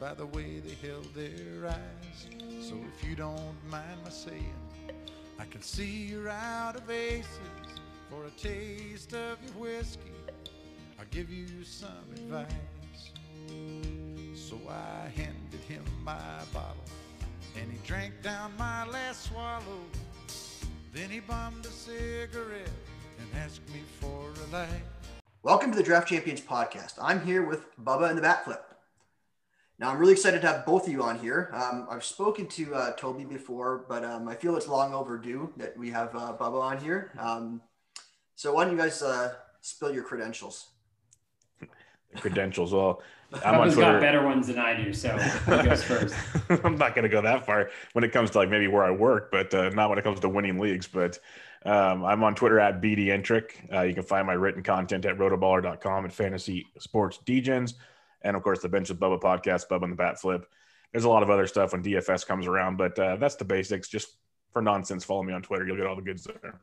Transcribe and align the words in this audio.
by 0.00 0.14
the 0.14 0.26
way 0.26 0.60
they 0.60 0.88
held 0.88 1.12
their 1.14 1.68
eyes. 1.68 2.26
So 2.60 2.76
if 2.96 3.08
you 3.08 3.16
don't 3.16 3.56
mind 3.68 3.98
my 4.04 4.10
saying, 4.10 4.54
I 5.40 5.44
can 5.44 5.60
see 5.60 6.06
you're 6.06 6.28
out 6.28 6.76
of 6.76 6.88
aces. 6.88 7.26
For 8.10 8.24
a 8.24 8.30
taste 8.30 9.12
of 9.12 9.38
your 9.44 9.52
whiskey, 9.54 10.12
I'll 10.98 11.04
give 11.10 11.30
you 11.30 11.64
some 11.64 11.88
advice. 12.14 12.52
So 14.34 14.58
I 14.68 15.08
handed 15.08 15.60
him 15.68 15.84
my 16.04 16.16
bottle, 16.54 16.84
and 17.60 17.70
he 17.70 17.78
drank 17.86 18.22
down 18.22 18.52
my 18.58 18.86
last 18.86 19.24
swallow. 19.24 19.82
Then 20.94 21.10
he 21.10 21.20
bummed 21.20 21.66
a 21.66 21.70
cigarette 21.70 22.70
and 23.18 23.28
asked 23.44 23.68
me 23.74 23.80
for 24.00 24.30
a 24.46 24.52
light. 24.52 24.68
Welcome 25.42 25.70
to 25.72 25.76
the 25.76 25.84
Draft 25.84 26.08
Champions 26.08 26.40
podcast. 26.40 26.94
I'm 27.00 27.20
here 27.26 27.44
with 27.44 27.64
Bubba 27.84 28.08
and 28.08 28.16
the 28.16 28.22
Bat 28.22 28.44
Flip. 28.44 28.67
Now, 29.78 29.90
I'm 29.90 29.98
really 29.98 30.12
excited 30.12 30.40
to 30.42 30.46
have 30.48 30.66
both 30.66 30.86
of 30.86 30.92
you 30.92 31.02
on 31.02 31.20
here. 31.20 31.50
Um, 31.52 31.86
I've 31.88 32.02
spoken 32.02 32.48
to 32.48 32.74
uh, 32.74 32.92
Toby 32.96 33.24
before, 33.24 33.84
but 33.88 34.04
um, 34.04 34.26
I 34.26 34.34
feel 34.34 34.56
it's 34.56 34.66
long 34.66 34.92
overdue 34.92 35.52
that 35.56 35.76
we 35.76 35.90
have 35.90 36.14
uh, 36.16 36.32
Bubba 36.38 36.60
on 36.60 36.78
here. 36.78 37.12
Um, 37.16 37.60
so, 38.34 38.54
why 38.54 38.64
don't 38.64 38.72
you 38.72 38.78
guys 38.78 39.02
uh, 39.02 39.34
spill 39.60 39.94
your 39.94 40.02
credentials? 40.02 40.70
credentials. 42.16 42.72
Well, 42.72 43.02
I'm 43.44 43.60
on 43.60 43.66
Twitter. 43.70 43.92
got 43.92 44.00
better 44.00 44.24
ones 44.24 44.48
than 44.48 44.58
I 44.58 44.82
do, 44.82 44.92
so 44.92 45.16
goes 45.46 45.84
first. 45.84 46.14
I'm 46.64 46.76
not 46.76 46.94
going 46.94 47.04
to 47.04 47.08
go 47.08 47.20
that 47.20 47.46
far 47.46 47.70
when 47.92 48.02
it 48.02 48.10
comes 48.10 48.30
to 48.30 48.38
like 48.38 48.48
maybe 48.48 48.66
where 48.66 48.82
I 48.82 48.90
work, 48.90 49.30
but 49.30 49.52
uh, 49.54 49.68
not 49.70 49.90
when 49.90 49.98
it 49.98 50.02
comes 50.02 50.18
to 50.20 50.28
winning 50.28 50.58
leagues. 50.58 50.88
But 50.88 51.18
um, 51.64 52.04
I'm 52.04 52.24
on 52.24 52.34
Twitter 52.34 52.58
at 52.58 52.80
BDentric. 52.80 53.72
Uh, 53.72 53.82
you 53.82 53.94
can 53.94 54.02
find 54.02 54.26
my 54.26 54.32
written 54.32 54.62
content 54.62 55.04
at 55.04 55.18
rotoballer.com 55.18 56.04
and 56.04 56.12
Fantasy 56.12 56.66
Sports 56.78 57.20
Degens 57.24 57.74
and 58.22 58.36
of 58.36 58.42
course 58.42 58.60
the 58.60 58.68
Bench 58.68 58.88
with 58.88 59.00
Bubba 59.00 59.20
podcast, 59.20 59.68
Bubba 59.68 59.84
and 59.84 59.92
the 59.92 59.96
Bat 59.96 60.20
Flip. 60.20 60.46
There's 60.92 61.04
a 61.04 61.08
lot 61.08 61.22
of 61.22 61.30
other 61.30 61.46
stuff 61.46 61.72
when 61.72 61.82
DFS 61.82 62.26
comes 62.26 62.46
around, 62.46 62.76
but 62.76 62.98
uh, 62.98 63.16
that's 63.16 63.36
the 63.36 63.44
basics. 63.44 63.88
Just 63.88 64.16
for 64.52 64.62
nonsense, 64.62 65.04
follow 65.04 65.22
me 65.22 65.32
on 65.32 65.42
Twitter. 65.42 65.66
You'll 65.66 65.76
get 65.76 65.86
all 65.86 65.96
the 65.96 66.02
goods 66.02 66.24
there. 66.24 66.60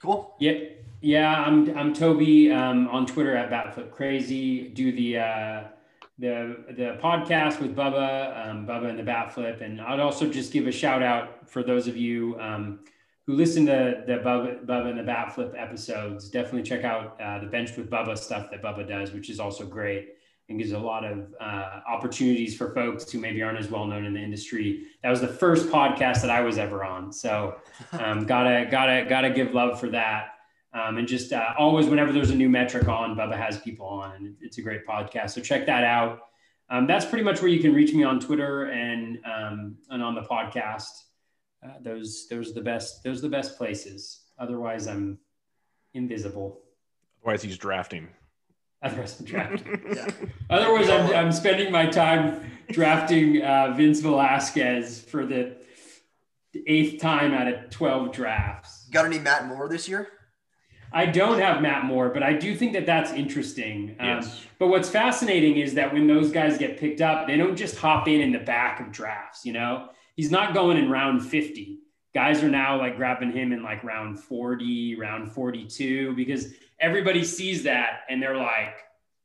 Cool. 0.00 0.34
Yeah, 0.38 0.54
yeah. 1.00 1.42
I'm 1.42 1.76
I'm 1.76 1.94
Toby 1.94 2.50
um, 2.50 2.88
on 2.88 3.06
Twitter 3.06 3.36
at 3.36 3.50
Batflip 3.50 3.92
Crazy. 3.92 4.68
Do 4.68 4.92
the 4.92 5.18
uh, 5.18 5.62
the 6.18 6.56
the 6.70 6.98
podcast 7.02 7.60
with 7.60 7.76
Bubba, 7.76 8.48
um, 8.48 8.66
Bubba 8.66 8.90
and 8.90 8.98
the 8.98 9.04
Batflip, 9.04 9.60
and 9.60 9.80
I'd 9.80 10.00
also 10.00 10.28
just 10.28 10.52
give 10.52 10.66
a 10.66 10.72
shout 10.72 11.02
out 11.02 11.48
for 11.48 11.62
those 11.62 11.86
of 11.86 11.96
you. 11.96 12.38
Um, 12.40 12.80
who 13.26 13.34
listen 13.34 13.66
to 13.66 14.02
the 14.06 14.14
Bubba, 14.14 14.64
Bubba 14.64 14.90
and 14.90 14.98
the 14.98 15.04
Bat 15.04 15.34
Flip 15.34 15.54
episodes, 15.56 16.28
definitely 16.28 16.62
check 16.62 16.84
out 16.84 17.20
uh, 17.20 17.38
the 17.38 17.46
Bench 17.46 17.76
with 17.76 17.88
Bubba 17.88 18.18
stuff 18.18 18.50
that 18.50 18.62
Bubba 18.62 18.86
does, 18.88 19.12
which 19.12 19.30
is 19.30 19.38
also 19.38 19.64
great 19.64 20.08
and 20.48 20.58
gives 20.58 20.72
a 20.72 20.78
lot 20.78 21.04
of 21.04 21.32
uh, 21.40 21.80
opportunities 21.88 22.56
for 22.56 22.74
folks 22.74 23.10
who 23.10 23.18
maybe 23.18 23.42
aren't 23.42 23.58
as 23.58 23.70
well 23.70 23.86
known 23.86 24.04
in 24.04 24.14
the 24.14 24.20
industry. 24.20 24.86
That 25.02 25.10
was 25.10 25.20
the 25.20 25.28
first 25.28 25.68
podcast 25.68 26.20
that 26.22 26.30
I 26.30 26.40
was 26.40 26.58
ever 26.58 26.84
on, 26.84 27.12
so 27.12 27.56
um, 27.92 28.26
gotta 28.26 28.66
gotta 28.70 29.06
gotta 29.08 29.30
give 29.30 29.54
love 29.54 29.78
for 29.80 29.88
that. 29.90 30.28
Um, 30.74 30.96
and 30.98 31.06
just 31.06 31.32
uh, 31.32 31.52
always, 31.58 31.86
whenever 31.86 32.12
there's 32.12 32.30
a 32.30 32.34
new 32.34 32.48
metric 32.48 32.88
on, 32.88 33.14
Bubba 33.14 33.36
has 33.36 33.58
people 33.58 33.86
on, 33.86 34.14
and 34.16 34.36
it's 34.40 34.58
a 34.58 34.62
great 34.62 34.86
podcast. 34.86 35.30
So 35.30 35.40
check 35.40 35.66
that 35.66 35.84
out. 35.84 36.20
Um, 36.70 36.86
that's 36.86 37.04
pretty 37.04 37.24
much 37.24 37.42
where 37.42 37.50
you 37.50 37.60
can 37.60 37.74
reach 37.74 37.92
me 37.92 38.02
on 38.02 38.18
Twitter 38.18 38.64
and 38.64 39.18
um, 39.24 39.76
and 39.90 40.02
on 40.02 40.14
the 40.14 40.22
podcast 40.22 40.88
uh, 41.64 41.74
those 41.80 42.26
those 42.28 42.50
are 42.50 42.54
the 42.54 42.60
best 42.60 43.02
those 43.04 43.18
are 43.18 43.22
the 43.22 43.28
best 43.28 43.56
places. 43.56 44.24
Otherwise, 44.38 44.86
I'm 44.86 45.18
invisible. 45.94 46.60
Otherwise, 47.22 47.42
he's 47.42 47.58
drafting. 47.58 48.08
Otherwise, 48.82 49.20
I'm 49.20 49.26
drafting. 49.26 49.82
yeah. 49.94 50.08
Otherwise, 50.50 50.90
I'm, 50.90 51.14
I'm 51.14 51.32
spending 51.32 51.70
my 51.70 51.86
time 51.86 52.50
drafting 52.70 53.42
uh, 53.42 53.74
Vince 53.76 54.00
Velasquez 54.00 55.00
for 55.00 55.24
the 55.24 55.56
eighth 56.66 57.00
time 57.00 57.32
out 57.32 57.46
of 57.46 57.70
12 57.70 58.12
drafts. 58.12 58.88
Got 58.90 59.06
any 59.06 59.18
Matt 59.18 59.46
Moore 59.46 59.68
this 59.68 59.88
year? 59.88 60.08
I 60.92 61.06
don't 61.06 61.38
have 61.38 61.62
Matt 61.62 61.84
Moore, 61.84 62.10
but 62.10 62.22
I 62.22 62.34
do 62.34 62.54
think 62.54 62.74
that 62.74 62.84
that's 62.84 63.12
interesting. 63.12 63.96
Um, 63.98 64.06
yes. 64.06 64.44
But 64.58 64.68
what's 64.68 64.90
fascinating 64.90 65.56
is 65.56 65.74
that 65.74 65.92
when 65.92 66.06
those 66.06 66.30
guys 66.30 66.58
get 66.58 66.78
picked 66.78 67.00
up, 67.00 67.26
they 67.26 67.36
don't 67.36 67.56
just 67.56 67.76
hop 67.76 68.08
in 68.08 68.20
in 68.20 68.32
the 68.32 68.38
back 68.38 68.80
of 68.80 68.92
drafts. 68.92 69.46
You 69.46 69.54
know, 69.54 69.88
he's 70.16 70.30
not 70.30 70.54
going 70.54 70.76
in 70.76 70.90
round 70.90 71.24
50. 71.24 71.78
Guys 72.14 72.42
are 72.42 72.48
now 72.48 72.78
like 72.78 72.96
grabbing 72.96 73.32
him 73.32 73.52
in 73.52 73.62
like 73.62 73.82
round 73.82 74.18
40, 74.20 74.96
round 74.96 75.32
42, 75.32 76.14
because 76.14 76.54
everybody 76.78 77.24
sees 77.24 77.62
that 77.62 78.00
and 78.08 78.22
they're 78.22 78.36
like, 78.36 78.76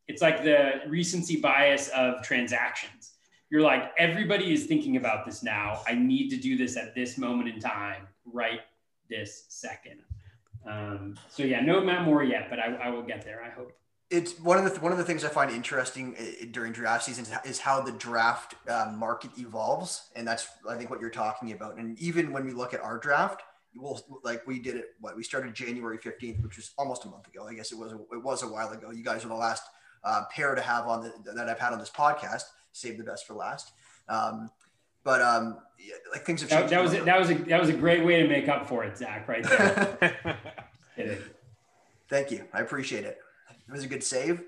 it's 0.07 0.21
like 0.21 0.43
the 0.43 0.81
recency 0.87 1.39
bias 1.41 1.89
of 1.89 2.23
transactions. 2.23 3.13
You're 3.49 3.61
like, 3.61 3.91
everybody 3.97 4.53
is 4.53 4.65
thinking 4.65 4.97
about 4.97 5.25
this 5.25 5.43
now. 5.43 5.81
I 5.87 5.93
need 5.93 6.29
to 6.29 6.37
do 6.37 6.57
this 6.57 6.77
at 6.77 6.95
this 6.95 7.17
moment 7.17 7.49
in 7.49 7.59
time, 7.59 8.07
right 8.25 8.61
this 9.09 9.45
second. 9.49 10.01
Um, 10.65 11.15
so 11.29 11.43
yeah, 11.43 11.61
no 11.61 11.81
Matt 11.81 12.03
Moore 12.03 12.23
yet, 12.23 12.49
but 12.49 12.59
I, 12.59 12.75
I 12.75 12.89
will 12.89 13.03
get 13.03 13.23
there. 13.23 13.41
I 13.41 13.49
hope 13.49 13.71
it's 14.09 14.40
one 14.40 14.57
of 14.57 14.73
the 14.73 14.79
one 14.79 14.91
of 14.91 14.97
the 14.97 15.03
things 15.03 15.25
I 15.25 15.29
find 15.29 15.51
interesting 15.51 16.16
uh, 16.18 16.45
during 16.51 16.72
draft 16.72 17.03
seasons 17.03 17.29
is 17.45 17.59
how 17.59 17.81
the 17.81 17.91
draft 17.91 18.56
um, 18.69 18.97
market 18.97 19.31
evolves, 19.38 20.09
and 20.16 20.25
that's 20.28 20.47
I 20.68 20.75
think 20.75 20.90
what 20.90 21.01
you're 21.01 21.09
talking 21.09 21.51
about. 21.51 21.78
And 21.78 22.00
even 22.00 22.31
when 22.31 22.46
we 22.46 22.53
look 22.53 22.73
at 22.73 22.79
our 22.79 22.97
draft, 22.97 23.41
we'll 23.75 24.00
like 24.23 24.47
we 24.47 24.59
did 24.59 24.75
it. 24.75 24.85
What 25.01 25.17
we 25.17 25.23
started 25.23 25.53
January 25.53 25.97
15th, 25.97 26.41
which 26.41 26.56
was 26.56 26.72
almost 26.78 27.03
a 27.06 27.09
month 27.09 27.28
ago. 27.28 27.47
I 27.47 27.53
guess 27.53 27.72
it 27.72 27.78
was 27.78 27.91
a, 27.91 27.97
it 28.13 28.23
was 28.23 28.44
a 28.44 28.47
while 28.47 28.69
ago. 28.72 28.91
You 28.91 29.03
guys 29.03 29.25
are 29.25 29.29
the 29.29 29.35
last 29.35 29.63
uh, 30.03 30.23
pair 30.31 30.56
to 30.56 30.62
have 30.62 30.88
on 30.88 31.01
the 31.03 31.34
that 31.34 31.50
I've 31.50 31.59
had 31.59 31.73
on 31.73 31.79
this 31.79 31.91
podcast. 31.91 32.44
Save 32.72 32.97
the 32.97 33.03
best 33.03 33.28
for 33.28 33.34
last. 33.34 33.72
Um, 34.07 34.50
but 35.03 35.22
um, 35.22 35.57
yeah, 35.79 35.96
like 36.13 36.25
things 36.25 36.41
have 36.41 36.50
changed. 36.50 36.69
That, 36.69 36.78
that 36.78 36.84
was 36.84 36.94
a, 36.94 37.01
that 37.01 37.19
was 37.19 37.29
a 37.29 37.34
that 37.35 37.59
was 37.59 37.69
a 37.69 37.73
great 37.73 38.06
way 38.06 38.22
to 38.22 38.28
make 38.28 38.47
up 38.47 38.67
for 38.67 38.85
it, 38.85 38.97
Zach. 38.97 39.28
Right 39.28 39.44
there. 39.44 40.13
Thank 42.09 42.31
you. 42.31 42.46
I 42.53 42.62
appreciate 42.62 43.03
it. 43.03 43.19
It 43.67 43.72
was 43.72 43.83
a 43.83 43.88
good 43.88 44.03
save. 44.03 44.44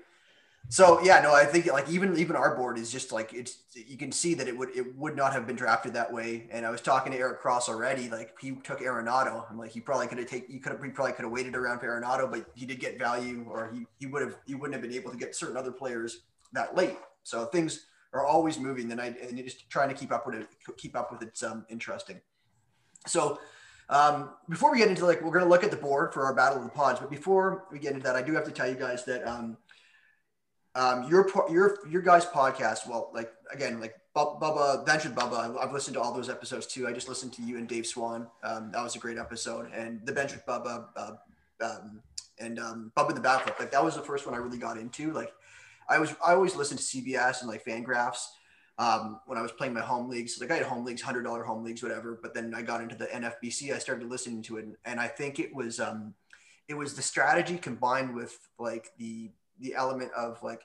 So 0.68 1.00
yeah, 1.02 1.20
no, 1.20 1.34
I 1.34 1.44
think 1.46 1.66
like 1.66 1.88
even 1.88 2.16
even 2.16 2.36
our 2.36 2.54
board 2.54 2.78
is 2.78 2.92
just 2.92 3.10
like 3.10 3.32
it's 3.32 3.58
you 3.74 3.96
can 3.96 4.12
see 4.12 4.34
that 4.34 4.46
it 4.46 4.56
would 4.56 4.76
it 4.76 4.96
would 4.96 5.16
not 5.16 5.32
have 5.32 5.46
been 5.46 5.56
drafted 5.56 5.94
that 5.94 6.12
way. 6.12 6.46
And 6.50 6.64
I 6.64 6.70
was 6.70 6.80
talking 6.80 7.12
to 7.12 7.18
Eric 7.18 7.40
Cross 7.40 7.68
already, 7.68 8.08
like 8.08 8.34
he 8.40 8.52
took 8.52 8.80
Arenado. 8.80 9.44
I'm 9.50 9.58
like 9.58 9.72
he 9.72 9.80
probably 9.80 10.06
could 10.06 10.18
have 10.18 10.28
taken 10.28 10.54
you 10.54 10.60
could 10.60 10.72
have 10.72 10.82
he 10.82 10.90
probably 10.90 11.14
could 11.14 11.24
have 11.24 11.32
waited 11.32 11.56
around 11.56 11.80
for 11.80 11.86
Arenado, 11.86 12.30
but 12.30 12.46
he 12.54 12.66
did 12.66 12.78
get 12.78 12.98
value, 12.98 13.46
or 13.50 13.72
he 13.72 13.86
he 13.98 14.06
would 14.06 14.22
have 14.22 14.36
he 14.46 14.54
wouldn't 14.54 14.74
have 14.74 14.82
been 14.82 14.96
able 14.96 15.10
to 15.10 15.16
get 15.16 15.34
certain 15.34 15.56
other 15.56 15.72
players 15.72 16.20
that 16.52 16.76
late. 16.76 16.96
So 17.24 17.46
things 17.46 17.86
are 18.12 18.24
always 18.24 18.58
moving, 18.58 18.92
and 18.92 19.00
I 19.00 19.06
and 19.06 19.36
just 19.38 19.68
trying 19.70 19.88
to 19.88 19.94
keep 19.94 20.12
up 20.12 20.26
with 20.26 20.36
it, 20.36 20.48
keep 20.76 20.96
up 20.96 21.10
with 21.10 21.22
it's 21.22 21.42
um, 21.42 21.64
interesting. 21.68 22.20
So 23.06 23.38
um, 23.90 24.30
before 24.48 24.70
we 24.70 24.78
get 24.78 24.88
into 24.88 25.04
like, 25.04 25.20
we're 25.20 25.32
going 25.32 25.44
to 25.44 25.50
look 25.50 25.64
at 25.64 25.72
the 25.72 25.76
board 25.76 26.14
for 26.14 26.24
our 26.24 26.32
battle 26.32 26.58
of 26.58 26.64
the 26.64 26.70
pods, 26.70 27.00
but 27.00 27.10
before 27.10 27.66
we 27.72 27.78
get 27.80 27.92
into 27.92 28.04
that, 28.04 28.14
I 28.14 28.22
do 28.22 28.32
have 28.34 28.44
to 28.44 28.52
tell 28.52 28.68
you 28.68 28.76
guys 28.76 29.04
that 29.04 29.26
um, 29.26 29.56
um, 30.76 31.08
your 31.10 31.28
your 31.50 31.78
your 31.88 32.00
guys' 32.00 32.24
podcast. 32.24 32.88
Well, 32.88 33.10
like 33.12 33.32
again, 33.52 33.80
like 33.80 33.96
Bubba, 34.16 34.86
Bench 34.86 35.02
Bubba. 35.02 35.60
I've 35.60 35.72
listened 35.72 35.94
to 35.94 36.00
all 36.00 36.14
those 36.14 36.30
episodes 36.30 36.68
too. 36.68 36.86
I 36.86 36.92
just 36.92 37.08
listened 37.08 37.32
to 37.34 37.42
you 37.42 37.58
and 37.58 37.66
Dave 37.66 37.84
Swan. 37.84 38.28
Um, 38.44 38.70
that 38.70 38.82
was 38.82 38.94
a 38.94 39.00
great 39.00 39.18
episode, 39.18 39.72
and 39.74 40.00
the 40.06 40.12
Bench 40.12 40.34
Bubba 40.46 40.86
uh, 40.96 41.12
um, 41.60 42.00
and 42.38 42.60
um, 42.60 42.92
Bubba 42.96 43.14
the 43.14 43.20
Batflip. 43.20 43.58
Like 43.58 43.72
that 43.72 43.84
was 43.84 43.96
the 43.96 44.02
first 44.02 44.24
one 44.24 44.36
I 44.36 44.38
really 44.38 44.58
got 44.58 44.76
into. 44.78 45.12
Like 45.12 45.32
I 45.88 45.98
was, 45.98 46.14
I 46.24 46.34
always 46.34 46.54
listened 46.54 46.78
to 46.78 46.84
CBS 46.84 47.40
and 47.40 47.50
like 47.50 47.64
Fangraphs 47.64 48.26
um, 48.80 49.20
when 49.26 49.36
I 49.36 49.42
was 49.42 49.52
playing 49.52 49.74
my 49.74 49.82
home 49.82 50.08
leagues. 50.08 50.40
Like 50.40 50.50
I 50.50 50.56
had 50.56 50.64
home 50.64 50.86
leagues, 50.86 51.02
hundred 51.02 51.24
dollar 51.24 51.44
home 51.44 51.62
leagues, 51.62 51.82
whatever. 51.82 52.18
But 52.20 52.32
then 52.32 52.54
I 52.54 52.62
got 52.62 52.80
into 52.80 52.96
the 52.96 53.04
NFBC. 53.06 53.74
I 53.74 53.78
started 53.78 54.08
listening 54.08 54.42
to 54.44 54.56
it, 54.56 54.64
and 54.86 54.98
I 54.98 55.06
think 55.06 55.38
it 55.38 55.54
was 55.54 55.78
um, 55.78 56.14
it 56.66 56.74
was 56.74 56.94
the 56.94 57.02
strategy 57.02 57.58
combined 57.58 58.14
with 58.14 58.36
like 58.58 58.90
the 58.96 59.30
the 59.60 59.74
element 59.74 60.10
of 60.16 60.42
like 60.42 60.62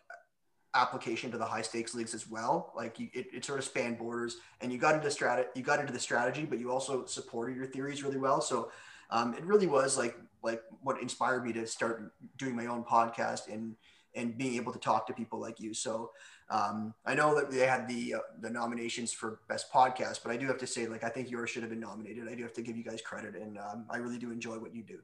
application 0.74 1.30
to 1.32 1.38
the 1.38 1.46
high 1.46 1.62
stakes 1.62 1.94
leagues 1.94 2.14
as 2.14 2.30
well. 2.30 2.72
Like 2.74 2.98
you, 3.00 3.10
it, 3.14 3.28
it 3.34 3.46
sort 3.46 3.60
of 3.60 3.66
spanned 3.66 3.98
borders, 3.98 4.38
and 4.62 4.72
you 4.72 4.78
got 4.78 4.96
into 4.96 5.10
strat 5.10 5.48
you 5.54 5.62
got 5.62 5.82
into 5.82 5.92
the 5.92 6.00
strategy, 6.00 6.46
but 6.46 6.58
you 6.58 6.72
also 6.72 7.06
supported 7.06 7.58
your 7.58 7.66
theories 7.66 8.02
really 8.02 8.18
well. 8.18 8.40
So 8.40 8.72
um, 9.10 9.34
it 9.34 9.44
really 9.44 9.68
was 9.68 9.98
like 9.98 10.16
like 10.42 10.62
what 10.82 11.02
inspired 11.02 11.44
me 11.46 11.52
to 11.52 11.68
start 11.68 12.14
doing 12.38 12.56
my 12.56 12.68
own 12.68 12.86
podcast 12.86 13.52
and 13.52 13.76
and 14.16 14.38
being 14.38 14.56
able 14.56 14.72
to 14.72 14.80
talk 14.80 15.06
to 15.08 15.14
people 15.14 15.40
like 15.40 15.60
you. 15.60 15.74
So 15.74 16.12
Um, 16.50 16.94
I 17.06 17.16
know 17.16 17.34
that 17.36 17.50
they 17.50 17.66
had 17.66 17.88
the 17.88 18.16
uh, 18.16 18.20
the 18.40 18.50
nominations 18.50 19.12
for 19.12 19.40
best 19.48 19.72
podcast, 19.72 20.20
but 20.24 20.32
I 20.32 20.38
do 20.38 20.46
have 20.48 20.60
to 20.60 20.68
say, 20.68 20.86
like, 20.88 21.04
I 21.04 21.10
think 21.10 21.32
yours 21.32 21.50
should 21.50 21.64
have 21.64 21.72
been 21.72 21.80
nominated. 21.80 22.28
I 22.30 22.36
do 22.36 22.44
have 22.44 22.54
to 22.54 22.62
give 22.62 22.78
you 22.78 22.84
guys 22.84 23.02
credit, 23.02 23.36
and 23.36 23.58
um, 23.58 23.86
I 23.90 23.98
really 23.98 24.20
do 24.20 24.32
enjoy 24.32 24.60
what 24.60 24.74
you 24.76 24.84
do. 24.84 25.00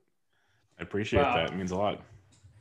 I 0.80 0.84
appreciate 0.84 1.22
Wow. 1.24 1.36
that. 1.36 1.52
It 1.52 1.56
means 1.56 1.72
a 1.72 1.76
lot. 1.76 2.02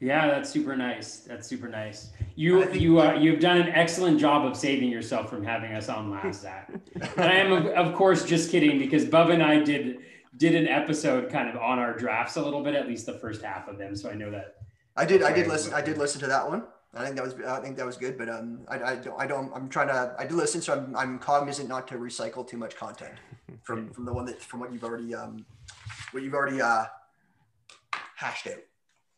Yeah, 0.01 0.29
that's 0.29 0.49
super 0.49 0.75
nice. 0.77 1.19
That's 1.19 1.47
super 1.47 1.69
nice. 1.69 2.11
You 2.35 2.65
think- 2.65 2.81
you 2.81 3.01
uh, 3.01 3.13
you've 3.15 3.41
done 3.41 3.59
an 3.59 3.69
excellent 3.69 4.19
job 4.19 4.47
of 4.47 4.57
saving 4.57 4.89
yourself 4.89 5.29
from 5.29 5.45
having 5.45 5.75
us 5.75 5.91
on 5.91 6.11
last, 6.11 6.41
Zach. 6.41 6.71
and 6.95 7.21
I 7.21 7.35
am 7.35 7.53
of, 7.53 7.67
of 7.67 7.95
course 7.95 8.25
just 8.25 8.51
kidding 8.51 8.79
because 8.79 9.05
Bubba 9.05 9.35
and 9.35 9.43
I 9.43 9.59
did 9.63 9.99
did 10.39 10.55
an 10.55 10.69
episode 10.69 11.29
kind 11.31 11.51
of 11.51 11.57
on 11.57 11.79
our 11.79 11.93
drafts 11.95 12.37
a 12.37 12.43
little 12.43 12.63
bit, 12.63 12.75
at 12.75 12.89
least 12.89 13.05
the 13.05 13.19
first 13.19 13.43
half 13.43 13.69
of 13.69 13.77
them. 13.77 13.95
So 13.95 14.09
I 14.09 14.15
know 14.15 14.31
that. 14.31 14.57
I 14.97 15.05
did. 15.05 15.23
I 15.23 15.35
did 15.35 15.49
listen. 15.49 15.75
I 15.75 15.83
did 15.83 15.99
listen 15.99 16.19
to 16.23 16.27
that 16.29 16.49
one. 16.49 16.65
I 16.95 17.05
think 17.05 17.17
that 17.17 17.25
was. 17.25 17.35
I 17.47 17.61
think 17.61 17.77
that 17.77 17.87
was 17.87 17.97
good. 17.97 18.19
But 18.19 18.29
um, 18.29 18.61
I, 18.69 18.83
I 18.83 18.97
don't. 18.97 19.21
I 19.21 19.27
don't. 19.27 19.53
I'm 19.55 19.69
trying 19.69 19.89
to. 19.89 20.15
I 20.19 20.27
do 20.27 20.35
listen, 20.35 20.61
so 20.61 20.73
I'm. 20.73 20.97
I'm 20.97 21.19
cognizant 21.19 21.69
not 21.69 21.87
to 21.89 21.95
recycle 21.95 22.47
too 22.47 22.57
much 22.57 22.77
content 22.77 23.15
from 23.63 23.91
from 23.91 24.05
the 24.05 24.13
one 24.13 24.25
that 24.27 24.43
from 24.43 24.61
what 24.61 24.73
you've 24.73 24.85
already 24.85 25.15
um, 25.15 25.45
what 26.11 26.23
you've 26.23 26.35
already 26.35 26.61
uh, 26.61 26.87
hashed 28.17 28.47
out. 28.49 28.59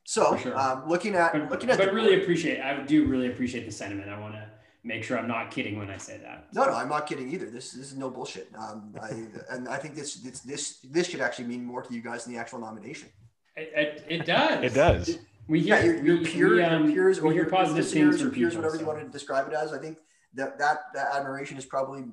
So 0.04 0.32
For 0.34 0.38
sure. 0.38 0.58
um, 0.58 0.88
looking 0.88 1.14
at 1.14 1.32
But, 1.32 1.50
looking 1.50 1.70
at 1.70 1.78
but 1.78 1.86
the 1.88 1.92
really 1.94 2.20
appreciate. 2.20 2.60
I 2.60 2.82
do 2.82 3.06
really 3.06 3.28
appreciate 3.28 3.64
the 3.64 3.72
sentiment. 3.72 4.10
I 4.10 4.18
want 4.18 4.34
to 4.34 4.46
make 4.84 5.04
sure 5.04 5.16
I'm 5.18 5.28
not 5.28 5.50
kidding 5.50 5.78
when 5.78 5.88
I 5.88 5.96
say 5.96 6.18
that. 6.18 6.48
No, 6.52 6.64
no, 6.64 6.74
I'm 6.74 6.88
not 6.88 7.06
kidding 7.06 7.32
either. 7.32 7.46
This, 7.46 7.70
this 7.70 7.92
is 7.92 7.96
no 7.96 8.10
bullshit. 8.10 8.48
Um, 8.58 8.94
I, 9.00 9.08
and 9.54 9.68
I 9.68 9.76
think 9.78 9.94
this, 9.94 10.16
this 10.16 10.40
this 10.40 10.78
this 10.80 11.08
should 11.08 11.20
actually 11.20 11.46
mean 11.46 11.64
more 11.64 11.82
to 11.82 11.94
you 11.94 12.02
guys 12.02 12.24
than 12.24 12.34
the 12.34 12.40
actual 12.40 12.58
nomination. 12.58 13.08
It, 13.56 13.72
it, 13.74 14.04
it 14.08 14.26
does. 14.26 14.64
It 14.64 14.74
does. 14.74 15.18
We 15.48 15.60
hear 15.60 15.76
Yeah, 15.76 15.84
your, 15.84 16.04
your 16.04 16.18
we, 16.18 16.24
peers, 16.24 16.50
we, 16.52 16.62
um, 16.62 16.84
your 16.84 16.92
peers, 16.94 17.18
or 17.18 17.32
your 17.32 17.46
positive 17.46 17.84
listeners, 17.84 17.92
things 18.16 18.22
or 18.22 18.26
from 18.26 18.34
peers, 18.34 18.52
people. 18.52 18.64
whatever 18.64 18.80
you 18.80 18.86
want 18.86 19.00
to 19.00 19.08
describe 19.08 19.48
it 19.48 19.54
as. 19.54 19.72
I 19.72 19.78
think 19.78 19.98
that 20.34 20.58
that, 20.58 20.78
that 20.94 21.14
admiration 21.14 21.56
is 21.58 21.64
probably 21.64 22.04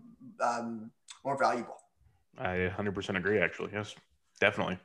um, 0.41 0.91
more 1.23 1.37
valuable. 1.37 1.75
I 2.37 2.71
100% 2.75 3.17
agree, 3.17 3.39
actually. 3.39 3.69
Yes, 3.73 3.95
definitely. 4.39 4.79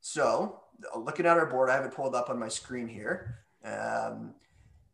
So, 0.00 0.60
looking 0.96 1.26
at 1.26 1.36
our 1.36 1.46
board, 1.46 1.70
I 1.70 1.74
have 1.74 1.84
it 1.84 1.94
pulled 1.94 2.14
up 2.14 2.30
on 2.30 2.38
my 2.38 2.48
screen 2.48 2.88
here. 2.88 3.38
Um, 3.64 4.34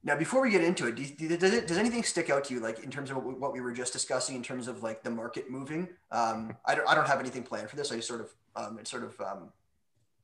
now, 0.05 0.17
before 0.17 0.41
we 0.43 0.51
get 0.51 0.65
into 0.65 0.89
it, 0.89 0.97
do, 0.97 1.05
do- 1.29 1.37
does 1.37 1.53
it, 1.55 1.67
does 1.69 1.79
anything 1.79 2.03
stick 2.03 2.29
out 2.31 2.45
to 2.45 2.55
you, 2.55 2.61
like 2.61 2.81
in 2.81 2.91
terms 2.91 3.11
of 3.11 3.17
what 3.17 3.25
we, 3.25 3.35
what 3.35 3.53
we 3.53 3.61
were 3.61 3.73
just 3.73 3.93
discussing, 3.93 4.35
in 4.35 4.43
terms 4.43 4.67
of 4.69 4.83
like 4.83 5.03
the 5.05 5.11
market 5.11 5.49
moving? 5.51 5.89
Um, 6.11 6.57
I 6.67 6.75
don't, 6.75 6.89
I 6.89 6.95
don't 6.95 7.07
have 7.07 7.21
anything 7.21 7.45
planned 7.45 7.71
for 7.71 7.77
this. 7.77 7.93
I 7.93 7.97
just 7.97 8.09
sort 8.09 8.21
of, 8.21 8.31
um, 8.57 8.79
it's 8.79 8.91
sort 8.91 9.05
of, 9.05 9.21
um, 9.21 9.49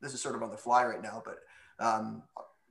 this 0.00 0.14
is 0.14 0.20
sort 0.20 0.34
of 0.34 0.42
on 0.42 0.50
the 0.50 0.56
fly 0.56 0.84
right 0.84 1.02
now. 1.02 1.22
But 1.24 1.38
um, 1.78 2.22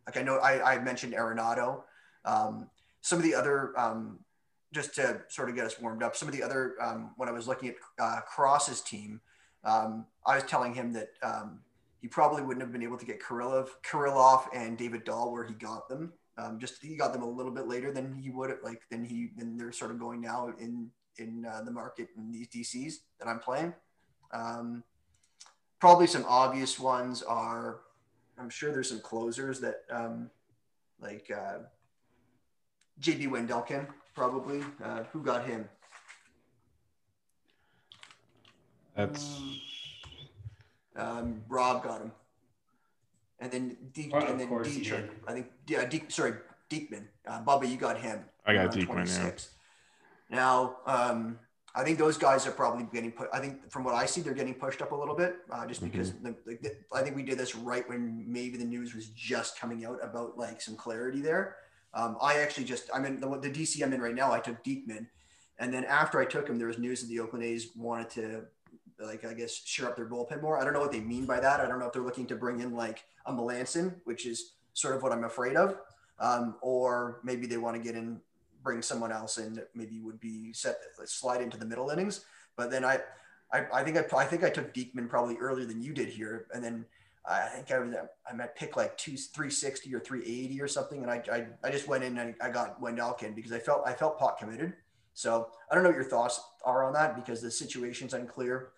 like 0.05 0.17
I 0.17 0.21
know, 0.21 0.37
I, 0.37 0.75
I 0.75 0.79
mentioned 0.79 1.13
Arenado. 1.13 1.81
Um, 2.25 2.69
some 3.01 3.19
of 3.19 3.23
the 3.23 3.35
other, 3.35 3.77
um, 3.77 4.19
just 4.73 4.95
to 4.95 5.21
sort 5.29 5.49
of 5.49 5.55
get 5.55 5.65
us 5.65 5.79
warmed 5.79 6.03
up, 6.03 6.15
some 6.15 6.27
of 6.27 6.35
the 6.35 6.43
other, 6.43 6.75
um, 6.81 7.11
when 7.17 7.29
I 7.29 7.31
was 7.31 7.47
looking 7.47 7.69
at 7.69 7.75
uh, 7.99 8.21
Cross's 8.21 8.81
team, 8.81 9.21
um, 9.63 10.05
I 10.25 10.35
was 10.35 10.43
telling 10.43 10.73
him 10.73 10.93
that 10.93 11.09
um, 11.23 11.59
he 12.01 12.07
probably 12.07 12.41
wouldn't 12.41 12.61
have 12.61 12.71
been 12.71 12.83
able 12.83 12.97
to 12.97 13.05
get 13.05 13.21
Kirilloff, 13.21 13.69
Kirilloff 13.85 14.47
and 14.53 14.77
David 14.77 15.03
Dahl 15.03 15.31
where 15.31 15.45
he 15.45 15.53
got 15.53 15.89
them. 15.89 16.13
Just 16.59 16.83
he 16.83 16.95
got 16.95 17.13
them 17.13 17.23
a 17.23 17.29
little 17.29 17.51
bit 17.51 17.67
later 17.67 17.91
than 17.91 18.15
he 18.15 18.29
would 18.29 18.51
have 18.51 18.59
like 18.63 18.83
than 18.91 19.03
he 19.03 19.31
than 19.35 19.57
they're 19.57 19.71
sort 19.71 19.89
of 19.89 19.97
going 19.97 20.21
now 20.21 20.53
in 20.59 20.91
in 21.17 21.43
uh, 21.43 21.63
the 21.63 21.71
market 21.71 22.09
in 22.15 22.31
these 22.31 22.47
DCs 22.47 22.93
that 23.19 23.27
I'm 23.27 23.39
playing. 23.39 23.73
Probably 25.79 26.05
some 26.05 26.25
obvious 26.27 26.79
ones 26.79 27.23
are 27.23 27.79
I'm 28.37 28.49
sure 28.49 28.71
there's 28.71 28.89
some 28.89 28.99
closers 28.99 29.59
that 29.61 29.83
um, 29.91 30.29
like 30.99 31.31
uh, 31.35 31.59
JB 33.01 33.29
Wendelken 33.29 33.87
probably. 34.15 34.63
Uh, 34.83 35.03
who 35.11 35.21
got 35.21 35.45
him? 35.45 35.67
That's 38.95 39.39
Um, 40.95 41.43
Rob 41.47 41.83
got 41.83 42.01
him. 42.01 42.11
And 43.39 43.51
then 43.51 43.77
Deek, 43.93 44.11
Well, 44.11 44.25
and 44.25 44.39
then 44.39 44.47
course 44.47 44.67
he 44.73 44.81
Dietrich. 44.81 45.11
I 45.27 45.33
think 45.33 45.47
yeah, 45.67 45.85
Deek, 45.85 46.09
sorry, 46.09 46.33
Diekman. 46.69 47.05
Uh, 47.27 47.43
Bubba, 47.43 47.69
you 47.69 47.77
got 47.77 47.99
him. 47.99 48.25
I 48.45 48.53
got 48.53 48.75
around 48.75 48.87
Diekman, 49.05 49.07
yeah. 50.29 50.35
Now, 50.35 50.77
um, 50.87 51.37
I 51.77 51.83
think 51.83 51.99
those 51.99 52.17
guys 52.17 52.47
are 52.47 52.51
probably 52.51 52.87
getting 52.91 53.11
put. 53.11 53.29
I 53.31 53.39
think 53.39 53.69
from 53.71 53.83
what 53.83 53.93
I 53.93 54.07
see, 54.07 54.21
they're 54.21 54.33
getting 54.33 54.55
pushed 54.55 54.81
up 54.81 54.91
a 54.91 54.95
little 54.95 55.15
bit, 55.15 55.35
uh, 55.51 55.65
just 55.67 55.83
because 55.83 56.11
Mm-hmm. 56.11 56.33
the, 56.45 56.57
the, 56.63 56.75
I 56.91 57.03
think 57.03 57.15
we 57.15 57.21
did 57.21 57.37
this 57.37 57.55
right 57.55 57.87
when 57.87 58.25
maybe 58.27 58.57
the 58.57 58.65
news 58.65 58.95
was 58.95 59.07
just 59.09 59.59
coming 59.59 59.85
out 59.85 59.99
about 60.01 60.37
like 60.37 60.59
some 60.59 60.75
clarity 60.75 61.21
there. 61.21 61.57
Um, 61.93 62.17
I 62.19 62.39
actually 62.39 62.63
just 62.65 62.89
I'm 62.93 63.05
in 63.05 63.19
the, 63.19 63.27
the 63.39 63.49
DC 63.49 63.81
I'm 63.83 63.93
in 63.93 64.01
right 64.01 64.15
now. 64.15 64.31
I 64.31 64.39
took 64.39 64.63
Diekman, 64.63 65.05
and 65.59 65.71
then 65.71 65.85
after 65.85 66.19
I 66.19 66.25
took 66.25 66.49
him, 66.49 66.57
there 66.57 66.67
was 66.67 66.79
news 66.79 67.01
that 67.01 67.07
the 67.07 67.19
Oakland 67.19 67.45
A's 67.45 67.69
wanted 67.75 68.09
to 68.11 68.45
like 68.99 69.23
I 69.23 69.33
guess 69.33 69.53
shore 69.53 69.89
up 69.89 69.95
their 69.95 70.09
bullpen 70.09 70.41
more. 70.41 70.59
I 70.59 70.63
don't 70.63 70.73
know 70.73 70.79
what 70.79 70.91
they 70.91 70.99
mean 70.99 71.25
by 71.25 71.39
that. 71.39 71.59
I 71.59 71.67
don't 71.67 71.79
know 71.79 71.85
if 71.85 71.93
they're 71.93 72.01
looking 72.01 72.25
to 72.27 72.35
bring 72.35 72.59
in 72.59 72.75
like 72.75 73.03
a 73.27 73.31
Melancon, 73.31 73.95
which 74.05 74.25
is 74.25 74.53
sort 74.73 74.95
of 74.95 75.03
what 75.03 75.11
I'm 75.11 75.23
afraid 75.25 75.55
of, 75.55 75.75
um, 76.19 76.55
or 76.61 77.19
maybe 77.23 77.45
they 77.45 77.57
want 77.57 77.75
to 77.75 77.81
get 77.81 77.95
in, 77.95 78.19
bring 78.67 78.81
someone 78.81 79.13
else 79.13 79.37
in 79.37 79.53
that 79.53 79.69
maybe 79.73 80.01
would 80.01 80.19
be 80.19 80.51
set 80.51 80.75
slide 81.05 81.41
into 81.41 81.57
the 81.57 81.63
middle 81.63 81.89
innings. 81.89 82.25
But 82.57 82.69
then 82.69 82.83
I, 82.83 82.99
I, 83.53 83.65
I 83.73 83.81
think 83.81 83.95
I, 83.95 84.17
I 84.17 84.25
think 84.25 84.43
I 84.43 84.49
took 84.49 84.73
Diekman 84.73 85.07
probably 85.07 85.37
earlier 85.37 85.65
than 85.65 85.81
you 85.81 85.93
did 85.93 86.09
here, 86.09 86.47
and 86.53 86.61
then 86.61 86.85
I 87.25 87.47
think 87.47 87.71
I 87.71 87.79
was 87.79 87.95
I'm 88.29 88.41
at 88.41 88.57
pick 88.57 88.75
like 88.75 88.97
two, 88.97 89.15
360 89.15 89.95
or 89.95 90.01
380 90.01 90.61
or 90.61 90.67
something, 90.67 91.01
and 91.01 91.09
I, 91.09 91.23
I, 91.31 91.47
I 91.63 91.71
just 91.71 91.87
went 91.87 92.03
in 92.03 92.17
and 92.17 92.35
I 92.41 92.49
got 92.49 92.81
Wendelken 92.81 93.35
because 93.35 93.53
I 93.53 93.59
felt 93.59 93.83
I 93.85 93.93
felt 93.93 94.19
pot 94.19 94.37
committed. 94.37 94.73
So 95.13 95.49
I 95.71 95.75
don't 95.75 95.85
know 95.85 95.89
what 95.89 95.95
your 95.95 96.03
thoughts 96.03 96.41
are 96.65 96.83
on 96.83 96.91
that 96.93 97.15
because 97.15 97.41
the 97.41 97.49
situation's 97.49 98.13
unclear. 98.13 98.71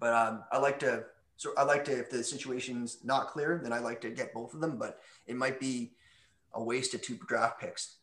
But 0.00 0.14
um, 0.14 0.44
I 0.50 0.56
like 0.56 0.78
to 0.78 1.04
so 1.36 1.50
I 1.58 1.64
like 1.64 1.84
to 1.84 1.98
if 1.98 2.08
the 2.08 2.24
situation's 2.24 3.04
not 3.04 3.28
clear, 3.28 3.60
then 3.62 3.74
I 3.74 3.80
like 3.80 4.00
to 4.00 4.10
get 4.10 4.32
both 4.32 4.54
of 4.54 4.60
them. 4.60 4.78
But 4.78 5.00
it 5.26 5.36
might 5.36 5.60
be 5.60 5.92
a 6.54 6.64
waste 6.64 6.94
of 6.94 7.02
two 7.02 7.18
draft 7.28 7.60
picks. 7.60 7.97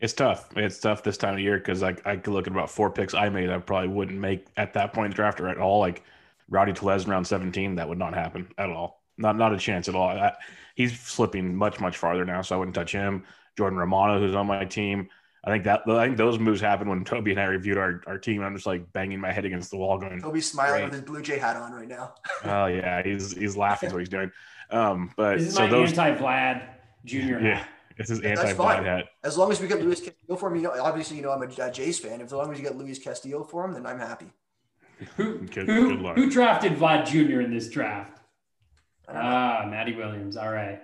It's 0.00 0.12
tough. 0.12 0.48
It's 0.56 0.78
tough 0.78 1.02
this 1.02 1.16
time 1.16 1.34
of 1.34 1.40
year 1.40 1.56
because 1.58 1.82
I, 1.82 1.96
I 2.04 2.16
could 2.16 2.32
look 2.34 2.46
at 2.46 2.52
about 2.52 2.70
four 2.70 2.90
picks 2.90 3.14
I 3.14 3.28
made 3.30 3.48
I 3.50 3.58
probably 3.58 3.88
wouldn't 3.88 4.18
make 4.18 4.46
at 4.56 4.74
that 4.74 4.92
point 4.92 5.06
in 5.06 5.10
the 5.12 5.16
draft 5.16 5.40
or 5.40 5.48
at 5.48 5.58
all. 5.58 5.80
Like 5.80 6.02
Rowdy 6.48 6.72
Tellez 6.74 7.04
in 7.04 7.10
round 7.10 7.26
17, 7.26 7.76
that 7.76 7.88
would 7.88 7.98
not 7.98 8.14
happen 8.14 8.48
at 8.58 8.68
all. 8.70 9.02
Not 9.18 9.36
not 9.36 9.54
a 9.54 9.58
chance 9.58 9.88
at 9.88 9.94
all. 9.94 10.08
I, 10.08 10.32
he's 10.74 10.98
slipping 11.00 11.56
much, 11.56 11.80
much 11.80 11.96
farther 11.96 12.24
now, 12.26 12.42
so 12.42 12.54
I 12.54 12.58
wouldn't 12.58 12.74
touch 12.74 12.92
him. 12.92 13.24
Jordan 13.56 13.78
Romano, 13.78 14.20
who's 14.20 14.34
on 14.34 14.46
my 14.46 14.64
team. 14.66 15.08
I 15.42 15.50
think 15.50 15.64
that 15.64 15.88
I 15.88 16.04
think 16.04 16.18
those 16.18 16.38
moves 16.38 16.60
happened 16.60 16.90
when 16.90 17.04
Toby 17.06 17.30
and 17.30 17.40
I 17.40 17.44
reviewed 17.44 17.78
our, 17.78 18.02
our 18.06 18.18
team. 18.18 18.42
I'm 18.42 18.54
just 18.54 18.66
like 18.66 18.92
banging 18.92 19.20
my 19.20 19.32
head 19.32 19.46
against 19.46 19.70
the 19.70 19.78
wall 19.78 19.96
going, 19.96 20.20
Toby's 20.20 20.50
smiling 20.50 20.72
Great. 20.80 20.84
with 20.84 20.92
his 20.92 21.02
Blue 21.02 21.22
Jay 21.22 21.38
hat 21.38 21.56
on 21.56 21.72
right 21.72 21.88
now. 21.88 22.14
Oh 22.44 22.66
yeah, 22.66 23.02
he's 23.02 23.32
he's 23.32 23.56
laughing 23.56 23.88
at 23.88 23.92
what 23.94 24.00
he's 24.00 24.08
doing. 24.10 24.30
Um, 24.70 25.10
but 25.16 25.38
This 25.38 25.48
is 25.48 25.54
so 25.54 25.62
my 25.62 25.70
those 25.70 25.96
anti-Vlad 25.96 26.68
Junior. 27.06 27.40
yeah, 27.40 27.64
it's 27.96 28.10
his 28.10 28.20
That's 28.20 28.40
anti 28.40 28.54
fine. 28.54 28.84
Hat. 28.84 29.06
As 29.24 29.36
long 29.38 29.50
as 29.52 29.60
we 29.60 29.68
get 29.68 29.80
Luis 29.82 30.00
Castillo 30.00 30.36
for 30.38 30.48
him, 30.50 30.56
you 30.56 30.62
know, 30.62 30.72
obviously, 30.82 31.16
you 31.16 31.22
know, 31.22 31.30
I'm 31.32 31.42
a, 31.42 31.46
a 31.62 31.70
Jays 31.70 31.98
fan. 31.98 32.20
If 32.20 32.26
as 32.26 32.32
long 32.32 32.50
as 32.52 32.58
you 32.58 32.64
get 32.64 32.76
Luis 32.76 32.98
Castillo 32.98 33.42
for 33.44 33.64
him, 33.64 33.72
then 33.72 33.86
I'm 33.86 33.98
happy. 33.98 34.32
Who, 35.16 35.38
Good- 35.40 35.66
who, 35.66 35.88
good 35.90 36.00
luck. 36.00 36.16
who 36.16 36.30
drafted 36.30 36.72
Vlad 36.76 37.06
Jr. 37.06 37.40
in 37.42 37.52
this 37.52 37.68
draft? 37.68 38.18
I. 39.08 39.12
Ah, 39.14 39.66
Matty 39.68 39.94
Williams. 39.94 40.36
All 40.36 40.50
right. 40.52 40.80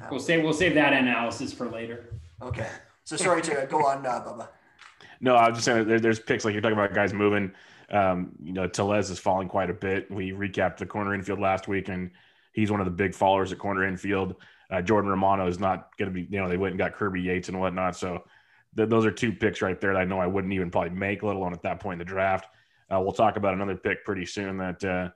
Uh, 0.00 0.06
We'll 0.10 0.20
save 0.20 0.42
we'll 0.42 0.52
save 0.52 0.74
that 0.74 0.92
analysis 0.92 1.52
for 1.52 1.68
later. 1.68 2.18
Okay. 2.42 2.68
So 3.04 3.16
sorry 3.16 3.42
to 3.42 3.66
go 3.70 3.86
on, 3.86 4.04
uh, 4.04 4.20
Bubba. 4.24 4.48
No, 5.20 5.36
I 5.36 5.48
was 5.48 5.58
just 5.58 5.66
saying 5.66 5.86
there, 5.86 6.00
there's 6.00 6.18
picks 6.18 6.44
like 6.44 6.52
you're 6.52 6.60
talking 6.60 6.76
about 6.76 6.92
guys 6.94 7.12
moving. 7.12 7.52
Um, 7.90 8.32
you 8.42 8.52
know, 8.52 8.66
Tellez 8.66 9.10
is 9.10 9.18
falling 9.20 9.48
quite 9.48 9.70
a 9.70 9.74
bit. 9.74 10.10
We 10.10 10.32
recapped 10.32 10.78
the 10.78 10.86
corner 10.86 11.14
infield 11.14 11.38
last 11.38 11.68
week, 11.68 11.88
and 11.88 12.10
he's 12.52 12.70
one 12.70 12.80
of 12.80 12.86
the 12.86 12.90
big 12.90 13.14
followers 13.14 13.52
at 13.52 13.58
corner 13.58 13.86
infield. 13.86 14.34
Uh, 14.70 14.82
Jordan 14.82 15.10
Romano 15.10 15.46
is 15.46 15.58
not 15.58 15.96
going 15.98 16.10
to 16.10 16.14
be, 16.14 16.26
you 16.30 16.40
know, 16.40 16.48
they 16.48 16.56
went 16.56 16.72
and 16.72 16.78
got 16.78 16.94
Kirby 16.94 17.20
Yates 17.20 17.48
and 17.48 17.58
whatnot. 17.60 17.96
So 17.96 18.24
th- 18.76 18.88
those 18.88 19.04
are 19.04 19.10
two 19.10 19.32
picks 19.32 19.62
right 19.62 19.80
there 19.80 19.92
that 19.92 20.00
I 20.00 20.04
know 20.04 20.18
I 20.18 20.26
wouldn't 20.26 20.52
even 20.52 20.70
probably 20.70 20.90
make, 20.90 21.22
let 21.22 21.36
alone 21.36 21.52
at 21.52 21.62
that 21.62 21.80
point 21.80 21.94
in 21.94 21.98
the 21.98 22.04
draft. 22.04 22.46
Uh, 22.92 23.00
we'll 23.00 23.12
talk 23.12 23.36
about 23.36 23.54
another 23.54 23.76
pick 23.76 24.04
pretty 24.04 24.26
soon 24.26 24.58
that 24.58 24.84
uh, 24.84 25.08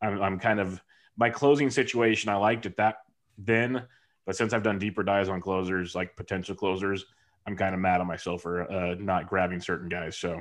I'm, 0.00 0.22
I'm 0.22 0.38
kind 0.38 0.60
of 0.60 0.80
my 1.16 1.30
closing 1.30 1.70
situation. 1.70 2.30
I 2.30 2.36
liked 2.36 2.66
it 2.66 2.76
that 2.76 2.96
then, 3.38 3.84
but 4.26 4.36
since 4.36 4.52
I've 4.52 4.62
done 4.62 4.78
deeper 4.78 5.02
dives 5.02 5.28
on 5.28 5.40
closers, 5.40 5.94
like 5.94 6.16
potential 6.16 6.54
closers, 6.54 7.04
I'm 7.46 7.56
kind 7.56 7.74
of 7.74 7.80
mad 7.80 8.00
at 8.00 8.06
myself 8.06 8.42
for 8.42 8.70
uh, 8.70 8.94
not 8.98 9.28
grabbing 9.28 9.60
certain 9.60 9.88
guys. 9.88 10.16
So, 10.16 10.40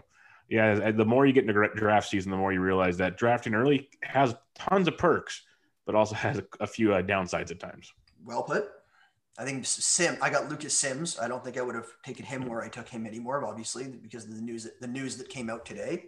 yeah, 0.49 0.91
the 0.91 1.05
more 1.05 1.25
you 1.25 1.33
get 1.33 1.47
into 1.47 1.67
draft 1.75 2.09
season, 2.09 2.31
the 2.31 2.37
more 2.37 2.53
you 2.53 2.61
realize 2.61 2.97
that 2.97 3.17
drafting 3.17 3.53
early 3.53 3.89
has 4.03 4.35
tons 4.53 4.87
of 4.87 4.97
perks, 4.97 5.43
but 5.85 5.95
also 5.95 6.15
has 6.27 6.37
a, 6.37 6.45
a 6.59 6.67
few 6.67 6.93
uh, 6.93 7.01
downsides 7.01 7.51
at 7.51 7.59
times. 7.59 7.93
Well 8.25 8.43
put. 8.43 8.69
I 9.37 9.45
think 9.45 9.65
Sim. 9.65 10.17
I 10.21 10.29
got 10.29 10.49
Lucas 10.49 10.77
Sims. 10.77 11.17
I 11.19 11.27
don't 11.27 11.43
think 11.43 11.57
I 11.57 11.61
would 11.61 11.75
have 11.75 11.87
taken 12.03 12.25
him 12.25 12.47
where 12.47 12.61
I 12.61 12.67
took 12.67 12.87
him 12.87 13.05
anymore, 13.05 13.43
obviously, 13.45 13.87
because 13.87 14.25
of 14.25 14.35
the 14.35 14.41
news 14.41 14.65
that 14.65 14.79
the 14.81 14.87
news 14.87 15.17
that 15.17 15.29
came 15.29 15.49
out 15.49 15.65
today. 15.65 16.05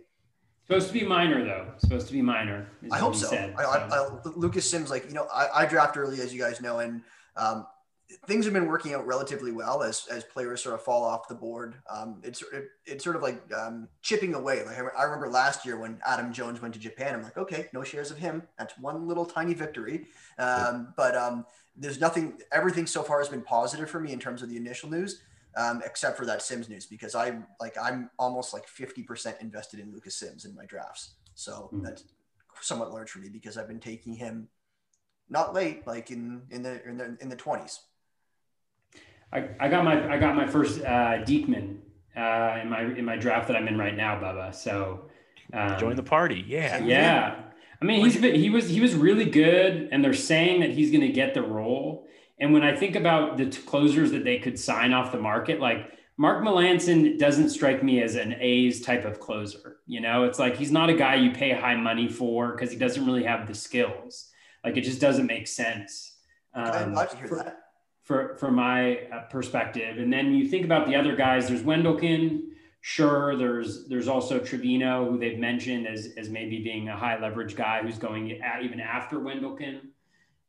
Supposed 0.68 0.88
to 0.88 0.94
be 0.94 1.04
minor 1.04 1.44
though. 1.44 1.74
Supposed 1.78 2.08
to 2.08 2.14
be 2.14 2.22
minor. 2.22 2.68
I 2.92 2.98
hope 2.98 3.16
so. 3.16 3.28
said, 3.28 3.54
I, 3.58 3.64
I, 3.64 3.88
I, 3.90 4.10
Lucas 4.36 4.70
Sims, 4.70 4.90
like 4.90 5.08
you 5.08 5.14
know, 5.14 5.28
I, 5.34 5.64
I 5.64 5.66
draft 5.66 5.98
early, 5.98 6.22
as 6.22 6.34
you 6.34 6.40
guys 6.40 6.62
know, 6.62 6.80
and 6.80 7.02
um, 7.36 7.66
things 8.28 8.46
have 8.46 8.54
been 8.54 8.68
working 8.68 8.94
out 8.94 9.06
relatively 9.06 9.52
well 9.52 9.84
as 9.84 10.08
as 10.10 10.24
players 10.24 10.62
sort 10.62 10.76
of 10.76 10.82
fall 10.82 11.04
off 11.04 11.28
the 11.28 11.36
board. 11.36 11.76
Um, 11.90 12.22
it's 12.24 12.42
it, 12.54 12.70
it's 12.86 13.04
sort 13.04 13.16
of 13.16 13.22
like 13.22 13.42
um, 13.54 13.88
chipping 14.02 14.36
away. 14.36 14.64
Like 14.66 14.78
I, 14.98 15.04
remember 15.04 15.30
last 15.30 15.66
year 15.66 15.78
when 15.78 16.00
Adam 16.06 16.32
Jones 16.32 16.62
went 16.62 16.74
to 16.76 16.80
Japan, 16.80 17.16
I'm 17.16 17.24
like, 17.24 17.38
okay, 17.38 17.68
no 17.74 17.84
shares 17.84 18.12
of 18.12 18.18
him. 18.18 18.44
That's 18.58 18.78
one 18.78 19.08
little 19.08 19.26
tiny 19.26 19.54
victory. 19.54 20.06
Um, 20.38 20.94
but 20.96 21.16
um, 21.16 21.46
there's 21.76 22.00
nothing. 22.00 22.40
Everything 22.52 22.86
so 22.86 23.04
far 23.04 23.20
has 23.20 23.30
been 23.30 23.42
positive 23.42 23.90
for 23.90 24.00
me 24.00 24.12
in 24.12 24.20
terms 24.20 24.42
of 24.42 24.50
the 24.50 24.58
initial 24.58 24.90
news, 24.90 25.22
um, 25.56 25.82
except 25.86 26.18
for 26.18 26.26
that 26.26 26.42
Sims 26.42 26.70
news 26.70 26.86
because 26.86 27.16
I'm 27.16 27.48
like 27.60 27.76
I'm 27.82 28.10
almost 28.20 28.54
like 28.54 28.68
50% 28.68 29.42
invested 29.42 29.80
in 29.80 29.92
Lucas 29.92 30.16
Sims 30.16 30.46
in 30.46 30.56
my 30.56 30.66
drafts. 30.66 31.16
So 31.36 31.70
mm-hmm. 31.74 31.84
that's 31.84 32.04
somewhat 32.62 32.92
large 32.92 33.10
for 33.10 33.20
me 33.20 33.30
because 33.30 33.58
I've 33.58 33.68
been 33.68 33.80
taking 33.80 34.14
him 34.16 34.48
not 35.30 35.54
late, 35.54 35.86
like 35.88 36.12
in 36.12 36.44
in 36.52 36.64
the 36.64 36.84
in 36.88 36.98
the 36.98 37.18
in 37.20 37.30
the 37.30 37.36
20s. 37.36 37.80
I, 39.32 39.50
I 39.60 39.68
got 39.68 39.84
my 39.84 40.14
I 40.14 40.20
got 40.20 40.36
my 40.36 40.46
first 40.46 40.82
uh, 40.82 41.24
Diekman 41.24 41.78
uh, 42.16 42.60
in 42.62 42.70
my 42.70 42.82
in 42.82 43.06
my 43.06 43.18
draft 43.18 43.48
that 43.48 43.58
I'm 43.58 43.68
in 43.68 43.78
right 43.78 43.96
now, 43.96 44.20
Bubba. 44.20 44.54
So 44.54 45.10
um, 45.54 45.78
join 45.80 45.96
the 45.96 46.04
party, 46.04 46.44
yeah, 46.48 46.78
yeah. 46.80 47.43
I 47.82 47.86
mean, 47.86 48.04
he's 48.04 48.20
been, 48.20 48.36
he 48.36 48.50
was 48.50 48.70
he 48.70 48.80
was 48.80 48.96
really 48.96 49.26
good, 49.26 49.90
and 49.92 50.04
they're 50.04 50.14
saying 50.14 50.62
that 50.62 50.72
he's 50.72 50.92
going 50.92 51.02
to 51.02 51.10
get 51.10 51.34
the 51.34 51.42
role. 51.42 52.08
And 52.40 52.54
when 52.54 52.64
I 52.64 52.76
think 52.76 52.96
about 52.96 53.38
the 53.38 53.48
t- 53.50 53.62
closers 53.62 54.12
that 54.12 54.24
they 54.24 54.40
could 54.40 54.58
sign 54.58 54.94
off 54.94 55.12
the 55.12 55.20
market, 55.20 55.60
like 55.60 55.92
Mark 56.18 56.44
Melancon 56.44 57.18
doesn't 57.18 57.50
strike 57.50 57.84
me 57.84 58.02
as 58.02 58.16
an 58.16 58.36
A's 58.40 58.82
type 58.82 59.06
of 59.06 59.20
closer. 59.20 59.78
You 59.88 60.02
know, 60.02 60.26
it's 60.26 60.40
like 60.40 60.58
he's 60.58 60.72
not 60.72 60.90
a 60.90 60.94
guy 60.94 61.16
you 61.16 61.32
pay 61.32 61.52
high 61.52 61.76
money 61.76 62.08
for 62.08 62.52
because 62.52 62.72
he 62.72 62.78
doesn't 62.78 63.06
really 63.06 63.24
have 63.24 63.48
the 63.48 63.56
skills. 63.56 64.30
Like 64.64 64.78
it 64.78 64.82
just 64.82 65.02
doesn't 65.02 65.26
make 65.26 65.48
sense. 65.48 66.18
Um, 66.54 66.66
I'd 66.66 66.92
love 66.92 67.10
to 67.12 67.18
hear 67.18 67.28
for, 67.28 67.36
that 67.38 67.60
for 68.04 68.38
from 68.38 68.56
my 68.56 69.00
uh, 69.12 69.22
perspective. 69.30 69.98
And 69.98 70.12
then 70.12 70.34
you 70.34 70.48
think 70.48 70.66
about 70.66 70.88
the 70.88 70.96
other 70.96 71.16
guys. 71.16 71.48
There's 71.48 71.64
Wendelken, 71.64 72.42
sure. 72.84 73.38
There's 73.38 73.88
there's 73.88 74.10
also 74.10 74.40
Trivino, 74.40 75.10
who 75.10 75.18
they've 75.18 75.40
mentioned 75.40 75.88
as 75.88 76.10
as 76.18 76.30
maybe 76.30 76.62
being 76.62 76.90
a 76.90 76.96
high 76.96 77.20
leverage 77.20 77.56
guy 77.56 77.82
who's 77.82 77.98
going 77.98 78.40
even 78.62 78.80
after 78.80 79.18
Wendelken. 79.18 79.80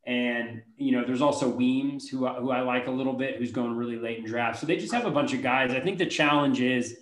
And 0.04 0.60
you 0.76 0.92
know, 0.92 1.04
there's 1.06 1.22
also 1.22 1.48
Weems, 1.48 2.08
who 2.08 2.26
who 2.26 2.50
I 2.50 2.60
like 2.60 2.88
a 2.88 2.90
little 2.90 3.14
bit, 3.14 3.36
who's 3.36 3.52
going 3.52 3.74
really 3.76 3.96
late 3.96 4.18
in 4.18 4.26
draft. 4.26 4.58
So 4.58 4.66
they 4.66 4.76
just 4.76 4.92
have 4.92 5.06
a 5.06 5.10
bunch 5.10 5.32
of 5.32 5.42
guys. 5.42 5.70
I 5.70 5.80
think 5.80 5.96
the 5.96 6.06
challenge 6.06 6.60
is, 6.60 6.96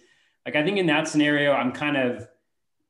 like, 0.44 0.54
I 0.54 0.62
think 0.62 0.76
in 0.76 0.86
that 0.86 1.08
scenario, 1.08 1.52
I'm 1.52 1.72
kind 1.72 1.96
of, 1.96 2.28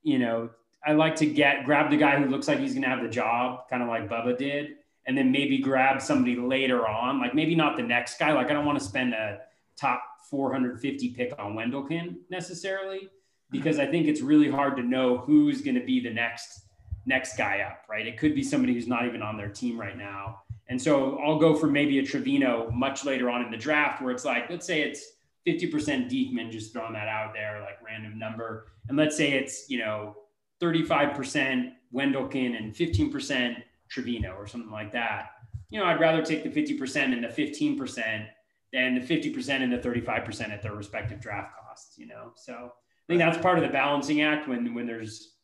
you 0.02 0.18
know, 0.18 0.50
I 0.84 0.92
like 0.92 1.14
to 1.16 1.26
get 1.26 1.64
grab 1.64 1.90
the 1.90 1.96
guy 1.96 2.18
who 2.18 2.26
looks 2.26 2.48
like 2.48 2.58
he's 2.58 2.72
going 2.72 2.82
to 2.82 2.88
have 2.88 3.02
the 3.02 3.08
job, 3.08 3.68
kind 3.70 3.84
of 3.84 3.88
like 3.88 4.10
Bubba 4.10 4.36
did, 4.36 4.70
and 5.06 5.16
then 5.16 5.30
maybe 5.30 5.58
grab 5.58 6.02
somebody 6.02 6.34
later 6.34 6.88
on, 6.88 7.20
like 7.20 7.36
maybe 7.36 7.54
not 7.54 7.76
the 7.76 7.84
next 7.84 8.18
guy. 8.18 8.32
Like 8.32 8.50
I 8.50 8.52
don't 8.52 8.66
want 8.66 8.80
to 8.80 8.84
spend 8.84 9.14
a 9.14 9.38
top 9.76 10.02
450 10.30 11.10
pick 11.10 11.34
on 11.38 11.54
Wendelken 11.54 12.16
necessarily, 12.30 13.08
because 13.50 13.78
I 13.78 13.86
think 13.86 14.06
it's 14.06 14.20
really 14.20 14.50
hard 14.50 14.76
to 14.76 14.82
know 14.82 15.18
who's 15.18 15.60
going 15.60 15.74
to 15.74 15.84
be 15.84 16.00
the 16.00 16.12
next 16.12 16.62
next 17.06 17.36
guy 17.36 17.60
up, 17.60 17.78
right? 17.88 18.06
It 18.06 18.18
could 18.18 18.34
be 18.34 18.42
somebody 18.42 18.74
who's 18.74 18.86
not 18.86 19.06
even 19.06 19.22
on 19.22 19.36
their 19.36 19.48
team 19.48 19.78
right 19.78 19.96
now. 19.96 20.42
And 20.68 20.80
so 20.80 21.18
I'll 21.18 21.38
go 21.38 21.54
for 21.54 21.66
maybe 21.66 21.98
a 21.98 22.02
Trivino 22.02 22.72
much 22.72 23.04
later 23.04 23.28
on 23.28 23.44
in 23.44 23.50
the 23.50 23.56
draft 23.56 24.00
where 24.00 24.12
it's 24.12 24.24
like, 24.24 24.48
let's 24.48 24.66
say 24.66 24.82
it's 24.82 25.04
50% 25.46 26.08
Diekman, 26.08 26.50
just 26.50 26.72
throwing 26.72 26.92
that 26.92 27.08
out 27.08 27.32
there, 27.34 27.60
like 27.60 27.82
random 27.84 28.18
number. 28.18 28.68
And 28.88 28.96
let's 28.96 29.16
say 29.16 29.32
it's, 29.32 29.68
you 29.68 29.78
know, 29.78 30.16
35% 30.60 31.72
Wendelken 31.92 32.56
and 32.56 32.72
15% 32.72 33.56
Trivino 33.94 34.36
or 34.36 34.46
something 34.46 34.70
like 34.70 34.92
that. 34.92 35.30
You 35.70 35.80
know, 35.80 35.86
I'd 35.86 36.00
rather 36.00 36.22
take 36.22 36.44
the 36.44 36.50
50% 36.50 36.96
and 36.96 37.24
the 37.24 37.28
15% 37.28 38.26
than 38.72 38.94
the 38.94 39.00
50% 39.00 39.48
and 39.62 39.72
the 39.72 39.78
35% 39.78 40.50
at 40.50 40.62
their 40.62 40.74
respective 40.74 41.20
draft 41.20 41.52
costs, 41.56 41.98
you 41.98 42.06
know? 42.06 42.32
So 42.36 42.54
I 42.54 43.06
think 43.06 43.18
that's 43.18 43.38
part 43.38 43.58
of 43.58 43.64
the 43.64 43.70
balancing 43.70 44.22
act 44.22 44.48
when, 44.48 44.74
when 44.74 44.86
there's 44.86 45.34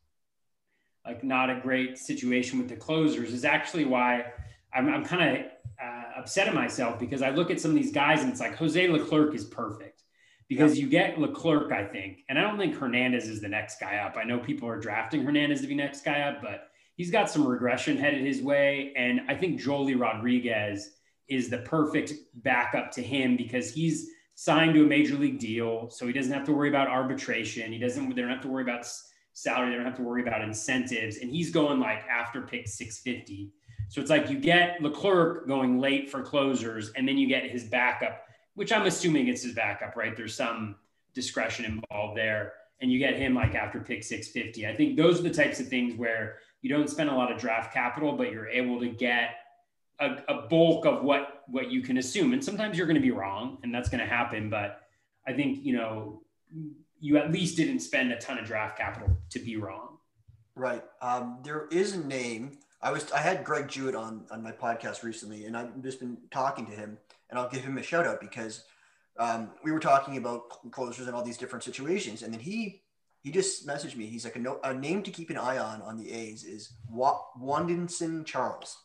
like 1.05 1.25
not 1.25 1.51
a 1.51 1.61
great 1.61 1.99
situation 1.99 2.59
with 2.59 2.69
the 2.69 2.77
closers 2.77 3.33
is 3.33 3.45
actually 3.45 3.85
why 3.85 4.25
I'm, 4.75 4.89
I'm 4.89 5.05
kind 5.05 5.39
of 5.39 5.45
uh, 5.83 6.21
upset 6.21 6.49
at 6.49 6.55
myself 6.55 6.99
because 6.99 7.23
I 7.23 7.31
look 7.31 7.51
at 7.51 7.61
some 7.61 7.71
of 7.71 7.77
these 7.77 7.93
guys 7.93 8.23
and 8.23 8.31
it's 8.31 8.41
like 8.41 8.57
Jose 8.57 8.89
Leclerc 8.89 9.35
is 9.35 9.45
perfect 9.45 10.03
because 10.49 10.79
you 10.79 10.89
get 10.89 11.19
Leclerc, 11.19 11.73
I 11.73 11.85
think, 11.85 12.25
and 12.29 12.39
I 12.39 12.43
don't 12.43 12.59
think 12.59 12.75
Hernandez 12.77 13.29
is 13.29 13.41
the 13.41 13.49
next 13.49 13.79
guy 13.81 13.99
up. 13.99 14.17
I 14.17 14.25
know 14.25 14.39
people 14.39 14.69
are 14.69 14.81
drafting 14.81 15.23
Hernandez 15.23 15.61
to 15.61 15.67
be 15.67 15.75
next 15.75 16.05
guy 16.05 16.21
up, 16.23 16.41
but 16.43 16.69
he's 16.97 17.11
got 17.11 17.31
some 17.31 17.47
regression 17.47 17.97
headed 17.97 18.25
his 18.25 18.43
way. 18.43 18.93
And 18.97 19.21
I 19.29 19.35
think 19.35 19.61
Joely 19.61 19.99
Rodriguez 19.99 20.91
is 21.29 21.49
the 21.49 21.59
perfect 21.59 22.13
backup 22.37 22.91
to 22.93 23.03
him 23.03 23.37
because 23.37 23.73
he's 23.73 24.11
signed 24.35 24.75
to 24.75 24.85
a 24.85 24.87
major 24.87 25.17
league 25.17 25.39
deal. 25.39 25.91
So 25.91 26.07
he 26.07 26.13
doesn't 26.13 26.33
have 26.33 26.45
to 26.47 26.53
worry 26.53 26.69
about 26.69 26.89
arbitration. 26.89 27.73
He 27.73 27.79
doesn't, 27.79 28.15
they 28.15 28.23
don't 28.23 28.31
have 28.31 28.43
to 28.43 28.49
worry 28.49 28.63
about 28.63 28.87
salary. 29.33 29.71
They 29.71 29.77
don't 29.77 29.85
have 29.85 29.97
to 29.97 30.03
worry 30.03 30.23
about 30.23 30.43
incentives. 30.43 31.19
And 31.19 31.31
he's 31.31 31.51
going 31.51 31.81
like 31.81 32.05
after 32.09 32.43
pick 32.43 32.69
650. 32.69 33.53
So 33.89 34.01
it's 34.01 34.11
like 34.11 34.31
you 34.31 34.39
get 34.39 34.83
Leclerc 34.83 35.49
going 35.49 35.81
late 35.81 36.11
for 36.11 36.23
closers, 36.23 36.91
and 36.93 37.09
then 37.09 37.17
you 37.17 37.27
get 37.27 37.51
his 37.51 37.65
backup, 37.65 38.23
which 38.55 38.71
I'm 38.71 38.87
assuming 38.87 39.29
it's 39.29 39.43
his 39.43 39.55
backup, 39.55 39.97
right? 39.97 40.17
There's 40.17 40.35
some 40.35 40.77
discretion 41.15 41.65
involved 41.65 42.17
there. 42.17 42.53
And 42.81 42.93
you 42.93 42.99
get 42.99 43.17
him 43.17 43.35
like 43.35 43.55
after 43.55 43.81
pick 43.81 44.05
650. 44.05 44.67
I 44.67 44.77
think 44.77 44.97
those 44.97 45.19
are 45.19 45.23
the 45.23 45.31
types 45.31 45.59
of 45.59 45.69
things 45.69 45.97
where 45.97 46.37
you 46.63 46.71
don't 46.71 46.89
spend 46.89 47.11
a 47.11 47.15
lot 47.15 47.33
of 47.33 47.39
draft 47.41 47.73
capital, 47.73 48.13
but 48.13 48.31
you're 48.31 48.49
able 48.49 48.79
to 48.79 48.89
get 48.89 49.31
a, 50.01 50.17
a 50.29 50.43
bulk 50.49 50.87
of 50.87 51.03
what 51.03 51.45
what 51.49 51.71
you 51.71 51.83
can 51.83 51.99
assume. 51.99 52.33
And 52.33 52.45
sometimes 52.45 52.77
you're 52.77 52.87
going 52.87 52.97
to 52.97 53.03
be 53.03 53.11
wrong, 53.11 53.59
and 53.63 53.75
that's 53.75 53.89
going 53.89 54.01
to 54.01 54.07
happen. 54.07 54.51
But 54.51 54.83
I 55.27 55.33
think 55.33 55.65
you 55.65 55.77
know 55.77 56.23
you 57.01 57.17
at 57.17 57.31
least 57.33 57.57
didn't 57.57 57.81
spend 57.81 58.13
a 58.13 58.19
ton 58.19 58.39
of 58.39 58.45
draft 58.45 58.79
capital 58.79 59.17
to 59.31 59.39
be 59.39 59.57
wrong. 59.57 59.99
Right. 60.55 60.83
Um, 61.01 61.39
there 61.45 61.69
is 61.71 61.95
a 61.95 62.05
name. 62.05 62.59
I 62.83 62.91
was 62.91 63.11
I 63.13 63.19
had 63.21 63.45
Greg 63.45 63.69
Jewett 63.69 63.95
on 63.95 64.25
on 64.31 64.43
my 64.43 64.53
podcast 64.53 65.03
recently, 65.03 65.45
and 65.47 65.57
I've 65.57 65.83
just 65.83 66.01
been 66.01 66.19
talking 66.31 66.67
to 66.67 66.73
him, 66.73 66.99
and 67.31 67.39
I'll 67.39 67.49
give 67.49 67.65
him 67.65 67.79
a 67.79 67.83
shout 67.83 68.07
out 68.07 68.21
because 68.21 68.65
um, 69.19 69.51
we 69.65 69.73
were 69.73 69.81
talking 69.81 70.17
about 70.17 70.71
closers 70.71 71.07
and 71.07 71.15
all 71.15 71.25
these 71.25 71.39
different 71.39 71.65
situations, 71.65 72.23
and 72.23 72.33
then 72.33 72.41
he 72.41 72.83
he 73.23 73.31
just 73.31 73.67
messaged 73.67 73.97
me. 73.97 74.07
He's 74.07 74.25
like 74.25 74.37
a, 74.37 74.39
no, 74.39 74.61
a 74.63 74.73
name 74.73 75.03
to 75.03 75.11
keep 75.11 75.31
an 75.31 75.37
eye 75.37 75.59
on 75.59 75.83
on 75.83 75.97
the 75.97 76.13
A's 76.13 76.45
is 76.45 76.73
Wa- 76.91 77.21
Wandisson 77.41 78.25
Charles. 78.25 78.77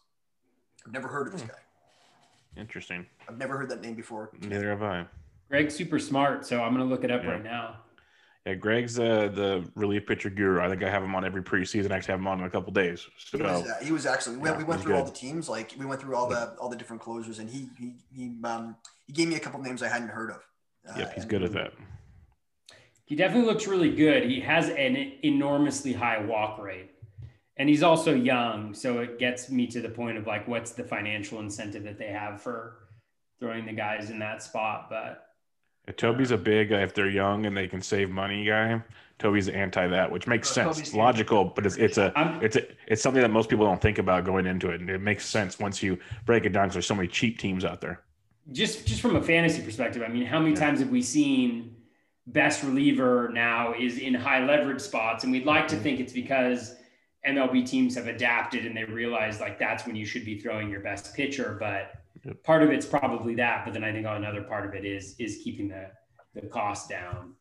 I've 0.86 0.94
never 0.94 1.08
heard 1.08 1.28
of 1.28 1.34
this 1.34 1.42
hmm. 1.42 1.50
guy. 1.50 2.62
Interesting. 2.62 3.06
I've 3.28 3.38
never 3.38 3.58
heard 3.58 3.70
that 3.70 3.82
name 3.82 3.96
before. 3.96 4.30
Neither 4.42 4.70
have 4.70 4.84
I. 4.84 5.06
Greg's 5.50 5.76
super 5.76 6.00
smart, 6.00 6.46
so 6.46 6.62
I'm 6.62 6.72
gonna 6.72 6.86
look 6.86 7.04
it 7.04 7.12
up 7.12 7.24
yeah. 7.24 7.32
right 7.32 7.44
now. 7.44 7.78
Yeah, 8.46 8.56
Greg's 8.56 9.00
uh, 9.00 9.30
the 9.34 9.66
relief 9.76 10.06
pitcher 10.06 10.30
guru. 10.30 10.62
I 10.62 10.68
think 10.68 10.84
I 10.84 10.90
have 10.90 11.02
him 11.02 11.16
on 11.16 11.24
every 11.24 11.42
preseason. 11.42 11.92
I 11.92 11.96
actually 11.96 12.12
have 12.12 12.20
him 12.20 12.28
on 12.28 12.40
in 12.42 12.46
a 12.46 12.50
couple 12.50 12.74
days. 12.74 13.08
So, 13.18 13.38
he, 13.38 13.44
was, 13.44 13.68
uh, 13.68 13.76
he 13.82 13.92
was 13.94 14.06
excellent. 14.06 14.42
We, 14.42 14.50
yeah, 14.50 14.58
we 14.58 14.66
went 14.66 14.82
through 14.82 14.94
good. 14.94 15.00
all 15.00 15.06
the 15.06 15.12
teams, 15.12 15.48
like 15.48 15.74
we 15.80 15.86
went 15.86 16.02
through 16.02 16.16
all 16.16 16.28
the 16.28 16.54
all 16.60 16.70
the 16.70 16.76
different 16.76 17.02
closers, 17.02 17.40
and 17.40 17.50
he 17.50 17.70
he 17.80 17.94
he 18.12 18.36
um 18.44 18.76
he 19.08 19.14
gave 19.14 19.30
me 19.30 19.36
a 19.36 19.40
couple 19.40 19.62
names 19.62 19.82
I 19.82 19.88
hadn't 19.88 20.10
heard 20.10 20.32
of. 20.32 20.42
Uh, 20.90 21.00
yep, 21.00 21.14
he's 21.14 21.26
good 21.26 21.44
at 21.44 21.54
that. 21.54 21.74
He 23.06 23.16
definitely 23.16 23.46
looks 23.46 23.68
really 23.68 23.96
good. 23.96 24.24
He 24.24 24.40
has 24.42 24.70
an 24.70 25.14
enormously 25.24 25.94
high 25.94 26.20
walk 26.24 26.60
rate. 26.60 26.93
And 27.58 27.70
he's 27.70 27.84
also 27.84 28.14
young. 28.16 28.74
So 28.74 29.00
it 29.00 29.20
gets 29.20 29.50
me 29.50 29.68
to 29.68 29.82
the 29.82 29.90
point 29.90 30.18
of 30.18 30.26
like, 30.26 30.48
what's 30.48 30.72
the 30.72 30.84
financial 30.84 31.40
incentive 31.40 31.84
that 31.84 31.98
they 31.98 32.08
have 32.08 32.42
for 32.42 32.88
throwing 33.40 33.66
the 33.66 33.74
guys 33.74 34.10
in 34.10 34.20
that 34.20 34.42
spot? 34.42 34.88
But 34.90 35.28
yeah, 35.88 35.94
Toby's 35.94 36.32
a 36.32 36.38
big, 36.38 36.72
uh, 36.72 36.78
if 36.78 36.94
they're 36.94 37.10
young 37.10 37.46
and 37.46 37.56
they 37.56 37.68
can 37.68 37.82
save 37.82 38.10
money 38.10 38.46
guy. 38.46 38.82
Toby's 39.20 39.48
anti 39.48 39.88
that, 39.88 40.12
which 40.12 40.28
makes 40.28 40.50
sense. 40.50 40.80
It's 40.80 40.94
logical, 40.94 41.46
but 41.46 41.66
it's 41.66 41.78
it's 41.78 41.98
a 41.98 42.12
it's 42.42 42.56
a 42.56 42.64
it's 42.88 43.02
something 43.02 43.22
that 43.22 43.30
most 43.30 43.48
people 43.48 43.64
don't 43.64 43.80
think 43.80 44.00
about 44.00 44.26
going 44.26 44.46
into 44.48 44.70
it, 44.70 44.82
and 44.82 44.90
it 44.90 45.00
makes 45.00 45.26
sense 45.26 45.60
once 45.60 45.82
you 45.82 45.98
break 46.26 46.46
it 46.46 46.50
down. 46.50 46.66
Because 46.66 46.74
there's 46.74 46.88
so 46.88 46.96
many 46.96 47.08
cheap 47.08 47.38
teams 47.38 47.64
out 47.64 47.80
there. 47.80 48.02
Just 48.52 48.86
just 48.86 49.02
from 49.02 49.16
a 49.16 49.22
fantasy 49.22 49.62
perspective, 49.62 50.04
I 50.06 50.10
mean, 50.10 50.26
how 50.26 50.40
many 50.40 50.56
yeah. 50.56 50.60
times 50.60 50.80
have 50.80 50.90
we 50.90 51.02
seen 51.02 51.76
best 52.28 52.64
reliever 52.64 53.30
now 53.34 53.74
is 53.74 53.98
in 53.98 54.14
high 54.14 54.46
leverage 54.46 54.82
spots. 54.82 55.24
And 55.24 55.32
we'd 55.32 55.46
like 55.46 55.68
to 55.70 55.76
think 55.76 56.00
it's 56.00 56.14
because 56.14 56.76
MLB 57.28 57.66
teams 57.66 57.96
have 57.96 58.08
adapted 58.08 58.66
and 58.66 58.76
they 58.76 58.84
realize 58.84 59.40
like 59.40 59.58
that's 59.58 59.86
when 59.86 59.96
you 59.96 60.06
should 60.06 60.26
be 60.26 60.40
throwing 60.40 60.70
your 60.70 60.82
best 60.82 61.14
pitcher. 61.14 61.56
But 61.60 61.94
yep. 62.24 62.44
part 62.44 62.64
of 62.64 62.70
it's 62.70 62.86
probably 62.86 63.36
that. 63.36 63.66
But 63.66 63.74
then 63.74 63.84
I 63.84 63.92
think 63.92 64.06
another 64.08 64.44
part 64.44 64.66
of 64.66 64.74
it 64.74 64.86
is 64.86 65.16
is 65.20 65.42
keeping 65.44 65.70
the 65.70 65.90
the 66.34 66.48
cost 66.48 66.90
down. 66.90 67.34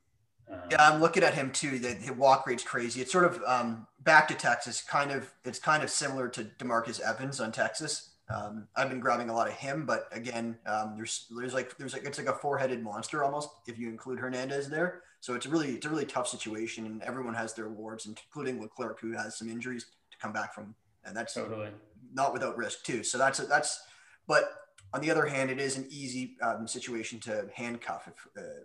Um, 0.50 0.60
yeah, 0.70 0.90
I'm 0.90 1.00
looking 1.00 1.22
at 1.22 1.34
him 1.34 1.50
too. 1.50 1.78
The, 1.78 1.94
the 1.94 2.12
walk 2.12 2.46
rate's 2.46 2.62
crazy. 2.62 3.00
It's 3.00 3.12
sort 3.12 3.24
of 3.24 3.42
um, 3.46 3.86
back 4.00 4.28
to 4.28 4.34
Texas. 4.34 4.82
Kind 4.82 5.10
of, 5.10 5.32
it's 5.44 5.58
kind 5.58 5.82
of 5.82 5.90
similar 5.90 6.28
to 6.28 6.44
Demarcus 6.58 7.00
Evans 7.00 7.40
on 7.40 7.52
Texas. 7.52 8.10
Um, 8.28 8.68
I've 8.76 8.88
been 8.88 9.00
grabbing 9.00 9.30
a 9.30 9.34
lot 9.34 9.48
of 9.48 9.54
him, 9.54 9.84
but 9.86 10.08
again, 10.12 10.58
um, 10.66 10.94
there's 10.96 11.26
there's 11.36 11.54
like 11.54 11.76
there's 11.76 11.92
like 11.92 12.04
it's 12.04 12.18
like 12.18 12.28
a 12.28 12.34
four 12.34 12.58
headed 12.58 12.82
monster 12.82 13.24
almost 13.24 13.50
if 13.66 13.78
you 13.78 13.88
include 13.88 14.18
Hernandez 14.18 14.68
there. 14.68 15.02
So 15.22 15.34
it's 15.34 15.46
a 15.46 15.48
really 15.48 15.68
it's 15.68 15.86
a 15.86 15.88
really 15.88 16.04
tough 16.04 16.26
situation, 16.26 16.84
and 16.84 17.00
everyone 17.04 17.34
has 17.34 17.54
their 17.54 17.66
awards, 17.66 18.06
including 18.06 18.60
Leclerc, 18.60 18.98
who 18.98 19.12
has 19.12 19.38
some 19.38 19.48
injuries 19.48 19.86
to 20.10 20.18
come 20.18 20.32
back 20.32 20.52
from, 20.52 20.74
and 21.04 21.16
that's 21.16 21.34
totally 21.34 21.70
not 22.12 22.32
without 22.32 22.58
risk 22.58 22.82
too. 22.82 23.04
So 23.04 23.18
that's 23.18 23.38
that's, 23.38 23.84
but 24.26 24.50
on 24.92 25.00
the 25.00 25.12
other 25.12 25.26
hand, 25.26 25.48
it 25.48 25.60
is 25.60 25.76
an 25.76 25.86
easy 25.90 26.36
um, 26.42 26.66
situation 26.66 27.20
to 27.20 27.46
handcuff, 27.54 28.08
if, 28.08 28.42
uh, 28.42 28.64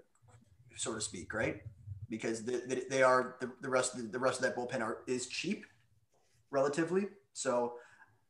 so 0.75 0.95
to 0.95 0.99
speak, 0.99 1.31
right? 1.31 1.61
Because 2.09 2.43
the, 2.43 2.63
the, 2.65 2.85
they 2.89 3.03
are 3.03 3.35
the, 3.39 3.51
the 3.61 3.69
rest 3.69 3.93
of 3.93 4.01
the, 4.01 4.07
the 4.07 4.19
rest 4.19 4.39
of 4.39 4.45
that 4.45 4.55
bullpen 4.55 4.81
are 4.81 5.03
is 5.05 5.27
cheap, 5.27 5.63
relatively. 6.49 7.05
So 7.33 7.73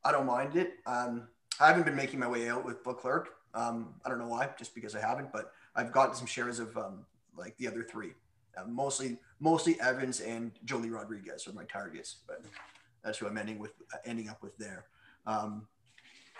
I 0.03 0.11
don't 0.11 0.25
mind 0.25 0.57
it. 0.57 0.73
Um, 0.85 1.29
I 1.61 1.67
haven't 1.67 1.85
been 1.85 1.95
making 1.95 2.19
my 2.19 2.27
way 2.27 2.49
out 2.49 2.65
with 2.65 2.85
Leclerc. 2.85 3.29
Um, 3.53 3.95
I 4.05 4.09
don't 4.09 4.19
know 4.19 4.27
why, 4.27 4.49
just 4.59 4.75
because 4.75 4.95
I 4.95 4.99
haven't, 4.99 5.31
but 5.31 5.53
I've 5.77 5.93
gotten 5.93 6.13
some 6.13 6.27
shares 6.27 6.59
of 6.59 6.75
um, 6.75 7.05
like 7.37 7.57
the 7.57 7.67
other 7.67 7.83
three. 7.83 8.13
Uh, 8.57 8.65
mostly, 8.67 9.17
mostly 9.39 9.79
Evans 9.79 10.19
and 10.19 10.51
Joely 10.65 10.91
Rodriguez 10.91 11.47
are 11.47 11.53
my 11.53 11.65
targets, 11.65 12.17
but 12.27 12.41
that's 13.03 13.17
who 13.19 13.27
I'm 13.27 13.37
ending 13.37 13.59
with, 13.59 13.71
uh, 13.93 13.97
ending 14.05 14.29
up 14.29 14.41
with 14.41 14.57
there. 14.57 14.85
Um, 15.25 15.67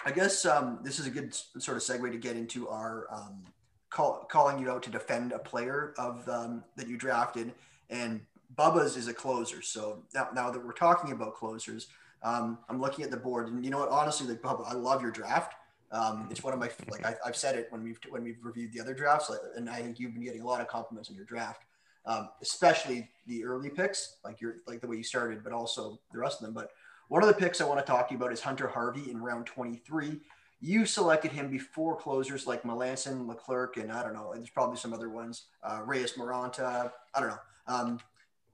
I 0.05 0.11
guess 0.11 0.45
um, 0.45 0.79
this 0.83 0.99
is 0.99 1.07
a 1.07 1.09
good 1.09 1.33
sort 1.33 1.77
of 1.77 1.83
segue 1.83 2.11
to 2.11 2.17
get 2.17 2.35
into 2.35 2.69
our 2.69 3.07
um, 3.11 3.43
call, 3.89 4.27
calling 4.29 4.59
you 4.59 4.69
out 4.71 4.83
to 4.83 4.89
defend 4.89 5.31
a 5.31 5.39
player 5.39 5.93
of 5.97 6.27
um, 6.29 6.63
that 6.75 6.87
you 6.87 6.97
drafted, 6.97 7.53
and 7.89 8.21
Bubba's 8.55 8.95
is 8.95 9.07
a 9.07 9.13
closer. 9.13 9.61
So 9.61 10.03
now, 10.13 10.29
now 10.33 10.51
that 10.51 10.63
we're 10.63 10.73
talking 10.73 11.11
about 11.11 11.35
closers, 11.35 11.87
um, 12.23 12.59
I'm 12.69 12.79
looking 12.79 13.05
at 13.05 13.11
the 13.11 13.17
board, 13.17 13.47
and 13.47 13.63
you 13.63 13.71
know 13.71 13.79
what? 13.79 13.89
Honestly, 13.89 14.27
like 14.27 14.41
Bubba, 14.41 14.67
I 14.67 14.73
love 14.73 15.01
your 15.01 15.11
draft. 15.11 15.55
Um, 15.91 16.27
it's 16.29 16.43
one 16.43 16.53
of 16.53 16.59
my 16.59 16.69
like 16.89 17.05
I, 17.05 17.15
have 17.25 17.35
said 17.35 17.55
it 17.55 17.67
when 17.69 17.83
we've 17.83 17.99
when 18.09 18.23
we've 18.23 18.37
reviewed 18.41 18.73
the 18.73 18.81
other 18.81 18.93
drafts, 18.93 19.29
like, 19.29 19.39
and 19.55 19.69
I 19.69 19.81
think 19.81 19.99
you've 19.99 20.13
been 20.13 20.23
getting 20.23 20.41
a 20.41 20.45
lot 20.47 20.59
of 20.59 20.67
compliments 20.67 21.09
on 21.09 21.15
your 21.15 21.25
draft, 21.25 21.63
um, 22.05 22.29
especially 22.41 23.09
the 23.25 23.45
early 23.45 23.69
picks, 23.69 24.17
like 24.25 24.41
your 24.41 24.57
like 24.67 24.81
the 24.81 24.87
way 24.87 24.97
you 24.97 25.03
started, 25.03 25.43
but 25.43 25.53
also 25.53 25.99
the 26.11 26.19
rest 26.19 26.41
of 26.41 26.45
them. 26.45 26.53
But 26.53 26.71
one 27.07 27.23
of 27.23 27.29
the 27.29 27.35
picks 27.35 27.61
I 27.61 27.65
want 27.65 27.79
to 27.79 27.85
talk 27.85 28.09
to 28.09 28.13
you 28.13 28.17
about 28.17 28.33
is 28.33 28.41
Hunter 28.41 28.67
Harvey 28.67 29.09
in 29.09 29.21
round 29.21 29.45
23. 29.45 30.19
You 30.59 30.85
selected 30.85 31.31
him 31.31 31.49
before 31.49 31.95
closers 31.95 32.47
like 32.47 32.63
Melancon, 32.63 33.27
Leclerc, 33.27 33.77
and 33.77 33.91
I 33.91 34.03
don't 34.03 34.13
know, 34.13 34.33
there's 34.33 34.49
probably 34.49 34.77
some 34.77 34.93
other 34.93 35.09
ones, 35.09 35.45
uh, 35.63 35.81
Reyes 35.85 36.13
Moronta. 36.13 36.91
I 37.13 37.19
don't 37.19 37.29
know. 37.29 37.39
Um, 37.67 37.99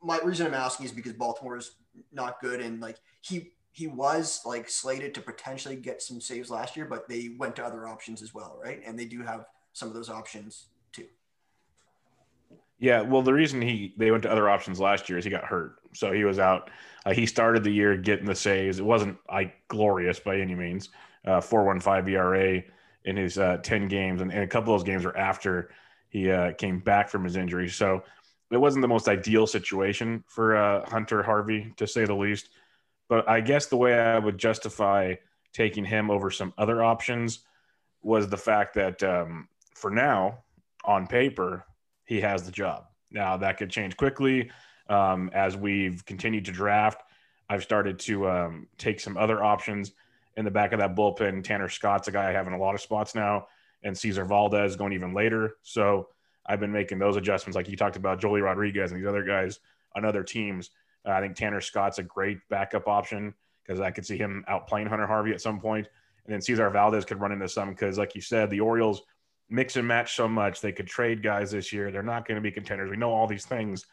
my 0.04 0.20
reason 0.20 0.46
I'm 0.46 0.54
asking 0.54 0.86
is 0.86 0.92
because 0.92 1.14
Baltimore 1.14 1.58
is 1.58 1.72
not 2.12 2.42
good, 2.42 2.60
and 2.60 2.80
like 2.80 2.98
he 3.22 3.54
he 3.74 3.88
was 3.88 4.42
like 4.46 4.70
slated 4.70 5.16
to 5.16 5.22
potentially 5.22 5.76
get 5.76 6.02
some 6.02 6.22
saves 6.22 6.52
last 6.52 6.78
year, 6.78 6.86
but 6.86 7.10
they 7.10 7.32
went 7.40 7.56
to 7.56 7.66
other 7.66 7.88
options 7.88 8.22
as 8.22 8.32
well, 8.32 8.60
right? 8.64 8.80
And 8.86 8.98
they 8.98 9.06
do 9.06 9.24
have 9.24 9.48
some 9.74 9.88
of 9.88 9.96
those 9.96 10.12
options 10.12 10.68
too. 10.92 11.08
Yeah, 12.78 13.02
well, 13.02 13.24
the 13.24 13.34
reason 13.34 13.62
he 13.64 13.96
they 13.98 14.12
went 14.12 14.22
to 14.24 14.32
other 14.32 14.48
options 14.48 14.80
last 14.80 15.10
year 15.10 15.18
is 15.18 15.26
he 15.26 15.32
got 15.32 15.44
hurt, 15.44 15.80
so 15.92 16.12
he 16.12 16.24
was 16.24 16.38
out. 16.38 16.70
Uh, 17.04 17.14
he 17.14 17.26
started 17.26 17.64
the 17.64 17.72
year 17.72 17.98
getting 17.98 18.28
the 18.28 18.36
saves. 18.36 18.78
It 18.78 18.86
wasn't 18.86 19.18
like 19.30 19.56
glorious 19.70 20.20
by 20.20 20.38
any 20.38 20.54
means. 20.54 20.90
Uh, 21.26 21.42
four 21.42 21.64
one 21.64 21.80
five 21.80 22.08
ERA 22.08 22.62
in 23.06 23.18
his 23.18 23.40
uh, 23.40 23.58
ten 23.64 23.88
games, 23.88 24.22
and, 24.22 24.32
and, 24.32 24.44
a 24.44 24.48
couple 24.48 24.74
of 24.74 24.82
those 24.82 24.86
games 24.86 25.04
were 25.04 25.18
after 25.18 25.72
he 26.10 26.30
uh, 26.30 26.54
came 26.54 26.80
back 26.80 27.10
from 27.10 27.24
his 27.24 27.38
injury. 27.38 27.70
So 27.70 28.04
it 28.52 28.58
wasn't 28.58 28.84
the 28.84 28.88
most 28.88 29.08
ideal 29.08 29.48
situation 29.48 30.24
for 30.28 30.56
uh, 30.56 30.88
Hunter 30.88 31.24
Harvey, 31.24 31.74
to 31.78 31.88
say 31.88 32.06
the 32.06 32.14
least. 32.14 32.50
But 33.10 33.30
I 33.30 33.42
guess 33.42 33.68
the 33.68 33.78
way 33.78 33.94
I 33.94 34.18
would 34.18 34.38
justify 34.38 35.16
taking 35.54 35.86
him 35.86 36.10
over 36.10 36.32
some 36.32 36.54
other 36.58 36.84
options 36.84 37.40
was 38.02 38.28
the 38.28 38.38
fact 38.38 38.74
that 38.76 39.02
um, 39.04 39.48
for 39.76 39.92
now, 39.92 40.40
on 40.84 41.08
paper, 41.08 41.66
he 42.06 42.22
has 42.22 42.44
the 42.44 42.52
job. 42.52 42.86
Now 43.12 43.38
that 43.38 43.58
could 43.58 43.70
change 43.70 43.96
quickly 43.96 44.52
um, 44.90 45.30
as 45.34 45.56
we've 45.56 46.04
continued 46.06 46.46
to 46.46 46.52
draft. 46.52 47.02
I've 47.50 47.64
started 47.64 48.00
to 48.00 48.30
um, 48.30 48.68
take 48.78 49.00
some 49.00 49.18
other 49.18 49.44
options 49.44 49.92
in 50.36 50.46
the 50.46 50.52
back 50.52 50.74
of 50.74 50.80
that 50.80 50.96
bullpen. 50.96 51.44
Tanner 51.44 51.70
Scott's 51.70 52.08
a 52.08 52.12
guy 52.12 52.30
I 52.30 52.34
have 52.34 52.48
in 52.48 52.54
a 52.54 52.58
lot 52.58 52.74
of 52.74 52.82
spots 52.82 53.16
now, 53.16 53.48
and 53.84 53.98
Cesar 53.98 54.26
Valdez 54.26 54.76
going 54.76 54.94
even 54.94 55.14
later. 55.14 55.58
So 55.62 56.10
I've 56.46 56.60
been 56.60 56.72
making 56.72 57.00
those 57.00 57.16
adjustments, 57.16 57.56
like 57.56 57.70
you 57.70 57.78
talked 57.78 57.96
about 57.96 58.20
Joely 58.20 58.42
Rodriguez 58.42 58.92
and 58.92 59.00
these 59.00 59.08
other 59.08 59.24
guys 59.24 59.60
on 59.96 60.04
other 60.06 60.24
teams. 60.24 60.72
Uh, 61.06 61.12
I 61.12 61.22
think 61.22 61.36
Tanner 61.36 61.62
Scott's 61.62 62.00
a 62.00 62.04
great 62.04 62.40
backup 62.50 62.88
option 62.88 63.34
because 63.66 63.80
I 63.80 63.92
could 63.92 64.06
see 64.06 64.18
him 64.18 64.44
outplaying 64.50 64.88
Hunter 64.88 65.08
Harvey 65.08 65.32
at 65.32 65.42
some 65.42 65.60
point. 65.60 65.88
And 66.26 66.34
then 66.34 66.42
Cesar 66.42 66.70
Valdez 66.70 67.06
could 67.06 67.20
run 67.20 67.32
into 67.32 67.50
some 67.50 67.70
because, 67.70 67.98
like 67.98 68.16
you 68.16 68.22
said, 68.22 68.50
the 68.50 68.62
Orioles 68.62 69.02
mix 69.50 69.76
and 69.76 69.88
match 69.88 70.16
so 70.16 70.28
much. 70.28 70.62
They 70.62 70.72
could 70.72 70.88
trade 70.88 71.22
guys 71.22 71.52
this 71.52 71.74
year. 71.74 71.92
They're 71.92 72.04
not 72.04 72.28
going 72.28 72.36
to 72.36 72.42
be 72.42 72.52
contenders. 72.52 72.90
We 72.90 72.98
know 72.98 73.12
all 73.12 73.28
these 73.28 73.46
things. 73.46 73.86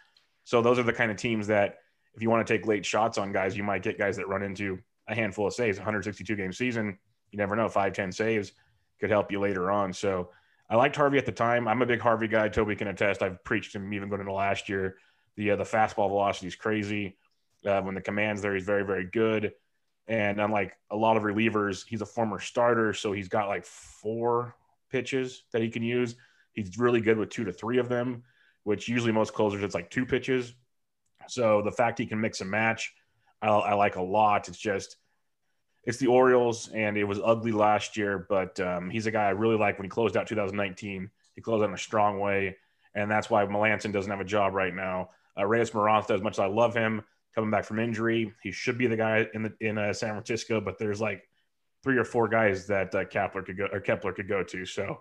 So 0.44 0.62
those 0.62 0.78
are 0.78 0.84
the 0.84 0.92
kind 0.92 1.10
of 1.10 1.16
teams 1.16 1.46
that 1.48 1.78
if 2.14 2.22
you 2.22 2.30
want 2.30 2.46
to 2.46 2.52
take 2.52 2.66
late 2.66 2.86
shots 2.86 3.18
on 3.18 3.32
guys, 3.32 3.56
you 3.56 3.62
might 3.62 3.82
get 3.82 3.98
guys 3.98 4.16
that 4.16 4.28
run 4.28 4.42
into 4.42 4.78
a 5.08 5.14
handful 5.14 5.46
of 5.46 5.54
saves. 5.54 5.78
162 5.78 6.34
game 6.36 6.52
season, 6.52 6.98
you 7.30 7.36
never 7.36 7.56
know. 7.56 7.68
Five, 7.68 7.92
10 7.92 8.12
saves 8.12 8.52
could 9.00 9.10
help 9.10 9.30
you 9.30 9.40
later 9.40 9.70
on. 9.70 9.92
So 9.92 10.30
I 10.68 10.76
liked 10.76 10.96
Harvey 10.96 11.18
at 11.18 11.26
the 11.26 11.32
time. 11.32 11.66
I'm 11.66 11.82
a 11.82 11.86
big 11.86 12.00
Harvey 12.00 12.28
guy. 12.28 12.48
Toby 12.48 12.76
can 12.76 12.88
attest. 12.88 13.22
I've 13.22 13.42
preached 13.44 13.74
him 13.74 13.92
even 13.92 14.08
going 14.08 14.20
into 14.20 14.32
last 14.32 14.68
year. 14.68 14.96
The 15.36 15.52
uh, 15.52 15.56
the 15.56 15.64
fastball 15.64 16.08
velocity 16.08 16.46
is 16.48 16.56
crazy. 16.56 17.16
Uh, 17.64 17.82
when 17.82 17.94
the 17.94 18.00
command's 18.00 18.42
there, 18.42 18.54
he's 18.54 18.64
very, 18.64 18.84
very 18.84 19.04
good. 19.04 19.52
And 20.08 20.40
unlike 20.40 20.76
a 20.90 20.96
lot 20.96 21.16
of 21.16 21.22
relievers, 21.22 21.84
he's 21.86 22.00
a 22.00 22.06
former 22.06 22.40
starter, 22.40 22.92
so 22.94 23.12
he's 23.12 23.28
got 23.28 23.48
like 23.48 23.64
four 23.64 24.56
pitches 24.90 25.44
that 25.52 25.62
he 25.62 25.68
can 25.68 25.82
use. 25.82 26.16
He's 26.52 26.78
really 26.78 27.00
good 27.00 27.16
with 27.16 27.30
two 27.30 27.44
to 27.44 27.52
three 27.52 27.78
of 27.78 27.88
them, 27.88 28.24
which 28.64 28.88
usually 28.88 29.12
most 29.12 29.34
closers 29.34 29.62
it's 29.62 29.74
like 29.74 29.90
two 29.90 30.04
pitches. 30.04 30.54
So 31.28 31.62
the 31.62 31.70
fact 31.70 31.98
he 31.98 32.06
can 32.06 32.20
mix 32.20 32.40
and 32.40 32.50
match, 32.50 32.92
I, 33.40 33.48
I 33.48 33.74
like 33.74 33.96
a 33.96 34.02
lot. 34.02 34.48
It's 34.48 34.58
just 34.58 34.96
it's 35.84 35.98
the 35.98 36.08
Orioles, 36.08 36.68
and 36.68 36.96
it 36.96 37.04
was 37.04 37.20
ugly 37.22 37.52
last 37.52 37.96
year, 37.96 38.26
but 38.28 38.58
um, 38.60 38.90
he's 38.90 39.06
a 39.06 39.10
guy 39.10 39.26
I 39.26 39.30
really 39.30 39.56
like 39.56 39.78
when 39.78 39.84
he 39.84 39.90
closed 39.90 40.16
out 40.16 40.26
2019. 40.26 41.10
He 41.34 41.40
closed 41.40 41.62
out 41.62 41.68
in 41.68 41.74
a 41.74 41.78
strong 41.78 42.18
way, 42.18 42.56
and 42.94 43.10
that's 43.10 43.30
why 43.30 43.46
Melancon 43.46 43.92
doesn't 43.92 44.10
have 44.10 44.20
a 44.20 44.24
job 44.24 44.54
right 44.54 44.74
now. 44.74 45.10
Uh, 45.40 45.46
Reyes 45.46 45.70
Moronta, 45.70 46.10
as 46.10 46.22
much 46.22 46.34
as 46.34 46.40
I 46.40 46.46
love 46.46 46.74
him 46.74 47.02
coming 47.34 47.50
back 47.50 47.64
from 47.64 47.78
injury, 47.78 48.32
he 48.42 48.52
should 48.52 48.76
be 48.76 48.86
the 48.86 48.96
guy 48.96 49.26
in 49.34 49.42
the 49.42 49.52
in 49.60 49.78
uh, 49.78 49.92
San 49.92 50.10
Francisco, 50.10 50.60
but 50.60 50.78
there's 50.78 51.00
like 51.00 51.28
three 51.82 51.96
or 51.96 52.04
four 52.04 52.28
guys 52.28 52.66
that 52.66 52.94
uh, 52.94 53.04
Kapler 53.04 53.44
could 53.44 53.56
go 53.56 53.66
or 53.72 53.80
Kapler 53.80 54.14
could 54.14 54.28
go 54.28 54.42
to. 54.42 54.66
So 54.66 55.00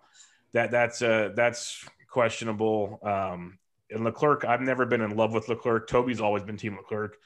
that 0.54 0.72
that's 0.72 1.02
uh, 1.02 1.32
that's 1.36 1.86
questionable. 2.10 3.00
Um, 3.04 3.60
and 3.92 4.04
Leclerc, 4.04 4.46
I've 4.46 4.62
never 4.62 4.86
been 4.86 5.02
in 5.02 5.16
love 5.16 5.34
with 5.34 5.50
Leclerc. 5.50 5.88
Toby's 5.88 6.22
always 6.22 6.44
been 6.44 6.58
Team 6.58 6.78
Leclerc. 6.78 7.18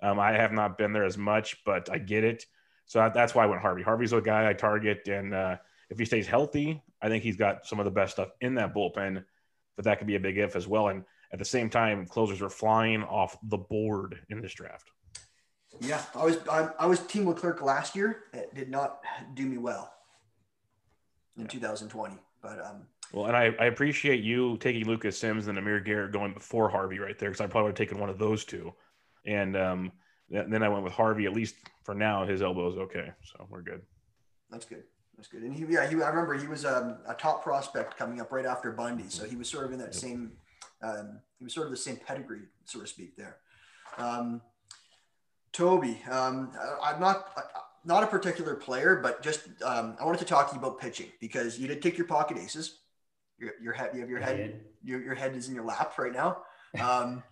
Um, 0.00 0.18
I 0.18 0.32
have 0.32 0.52
not 0.52 0.78
been 0.78 0.92
there 0.92 1.04
as 1.04 1.18
much, 1.18 1.64
but 1.64 1.90
I 1.90 1.98
get 1.98 2.24
it. 2.24 2.46
So 2.86 3.10
that's 3.14 3.34
why 3.34 3.44
I 3.44 3.46
went 3.46 3.62
Harvey. 3.62 3.82
Harvey's 3.82 4.12
a 4.12 4.20
guy 4.20 4.48
I 4.48 4.52
target, 4.52 5.08
and 5.08 5.32
uh, 5.34 5.56
if 5.90 5.98
he 5.98 6.04
stays 6.04 6.26
healthy, 6.26 6.82
I 7.00 7.08
think 7.08 7.22
he's 7.22 7.36
got 7.36 7.66
some 7.66 7.78
of 7.78 7.84
the 7.84 7.90
best 7.90 8.12
stuff 8.12 8.30
in 8.40 8.54
that 8.56 8.74
bullpen. 8.74 9.24
But 9.76 9.84
that 9.84 9.98
could 9.98 10.06
be 10.06 10.16
a 10.16 10.20
big 10.20 10.38
if 10.38 10.54
as 10.54 10.68
well. 10.68 10.88
And 10.88 11.04
at 11.32 11.38
the 11.38 11.44
same 11.44 11.70
time, 11.70 12.06
closers 12.06 12.42
are 12.42 12.50
flying 12.50 13.02
off 13.02 13.36
the 13.44 13.58
board 13.58 14.20
in 14.28 14.40
this 14.40 14.52
draft. 14.52 14.90
Yeah, 15.80 16.02
I 16.14 16.24
was 16.24 16.36
I, 16.50 16.68
I 16.78 16.86
was 16.86 17.00
Team 17.00 17.26
Leclerc 17.26 17.62
last 17.62 17.96
year. 17.96 18.24
It 18.32 18.54
did 18.54 18.70
not 18.70 19.00
do 19.34 19.46
me 19.46 19.56
well 19.58 19.92
in 21.36 21.42
yeah. 21.42 21.48
2020, 21.48 22.16
but 22.42 22.60
um. 22.64 22.86
Well, 23.12 23.26
and 23.26 23.36
I, 23.36 23.54
I 23.60 23.66
appreciate 23.66 24.22
you 24.22 24.56
taking 24.58 24.86
Lucas 24.86 25.18
Sims 25.18 25.46
and 25.46 25.58
Amir 25.58 25.80
Garrett 25.80 26.12
going 26.12 26.32
before 26.32 26.70
Harvey 26.70 26.98
right 26.98 27.18
there 27.18 27.28
because 27.28 27.42
I 27.42 27.46
probably 27.46 27.68
would 27.68 27.78
have 27.78 27.88
taken 27.88 27.98
one 27.98 28.08
of 28.08 28.18
those 28.18 28.44
two, 28.44 28.72
and 29.26 29.56
um, 29.56 29.92
then 30.30 30.62
I 30.62 30.68
went 30.68 30.84
with 30.84 30.92
Harvey. 30.92 31.26
At 31.26 31.32
least 31.32 31.56
for 31.84 31.94
now, 31.94 32.26
his 32.26 32.42
elbow 32.42 32.70
is 32.70 32.76
okay, 32.76 33.10
so 33.22 33.46
we're 33.50 33.62
good. 33.62 33.82
That's 34.50 34.64
good. 34.64 34.84
That's 35.16 35.28
good. 35.28 35.42
And 35.42 35.54
he, 35.54 35.64
yeah, 35.68 35.88
he, 35.88 35.96
I 36.02 36.08
remember 36.08 36.34
he 36.34 36.46
was 36.46 36.64
um, 36.64 36.98
a 37.06 37.14
top 37.14 37.42
prospect 37.42 37.96
coming 37.96 38.20
up 38.20 38.32
right 38.32 38.46
after 38.46 38.72
Bundy, 38.72 39.04
so 39.08 39.24
he 39.24 39.36
was 39.36 39.48
sort 39.48 39.66
of 39.66 39.72
in 39.72 39.78
that 39.78 39.92
yep. 39.92 39.94
same. 39.94 40.32
Um, 40.82 41.20
he 41.38 41.44
was 41.44 41.54
sort 41.54 41.66
of 41.66 41.70
the 41.70 41.76
same 41.76 41.96
pedigree, 41.96 42.42
so 42.64 42.80
to 42.80 42.86
speak. 42.86 43.16
There. 43.16 43.36
Um, 43.98 44.40
Toby, 45.52 46.00
um, 46.10 46.52
I'm 46.82 47.00
not 47.00 47.28
not 47.84 48.02
a 48.02 48.06
particular 48.06 48.54
player, 48.54 49.00
but 49.02 49.22
just 49.22 49.40
um, 49.64 49.96
I 50.00 50.04
wanted 50.04 50.18
to 50.18 50.24
talk 50.24 50.48
to 50.50 50.54
you 50.54 50.60
about 50.60 50.80
pitching 50.80 51.08
because 51.20 51.58
you 51.58 51.68
did 51.68 51.82
take 51.82 51.98
your 51.98 52.06
pocket 52.06 52.38
aces. 52.38 52.78
Your, 53.38 53.52
your 53.60 53.72
head, 53.72 53.90
you 53.92 54.00
have 54.00 54.08
your 54.08 54.20
head, 54.20 54.60
your, 54.84 55.02
your 55.02 55.14
head 55.16 55.34
is 55.34 55.48
in 55.48 55.54
your 55.54 55.64
lap 55.64 55.98
right 55.98 56.12
now. 56.12 56.42
Um, 56.80 57.22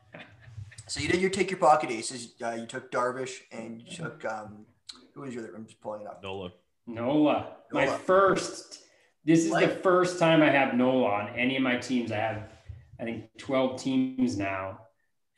so 0.86 1.00
you 1.00 1.08
did 1.08 1.22
you 1.22 1.30
take 1.30 1.50
your 1.50 1.58
pocket 1.58 1.90
aces. 1.90 2.34
Uh, 2.44 2.50
you 2.50 2.66
took 2.66 2.92
Darvish 2.92 3.38
and 3.52 3.80
you 3.80 3.90
took 3.90 4.22
um, 4.26 4.66
who 5.14 5.22
was 5.22 5.34
your? 5.34 5.54
I'm 5.54 5.64
just 5.64 5.80
pulling 5.80 6.02
it 6.02 6.06
up. 6.06 6.22
Nola. 6.22 6.52
Nola. 6.86 7.52
My 7.72 7.86
first. 7.86 8.82
This 9.24 9.44
is 9.44 9.50
like, 9.50 9.68
the 9.68 9.74
first 9.76 10.18
time 10.18 10.42
I 10.42 10.50
have 10.50 10.74
Nola 10.74 11.06
on 11.06 11.28
any 11.30 11.56
of 11.56 11.62
my 11.62 11.76
teams. 11.76 12.10
I 12.10 12.16
have, 12.16 12.50
I 13.00 13.04
think, 13.04 13.24
12 13.38 13.80
teams 13.82 14.36
now. 14.36 14.80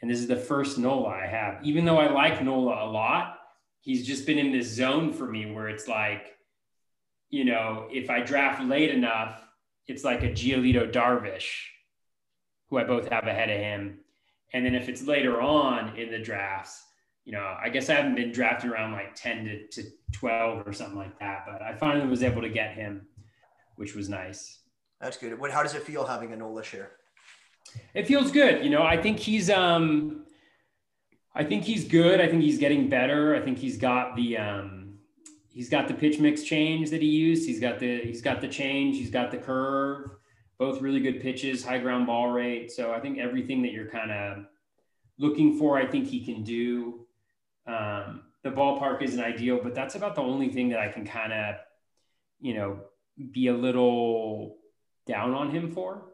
And 0.01 0.11
this 0.11 0.18
is 0.18 0.27
the 0.27 0.37
first 0.37 0.79
Nola 0.79 1.09
I 1.09 1.27
have. 1.27 1.64
Even 1.64 1.85
though 1.85 1.98
I 1.98 2.11
like 2.11 2.42
Nola 2.42 2.85
a 2.85 2.88
lot, 2.90 3.38
he's 3.81 4.07
just 4.07 4.27
been 4.27 4.38
in 4.38 4.51
this 4.51 4.66
zone 4.66 5.12
for 5.12 5.27
me 5.27 5.53
where 5.53 5.68
it's 5.68 5.87
like, 5.87 6.37
you 7.31 7.44
know, 7.44 7.87
if 7.90 8.11
I 8.11 8.20
draft 8.20 8.62
late 8.62 8.90
enough, 8.90 9.46
it's 9.87 10.05
like 10.05 10.22
a 10.22 10.31
Giolito 10.31 10.90
Darvish, 10.90 11.51
who 12.68 12.79
I 12.79 12.85
both 12.85 13.09
have 13.09 13.27
ahead 13.27 13.48
of 13.48 13.59
him. 13.59 14.01
And 14.53 14.66
then 14.66 14.75
if 14.75 14.88
it's 14.88 15.07
later 15.07 15.40
on 15.40 15.96
in 15.96 16.11
the 16.11 16.18
drafts, 16.18 16.83
you 17.25 17.33
know, 17.33 17.57
I 17.62 17.68
guess 17.68 17.88
I 17.88 17.94
haven't 17.94 18.16
been 18.16 18.33
drafting 18.33 18.70
around 18.70 18.92
like 18.92 19.14
10 19.14 19.44
to, 19.44 19.83
to 19.83 19.88
12 20.12 20.66
or 20.66 20.72
something 20.72 20.98
like 20.98 21.18
that, 21.20 21.44
but 21.46 21.62
I 21.62 21.75
finally 21.75 22.09
was 22.09 22.22
able 22.25 22.42
to 22.42 22.48
get 22.48 22.75
him. 22.75 23.07
which 23.77 23.94
was 23.94 24.09
nice. 24.09 24.61
That's 25.01 25.16
good. 25.16 25.38
What, 25.38 25.51
how 25.51 25.62
does 25.62 25.75
it 25.75 25.83
feel 25.83 26.05
having 26.05 26.33
a 26.33 26.37
Nola 26.37 26.62
share? 26.62 26.92
It 27.94 28.07
feels 28.07 28.31
good. 28.31 28.64
You 28.64 28.70
know, 28.70 28.83
I 28.83 29.01
think 29.01 29.18
he's, 29.18 29.51
um, 29.51 30.25
I 31.35 31.44
think 31.44 31.64
he's 31.64 31.87
good. 31.87 32.20
I 32.20 32.29
think 32.29 32.42
he's 32.42 32.59
getting 32.59 32.88
better. 32.88 33.35
I 33.35 33.40
think 33.40 33.59
he's 33.59 33.79
got 33.79 34.16
the, 34.16 34.37
um, 34.37 34.98
he's 35.48 35.68
got 35.68 35.88
the 35.88 35.94
pitch 35.94 36.18
mix 36.18 36.42
change 36.42 36.90
that 36.90 37.03
he 37.03 37.09
used. 37.09 37.46
He's 37.46 37.61
got 37.61 37.79
the, 37.79 38.01
he's 38.01 38.22
got 38.22 38.40
the 38.40 38.48
change. 38.48 38.96
He's 38.96 39.11
got 39.11 39.31
the 39.31 39.38
curve, 39.38 40.11
both 40.59 40.81
really 40.81 41.01
good 41.01 41.20
pitches, 41.20 41.64
high 41.64 41.79
ground 41.79 42.07
ball 42.07 42.31
rate. 42.31 42.70
So 42.70 42.92
I 42.92 43.01
think 43.01 43.18
everything 43.18 43.62
that 43.62 43.72
you're 43.72 43.90
kind 43.90 44.11
of 44.11 44.44
looking 45.18 45.59
for, 45.59 45.79
I 45.79 45.87
think 45.87 46.07
he 46.09 46.25
can 46.25 46.42
do. 46.42 47.07
Um, 47.66 48.22
the 48.42 48.51
ballpark 48.51 49.03
isn't 49.03 49.22
ideal, 49.22 49.61
but 49.62 49.75
that's 49.75 49.94
about 49.94 50.14
the 50.14 50.22
only 50.22 50.48
thing 50.48 50.70
that 50.70 50.81
I 50.81 50.88
can 50.88 51.07
kind 51.07 51.33
of, 51.33 51.57
you 52.40 52.55
know, 52.55 52.81
be 53.31 53.46
a 53.48 53.55
little 53.55 54.57
down 55.07 55.33
on 55.33 55.51
him 55.51 55.70
for. 55.70 56.12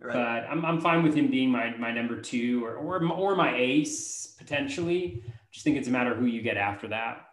Right. 0.00 0.14
But 0.14 0.50
I'm, 0.50 0.64
I'm 0.64 0.80
fine 0.80 1.02
with 1.02 1.14
him 1.14 1.30
being 1.30 1.50
my, 1.50 1.76
my 1.76 1.92
number 1.92 2.20
two 2.20 2.64
or, 2.64 2.74
or, 2.74 3.04
or 3.04 3.34
my 3.34 3.54
ace 3.56 4.34
potentially. 4.38 5.24
Just 5.50 5.64
think 5.64 5.76
it's 5.76 5.88
a 5.88 5.90
matter 5.90 6.12
of 6.12 6.18
who 6.18 6.26
you 6.26 6.40
get 6.40 6.56
after 6.56 6.88
that. 6.88 7.28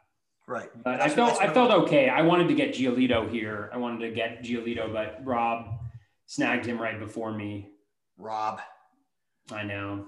Right. 0.47 0.69
But 0.83 1.01
I 1.01 1.09
felt 1.09 1.41
I 1.41 1.51
felt 1.51 1.71
okay. 1.71 2.07
I 2.07 2.21
wanted 2.21 2.47
to 2.49 2.53
get 2.53 2.73
Giolito 2.73 3.29
here. 3.29 3.69
I 3.73 3.77
wanted 3.77 4.07
to 4.07 4.13
get 4.13 4.43
Giolito, 4.43 4.91
but 4.93 5.19
Rob 5.23 5.79
snagged 6.27 6.65
him 6.65 6.79
right 6.79 6.99
before 6.99 7.31
me. 7.31 7.71
Rob. 8.17 8.61
I 9.51 9.63
know. 9.63 10.07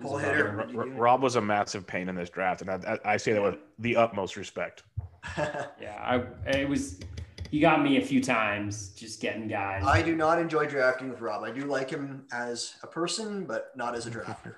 Pull 0.00 0.18
hitter. 0.18 0.68
Rob 0.74 1.22
was 1.22 1.36
a 1.36 1.40
massive 1.40 1.86
pain 1.86 2.08
in 2.08 2.16
this 2.16 2.30
draft, 2.30 2.62
and 2.62 2.70
I, 2.70 2.98
I, 3.04 3.12
I 3.12 3.16
say 3.16 3.32
that 3.32 3.42
with 3.42 3.58
the 3.78 3.94
utmost 3.96 4.36
respect. 4.36 4.82
yeah, 5.38 6.00
I 6.00 6.24
it 6.50 6.68
was. 6.68 6.98
He 7.54 7.60
got 7.60 7.84
me 7.84 7.98
a 7.98 8.00
few 8.00 8.20
times 8.20 8.88
just 8.96 9.20
getting 9.20 9.46
guys. 9.46 9.84
I 9.86 10.02
do 10.02 10.16
not 10.16 10.40
enjoy 10.40 10.66
drafting 10.66 11.08
with 11.08 11.20
Rob. 11.20 11.44
I 11.44 11.52
do 11.52 11.66
like 11.66 11.88
him 11.88 12.26
as 12.32 12.74
a 12.82 12.88
person, 12.88 13.44
but 13.44 13.70
not 13.76 13.94
as 13.94 14.08
a 14.08 14.10
drafter. 14.10 14.56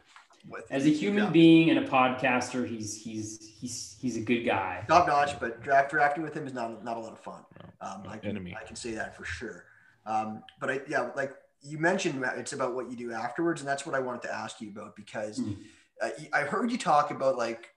With 0.48 0.64
as 0.70 0.86
a 0.86 0.88
human 0.88 1.30
being 1.30 1.68
and 1.68 1.78
a 1.78 1.86
podcaster, 1.86 2.66
he's 2.66 2.96
he's 2.96 3.52
he's 3.60 3.98
he's 4.00 4.16
a 4.16 4.22
good 4.22 4.44
guy. 4.46 4.82
Top 4.88 5.08
notch, 5.08 5.38
but 5.38 5.62
draft 5.62 5.90
drafting 5.90 6.22
with 6.22 6.32
him 6.32 6.46
is 6.46 6.54
not 6.54 6.82
not 6.82 6.96
a 6.96 7.00
lot 7.00 7.12
of 7.12 7.18
fun. 7.20 7.44
Um, 7.82 8.04
I 8.08 8.16
can 8.16 8.30
enemy. 8.30 8.56
I 8.58 8.64
can 8.64 8.76
say 8.76 8.92
that 8.92 9.14
for 9.14 9.26
sure. 9.26 9.66
Um, 10.06 10.42
but 10.58 10.70
I 10.70 10.80
yeah, 10.88 11.10
like 11.14 11.34
you 11.60 11.76
mentioned 11.76 12.24
it's 12.38 12.54
about 12.54 12.74
what 12.74 12.90
you 12.90 12.96
do 12.96 13.12
afterwards, 13.12 13.60
and 13.60 13.68
that's 13.68 13.84
what 13.84 13.94
I 13.94 13.98
wanted 13.98 14.22
to 14.22 14.34
ask 14.34 14.58
you 14.62 14.70
about 14.70 14.96
because 14.96 15.38
mm. 15.38 15.54
uh, 16.00 16.08
I 16.32 16.44
heard 16.44 16.70
you 16.70 16.78
talk 16.78 17.10
about 17.10 17.36
like 17.36 17.68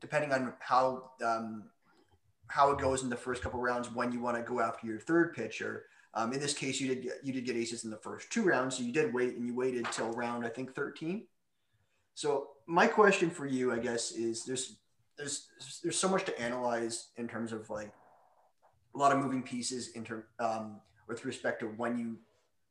depending 0.00 0.32
on 0.32 0.54
how 0.60 1.10
um, 1.22 1.64
how 2.48 2.70
it 2.70 2.78
goes 2.78 3.02
in 3.02 3.08
the 3.08 3.16
first 3.16 3.42
couple 3.42 3.60
rounds 3.60 3.90
when 3.92 4.12
you 4.12 4.20
want 4.20 4.36
to 4.36 4.42
go 4.42 4.60
after 4.60 4.86
your 4.86 4.98
third 4.98 5.34
pitcher. 5.34 5.86
Um, 6.14 6.32
in 6.32 6.40
this 6.40 6.54
case, 6.54 6.80
you 6.80 6.88
did 6.88 7.02
get, 7.02 7.14
you 7.24 7.32
did 7.32 7.44
get 7.44 7.56
aces 7.56 7.84
in 7.84 7.90
the 7.90 7.96
first 7.96 8.30
two 8.30 8.42
rounds, 8.42 8.76
so 8.76 8.82
you 8.82 8.92
did 8.92 9.12
wait 9.12 9.34
and 9.34 9.46
you 9.46 9.54
waited 9.54 9.86
till 9.90 10.10
round 10.12 10.44
I 10.44 10.48
think 10.48 10.74
thirteen. 10.74 11.26
So 12.14 12.50
my 12.66 12.86
question 12.86 13.30
for 13.30 13.46
you, 13.46 13.72
I 13.72 13.78
guess, 13.78 14.12
is 14.12 14.44
there's 14.44 14.76
there's 15.18 15.48
there's 15.82 15.98
so 15.98 16.08
much 16.08 16.24
to 16.24 16.40
analyze 16.40 17.08
in 17.16 17.26
terms 17.26 17.52
of 17.52 17.68
like 17.70 17.92
a 18.94 18.98
lot 18.98 19.10
of 19.10 19.18
moving 19.18 19.42
pieces 19.42 19.88
in 19.96 20.04
term 20.04 20.24
um, 20.38 20.80
with 21.08 21.24
respect 21.24 21.60
to 21.60 21.66
when 21.66 21.98
you 21.98 22.16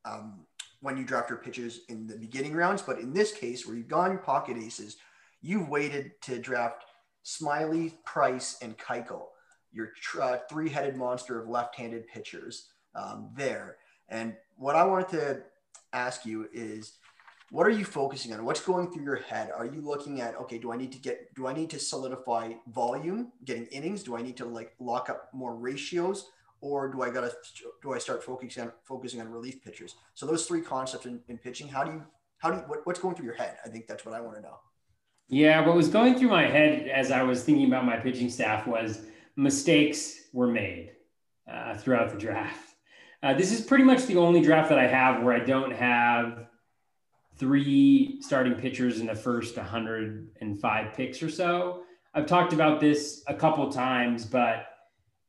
um, 0.06 0.46
when 0.80 0.96
you 0.96 1.04
draft 1.04 1.28
your 1.28 1.38
pitches 1.38 1.80
in 1.88 2.06
the 2.06 2.16
beginning 2.16 2.54
rounds. 2.54 2.80
But 2.80 2.98
in 2.98 3.12
this 3.12 3.32
case, 3.32 3.66
where 3.66 3.76
you've 3.76 3.88
gone 3.88 4.18
pocket 4.18 4.56
aces, 4.56 4.96
you've 5.42 5.68
waited 5.68 6.12
to 6.22 6.38
draft 6.38 6.84
Smyly, 7.24 7.92
Price, 8.04 8.58
and 8.60 8.76
Keuchel, 8.76 9.26
your 9.74 9.90
uh, 10.20 10.38
three-headed 10.48 10.96
monster 10.96 11.40
of 11.40 11.48
left-handed 11.48 12.06
pitchers 12.06 12.68
um, 12.94 13.30
there. 13.34 13.76
And 14.08 14.36
what 14.56 14.76
I 14.76 14.84
wanted 14.84 15.08
to 15.10 15.42
ask 15.92 16.24
you 16.24 16.48
is, 16.52 16.98
what 17.50 17.66
are 17.66 17.70
you 17.70 17.84
focusing 17.84 18.32
on? 18.32 18.44
What's 18.44 18.60
going 18.60 18.90
through 18.90 19.04
your 19.04 19.16
head? 19.16 19.50
Are 19.54 19.66
you 19.66 19.80
looking 19.80 20.20
at 20.20 20.34
okay? 20.36 20.58
Do 20.58 20.72
I 20.72 20.76
need 20.76 20.92
to 20.92 20.98
get? 20.98 21.34
Do 21.34 21.46
I 21.46 21.52
need 21.52 21.70
to 21.70 21.78
solidify 21.78 22.54
volume, 22.68 23.32
getting 23.44 23.66
innings? 23.66 24.02
Do 24.02 24.16
I 24.16 24.22
need 24.22 24.36
to 24.38 24.44
like 24.44 24.72
lock 24.80 25.10
up 25.10 25.28
more 25.32 25.54
ratios? 25.54 26.30
or 26.64 26.88
do 26.88 27.02
I 27.02 27.10
gotta 27.10 27.30
do 27.82 27.92
I 27.92 27.98
start 27.98 28.24
focusing 28.24 28.64
on 28.64 28.72
focusing 28.84 29.20
on 29.20 29.28
relief 29.28 29.62
pitchers? 29.62 29.96
So 30.14 30.24
those 30.26 30.46
three 30.46 30.62
concepts 30.62 31.04
in, 31.04 31.20
in 31.28 31.36
pitching, 31.36 31.68
how 31.68 31.84
do 31.84 31.92
you 31.92 32.02
how 32.38 32.50
do 32.50 32.56
you 32.56 32.62
what, 32.62 32.86
what's 32.86 32.98
going 32.98 33.14
through 33.14 33.26
your 33.26 33.34
head? 33.34 33.58
I 33.64 33.68
think 33.68 33.86
that's 33.86 34.06
what 34.06 34.14
I 34.14 34.20
want 34.20 34.36
to 34.36 34.42
know. 34.42 34.58
Yeah, 35.28 35.64
what 35.66 35.76
was 35.76 35.88
going 35.88 36.18
through 36.18 36.30
my 36.30 36.46
head 36.46 36.88
as 36.88 37.10
I 37.10 37.22
was 37.22 37.44
thinking 37.44 37.66
about 37.66 37.84
my 37.84 37.96
pitching 37.96 38.30
staff 38.30 38.66
was 38.66 39.02
mistakes 39.36 40.16
were 40.32 40.46
made 40.46 40.92
uh, 41.50 41.76
throughout 41.76 42.10
the 42.10 42.18
draft. 42.18 42.74
Uh, 43.22 43.34
this 43.34 43.52
is 43.52 43.60
pretty 43.60 43.84
much 43.84 44.06
the 44.06 44.16
only 44.16 44.42
draft 44.42 44.68
that 44.68 44.78
I 44.78 44.86
have 44.86 45.22
where 45.22 45.34
I 45.34 45.44
don't 45.44 45.72
have 45.72 46.46
three 47.36 48.20
starting 48.20 48.54
pitchers 48.54 49.00
in 49.00 49.06
the 49.06 49.14
first 49.14 49.56
105 49.56 50.94
picks 50.94 51.22
or 51.22 51.28
so. 51.28 51.82
I've 52.12 52.26
talked 52.26 52.52
about 52.52 52.80
this 52.80 53.24
a 53.26 53.34
couple 53.34 53.70
times, 53.72 54.24
but 54.24 54.66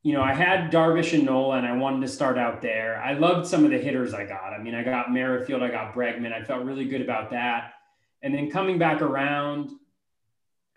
you 0.03 0.13
know, 0.13 0.21
I 0.21 0.33
had 0.35 0.71
Darvish 0.71 1.13
and 1.13 1.25
Nola, 1.25 1.57
and 1.57 1.65
I 1.65 1.75
wanted 1.75 2.01
to 2.01 2.07
start 2.07 2.37
out 2.37 2.61
there. 2.61 3.01
I 3.01 3.13
loved 3.13 3.47
some 3.47 3.65
of 3.65 3.71
the 3.71 3.79
hitters 3.79 4.13
I 4.13 4.23
got. 4.23 4.53
I 4.53 4.61
mean, 4.61 4.75
I 4.75 4.83
got 4.83 5.11
Merrifield, 5.11 5.63
I 5.63 5.69
got 5.69 5.95
Bregman. 5.95 6.31
I 6.31 6.43
felt 6.43 6.63
really 6.63 6.85
good 6.85 7.01
about 7.01 7.31
that. 7.31 7.73
And 8.21 8.31
then 8.31 8.51
coming 8.51 8.77
back 8.77 9.01
around 9.01 9.71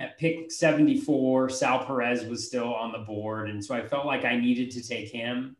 at 0.00 0.18
pick 0.18 0.52
74, 0.52 1.48
Sal 1.48 1.84
Perez 1.84 2.24
was 2.24 2.46
still 2.46 2.72
on 2.72 2.92
the 2.92 2.98
board. 2.98 3.50
And 3.50 3.64
so 3.64 3.74
I 3.74 3.86
felt 3.86 4.06
like 4.06 4.24
I 4.24 4.36
needed 4.36 4.70
to 4.72 4.86
take 4.86 5.08
him. 5.08 5.56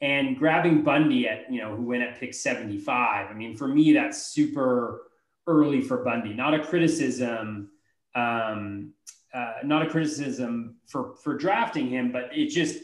And 0.00 0.36
grabbing 0.36 0.82
Bundy 0.82 1.28
at, 1.28 1.52
you 1.52 1.60
know, 1.60 1.76
who 1.76 1.82
went 1.82 2.02
at 2.02 2.18
pick 2.18 2.34
75. 2.34 3.30
I 3.30 3.34
mean, 3.34 3.56
for 3.56 3.68
me, 3.68 3.92
that's 3.92 4.26
super 4.26 5.02
early 5.46 5.80
for 5.80 6.04
Bundy. 6.04 6.34
Not 6.34 6.54
a 6.54 6.64
criticism, 6.64 7.70
um, 8.14 8.92
uh, 9.34 9.54
not 9.64 9.86
a 9.86 9.90
criticism 9.90 10.76
for 10.86 11.14
for 11.16 11.36
drafting 11.36 11.88
him, 11.88 12.12
but 12.12 12.30
it 12.32 12.48
just 12.48 12.82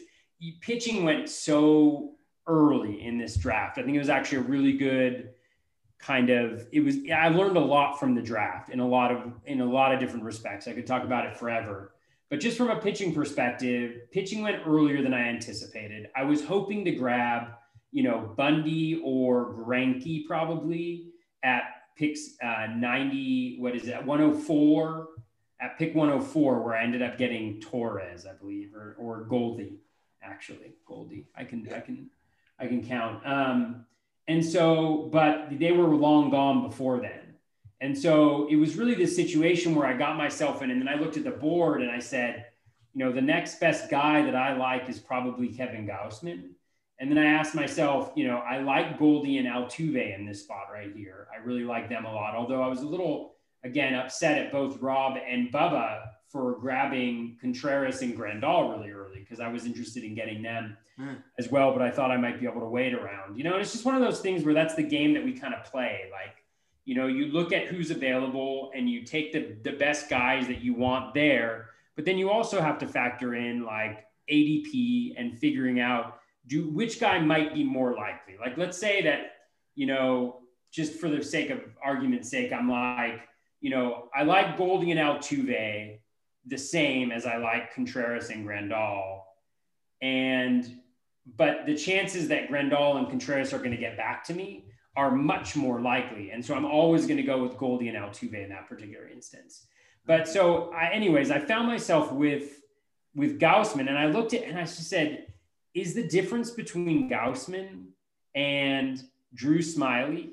pitching 0.61 1.03
went 1.03 1.29
so 1.29 2.15
early 2.47 3.05
in 3.05 3.17
this 3.17 3.35
draft. 3.35 3.77
I 3.77 3.83
think 3.83 3.95
it 3.95 3.99
was 3.99 4.09
actually 4.09 4.39
a 4.39 4.41
really 4.41 4.73
good 4.73 5.31
kind 5.99 6.29
of 6.29 6.67
it 6.71 6.81
was 6.81 6.97
I 7.13 7.29
learned 7.29 7.57
a 7.57 7.61
lot 7.61 7.99
from 7.99 8.15
the 8.15 8.21
draft 8.21 8.69
in 8.69 8.79
a 8.79 8.87
lot 8.87 9.11
of 9.11 9.33
in 9.45 9.61
a 9.61 9.65
lot 9.65 9.93
of 9.93 9.99
different 9.99 10.23
respects. 10.23 10.67
I 10.67 10.73
could 10.73 10.87
talk 10.87 11.03
about 11.03 11.25
it 11.25 11.37
forever. 11.37 11.93
But 12.29 12.39
just 12.39 12.57
from 12.57 12.69
a 12.69 12.79
pitching 12.79 13.13
perspective, 13.13 14.11
pitching 14.11 14.43
went 14.43 14.61
earlier 14.65 15.01
than 15.01 15.13
I 15.13 15.27
anticipated. 15.27 16.09
I 16.15 16.23
was 16.23 16.45
hoping 16.45 16.85
to 16.85 16.91
grab, 16.91 17.53
you 17.91 18.03
know, 18.03 18.33
Bundy 18.37 19.01
or 19.03 19.55
Greinke 19.55 20.27
probably 20.27 21.07
at 21.41 21.63
picks 21.97 22.35
uh, 22.43 22.67
90, 22.75 23.57
what 23.59 23.75
is 23.75 23.87
it, 23.87 24.05
104, 24.05 25.07
at 25.59 25.77
pick 25.79 25.95
104, 25.95 26.61
where 26.61 26.75
I 26.75 26.83
ended 26.83 27.01
up 27.01 27.17
getting 27.17 27.59
Torres, 27.59 28.27
I 28.27 28.33
believe, 28.33 28.75
or, 28.75 28.95
or 28.99 29.23
Goldie 29.23 29.79
actually, 30.23 30.75
Goldie. 30.85 31.27
I 31.35 31.43
can 31.43 31.67
I 31.73 31.79
can 31.79 32.09
I 32.59 32.67
can 32.67 32.85
count. 32.85 33.25
Um, 33.25 33.85
and 34.29 34.45
so, 34.45 35.09
but 35.11 35.47
they 35.59 35.71
were 35.71 35.87
long 35.87 36.29
gone 36.29 36.61
before 36.69 36.99
then. 36.99 37.33
And 37.81 37.97
so 37.97 38.47
it 38.47 38.57
was 38.57 38.75
really 38.75 38.93
this 38.93 39.15
situation 39.15 39.73
where 39.73 39.87
I 39.87 39.97
got 39.97 40.17
myself 40.17 40.61
in, 40.61 40.69
and 40.69 40.79
then 40.79 40.87
I 40.87 40.95
looked 40.95 41.17
at 41.17 41.23
the 41.23 41.31
board 41.31 41.81
and 41.81 41.89
I 41.89 41.97
said, 41.97 42.45
you 42.93 43.03
know, 43.03 43.11
the 43.11 43.21
next 43.21 43.59
best 43.59 43.89
guy 43.89 44.21
that 44.21 44.35
I 44.35 44.55
like 44.55 44.87
is 44.87 44.99
probably 44.99 45.47
Kevin 45.47 45.87
Gausman. 45.87 46.51
And 46.99 47.09
then 47.09 47.17
I 47.17 47.25
asked 47.25 47.55
myself, 47.55 48.11
you 48.15 48.27
know, 48.27 48.37
I 48.37 48.59
like 48.59 48.99
Goldie 48.99 49.39
and 49.39 49.47
Altuve 49.47 50.15
in 50.15 50.25
this 50.25 50.43
spot 50.43 50.67
right 50.71 50.91
here. 50.95 51.27
I 51.33 51.43
really 51.43 51.63
like 51.63 51.89
them 51.89 52.05
a 52.05 52.13
lot. 52.13 52.35
Although 52.35 52.61
I 52.61 52.67
was 52.67 52.81
a 52.81 52.87
little, 52.87 53.35
again, 53.63 53.95
upset 53.95 54.37
at 54.37 54.51
both 54.51 54.79
Rob 54.79 55.17
and 55.17 55.51
Bubba 55.51 56.03
for 56.29 56.53
grabbing 56.59 57.37
Contreras 57.41 58.01
and 58.01 58.17
Grandal 58.17 58.77
really 58.77 58.91
early 58.91 59.19
because 59.19 59.39
I 59.39 59.47
was 59.47 59.65
interested 59.65 60.03
in 60.03 60.13
getting 60.13 60.43
them 60.43 60.77
mm. 60.99 61.17
as 61.39 61.49
well, 61.49 61.73
but 61.73 61.81
I 61.81 61.89
thought 61.89 62.11
I 62.11 62.17
might 62.17 62.39
be 62.39 62.45
able 62.45 62.61
to 62.61 62.67
wait 62.67 62.93
around. 62.93 63.37
You 63.37 63.43
know, 63.43 63.53
and 63.53 63.61
it's 63.61 63.71
just 63.71 63.85
one 63.85 63.95
of 63.95 64.01
those 64.01 64.19
things 64.19 64.43
where 64.43 64.53
that's 64.53 64.75
the 64.75 64.83
game 64.83 65.13
that 65.15 65.23
we 65.23 65.33
kind 65.33 65.55
of 65.55 65.63
play. 65.65 66.09
Like, 66.11 66.35
you 66.85 66.95
know, 66.95 67.07
you 67.07 67.27
look 67.27 67.51
at 67.51 67.67
who's 67.67 67.89
available 67.89 68.71
and 68.75 68.89
you 68.89 69.03
take 69.03 69.33
the 69.33 69.57
the 69.63 69.75
best 69.77 70.09
guys 70.09 70.47
that 70.47 70.61
you 70.61 70.75
want 70.75 71.13
there, 71.15 71.71
but 71.95 72.05
then 72.05 72.17
you 72.17 72.29
also 72.29 72.61
have 72.61 72.77
to 72.79 72.87
factor 72.87 73.35
in 73.35 73.65
like 73.65 74.05
ADP 74.31 75.13
and 75.17 75.37
figuring 75.37 75.79
out 75.79 76.19
do 76.47 76.69
which 76.69 76.99
guy 76.99 77.19
might 77.19 77.53
be 77.53 77.63
more 77.63 77.95
likely. 77.95 78.35
Like, 78.39 78.57
let's 78.57 78.77
say 78.77 79.01
that 79.01 79.31
you 79.73 79.85
know, 79.85 80.41
just 80.71 80.99
for 80.99 81.09
the 81.09 81.23
sake 81.23 81.49
of 81.49 81.61
argument's 81.83 82.29
sake, 82.29 82.51
I'm 82.51 82.69
like, 82.69 83.21
you 83.61 83.69
know, 83.69 84.09
I 84.13 84.23
like 84.23 84.57
Goldie 84.57 84.91
and 84.91 84.99
Altuve 84.99 85.99
the 86.45 86.57
same 86.57 87.11
as 87.11 87.25
I 87.25 87.37
like 87.37 87.73
Contreras 87.73 88.29
and 88.29 88.47
Grandal. 88.47 89.21
And 90.01 90.79
but 91.37 91.65
the 91.65 91.75
chances 91.75 92.27
that 92.29 92.49
Grandal 92.49 92.97
and 92.97 93.07
Contreras 93.09 93.53
are 93.53 93.59
going 93.59 93.71
to 93.71 93.77
get 93.77 93.97
back 93.97 94.23
to 94.25 94.33
me 94.33 94.65
are 94.95 95.11
much 95.11 95.55
more 95.55 95.79
likely. 95.79 96.31
And 96.31 96.43
so 96.43 96.55
I'm 96.55 96.65
always 96.65 97.05
going 97.05 97.17
to 97.17 97.23
go 97.23 97.41
with 97.41 97.57
Goldie 97.57 97.87
and 97.87 97.97
Altuve 97.97 98.43
in 98.43 98.49
that 98.49 98.67
particular 98.67 99.07
instance. 99.07 99.67
But 100.05 100.27
so 100.27 100.71
I, 100.73 100.89
anyways, 100.89 101.29
I 101.29 101.39
found 101.39 101.67
myself 101.67 102.11
with 102.11 102.61
with 103.15 103.39
Gausman 103.39 103.87
and 103.87 103.97
I 103.97 104.07
looked 104.07 104.33
at 104.33 104.43
and 104.43 104.57
I 104.57 104.61
just 104.61 104.89
said, 104.89 105.27
is 105.73 105.93
the 105.93 106.07
difference 106.07 106.51
between 106.51 107.09
Gausman 107.09 107.87
and 108.35 109.01
Drew 109.33 109.59
Smyly 109.59 110.29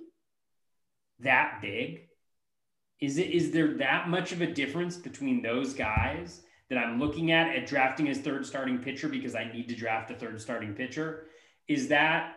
that 1.20 1.58
big? 1.60 2.05
Is 3.00 3.18
it 3.18 3.30
is 3.30 3.50
there 3.50 3.74
that 3.78 4.08
much 4.08 4.32
of 4.32 4.40
a 4.40 4.46
difference 4.46 4.96
between 4.96 5.42
those 5.42 5.74
guys 5.74 6.42
that 6.68 6.78
I'm 6.78 6.98
looking 6.98 7.30
at 7.30 7.54
at 7.54 7.66
drafting 7.66 8.08
as 8.08 8.18
third 8.18 8.46
starting 8.46 8.78
pitcher 8.78 9.08
because 9.08 9.34
I 9.34 9.50
need 9.52 9.68
to 9.68 9.76
draft 9.76 10.10
a 10.10 10.14
third 10.14 10.40
starting 10.40 10.74
pitcher? 10.74 11.26
Is 11.68 11.88
that 11.88 12.34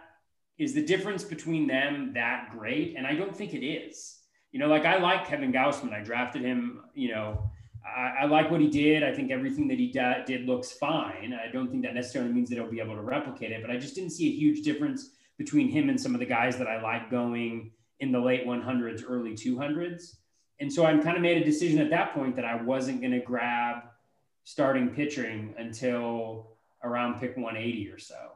is 0.58 0.74
the 0.74 0.86
difference 0.86 1.24
between 1.24 1.68
them 1.68 2.12
that 2.14 2.50
great? 2.52 2.96
And 2.98 3.08
I 3.08 3.16
don't 3.16 3.36
think 3.36 3.54
it 3.54 3.66
is. 3.66 4.18
You 4.52 4.60
know, 4.60 4.68
like 4.68 4.86
I 4.86 4.98
like 4.98 5.28
Kevin 5.28 5.54
Gausman. 5.54 5.94
I 5.94 6.04
drafted 6.04 6.42
him, 6.42 6.82
you 6.94 7.12
know, 7.12 7.50
I, 7.86 8.24
I, 8.24 8.26
like 8.26 8.52
what 8.52 8.60
he 8.60 8.68
did. 8.68 9.04
I 9.04 9.14
think 9.14 9.32
everything 9.32 9.68
that 9.70 9.78
he 9.78 9.88
did 9.88 10.48
looks 10.48 10.72
fine. 10.72 11.34
I 11.34 11.52
don't 11.52 11.70
think 11.70 11.84
that 11.84 11.94
necessarily 11.94 12.34
means 12.34 12.50
that 12.50 12.56
he'll 12.56 12.70
be 12.70 12.82
able 12.82 12.96
to 12.96 13.02
replicate 13.02 13.52
it, 13.52 13.62
but 13.62 13.72
I 13.72 13.78
just 13.78 13.96
didn't 13.96 14.12
see 14.12 14.28
a 14.28 14.36
huge 14.36 14.64
difference 14.64 15.12
between 15.38 15.70
him 15.70 15.90
and 15.90 16.00
some 16.00 16.14
of 16.14 16.20
the 16.20 16.26
guys 16.26 16.58
that 16.58 16.68
I 16.68 16.82
like 16.82 17.10
going 17.10 17.72
in 18.00 18.12
the 18.12 18.20
late 18.20 18.46
100s, 18.46 19.04
early 19.08 19.34
200s. 19.34 20.16
And 20.60 20.72
so 20.72 20.86
I 20.86 20.98
kind 20.98 21.16
of 21.16 21.22
made 21.22 21.42
a 21.42 21.46
decision 21.46 21.80
at 21.80 21.90
that 21.92 22.14
point 22.14 22.36
that 22.36 22.46
I 22.46 22.62
wasn't 22.62 23.02
going 23.02 23.14
to 23.14 23.20
grab 23.20 23.84
starting 24.44 24.90
pitching 24.90 25.54
until 25.58 26.58
around 26.84 27.20
pick 27.20 27.38
180 27.38 27.90
or 27.90 27.98
so. 27.98 28.32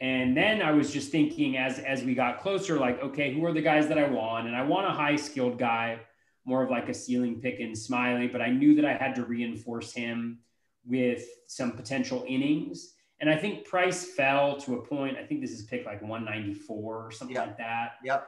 And 0.00 0.36
then 0.36 0.60
I 0.60 0.72
was 0.72 0.92
just 0.92 1.12
thinking 1.12 1.56
as 1.56 1.78
as 1.78 2.02
we 2.02 2.14
got 2.14 2.40
closer, 2.40 2.78
like, 2.78 3.00
okay, 3.02 3.32
who 3.32 3.44
are 3.46 3.52
the 3.52 3.62
guys 3.62 3.88
that 3.88 3.98
I 3.98 4.08
want? 4.08 4.46
And 4.46 4.56
I 4.56 4.62
want 4.62 4.86
a 4.86 4.90
high 4.90 5.16
skilled 5.16 5.58
guy 5.58 6.00
more 6.44 6.62
of 6.62 6.70
like 6.70 6.88
a 6.88 6.94
ceiling 6.94 7.40
pick 7.40 7.60
and 7.60 7.74
Smyly, 7.74 8.30
but 8.30 8.42
I 8.42 8.50
knew 8.50 8.74
that 8.74 8.84
I 8.84 8.94
had 8.94 9.14
to 9.14 9.24
reinforce 9.24 9.92
him 9.92 10.40
with 10.86 11.24
some 11.46 11.72
potential 11.72 12.24
innings. 12.28 12.94
And 13.20 13.30
I 13.30 13.36
think 13.36 13.64
Price 13.64 14.04
fell 14.04 14.58
to 14.58 14.74
a 14.74 14.82
point. 14.82 15.16
I 15.16 15.24
think 15.24 15.40
this 15.40 15.52
is 15.52 15.62
pick 15.62 15.86
like 15.86 16.02
194 16.02 17.06
or 17.06 17.10
something 17.10 17.36
yep. 17.36 17.46
like 17.46 17.58
that. 17.58 17.92
Yep. 18.04 18.26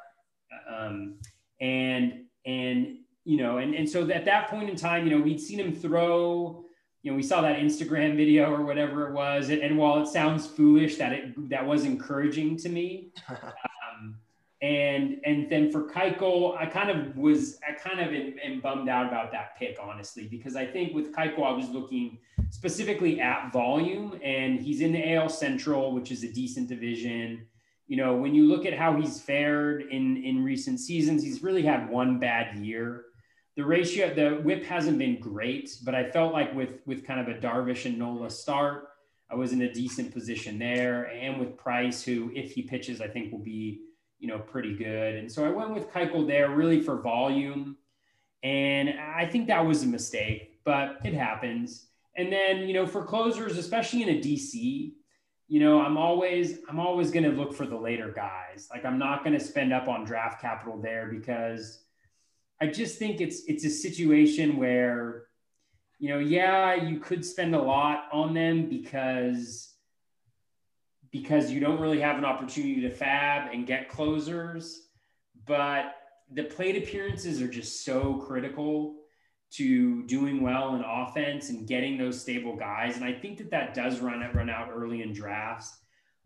Um, 0.71 1.19
and 1.61 2.25
and 2.47 2.99
you 3.27 3.37
know, 3.37 3.59
and 3.59 3.75
and 3.75 3.91
so 3.91 4.09
at 4.09 4.25
that 4.25 4.49
point 4.49 4.71
in 4.71 4.77
time, 4.77 5.05
you 5.05 5.11
know, 5.11 5.23
we'd 5.23 5.41
seen 5.41 5.59
him 5.59 5.75
throw. 5.75 6.63
You 7.03 7.11
know, 7.11 7.17
we 7.17 7.25
saw 7.25 7.43
that 7.43 7.59
Instagram 7.59 8.17
video 8.17 8.53
or 8.53 8.65
whatever 8.65 9.09
it 9.09 9.13
was, 9.13 9.51
and, 9.51 9.61
and 9.61 9.77
while 9.77 10.01
it 10.01 10.07
sounds 10.07 10.47
foolish, 10.47 10.97
that 10.97 11.13
it 11.13 11.51
that 11.51 11.67
was 11.67 11.85
encouraging 11.85 12.57
to 12.59 12.69
me. 12.69 13.09
um, 13.29 14.17
and 14.63 15.21
and 15.25 15.51
then 15.51 15.73
for 15.73 15.89
Keuchel, 15.89 16.57
I 16.57 16.67
kind 16.67 16.89
of 16.89 17.17
was 17.17 17.59
I 17.69 17.73
kind 17.73 17.99
of 18.01 18.15
am, 18.15 18.37
am, 18.43 18.61
bummed 18.61 18.89
out 18.89 19.09
about 19.09 19.33
that 19.33 19.59
pick 19.59 19.77
honestly 19.83 20.29
because 20.29 20.55
I 20.55 20.65
think 20.65 20.95
with 20.95 21.13
Keuchel 21.13 21.45
I 21.45 21.51
was 21.51 21.69
looking 21.69 22.19
specifically 22.51 23.21
at 23.21 23.53
volume 23.53 24.21
and 24.23 24.61
he's 24.61 24.83
in 24.83 24.93
the 24.93 25.15
AL 25.15 25.31
Central, 25.31 25.93
which 25.93 26.13
is 26.13 26.23
a 26.23 26.33
decent 26.33 26.69
division. 26.69 27.45
You 27.89 27.97
know, 27.97 28.15
when 28.15 28.37
you 28.37 28.47
look 28.47 28.65
at 28.67 28.73
how 28.73 28.97
he's 29.01 29.21
fared 29.21 29.83
in 29.83 30.17
in 30.17 30.45
recent 30.45 30.79
seasons, 30.79 31.25
he's 31.25 31.43
really 31.43 31.63
had 31.63 31.91
one 31.91 32.21
bad 32.21 32.57
year. 32.57 33.07
The 33.57 33.65
ratio, 33.65 34.13
the 34.15 34.43
WHIP 34.43 34.65
hasn't 34.65 34.99
been 34.99 35.19
great, 35.19 35.79
but 35.83 35.95
I 35.95 36.11
felt 36.11 36.33
like 36.33 36.55
with 36.55 36.81
with 36.87 37.07
kind 37.07 37.21
of 37.21 37.29
a 37.29 37.39
Darvish 37.39 37.87
and 37.87 37.99
Nola 37.99 38.31
start, 38.31 38.89
I 39.31 39.35
was 39.35 39.53
in 39.53 39.63
a 39.63 39.73
decent 39.73 40.13
position 40.13 40.59
there, 40.59 41.05
and 41.05 41.41
with 41.41 41.57
Price, 41.57 42.03
who 42.03 42.31
if 42.35 42.53
he 42.53 42.63
pitches, 42.63 43.01
I 43.01 43.09
think 43.09 43.33
will 43.33 43.39
be 43.39 43.81
you 44.19 44.29
know, 44.29 44.39
pretty 44.39 44.75
good. 44.75 45.17
And 45.17 45.31
so 45.31 45.45
I 45.45 45.51
went 45.51 45.75
with 45.75 45.91
Keuchel 45.91 46.27
there 46.27 46.51
really 46.51 46.81
for 46.81 47.01
volume. 47.01 47.77
And 48.43 48.91
I 49.01 49.27
think 49.27 49.49
that 49.49 49.65
was 49.65 49.83
a 49.83 49.87
mistake, 49.87 50.61
but 50.65 50.99
it 51.05 51.15
happens. 51.15 51.87
And 52.17 52.33
then, 52.33 52.69
you 52.69 52.75
know, 52.75 52.87
for 52.87 53.05
closers, 53.05 53.59
especially 53.59 54.03
in 54.03 54.09
a 54.09 54.21
DC, 54.21 54.93
you 55.49 55.61
know, 55.61 55.81
I'm 55.81 55.97
always 55.97 56.59
I'm 56.69 56.81
always 56.81 57.11
going 57.11 57.25
to 57.25 57.31
look 57.31 57.55
for 57.55 57.67
the 57.67 57.77
later 57.77 58.13
guys. 58.15 58.69
Like 58.71 58.85
I'm 58.85 58.99
not 58.99 59.23
going 59.23 59.39
to 59.39 59.45
spend 59.45 59.73
up 59.73 59.89
on 59.89 60.05
draft 60.05 60.41
capital 60.41 60.81
there 60.81 61.09
because 61.09 61.81
I 62.61 62.69
just 62.69 62.99
think 62.99 63.21
it's 63.21 63.43
it's 63.47 63.65
a 63.65 63.71
situation 63.71 64.57
where 64.57 65.27
you 65.99 66.11
know, 66.11 66.19
yeah, 66.19 66.75
you 66.75 66.99
could 66.99 67.25
spend 67.25 67.55
a 67.55 67.63
lot 67.63 68.09
on 68.13 68.35
them 68.35 68.69
because 68.69 69.73
because 71.11 71.51
you 71.51 71.61
don't 71.61 71.81
really 71.81 72.01
have 72.01 72.19
an 72.19 72.25
opportunity 72.25 72.81
to 72.83 72.91
FAAB 72.91 73.55
and 73.55 73.67
get 73.67 73.89
closers. 73.89 74.89
But 75.47 75.95
the 76.31 76.45
plate 76.45 76.77
appearances 76.77 77.41
are 77.41 77.49
just 77.49 77.85
so 77.85 78.15
critical 78.15 78.97
to 79.53 80.03
doing 80.07 80.43
well 80.43 80.75
in 80.75 80.83
offense 80.83 81.49
and 81.49 81.67
getting 81.67 81.97
those 81.97 82.21
stable 82.21 82.57
guys. 82.57 82.97
And 82.97 83.05
I 83.05 83.13
think 83.13 83.39
that 83.39 83.51
that 83.51 83.73
does 83.73 84.01
run 84.01 84.29
run 84.35 84.51
out 84.51 84.69
early 84.71 85.03
in 85.03 85.13
drafts. 85.13 85.75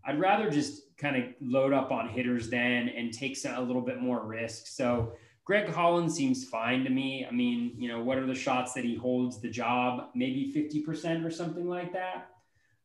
I'd 0.05 0.19
rather 0.19 0.51
just 0.51 0.97
kind 0.97 1.17
of 1.17 1.25
load 1.41 1.73
up 1.73 1.93
on 1.93 2.09
hitters 2.09 2.49
then 2.49 2.89
and 2.89 3.13
take 3.13 3.37
some, 3.37 3.55
a 3.55 3.61
little 3.61 3.83
bit 3.83 4.01
more 4.01 4.25
risk. 4.27 4.67
So 4.67 5.13
Greg 5.45 5.69
Holland 5.69 6.13
seems 6.13 6.45
fine 6.45 6.85
to 6.85 6.91
me. 6.91 7.27
I 7.27 7.33
mean, 7.33 7.75
you 7.77 7.89
know, 7.89 8.03
what 8.03 8.19
are 8.19 8.27
the 8.27 8.35
shots 8.35 8.73
that 8.75 8.85
he 8.85 8.95
holds 8.95 9.41
the 9.41 9.49
job? 9.49 10.11
Maybe 10.15 10.53
50% 10.55 11.25
or 11.25 11.31
something 11.31 11.69
like 11.69 11.93
that. 11.93 12.29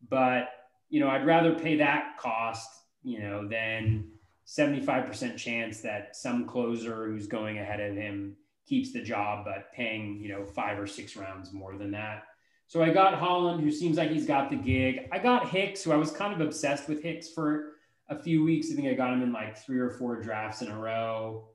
But 0.10 0.50
you 0.89 1.00
know, 1.00 1.10
I'd 1.10 1.26
rather 1.26 1.54
pay 1.54 1.78
that 1.78 2.18
cost, 2.18 2.70
you 3.04 3.20
know, 3.20 3.48
than 3.48 4.12
75% 4.48 5.38
chance 5.38 5.82
that 5.82 6.15
some 6.15 6.46
closer 6.46 7.08
who's 7.08 7.28
going 7.28 7.58
ahead 7.58 7.80
of 7.80 7.96
him 7.96 8.36
keeps 8.68 8.94
the 8.94 9.02
job, 9.02 9.46
but 9.46 9.72
paying, 9.74 10.20
you 10.20 10.30
know, 10.30 10.46
five 10.46 10.80
or 10.80 10.88
six 10.88 11.15
rounds 11.15 11.52
more 11.52 11.76
than 11.76 11.91
that. 11.91 12.24
So 12.68 12.82
I 12.82 12.91
got 12.91 13.15
Holland, 13.15 13.63
who 13.63 13.72
seems 13.72 13.98
like 13.98 14.10
he's 14.10 14.26
got 14.26 14.50
the 14.50 14.56
gig. 14.56 15.08
I 15.12 15.20
got 15.20 15.50
Hicks, 15.50 15.84
who 15.84 15.91
I 15.91 15.98
was 15.98 16.12
kind 16.12 16.34
of 16.34 16.41
obsessed 16.41 16.88
with 16.88 17.04
Hicks 17.04 17.30
for 17.30 17.74
a 18.10 18.18
few 18.18 18.44
weeks. 18.44 18.72
I 18.72 18.76
think 18.76 18.88
I 18.88 18.94
got 18.94 19.13
him 19.13 19.22
in 19.22 19.34
like 19.34 19.58
three 19.58 19.80
or 19.80 19.91
four 19.91 20.22
drafts 20.22 20.62
in 20.62 20.70
a 20.70 20.80
row. 20.80 21.50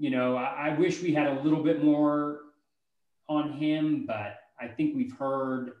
You 0.00 0.10
know, 0.10 0.36
I, 0.36 0.70
I 0.70 0.78
wish 0.78 1.00
we 1.00 1.14
had 1.14 1.28
a 1.28 1.40
little 1.42 1.62
bit 1.62 1.84
more 1.84 2.40
on 3.28 3.52
him, 3.52 4.06
but 4.06 4.40
I 4.58 4.66
think 4.66 4.96
we've 4.96 5.16
heard 5.16 5.74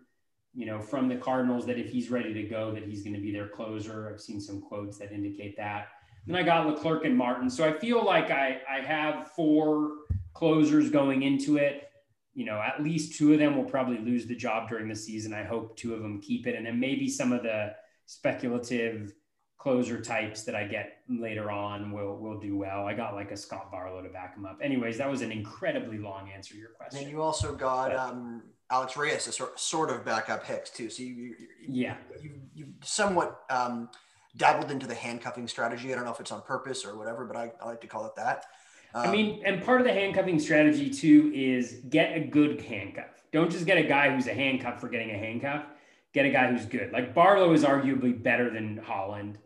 you 0.54 0.66
know, 0.66 0.80
from 0.80 1.08
the 1.08 1.16
Cardinals 1.16 1.66
that 1.66 1.78
if 1.78 1.90
he's 1.90 2.10
ready 2.10 2.34
to 2.34 2.42
go, 2.42 2.72
that 2.72 2.82
he's 2.82 3.02
going 3.02 3.14
to 3.14 3.20
be 3.20 3.32
their 3.32 3.48
closer. 3.48 4.10
I've 4.10 4.20
seen 4.20 4.40
some 4.40 4.60
quotes 4.60 4.98
that 4.98 5.12
indicate 5.12 5.56
that. 5.56 5.88
Then 6.26 6.36
I 6.36 6.42
got 6.42 6.66
Leclerc 6.66 7.04
and 7.04 7.16
Martin. 7.16 7.48
So 7.48 7.64
I 7.64 7.72
feel 7.72 8.04
like 8.04 8.30
I, 8.30 8.60
I 8.68 8.80
have 8.80 9.30
four 9.32 9.92
closers 10.34 10.90
going 10.90 11.22
into 11.22 11.56
it. 11.56 11.88
You 12.34 12.46
know, 12.46 12.60
at 12.60 12.82
least 12.82 13.16
two 13.16 13.32
of 13.32 13.38
them 13.38 13.56
will 13.56 13.64
probably 13.64 13.98
lose 13.98 14.26
the 14.26 14.34
job 14.34 14.68
during 14.68 14.88
the 14.88 14.96
season. 14.96 15.32
I 15.32 15.44
hope 15.44 15.76
two 15.76 15.94
of 15.94 16.02
them 16.02 16.20
keep 16.20 16.46
it. 16.46 16.56
And 16.56 16.66
then 16.66 16.78
maybe 16.78 17.08
some 17.08 17.32
of 17.32 17.42
the 17.42 17.74
speculative 18.06 19.14
closer 19.60 20.00
types 20.00 20.42
that 20.44 20.54
I 20.54 20.64
get 20.64 21.02
later 21.08 21.50
on 21.50 21.92
will 21.92 22.16
will 22.16 22.40
do 22.40 22.56
well. 22.56 22.86
I 22.86 22.94
got 22.94 23.14
like 23.14 23.30
a 23.30 23.36
Scott 23.36 23.70
Barlow 23.70 24.02
to 24.02 24.08
back 24.08 24.34
him 24.34 24.46
up. 24.46 24.58
Anyways, 24.62 24.96
that 24.98 25.08
was 25.08 25.20
an 25.20 25.30
incredibly 25.30 25.98
long 25.98 26.30
answer 26.34 26.54
to 26.54 26.60
your 26.60 26.70
question. 26.70 27.02
And 27.02 27.10
you 27.10 27.20
also 27.20 27.54
got 27.54 27.94
um, 27.94 28.42
Alex 28.70 28.96
Reyes 28.96 29.24
to 29.24 29.32
sort, 29.32 29.60
sort 29.60 29.90
of 29.90 30.02
back 30.02 30.30
up 30.30 30.46
Hicks 30.46 30.70
too. 30.70 30.88
So 30.88 31.02
you, 31.02 31.12
you, 31.12 31.34
yeah, 31.68 31.96
you, 32.22 32.30
you 32.54 32.66
somewhat 32.82 33.42
um, 33.50 33.90
dabbled 34.34 34.70
into 34.70 34.86
the 34.86 34.94
handcuffing 34.94 35.46
strategy. 35.46 35.92
I 35.92 35.96
don't 35.96 36.06
know 36.06 36.12
if 36.12 36.20
it's 36.20 36.32
on 36.32 36.40
purpose 36.40 36.84
or 36.86 36.96
whatever, 36.96 37.26
but 37.26 37.36
I, 37.36 37.52
I 37.60 37.66
like 37.66 37.82
to 37.82 37.86
call 37.86 38.06
it 38.06 38.16
that. 38.16 38.46
Um, 38.94 39.08
I 39.08 39.12
mean, 39.12 39.42
and 39.44 39.62
part 39.62 39.82
of 39.82 39.86
the 39.86 39.92
handcuffing 39.92 40.38
strategy 40.38 40.88
too 40.88 41.30
is 41.34 41.82
get 41.90 42.16
a 42.16 42.20
good 42.20 42.62
handcuff. 42.62 43.24
Don't 43.30 43.50
just 43.50 43.66
get 43.66 43.76
a 43.76 43.84
guy 43.84 44.14
who's 44.14 44.26
a 44.26 44.34
handcuff 44.34 44.80
for 44.80 44.88
getting 44.88 45.10
a 45.10 45.18
handcuff. 45.18 45.66
Get 46.12 46.24
a 46.24 46.30
guy 46.30 46.50
who's 46.50 46.64
good. 46.64 46.90
Like 46.92 47.14
Barlow 47.14 47.52
is 47.52 47.62
arguably 47.62 48.20
better 48.20 48.50
than 48.50 48.78
Holland. 48.78 49.38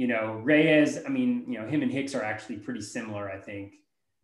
You 0.00 0.06
know, 0.06 0.40
Reyes, 0.42 0.98
I 1.04 1.10
mean, 1.10 1.44
you 1.46 1.58
know, 1.58 1.68
him 1.68 1.82
and 1.82 1.92
Hicks 1.92 2.14
are 2.14 2.24
actually 2.24 2.56
pretty 2.56 2.80
similar, 2.80 3.30
I 3.30 3.36
think 3.36 3.74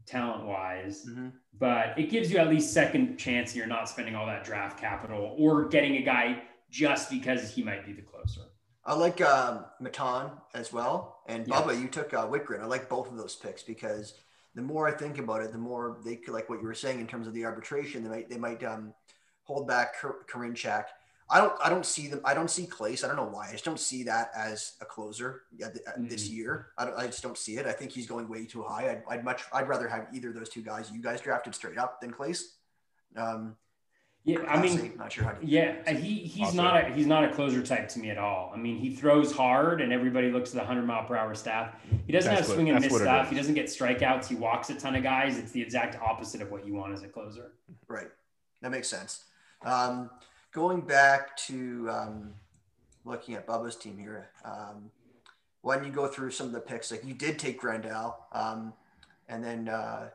talent 0.07 0.47
wise, 0.47 1.05
mm-hmm. 1.07 1.29
but 1.59 1.99
it 1.99 2.09
gives 2.09 2.33
you 2.33 2.39
at 2.39 2.49
least 2.49 2.73
second 2.73 3.19
chance 3.19 3.51
and 3.51 3.59
you're 3.59 3.67
not 3.67 3.87
spending 3.87 4.15
all 4.15 4.25
that 4.25 4.43
draft 4.43 4.81
capital 4.81 5.37
or 5.39 5.69
getting 5.69 5.97
a 5.97 6.03
guy 6.03 6.43
just 6.71 7.11
because 7.11 7.51
he 7.51 7.63
might 7.63 7.85
be 7.85 7.93
the 7.93 8.01
closer. 8.01 8.41
I 8.87 8.95
like 8.95 9.21
uh, 9.21 9.65
Maton 9.83 10.31
as 10.55 10.73
well. 10.73 11.19
And 11.29 11.47
Bubba, 11.47 11.73
yes. 11.73 11.83
you 11.83 11.89
took 11.89 12.15
uh, 12.15 12.27
Wittgren. 12.27 12.63
I 12.63 12.65
like 12.65 12.89
both 12.89 13.11
of 13.11 13.19
those 13.19 13.37
picks 13.37 13.63
because 13.63 14.15
the 14.55 14.63
more 14.63 14.89
I 14.89 14.93
think 14.93 15.19
about 15.19 15.43
it, 15.43 15.53
the 15.53 15.59
more 15.59 15.99
they 16.07 16.17
could, 16.17 16.33
like 16.33 16.49
what 16.49 16.63
you 16.63 16.67
were 16.67 16.73
saying 16.73 17.01
in 17.01 17.07
terms 17.07 17.27
of 17.27 17.35
the 17.35 17.45
arbitration, 17.45 18.03
they 18.03 18.09
might, 18.09 18.31
they 18.31 18.39
might 18.39 18.65
um, 18.65 18.95
hold 19.43 19.69
back 19.69 19.97
Karinchak 20.01 20.85
I 21.29 21.41
don't 21.41 21.53
I 21.63 21.69
don't 21.69 21.85
see 21.85 22.07
them. 22.07 22.21
I 22.25 22.35
don't 22.35 22.51
see 22.51 22.67
Clase. 22.67 23.03
I 23.03 23.09
don't 23.09 23.17
know 23.17 23.25
why. 23.25 23.49
I 23.49 23.53
just 23.53 23.65
don't 23.65 23.81
see 23.81 24.05
that 24.05 24.31
as 24.37 24.75
a 24.81 24.85
closer 24.85 25.43
mm-hmm. 25.61 26.07
this 26.07 26.29
year. 26.29 26.69
I, 26.79 26.91
I, 26.93 27.07
just 27.07 27.23
don't 27.23 27.37
see 27.37 27.57
it. 27.57 27.67
I 27.67 27.73
think 27.73 27.91
he's 27.91 28.07
going 28.07 28.29
way 28.29 28.47
too 28.47 28.63
high. 28.63 28.91
I'd, 28.91 29.03
I'd, 29.09 29.25
much 29.25 29.43
I'd 29.53 29.69
rather 29.69 29.89
have 29.89 30.07
either 30.15 30.29
of 30.29 30.37
those 30.37 30.49
two 30.49 30.63
guys 30.63 30.91
you 30.93 31.03
guys 31.03 31.21
drafted 31.21 31.55
straight 31.55 31.79
up 31.79 32.01
than 32.01 32.13
Clase. 32.13 32.43
Um, 33.17 33.57
yeah, 34.27 34.39
I 34.49 34.61
mean, 34.61 34.93
not 34.99 35.13
sure 35.13 35.23
how. 35.23 35.31
To, 35.31 35.47
yeah, 35.47 35.89
he 35.93 36.17
he's 36.19 36.53
not 36.53 36.85
a 36.85 36.93
he's 36.93 37.07
not 37.07 37.23
a 37.23 37.33
closer 37.33 37.63
type 37.63 37.89
to 37.91 38.01
me 38.01 38.11
at 38.11 38.19
all. 38.19 38.51
I 38.53 38.57
mean, 38.59 38.77
he 38.77 38.95
throws 38.95 39.33
hard, 39.33 39.81
and 39.81 39.93
everybody 39.93 40.33
looks 40.33 40.51
at 40.51 40.57
the 40.57 40.67
hundred 40.67 40.85
mile 40.85 41.05
per 41.05 41.17
hour 41.17 41.33
staff. 41.37 41.77
He 42.07 42.13
doesn't 42.13 42.35
that's 42.35 42.49
have 42.49 42.57
swing 42.57 42.67
what, 42.67 42.83
and 42.83 42.85
miss 42.85 43.01
stuff. 43.01 43.31
He 43.31 43.37
doesn't 43.37 43.55
get 43.55 43.67
strikeouts. 43.67 44.27
He 44.27 44.35
walks 44.35 44.69
a 44.71 44.75
ton 44.75 44.97
of 44.97 45.05
guys. 45.05 45.39
It's 45.39 45.53
the 45.53 45.63
exact 45.63 45.97
opposite 46.03 46.43
of 46.43 46.51
what 46.51 46.67
you 46.67 46.75
want 46.75 46.93
as 46.93 47.05
a 47.05 47.09
closer. 47.09 47.53
Right, 47.87 48.09
that 48.63 48.73
makes 48.73 48.89
sense. 48.89 49.27
Um, 49.65 50.11
going 50.57 50.81
back 50.81 51.37
to 51.37 51.87
um, 51.91 52.33
looking 53.05 53.35
at 53.35 53.47
Bubba's 53.47 53.77
team 53.77 53.99
here, 53.99 54.31
um, 54.43 54.91
why 55.61 55.77
don't 55.77 55.85
you 55.85 55.93
go 55.93 56.09
through 56.09 56.31
some 56.31 56.47
of 56.47 56.53
the 56.53 56.61
picks? 56.61 56.91
Like 56.91 57.05
you 57.05 57.13
did 57.13 57.39
take 57.39 57.61
Grandal, 57.61 58.15
um, 58.33 58.73
and 59.29 59.45
then 59.45 59.69
uh, 59.69 60.09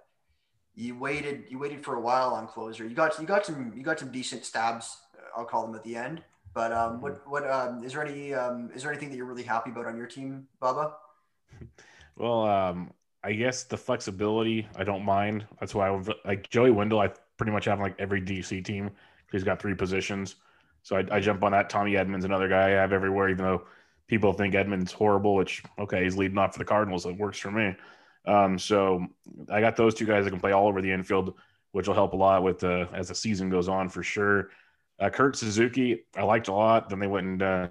you 0.76 0.98
waited. 0.98 1.44
You 1.50 1.60
waited 1.60 1.86
for 1.86 1.96
a 1.96 2.02
while 2.02 2.34
on 2.34 2.48
closer. 2.48 2.84
You 2.84 2.96
got 2.96 3.20
you 3.20 3.28
got 3.28 3.46
some 3.46 3.72
you 3.76 3.84
got 3.84 4.00
some 4.00 4.12
decent 4.12 4.44
stabs. 4.44 4.98
I'll 5.38 5.46
call 5.46 5.68
them 5.68 5.76
at 5.76 5.84
the 5.84 5.96
end. 5.96 6.24
But 6.56 6.74
um, 6.74 7.02
what 7.02 7.22
what 7.30 7.50
um, 7.50 7.84
is 7.84 7.94
there 7.94 8.04
any 8.04 8.34
um, 8.34 8.72
is 8.74 8.82
there 8.82 8.92
anything 8.92 9.10
that 9.12 9.18
you're 9.18 9.28
really 9.28 9.44
happy 9.44 9.70
about 9.70 9.86
on 9.86 9.96
your 9.96 10.08
team, 10.08 10.48
Bubba? 10.62 10.94
Well, 12.18 12.46
um, 12.46 12.92
I 13.24 13.32
guess 13.32 13.64
the 13.64 13.78
flexibility 13.78 14.68
I 14.76 14.84
don't 14.84 15.04
mind. 15.04 15.46
That's 15.60 15.74
why 15.74 15.90
I 15.90 16.04
like 16.26 16.48
Joey 16.50 16.70
Wendle. 16.70 17.00
I 17.00 17.08
pretty 17.38 17.54
much 17.54 17.66
have 17.66 17.80
like 17.80 17.96
every 17.98 18.22
DC 18.22 18.64
team. 18.64 18.92
He's 19.32 19.44
got 19.44 19.62
three 19.62 19.76
positions, 19.76 20.36
so 20.84 20.98
I, 20.98 21.06
I 21.12 21.20
jump 21.20 21.44
on 21.44 21.52
that. 21.54 21.70
Tommy 21.70 21.94
Edman's, 21.94 22.26
another 22.26 22.50
guy 22.50 22.68
I 22.68 22.72
have 22.72 22.94
everywhere, 22.94 23.30
even 23.30 23.46
though 23.46 23.64
people 24.08 24.34
think 24.34 24.54
Edman's 24.54 24.92
horrible. 24.92 25.36
Which 25.36 25.64
okay, 25.80 26.04
he's 26.04 26.18
leading 26.18 26.38
off 26.38 26.54
for 26.54 26.60
the 26.60 26.66
Cardinals. 26.66 27.06
It 27.06 27.18
works 27.18 27.40
for 27.40 27.52
me. 27.52 27.76
Um, 28.26 28.60
so 28.60 29.08
I 29.50 29.62
got 29.62 29.76
those 29.76 29.96
two 29.96 30.06
guys 30.06 30.26
that 30.26 30.32
can 30.32 30.40
play 30.40 30.52
all 30.52 30.68
over 30.68 30.82
the 30.82 30.92
infield, 30.92 31.36
which 31.72 31.88
will 31.88 31.96
help 31.96 32.14
a 32.14 32.18
lot 32.18 32.44
with 32.44 32.64
uh, 32.64 32.86
as 32.94 33.08
the 33.08 33.16
season 33.16 33.50
goes 33.50 33.68
on 33.68 33.90
for 33.90 34.04
sure. 34.04 34.50
Uh, 35.00 35.10
Kurt 35.10 35.36
Suzuki, 35.36 36.06
I 36.16 36.24
liked 36.24 36.48
a 36.48 36.54
lot. 36.54 36.90
Then 36.90 37.00
they 37.00 37.08
went 37.08 37.26
and 37.26 37.42
uh, 37.42 37.68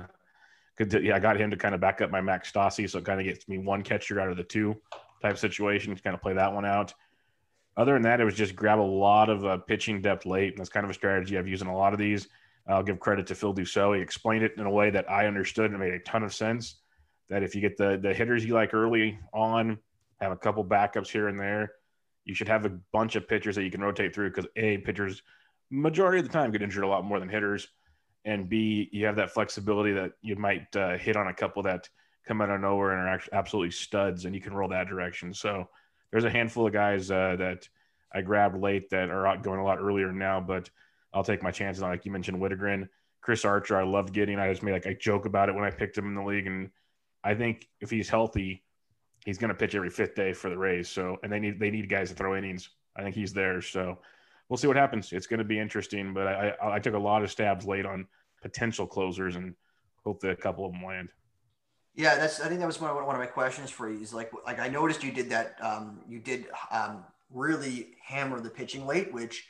could, 0.77 0.93
yeah, 0.93 1.15
I 1.15 1.21
got 1.21 1.37
him 1.37 1.51
to 1.51 1.57
kind 1.57 1.75
of 1.75 1.81
back 1.81 2.01
up 2.01 2.11
my 2.11 2.21
Max 2.21 2.51
Stassi, 2.51 2.89
so 2.89 2.99
it 2.99 3.05
kind 3.05 3.21
of 3.21 3.27
gets 3.27 3.47
me 3.49 3.59
one 3.59 3.83
catcher 3.83 4.19
out 4.19 4.31
of 4.31 4.37
the 4.37 4.43
two 4.43 4.75
type 5.23 5.39
situation 5.39 5.95
to 5.95 6.03
kind 6.03 6.15
of 6.15 6.23
play 6.23 6.33
that 6.33 6.53
one 6.53 6.65
out. 6.65 6.95
Other 7.77 7.95
than 7.95 8.03
that, 8.03 8.21
it 8.21 8.25
was 8.25 8.35
just 8.35 8.57
grab 8.57 8.79
a 8.79 8.83
lot 8.83 9.31
of 9.31 9.45
uh, 9.45 9.59
pitching 9.59 10.03
depth 10.03 10.27
late. 10.27 10.51
And 10.51 10.59
that's 10.59 10.69
kind 10.69 10.85
of 10.85 10.91
a 10.91 10.95
strategy 10.95 11.39
I've 11.39 11.49
used 11.49 11.63
in 11.63 11.69
a 11.69 11.77
lot 11.77 11.93
of 11.93 11.99
these. 11.99 12.29
I'll 12.69 12.83
give 12.83 13.01
credit 13.01 13.27
to 13.29 13.35
Phil 13.35 13.55
Dussault. 13.55 13.97
He 13.97 14.03
explained 14.03 14.45
it 14.45 14.53
in 14.57 14.67
a 14.67 14.71
way 14.71 14.91
that 14.91 15.11
I 15.11 15.27
understood 15.27 15.71
and 15.71 15.81
made 15.81 15.95
a 15.95 15.99
ton 16.01 16.23
of 16.23 16.35
sense. 16.35 16.77
That 17.29 17.43
if 17.43 17.55
you 17.55 17.61
get 17.61 17.77
the 17.77 17.99
the 18.01 18.13
hitters 18.13 18.45
you 18.45 18.55
like 18.55 18.75
early 18.75 19.19
on, 19.33 19.79
have 20.21 20.33
a 20.33 20.37
couple 20.37 20.65
backups 20.65 21.09
here 21.09 21.29
and 21.29 21.39
there, 21.39 21.73
you 22.25 22.35
should 22.35 22.49
have 22.49 22.67
a 22.67 22.79
bunch 22.93 23.17
of 23.17 23.29
pitchers 23.29 23.57
that 23.57 23.65
you 23.65 23.71
can 23.71 23.81
rotate 23.81 24.15
through 24.15 24.31
because 24.31 24.47
a 24.57 24.79
pitchers 24.79 25.23
majority 25.71 26.19
of 26.19 26.27
the 26.27 26.33
time 26.33 26.51
get 26.51 26.63
injured 26.63 26.85
a 26.85 26.89
lot 26.89 27.05
more 27.05 27.21
than 27.21 27.29
hitters, 27.29 27.69
and 28.25 28.49
b 28.49 28.89
you 28.93 29.07
have 29.07 29.17
that 29.17 29.31
flexibility 29.31 29.93
that 29.93 30.13
you 30.23 30.37
might 30.37 30.75
uh, 30.77 30.97
hit 30.99 31.17
on 31.17 31.29
a 31.29 31.35
couple 31.35 31.63
that 31.63 31.89
come 32.27 32.41
out 32.41 32.51
of 32.51 32.61
nowhere 32.61 32.97
and 32.97 33.09
are 33.09 33.21
absolutely 33.33 33.71
studs, 33.71 34.25
and 34.25 34.35
you 34.35 34.41
can 34.41 34.53
roll 34.53 34.69
that 34.69 34.89
direction. 34.89 35.33
So 35.33 35.69
there's 36.11 36.25
a 36.25 36.31
handful 36.31 36.67
of 36.67 36.73
guys 36.73 37.11
uh, 37.11 37.37
that 37.39 37.69
I 38.13 38.23
grabbed 38.23 38.61
late 38.61 38.91
that 38.91 39.11
are 39.11 39.37
going 39.39 39.61
a 39.61 39.65
lot 39.65 39.79
earlier 39.81 40.13
now, 40.13 40.41
but 40.41 40.71
I'll 41.13 41.25
take 41.25 41.43
my 41.43 41.51
chances 41.51 41.83
on. 41.83 41.91
Like 41.91 42.05
you 42.05 42.13
mentioned, 42.13 42.41
Wittgren, 42.41 42.89
Chris 43.21 43.45
Archer. 43.45 43.77
I 43.77 43.85
loved 43.85 44.13
getting. 44.13 44.39
I 44.39 44.51
just 44.51 44.63
made 44.63 44.73
like 44.73 44.87
a 44.87 44.95
joke 44.95 45.27
about 45.27 45.49
it 45.49 45.55
when 45.55 45.65
I 45.65 45.71
picked 45.71 45.97
him 45.97 46.07
in 46.07 46.15
the 46.15 46.23
league, 46.23 46.47
and 46.47 46.71
I 47.23 47.35
think 47.35 47.69
if 47.81 47.91
he's 47.91 48.09
healthy, 48.09 48.65
he's 49.25 49.39
going 49.39 49.49
to 49.49 49.55
pitch 49.55 49.75
every 49.75 49.91
fifth 49.91 50.15
day 50.15 50.33
for 50.33 50.51
the 50.51 50.59
Rays. 50.59 50.89
So, 50.89 51.19
and 51.23 51.33
they 51.33 51.39
need 51.39 51.61
they 51.61 51.71
need 51.71 51.89
guys 51.89 52.11
to 52.11 52.17
throw 52.17 52.37
innings. 52.37 52.71
I 52.97 53.03
think 53.03 53.15
he's 53.15 53.33
there. 53.33 53.61
So, 53.63 53.99
we'll 54.49 54.57
see 54.57 54.67
what 54.67 54.77
happens. 54.77 55.13
It's 55.13 55.27
going 55.27 55.39
to 55.39 55.45
be 55.45 55.59
interesting. 55.59 56.13
But 56.13 56.27
I, 56.27 56.55
I, 56.63 56.75
I 56.77 56.79
took 56.79 56.95
a 56.95 56.99
lot 56.99 57.23
of 57.23 57.31
stabs 57.31 57.67
late 57.67 57.87
on 57.87 58.07
potential 58.43 58.87
closers 58.87 59.37
and 59.37 59.55
hope 60.05 60.21
that 60.21 60.31
a 60.31 60.37
couple 60.37 60.67
of 60.67 60.73
them 60.73 60.85
land. 60.85 61.11
Yeah, 62.01 62.17
that's. 62.17 62.41
I 62.41 62.49
think 62.49 62.61
that 62.61 62.67
was 62.67 62.81
one 62.81 62.91
of, 62.91 62.97
one 62.97 63.15
of 63.15 63.21
my 63.21 63.27
questions 63.27 63.69
for 63.69 63.91
you. 63.91 64.01
Is 64.01 64.15
like, 64.15 64.31
like 64.47 64.59
I 64.59 64.69
noticed 64.69 65.05
you 65.05 65.13
did 65.13 65.29
that. 65.29 65.57
Um, 65.61 66.01
you 66.09 66.19
did 66.19 66.47
um, 66.71 67.05
really 67.31 67.89
hammer 68.03 68.41
the 68.41 68.49
pitching 68.49 68.87
late, 68.87 69.13
which 69.13 69.47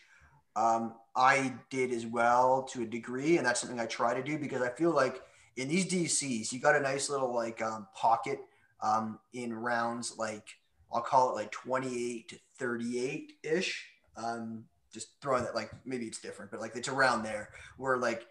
um, 0.56 0.94
I 1.14 1.54
did 1.70 1.92
as 1.92 2.06
well 2.06 2.64
to 2.72 2.82
a 2.82 2.86
degree, 2.86 3.36
and 3.36 3.46
that's 3.46 3.60
something 3.60 3.78
I 3.78 3.86
try 3.86 4.14
to 4.14 4.22
do 4.22 4.36
because 4.36 4.62
I 4.62 4.70
feel 4.70 4.90
like 4.90 5.22
in 5.56 5.68
these 5.68 5.86
DCs, 5.86 6.50
you 6.50 6.58
got 6.58 6.74
a 6.74 6.80
nice 6.80 7.08
little 7.08 7.32
like 7.32 7.62
um, 7.62 7.86
pocket 7.94 8.40
um, 8.82 9.20
in 9.32 9.54
rounds 9.54 10.18
like 10.18 10.48
I'll 10.92 11.02
call 11.02 11.30
it 11.30 11.36
like 11.36 11.52
28 11.52 12.30
to 12.30 12.38
38 12.58 13.32
ish. 13.44 13.86
Um, 14.16 14.64
just 14.92 15.10
throwing 15.22 15.44
that 15.44 15.54
like 15.54 15.70
maybe 15.84 16.06
it's 16.06 16.20
different, 16.20 16.50
but 16.50 16.58
like 16.58 16.74
it's 16.74 16.88
around 16.88 17.22
there 17.22 17.50
where 17.76 17.96
like 17.96 18.26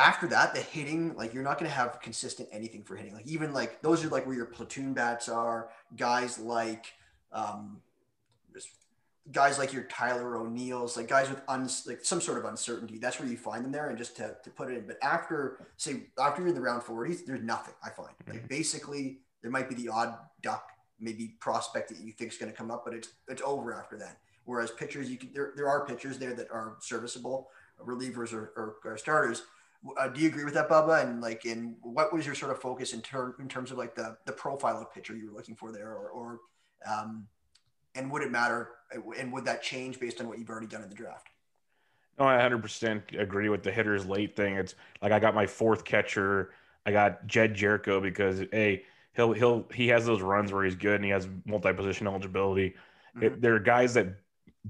after 0.00 0.26
that, 0.28 0.54
the 0.54 0.60
hitting, 0.60 1.14
like 1.14 1.34
you're 1.34 1.42
not 1.42 1.58
going 1.58 1.70
to 1.70 1.76
have 1.76 2.00
consistent 2.00 2.48
anything 2.50 2.82
for 2.82 2.96
hitting. 2.96 3.12
Like 3.12 3.26
even 3.26 3.52
like 3.52 3.82
those 3.82 4.04
are 4.04 4.08
like 4.08 4.26
where 4.26 4.34
your 4.34 4.46
platoon 4.46 4.94
bats 4.94 5.28
are. 5.28 5.68
Guys 5.96 6.38
like, 6.38 6.86
um, 7.32 7.82
guys 9.30 9.58
like 9.58 9.72
your 9.72 9.84
Tyler 9.84 10.36
O'Neill's, 10.36 10.96
like 10.96 11.06
guys 11.06 11.28
with 11.28 11.42
uns, 11.48 11.84
like 11.86 12.04
some 12.04 12.20
sort 12.20 12.38
of 12.38 12.46
uncertainty. 12.46 12.98
That's 12.98 13.20
where 13.20 13.28
you 13.28 13.36
find 13.36 13.64
them 13.64 13.72
there, 13.72 13.90
and 13.90 13.98
just 13.98 14.16
to, 14.16 14.36
to 14.42 14.50
put 14.50 14.70
it 14.70 14.78
in. 14.78 14.86
But 14.86 14.96
after 15.02 15.66
say 15.76 16.04
after 16.18 16.40
you're 16.40 16.48
in 16.48 16.54
the 16.54 16.62
round 16.62 16.82
40s, 16.82 17.26
there's 17.26 17.42
nothing. 17.42 17.74
I 17.84 17.90
find 17.90 18.08
like 18.26 18.38
mm-hmm. 18.38 18.46
basically 18.46 19.18
there 19.42 19.50
might 19.50 19.68
be 19.68 19.74
the 19.74 19.88
odd 19.90 20.16
duck, 20.42 20.64
maybe 20.98 21.36
prospect 21.40 21.90
that 21.90 21.98
you 21.98 22.12
think 22.12 22.32
is 22.32 22.38
going 22.38 22.50
to 22.50 22.56
come 22.56 22.70
up, 22.70 22.84
but 22.84 22.94
it's 22.94 23.08
it's 23.28 23.42
over 23.44 23.74
after 23.74 23.98
that. 23.98 24.18
Whereas 24.46 24.70
pitchers, 24.70 25.10
you 25.10 25.18
can 25.18 25.30
there, 25.34 25.52
there 25.56 25.68
are 25.68 25.84
pitchers 25.84 26.18
there 26.18 26.32
that 26.34 26.50
are 26.50 26.76
serviceable, 26.80 27.50
relievers 27.84 28.32
or, 28.32 28.52
or, 28.56 28.76
or 28.84 28.96
starters 28.96 29.42
uh, 29.98 30.08
do 30.08 30.20
you 30.20 30.28
agree 30.28 30.44
with 30.44 30.54
that, 30.54 30.68
Bubba? 30.68 31.02
And 31.02 31.20
like, 31.20 31.46
in 31.46 31.76
what 31.82 32.12
was 32.12 32.26
your 32.26 32.34
sort 32.34 32.52
of 32.52 32.60
focus 32.60 32.92
in, 32.92 33.00
ter- 33.00 33.34
in 33.38 33.48
terms 33.48 33.70
of 33.70 33.78
like 33.78 33.94
the 33.94 34.16
the 34.26 34.32
profile 34.32 34.78
of 34.78 34.92
pitcher 34.92 35.16
you 35.16 35.30
were 35.30 35.36
looking 35.36 35.56
for 35.56 35.72
there, 35.72 35.92
or, 35.92 36.10
or 36.10 36.40
um, 36.90 37.26
and 37.94 38.10
would 38.10 38.22
it 38.22 38.30
matter? 38.30 38.70
And 39.18 39.32
would 39.32 39.44
that 39.44 39.62
change 39.62 40.00
based 40.00 40.20
on 40.20 40.28
what 40.28 40.38
you've 40.38 40.50
already 40.50 40.66
done 40.66 40.82
in 40.82 40.88
the 40.88 40.94
draft? 40.94 41.28
No, 42.18 42.26
I 42.26 42.36
100% 42.36 43.18
agree 43.18 43.48
with 43.48 43.62
the 43.62 43.70
hitters 43.70 44.04
late 44.04 44.36
thing. 44.36 44.56
It's 44.56 44.74
like 45.00 45.12
I 45.12 45.18
got 45.18 45.34
my 45.34 45.46
fourth 45.46 45.84
catcher. 45.84 46.50
I 46.84 46.92
got 46.92 47.26
Jed 47.26 47.54
Gyorko 47.54 48.02
because 48.02 48.42
a 48.52 48.84
he'll 49.14 49.32
he'll 49.32 49.66
he 49.72 49.88
has 49.88 50.04
those 50.04 50.20
runs 50.20 50.52
where 50.52 50.64
he's 50.64 50.74
good 50.74 50.96
and 50.96 51.04
he 51.04 51.10
has 51.10 51.28
multi-position 51.46 52.06
eligibility. 52.06 52.74
Mm-hmm. 53.16 53.22
It, 53.22 53.40
there 53.40 53.54
are 53.54 53.60
guys 53.60 53.94
that 53.94 54.08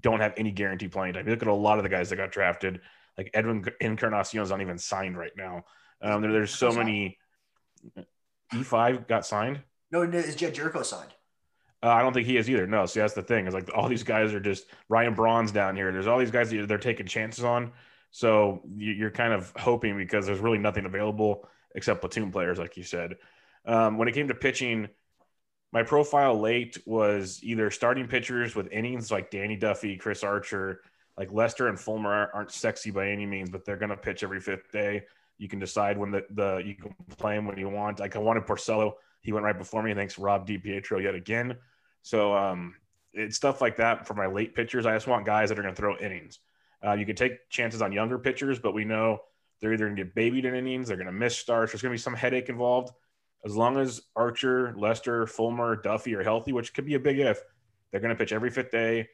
don't 0.00 0.20
have 0.20 0.34
any 0.36 0.52
guarantee 0.52 0.88
playing 0.88 1.14
time. 1.14 1.26
You 1.26 1.32
look 1.32 1.42
at 1.42 1.48
a 1.48 1.52
lot 1.52 1.78
of 1.78 1.82
the 1.82 1.88
guys 1.88 2.10
that 2.10 2.16
got 2.16 2.30
drafted 2.30 2.80
like 3.18 3.30
Edwin 3.34 3.64
Encarnacion 3.80 4.40
is 4.40 4.50
not 4.50 4.60
even 4.60 4.78
signed 4.78 5.16
right 5.16 5.32
now. 5.36 5.64
Um, 6.02 6.22
there, 6.22 6.32
there's 6.32 6.54
so 6.54 6.72
many. 6.72 7.18
E5 8.52 9.06
got 9.06 9.24
signed. 9.26 9.60
No, 9.92 10.02
is 10.02 10.36
Jed 10.36 10.54
Gyorko 10.54 10.84
signed? 10.84 11.12
Uh, 11.82 11.88
I 11.88 12.02
don't 12.02 12.12
think 12.12 12.26
he 12.26 12.36
is 12.36 12.50
either. 12.50 12.66
No, 12.66 12.84
see 12.86 13.00
that's 13.00 13.14
the 13.14 13.22
thing. 13.22 13.46
Is 13.46 13.54
like 13.54 13.70
all 13.74 13.88
these 13.88 14.02
guys 14.02 14.34
are 14.34 14.40
just 14.40 14.66
Ryan 14.88 15.14
Braun's 15.14 15.52
down 15.52 15.76
here. 15.76 15.92
There's 15.92 16.06
all 16.06 16.18
these 16.18 16.30
guys 16.30 16.50
that 16.50 16.68
they're 16.68 16.78
taking 16.78 17.06
chances 17.06 17.44
on. 17.44 17.72
So 18.10 18.62
you're 18.76 19.10
kind 19.10 19.32
of 19.32 19.52
hoping 19.56 19.96
because 19.96 20.26
there's 20.26 20.40
really 20.40 20.58
nothing 20.58 20.84
available 20.84 21.48
except 21.74 22.00
platoon 22.00 22.32
players, 22.32 22.58
like 22.58 22.76
you 22.76 22.82
said. 22.82 23.16
Um, 23.64 23.98
when 23.98 24.08
it 24.08 24.14
came 24.14 24.28
to 24.28 24.34
pitching, 24.34 24.88
my 25.72 25.82
profile 25.84 26.38
late 26.38 26.76
was 26.86 27.40
either 27.42 27.70
starting 27.70 28.08
pitchers 28.08 28.56
with 28.56 28.72
innings 28.72 29.10
like 29.10 29.30
Danny 29.30 29.56
Duffy, 29.56 29.96
Chris 29.96 30.24
Archer, 30.24 30.80
like 31.20 31.30
Lester 31.32 31.68
and 31.68 31.78
Fulmer 31.78 32.30
aren't 32.32 32.50
sexy 32.50 32.90
by 32.90 33.10
any 33.10 33.26
means, 33.26 33.50
but 33.50 33.66
they're 33.66 33.76
going 33.76 33.90
to 33.90 33.96
pitch 33.96 34.22
every 34.22 34.40
fifth 34.40 34.72
day. 34.72 35.02
You 35.36 35.48
can 35.50 35.58
decide 35.58 35.98
when 35.98 36.10
the, 36.10 36.24
the 36.30 36.62
you 36.64 36.74
can 36.74 36.94
play 37.18 37.36
them 37.36 37.46
when 37.46 37.58
you 37.58 37.68
want. 37.68 38.00
Like 38.00 38.16
I 38.16 38.18
wanted 38.18 38.44
Porcello, 38.44 38.94
he 39.20 39.30
went 39.30 39.44
right 39.44 39.56
before 39.56 39.82
me. 39.82 39.92
Thanks 39.92 40.18
Rob 40.18 40.48
DiPietro 40.48 41.02
yet 41.02 41.14
again. 41.14 41.58
So 42.00 42.34
um, 42.34 42.74
it's 43.12 43.36
stuff 43.36 43.60
like 43.60 43.76
that 43.76 44.06
for 44.06 44.14
my 44.14 44.28
late 44.28 44.54
pitchers. 44.54 44.86
I 44.86 44.94
just 44.94 45.06
want 45.06 45.26
guys 45.26 45.50
that 45.50 45.58
are 45.58 45.62
going 45.62 45.74
to 45.74 45.78
throw 45.78 45.94
innings. 45.98 46.38
Uh, 46.82 46.94
you 46.94 47.04
can 47.04 47.16
take 47.16 47.50
chances 47.50 47.82
on 47.82 47.92
younger 47.92 48.18
pitchers, 48.18 48.58
but 48.58 48.72
we 48.72 48.86
know 48.86 49.18
they're 49.60 49.74
either 49.74 49.84
going 49.84 49.96
to 49.96 50.04
get 50.04 50.14
babied 50.14 50.46
in 50.46 50.54
innings, 50.54 50.88
they're 50.88 50.96
going 50.96 51.06
to 51.06 51.12
miss 51.12 51.36
starts. 51.36 51.72
There's 51.72 51.82
going 51.82 51.92
to 51.92 51.98
be 51.98 52.02
some 52.02 52.14
headache 52.14 52.48
involved. 52.48 52.94
As 53.44 53.54
long 53.54 53.76
as 53.76 54.00
Archer, 54.16 54.74
Lester, 54.74 55.26
Fulmer, 55.26 55.76
Duffy 55.76 56.14
are 56.14 56.22
healthy, 56.22 56.54
which 56.54 56.72
could 56.72 56.86
be 56.86 56.94
a 56.94 56.98
big 56.98 57.18
if, 57.18 57.42
they're 57.90 58.00
going 58.00 58.08
to 58.08 58.18
pitch 58.18 58.32
every 58.32 58.48
fifth 58.48 58.70
day 58.70 59.06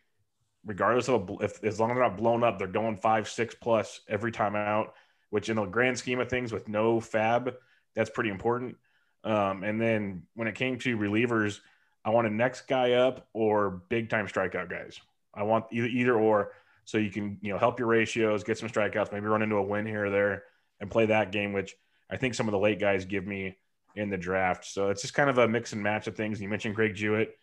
regardless 0.66 1.08
of 1.08 1.30
if 1.40 1.62
as 1.64 1.80
long 1.80 1.90
as 1.90 1.96
they're 1.96 2.08
not 2.08 2.18
blown 2.18 2.44
up, 2.44 2.58
they're 2.58 2.66
going 2.66 2.96
five, 2.96 3.28
six 3.28 3.54
plus 3.54 4.00
every 4.08 4.32
time 4.32 4.56
out, 4.56 4.94
which 5.30 5.48
in 5.48 5.56
the 5.56 5.64
grand 5.64 5.96
scheme 5.96 6.20
of 6.20 6.28
things 6.28 6.52
with 6.52 6.68
no 6.68 6.98
FAAB, 6.98 7.54
that's 7.94 8.10
pretty 8.10 8.30
important. 8.30 8.76
Um, 9.24 9.62
and 9.62 9.80
then 9.80 10.24
when 10.34 10.48
it 10.48 10.56
came 10.56 10.78
to 10.80 10.98
relievers, 10.98 11.60
I 12.04 12.10
want 12.10 12.26
a 12.26 12.30
next 12.30 12.68
guy 12.68 12.92
up 12.92 13.28
or 13.32 13.82
big 13.88 14.10
time 14.10 14.26
strikeout 14.26 14.68
guys. 14.68 15.00
I 15.32 15.44
want 15.44 15.66
either, 15.72 15.86
either 15.86 16.14
or 16.14 16.52
so 16.84 16.98
you 16.98 17.10
can 17.10 17.38
you 17.42 17.52
know 17.52 17.58
help 17.58 17.78
your 17.78 17.88
ratios, 17.88 18.44
get 18.44 18.58
some 18.58 18.68
strikeouts, 18.68 19.12
maybe 19.12 19.26
run 19.26 19.42
into 19.42 19.56
a 19.56 19.62
win 19.62 19.86
here 19.86 20.06
or 20.06 20.10
there, 20.10 20.44
and 20.80 20.90
play 20.90 21.06
that 21.06 21.32
game, 21.32 21.52
which 21.52 21.74
I 22.10 22.16
think 22.16 22.34
some 22.34 22.48
of 22.48 22.52
the 22.52 22.58
late 22.58 22.78
guys 22.78 23.04
give 23.04 23.26
me 23.26 23.56
in 23.96 24.10
the 24.10 24.16
draft. 24.16 24.64
So 24.64 24.90
it's 24.90 25.02
just 25.02 25.14
kind 25.14 25.30
of 25.30 25.38
a 25.38 25.48
mix 25.48 25.72
and 25.72 25.82
match 25.82 26.06
of 26.06 26.16
things. 26.16 26.40
You 26.40 26.48
mentioned 26.48 26.74
Greg 26.74 26.94
Jewett. 26.94 27.36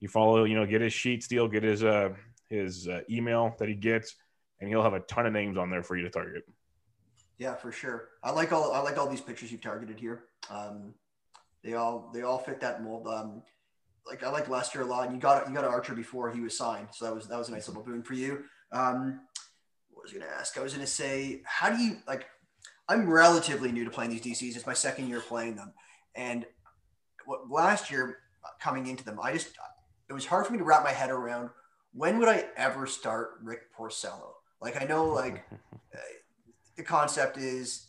You 0.00 0.08
follow, 0.08 0.44
you 0.44 0.54
know, 0.54 0.66
get 0.66 0.80
his 0.80 0.92
sheet 0.92 1.22
steal, 1.22 1.48
get 1.48 1.62
his 1.62 1.84
uh 1.84 2.10
his 2.48 2.88
uh, 2.88 3.00
email 3.10 3.54
that 3.58 3.68
he 3.68 3.74
gets, 3.74 4.14
and 4.60 4.68
he'll 4.68 4.82
have 4.82 4.94
a 4.94 5.00
ton 5.00 5.26
of 5.26 5.32
names 5.32 5.58
on 5.58 5.70
there 5.70 5.82
for 5.82 5.96
you 5.96 6.02
to 6.02 6.10
target. 6.10 6.44
Yeah, 7.38 7.54
for 7.54 7.70
sure. 7.70 8.08
I 8.22 8.30
like 8.30 8.52
all 8.52 8.72
I 8.72 8.80
like 8.80 8.98
all 8.98 9.08
these 9.08 9.20
pictures 9.20 9.52
you've 9.52 9.60
targeted 9.60 10.00
here. 10.00 10.24
Um, 10.48 10.94
they 11.62 11.74
all 11.74 12.10
they 12.14 12.22
all 12.22 12.38
fit 12.38 12.60
that 12.60 12.82
mold. 12.82 13.06
Um, 13.06 13.42
like 14.06 14.22
I 14.22 14.30
like 14.30 14.48
Lester 14.48 14.82
a 14.82 14.84
lot. 14.84 15.12
You 15.12 15.18
got 15.18 15.48
you 15.48 15.54
got 15.54 15.64
Archer 15.64 15.94
before 15.94 16.30
he 16.30 16.40
was 16.40 16.56
signed, 16.56 16.88
so 16.92 17.04
that 17.04 17.14
was 17.14 17.26
that 17.28 17.38
was 17.38 17.48
a 17.48 17.52
nice 17.52 17.68
little 17.68 17.82
boon 17.82 18.02
for 18.02 18.14
you. 18.14 18.44
Um, 18.72 19.20
what 19.90 20.04
was 20.04 20.14
I 20.14 20.18
to 20.18 20.30
ask? 20.30 20.56
I 20.56 20.62
was 20.62 20.74
to 20.74 20.86
say, 20.86 21.42
how 21.44 21.70
do 21.70 21.82
you 21.82 21.96
like? 22.06 22.26
I'm 22.88 23.08
relatively 23.08 23.72
new 23.72 23.84
to 23.84 23.90
playing 23.90 24.10
these 24.10 24.22
DCs. 24.22 24.56
It's 24.56 24.66
my 24.66 24.72
second 24.72 25.08
year 25.08 25.20
playing 25.20 25.56
them, 25.56 25.72
and 26.14 26.46
what, 27.26 27.50
last 27.50 27.90
year 27.90 28.18
coming 28.60 28.86
into 28.86 29.04
them, 29.04 29.18
I 29.22 29.32
just 29.32 29.48
it 30.08 30.12
was 30.12 30.24
hard 30.24 30.46
for 30.46 30.52
me 30.52 30.58
to 30.58 30.64
wrap 30.64 30.84
my 30.84 30.92
head 30.92 31.10
around 31.10 31.50
when 31.96 32.18
would 32.18 32.28
I 32.28 32.44
ever 32.56 32.86
start 32.86 33.38
Rick 33.42 33.74
Porcello. 33.74 34.34
Like 34.60 34.80
I 34.80 34.84
know 34.84 35.06
like 35.06 35.44
uh, 35.52 35.98
the 36.76 36.82
concept 36.82 37.38
is 37.38 37.86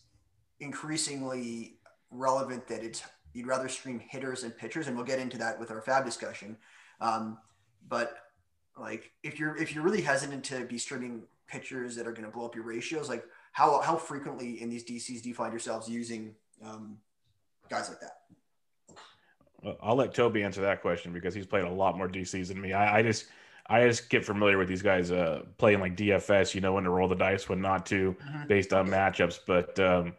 increasingly 0.60 1.78
relevant 2.10 2.68
that 2.68 2.84
it's 2.84 3.04
you'd 3.34 3.48
rather 3.48 3.68
stream 3.68 4.00
hitters 4.00 4.44
and 4.44 4.58
pitchers, 4.58 4.88
and 4.88 4.96
we'll 4.96 5.06
get 5.06 5.20
into 5.20 5.38
that 5.38 5.60
with 5.60 5.72
our 5.72 5.82
FAAB 5.82 6.06
discussion. 6.06 6.58
Um, 7.02 7.38
but 7.88 8.18
like 8.80 9.12
if 9.24 9.40
you're 9.40 9.58
if 9.58 9.76
you're 9.76 9.84
really 9.84 10.02
hesitant 10.02 10.46
to 10.46 10.64
be 10.66 10.78
streaming 10.78 11.24
pitchers 11.48 11.96
that 11.98 12.08
are 12.08 12.12
going 12.14 12.26
to 12.26 12.32
blow 12.32 12.46
up 12.46 12.56
your 12.56 12.64
ratios, 12.64 13.10
like 13.10 13.26
how 13.52 13.82
how 13.82 13.98
frequently 13.98 14.62
in 14.62 14.70
these 14.70 14.86
DCs 14.86 15.22
do 15.22 15.30
you 15.30 15.36
find 15.36 15.52
yourselves 15.52 15.90
using 15.90 16.34
um, 16.64 16.98
guys 17.70 17.90
like 17.90 18.00
that? 18.00 19.78
I'll 19.82 19.96
let 19.96 20.14
Toby 20.14 20.44
answer 20.44 20.62
that 20.62 20.82
question 20.82 21.12
because 21.12 21.34
he's 21.34 21.48
played 21.48 21.66
a 21.66 21.70
lot 21.70 21.98
more 21.98 22.08
DCs 22.08 22.48
than 22.48 22.62
me. 22.62 22.72
I, 22.74 23.00
I 23.00 23.02
just 23.02 23.26
I 23.70 23.86
just 23.88 24.10
get 24.10 24.24
familiar 24.26 24.58
with 24.58 24.68
these 24.68 24.82
guys 24.82 25.12
uh, 25.12 25.44
playing 25.58 25.80
like 25.80 25.98
DFS. 25.98 26.56
You 26.56 26.62
know 26.62 26.74
when 26.74 26.86
to 26.86 26.90
roll 26.90 27.08
the 27.08 27.16
dice, 27.16 27.50
when 27.50 27.62
not 27.62 27.86
to, 27.88 28.14
mm-hmm. 28.14 28.48
based 28.48 28.74
on 28.74 28.88
matchups. 28.88 29.40
But 29.46 29.78
um, 29.80 30.14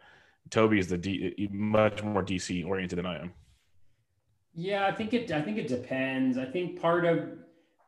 Toby 0.49 0.79
is 0.79 0.87
the 0.87 0.97
D, 0.97 1.49
much 1.51 2.03
more 2.03 2.23
DC 2.23 2.65
oriented 2.65 2.97
than 2.97 3.05
I 3.05 3.19
am. 3.19 3.33
Yeah, 4.53 4.85
I 4.85 4.91
think 4.91 5.13
it. 5.13 5.31
I 5.31 5.41
think 5.41 5.57
it 5.57 5.67
depends. 5.67 6.37
I 6.37 6.45
think 6.45 6.79
part 6.79 7.05
of 7.05 7.29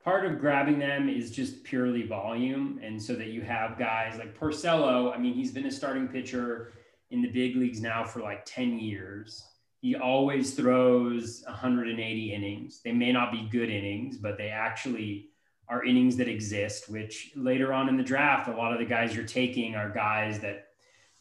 part 0.03 0.25
of 0.25 0.39
grabbing 0.39 0.79
them 0.79 1.09
is 1.09 1.31
just 1.31 1.63
purely 1.63 2.03
volume, 2.03 2.79
and 2.81 3.01
so 3.01 3.13
that 3.15 3.27
you 3.27 3.41
have 3.41 3.77
guys 3.77 4.17
like 4.17 4.37
Porcello. 4.37 5.13
I 5.13 5.17
mean, 5.17 5.33
he's 5.33 5.51
been 5.51 5.65
a 5.65 5.71
starting 5.71 6.07
pitcher 6.07 6.73
in 7.11 7.21
the 7.21 7.29
big 7.29 7.55
leagues 7.55 7.81
now 7.81 8.03
for 8.03 8.21
like 8.21 8.45
ten 8.45 8.79
years. 8.79 9.43
He 9.81 9.95
always 9.95 10.53
throws 10.53 11.43
180 11.47 12.33
innings. 12.33 12.81
They 12.85 12.91
may 12.91 13.11
not 13.11 13.31
be 13.31 13.49
good 13.51 13.67
innings, 13.67 14.15
but 14.15 14.37
they 14.37 14.49
actually 14.49 15.30
are 15.71 15.83
innings 15.83 16.17
that 16.17 16.27
exist. 16.27 16.89
Which 16.89 17.31
later 17.35 17.73
on 17.73 17.89
in 17.89 17.97
the 17.97 18.03
draft, 18.03 18.47
a 18.47 18.55
lot 18.55 18.73
of 18.73 18.79
the 18.79 18.85
guys 18.85 19.15
you're 19.15 19.25
taking 19.25 19.75
are 19.75 19.89
guys 19.89 20.39
that 20.41 20.67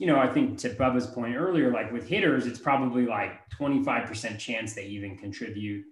you 0.01 0.07
know, 0.07 0.19
I 0.19 0.33
think 0.33 0.57
to 0.61 0.71
Bubba's 0.71 1.07
point 1.07 1.37
earlier, 1.37 1.71
like 1.71 1.93
with 1.93 2.09
hitters, 2.09 2.47
it's 2.47 2.59
probably 2.59 3.05
like 3.05 3.33
25% 3.51 4.39
chance 4.39 4.73
they 4.73 4.87
even 4.87 5.15
contribute. 5.15 5.85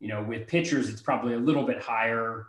You 0.00 0.08
know, 0.08 0.20
with 0.20 0.48
pitchers, 0.48 0.88
it's 0.88 1.00
probably 1.00 1.34
a 1.34 1.38
little 1.38 1.64
bit 1.64 1.80
higher, 1.80 2.46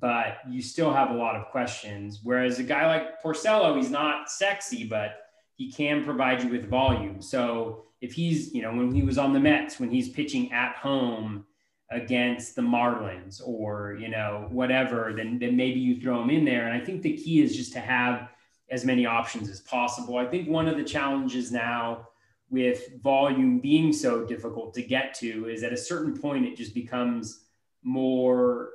but 0.00 0.38
you 0.50 0.60
still 0.60 0.92
have 0.92 1.10
a 1.10 1.14
lot 1.14 1.36
of 1.36 1.46
questions. 1.46 2.22
Whereas 2.24 2.58
a 2.58 2.64
guy 2.64 2.88
like 2.88 3.22
Porcello, 3.22 3.76
he's 3.76 3.88
not 3.88 4.32
sexy, 4.32 4.82
but 4.82 5.20
he 5.54 5.70
can 5.70 6.04
provide 6.04 6.42
you 6.42 6.48
with 6.48 6.68
volume. 6.68 7.22
So 7.22 7.84
if 8.00 8.12
he's, 8.12 8.52
you 8.52 8.62
know, 8.62 8.74
when 8.74 8.92
he 8.92 9.02
was 9.02 9.16
on 9.16 9.32
the 9.32 9.40
Mets, 9.40 9.78
when 9.78 9.90
he's 9.90 10.08
pitching 10.08 10.50
at 10.50 10.74
home 10.74 11.44
against 11.90 12.54
the 12.54 12.62
Marlins 12.62 13.40
or, 13.44 13.96
you 13.98 14.08
know, 14.08 14.46
whatever, 14.50 15.12
then, 15.16 15.38
then 15.38 15.56
maybe 15.56 15.80
you 15.80 16.00
throw 16.00 16.22
him 16.22 16.30
in 16.30 16.44
there. 16.44 16.68
And 16.68 16.80
I 16.80 16.84
think 16.84 17.02
the 17.02 17.16
key 17.16 17.40
is 17.40 17.56
just 17.56 17.72
to 17.72 17.80
have 17.80 18.28
as 18.70 18.84
many 18.84 19.06
options 19.06 19.48
as 19.48 19.60
possible. 19.60 20.18
I 20.18 20.26
think 20.26 20.48
one 20.48 20.68
of 20.68 20.76
the 20.76 20.84
challenges 20.84 21.50
now 21.50 22.08
with 22.50 23.00
volume 23.02 23.58
being 23.58 23.92
so 23.92 24.24
difficult 24.24 24.74
to 24.74 24.82
get 24.82 25.14
to 25.14 25.48
is 25.48 25.62
at 25.62 25.72
a 25.72 25.76
certain 25.76 26.18
point 26.18 26.46
it 26.46 26.56
just 26.56 26.74
becomes 26.74 27.44
more 27.82 28.70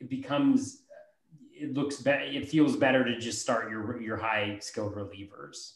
it 0.00 0.08
becomes 0.08 0.82
it 1.52 1.74
looks 1.74 1.96
better 1.96 2.22
it 2.22 2.48
feels 2.48 2.76
better 2.76 3.04
to 3.04 3.18
just 3.18 3.42
start 3.42 3.70
your 3.70 4.00
your 4.00 4.16
high 4.16 4.56
skilled 4.60 4.94
relievers 4.94 5.74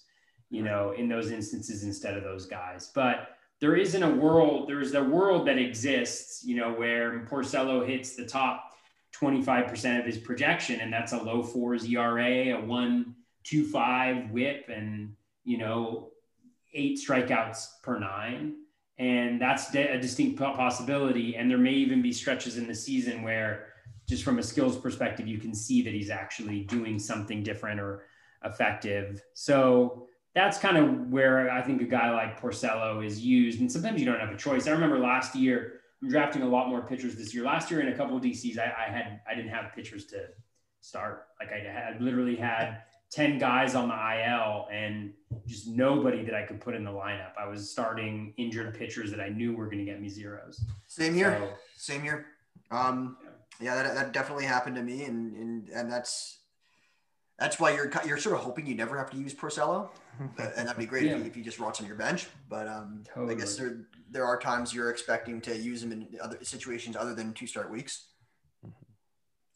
you 0.51 0.63
know 0.63 0.93
in 0.93 1.09
those 1.09 1.31
instances 1.31 1.83
instead 1.85 2.17
of 2.17 2.23
those 2.23 2.47
guys 2.47 2.91
but 2.95 3.37
there 3.63 3.77
isn't 3.77 4.03
a 4.03 4.11
world 4.11 4.69
there's 4.69 4.93
a 4.95 5.03
world 5.03 5.47
that 5.47 5.57
exists 5.57 6.45
you 6.45 6.55
know 6.55 6.73
where 6.73 7.27
Porcello 7.31 7.87
hits 7.87 8.15
the 8.15 8.27
top 8.27 8.69
25% 9.19 9.99
of 9.99 10.05
his 10.05 10.19
projection 10.19 10.81
and 10.81 10.93
that's 10.93 11.13
a 11.13 11.23
low 11.23 11.43
fours 11.43 11.85
ERA 11.87 12.51
a 12.51 12.61
one 12.61 13.15
two 13.45 13.65
five 13.65 14.31
whip 14.31 14.69
and 14.69 15.15
you 15.45 15.59
know 15.59 16.13
eight 16.75 16.99
strikeouts 16.99 17.83
per 17.83 17.99
nine. 17.99 18.57
And 18.99 19.41
that's 19.41 19.75
a 19.75 19.99
distinct 19.99 20.39
possibility. 20.39 21.37
And 21.37 21.51
there 21.51 21.59
may 21.59 21.73
even 21.73 22.03
be 22.03 22.13
stretches 22.13 22.57
in 22.57 22.67
the 22.67 22.75
season 22.75 23.23
where 23.23 23.69
just 24.09 24.23
from 24.23 24.39
a 24.39 24.43
skills 24.43 24.77
perspective 24.77 25.27
you 25.27 25.39
can 25.39 25.55
see 25.55 25.83
that 25.83 25.93
he's 25.93 26.11
actually 26.11 26.61
doing 26.65 26.99
something 26.99 27.43
different 27.43 27.81
or 27.81 28.05
effective. 28.45 29.23
So 29.35 30.07
that's 30.35 30.59
kind 30.59 30.77
of 30.77 31.11
where 31.11 31.51
i 31.51 31.63
think 31.63 31.81
a 31.83 31.87
guy 31.87 32.11
like 32.11 32.41
porcello 32.41 33.05
is 33.05 33.21
used 33.21 33.61
and 33.61 33.71
sometimes 33.71 34.01
you 34.01 34.07
don't 34.07 34.21
have 34.21 34.31
a 34.31 34.37
choice 34.37 34.67
i 34.67 34.71
remember 34.71 34.99
last 34.99 35.35
year 35.35 35.81
i'm 36.03 36.09
drafting 36.09 36.43
a 36.43 36.49
lot 36.49 36.69
more 36.69 36.83
pitchers 36.83 37.15
this 37.17 37.35
year 37.35 37.45
last 37.45 37.71
year 37.71 37.81
in 37.81 37.89
a 37.89 37.97
couple 37.97 38.17
of 38.17 38.23
dcs 38.23 38.59
i, 38.59 38.65
I 38.65 38.91
had 38.91 39.21
i 39.31 39.35
didn't 39.35 39.51
have 39.51 39.73
pitchers 39.75 40.07
to 40.07 40.27
start 40.81 41.27
like 41.41 41.51
i 41.53 41.71
had 41.71 42.01
literally 42.01 42.37
had 42.37 42.83
10 43.13 43.37
guys 43.39 43.75
on 43.75 43.89
the 43.89 43.95
IL 43.95 44.69
and 44.73 45.13
just 45.47 45.69
nobody 45.69 46.25
that 46.25 46.35
I 46.35 46.45
could 46.45 46.61
put 46.63 46.75
in 46.75 46.83
the 46.83 46.91
lineup. 46.91 47.33
I 47.39 47.47
was 47.47 47.71
starting 47.71 48.33
injured 48.39 48.75
pitchers 48.75 49.11
that 49.11 49.21
I 49.21 49.29
knew 49.29 49.55
were 49.55 49.67
going 49.67 49.79
to 49.79 49.85
get 49.85 50.01
me 50.01 50.09
zeros. 50.09 50.65
Same 50.89 51.15
here. 51.15 51.37
So, 51.39 51.93
Same 51.93 52.03
here. 52.03 52.27
Um, 52.71 53.19
yeah, 53.61 53.75
that, 53.75 53.95
that 53.95 54.13
definitely 54.13 54.47
happened 54.47 54.77
to 54.77 54.83
me. 54.83 55.05
And, 55.05 55.37
and, 55.37 55.69
and 55.69 55.93
that's, 55.93 56.39
that's 57.43 57.59
why 57.59 57.75
you're, 57.75 57.91
you're 58.07 58.19
sort 58.19 58.37
of 58.37 58.43
hoping 58.43 58.67
you 58.67 58.75
never 58.75 58.97
have 58.97 59.11
to 59.11 59.17
use 59.17 59.35
Porcello. 59.35 59.89
and 60.21 60.69
that'd 60.69 60.79
be 60.79 60.87
great 60.87 61.05
yeah. 61.05 61.13
if, 61.13 61.19
you, 61.19 61.25
if, 61.25 61.37
you, 61.37 61.43
just 61.43 61.59
rots 61.59 61.81
on 61.81 61.87
your 61.87 61.97
bench. 61.97 62.29
But 62.49 62.69
um, 62.69 63.03
totally. 63.13 63.35
I 63.35 63.39
guess 63.39 63.57
there, 63.57 63.79
there 64.11 64.25
are 64.25 64.39
times 64.39 64.73
you're 64.73 64.91
expecting 64.91 65.41
to 65.43 65.57
use 65.57 65.81
them 65.81 65.91
in 65.91 66.07
other 66.23 66.39
situations 66.43 66.97
other 66.97 67.15
than 67.15 67.33
two 67.33 67.47
start 67.47 67.71
weeks. 67.71 68.07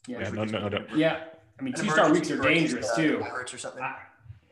Yeah, 0.07 0.19
yeah 0.19 0.29
no, 0.29 0.43
no, 0.43 0.67
no, 0.67 0.85
yeah. 0.95 1.25
I 1.59 1.63
mean, 1.63 1.73
two 1.73 1.89
star 1.89 2.11
weeks 2.11 2.29
are 2.31 2.37
dangerous 2.37 2.89
too. 2.95 3.19
Hurts 3.19 3.53
or 3.53 3.57
something. 3.57 3.83
I, 3.83 3.95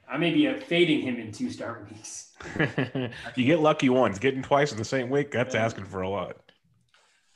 I 0.09 0.17
may 0.17 0.31
be 0.31 0.51
fading 0.61 1.01
him 1.01 1.17
in 1.17 1.31
two 1.31 1.49
star 1.49 1.85
weeks. 1.89 2.33
you 3.35 3.45
get 3.45 3.59
lucky 3.59 3.89
once. 3.89 4.19
Getting 4.19 4.43
twice 4.43 4.71
in 4.71 4.77
the 4.77 4.85
same 4.85 5.09
week, 5.09 5.31
that's 5.31 5.55
yeah. 5.55 5.65
asking 5.65 5.85
for 5.85 6.01
a 6.01 6.09
lot. 6.09 6.37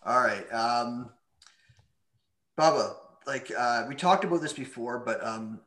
All 0.06 0.20
right. 0.20 0.52
Um, 0.52 1.10
Bubba, 2.58 2.96
like 3.26 3.52
uh, 3.58 3.86
we 3.88 3.96
talked 3.96 4.24
about 4.24 4.42
this 4.42 4.54
before, 4.54 5.00
but 5.00 5.26
um, 5.26 5.62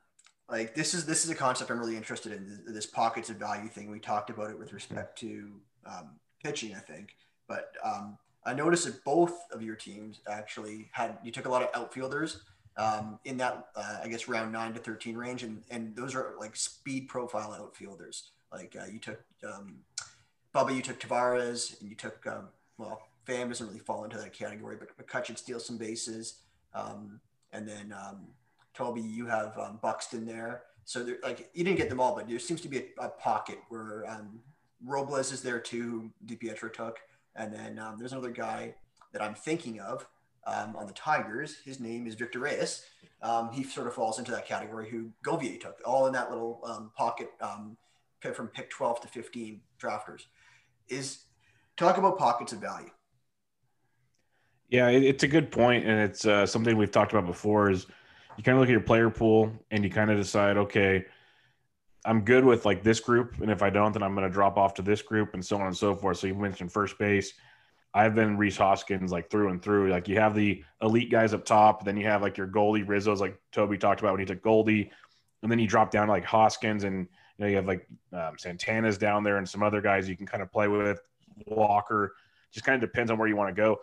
like 0.53 0.74
this 0.74 0.92
is 0.92 1.07
this 1.07 1.24
is 1.24 1.30
a 1.30 1.34
concept 1.34 1.70
I'm 1.70 1.80
really 1.80 1.96
interested 1.96 2.30
in. 2.30 2.61
This 2.66 2.84
pockets 2.84 3.30
of 3.30 3.36
value 3.36 3.68
thing. 3.68 3.90
We 3.90 3.98
talked 3.98 4.28
about 4.28 4.50
it 4.50 4.59
with 4.59 4.74
respect 4.74 5.18
to 5.20 5.50
um, 5.86 6.11
pitching, 6.44 6.74
I 6.74 6.78
think. 6.78 7.16
But 7.48 7.72
um, 7.82 8.18
I 8.44 8.53
noticed 8.53 8.84
that 8.84 9.03
both 9.03 9.32
of 9.50 9.62
your 9.62 9.76
teams 9.76 10.20
actually 10.30 10.90
had 10.92 11.16
you 11.24 11.32
took 11.32 11.46
a 11.46 11.48
lot 11.48 11.62
of 11.62 11.70
outfielders 11.74 12.42
um, 12.76 13.18
in 13.24 13.38
that 13.38 13.68
uh, 13.74 14.00
I 14.05 14.09
guess 14.09 14.28
round 14.28 14.53
nine 14.53 14.74
to 14.74 14.78
thirteen 14.78 15.16
range, 15.16 15.42
and 15.42 15.62
and 15.70 15.96
those 15.96 16.14
are 16.14 16.34
like 16.38 16.55
speed 16.55 17.09
profile 17.09 17.57
outfielders. 17.59 18.32
Like 18.53 18.76
uh, 18.78 18.84
you 18.92 18.98
took 18.98 19.20
um, 19.42 19.78
Bubba, 20.55 20.76
you 20.76 20.82
took 20.82 21.00
Taveras, 21.00 21.80
and 21.80 21.88
you 21.88 21.96
took 21.96 22.26
um, 22.26 22.48
well, 22.76 23.00
Pham 23.26 23.48
doesn't 23.48 23.66
really 23.66 23.78
fall 23.78 24.05
into 24.05 24.18
that 24.18 24.34
category, 24.34 24.76
but 24.78 24.90
McCutchen 24.98 25.38
steals 25.38 25.64
some 25.64 25.78
bases, 25.78 26.40
um, 26.74 27.20
and 27.55 27.66
then 27.66 27.94
um, 27.98 28.26
Toby, 28.74 29.00
you 29.00 29.26
have 29.26 29.56
um, 29.58 29.78
Buxton 29.82 30.24
there. 30.26 30.62
So 30.84 31.02
there, 31.02 31.16
like 31.22 31.50
you 31.54 31.64
didn't 31.64 31.78
get 31.78 31.88
them 31.88 32.00
all, 32.00 32.14
but 32.14 32.28
there 32.28 32.38
seems 32.38 32.60
to 32.62 32.68
be 32.68 32.78
a, 32.78 33.04
a 33.04 33.08
pocket 33.08 33.58
where 33.68 34.04
um, 34.08 34.40
Robles 34.84 35.32
is 35.32 35.42
there 35.42 35.60
too, 35.60 36.10
who 36.26 36.34
DiPietro 36.34 36.72
took, 36.72 36.98
and 37.36 37.52
then 37.52 37.78
um, 37.78 37.96
there's 37.98 38.12
another 38.12 38.30
guy 38.30 38.74
that 39.12 39.22
I'm 39.22 39.34
thinking 39.34 39.80
of 39.80 40.06
um, 40.46 40.74
on 40.76 40.86
the 40.86 40.92
Tigers. 40.92 41.58
His 41.64 41.78
name 41.78 42.06
is 42.06 42.14
Victor 42.14 42.40
Reyes. 42.40 42.84
Um, 43.22 43.52
he 43.52 43.62
sort 43.62 43.86
of 43.86 43.94
falls 43.94 44.18
into 44.18 44.32
that 44.32 44.46
category 44.46 44.90
who 44.90 45.10
Govier 45.24 45.60
took, 45.60 45.80
all 45.84 46.06
in 46.06 46.12
that 46.14 46.30
little 46.30 46.60
um, 46.64 46.90
pocket 46.96 47.30
from 47.38 48.48
pick 48.48 48.70
12 48.70 49.02
to 49.02 49.08
15 49.08 49.60
drafters. 49.80 50.22
Is 50.88 51.24
talk 51.76 51.98
about 51.98 52.18
pockets 52.18 52.52
of 52.52 52.60
value. 52.60 52.90
Yeah, 54.68 54.88
it's 54.88 55.22
a 55.22 55.28
good 55.28 55.52
point, 55.52 55.84
and 55.84 56.00
it's 56.00 56.26
uh, 56.26 56.46
something 56.46 56.76
we've 56.76 56.90
talked 56.90 57.12
about 57.12 57.26
before. 57.26 57.70
Is 57.70 57.86
you 58.36 58.44
kind 58.44 58.56
of 58.56 58.60
look 58.60 58.68
at 58.68 58.72
your 58.72 58.80
player 58.80 59.10
pool 59.10 59.52
and 59.70 59.84
you 59.84 59.90
kind 59.90 60.10
of 60.10 60.16
decide, 60.16 60.56
okay, 60.56 61.04
I'm 62.04 62.22
good 62.22 62.44
with 62.44 62.64
like 62.64 62.82
this 62.82 63.00
group, 63.00 63.40
and 63.40 63.50
if 63.50 63.62
I 63.62 63.70
don't, 63.70 63.92
then 63.92 64.02
I'm 64.02 64.14
going 64.14 64.26
to 64.26 64.32
drop 64.32 64.56
off 64.56 64.74
to 64.74 64.82
this 64.82 65.02
group, 65.02 65.34
and 65.34 65.44
so 65.44 65.56
on 65.56 65.66
and 65.66 65.76
so 65.76 65.94
forth. 65.94 66.18
So 66.18 66.26
you 66.26 66.34
mentioned 66.34 66.72
first 66.72 66.98
base 66.98 67.32
I've 67.94 68.14
been 68.14 68.38
Rhys 68.38 68.56
Hoskins 68.56 69.12
like 69.12 69.30
through 69.30 69.50
and 69.50 69.62
through. 69.62 69.90
Like 69.90 70.08
you 70.08 70.18
have 70.18 70.34
the 70.34 70.64
elite 70.80 71.10
guys 71.10 71.34
up 71.34 71.44
top, 71.44 71.84
then 71.84 71.96
you 71.96 72.06
have 72.06 72.22
like 72.22 72.36
your 72.36 72.46
Goldie 72.46 72.84
Rizzo's 72.84 73.20
like 73.20 73.38
Toby 73.52 73.76
talked 73.76 74.00
about 74.00 74.12
when 74.12 74.20
he 74.20 74.26
took 74.26 74.42
Goldie, 74.42 74.90
and 75.42 75.50
then 75.50 75.58
you 75.58 75.66
drop 75.66 75.90
down 75.90 76.06
to 76.06 76.12
like 76.12 76.24
Hoskins 76.24 76.84
and 76.84 77.06
you 77.36 77.44
know 77.44 77.46
you 77.46 77.56
have 77.56 77.66
like 77.66 77.86
um, 78.12 78.38
Santana's 78.38 78.96
down 78.96 79.22
there 79.22 79.36
and 79.36 79.48
some 79.48 79.62
other 79.62 79.82
guys 79.82 80.08
you 80.08 80.16
can 80.16 80.26
kind 80.26 80.42
of 80.42 80.50
play 80.50 80.68
with. 80.68 81.00
Walker 81.46 82.14
just 82.50 82.64
kind 82.64 82.82
of 82.82 82.88
depends 82.88 83.10
on 83.10 83.18
where 83.18 83.28
you 83.28 83.36
want 83.36 83.54
to 83.54 83.60
go. 83.60 83.80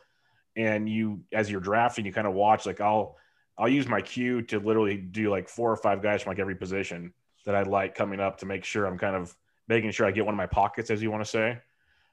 And 0.55 0.89
you 0.89 1.21
as 1.31 1.51
you're 1.51 1.61
drafting, 1.61 2.05
you 2.05 2.11
kind 2.11 2.27
of 2.27 2.33
watch 2.33 2.65
like 2.65 2.81
I'll 2.81 3.15
I'll 3.60 3.70
use 3.70 3.88
my 3.88 4.01
cue 4.01 4.41
to 4.43 4.60
literally 4.60 4.95
do 4.95 5.30
like 5.30 5.49
four 5.49 5.70
or 5.70 5.76
five 5.76 6.01
guys 6.01 6.24
from 6.24 6.32
like 6.32 6.39
every 6.39 6.55
position 6.55 7.14
that 7.45 7.55
I 7.55 7.64
like 7.64 7.93
coming 7.93 8.22
up 8.22 8.38
to 8.39 8.45
make 8.45 8.64
sure 8.64 8.86
I'm 8.86 8.97
kind 8.97 9.16
of 9.16 9.36
making 9.68 9.91
sure 9.91 10.07
I 10.07 10.12
get 10.12 10.26
one 10.26 10.34
of 10.34 10.38
my 10.38 10.47
pockets, 10.47 10.89
as 10.89 11.01
you 11.01 11.12
want 11.12 11.24
to 11.24 11.30
say. 11.30 11.60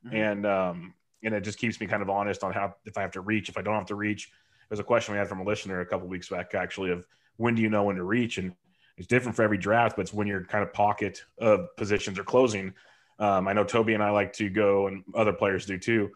Mm-hmm. 0.05 0.17
And 0.17 0.47
um, 0.47 0.95
and 1.23 1.35
it 1.35 1.43
just 1.43 1.59
keeps 1.59 1.81
me 1.81 1.87
kind 1.87 2.03
of 2.03 2.11
honest 2.11 2.43
on 2.43 2.53
how 2.53 2.75
if 2.85 2.99
I 2.99 3.03
have 3.03 3.13
to 3.13 3.21
reach, 3.21 3.49
if 3.49 3.57
I 3.57 3.63
don't 3.63 3.75
have 3.75 3.87
to 3.87 3.95
reach. 3.95 4.31
There's 4.69 4.81
a 4.81 4.85
question 4.85 5.13
we 5.13 5.19
had 5.19 5.29
from 5.29 5.41
a 5.41 5.45
listener 5.45 5.81
a 5.81 5.87
couple 5.87 6.09
weeks 6.09 6.29
back 6.29 6.55
actually 6.55 6.91
of 6.91 7.07
when 7.37 7.55
do 7.55 7.63
you 7.63 7.71
know 7.71 7.85
when 7.85 7.97
to 7.97 8.03
reach, 8.03 8.39
and 8.39 8.53
it's 8.97 9.07
different 9.07 9.37
for 9.37 9.43
every 9.43 9.59
draft, 9.59 9.95
but 9.97 10.03
it's 10.03 10.13
when 10.13 10.27
your 10.27 10.45
kind 10.45 10.65
of 10.65 10.73
pocket 10.73 11.25
of 11.39 11.75
positions 11.77 12.19
are 12.19 12.25
closing. 12.25 12.75
Um, 13.19 13.47
I 13.47 13.53
know 13.53 13.63
Toby 13.63 13.95
and 13.95 14.03
I 14.03 14.11
like 14.11 14.33
to 14.35 14.49
go, 14.49 14.89
and 14.89 15.05
other 15.15 15.33
players 15.33 15.65
do 15.65 15.79
too. 15.79 16.11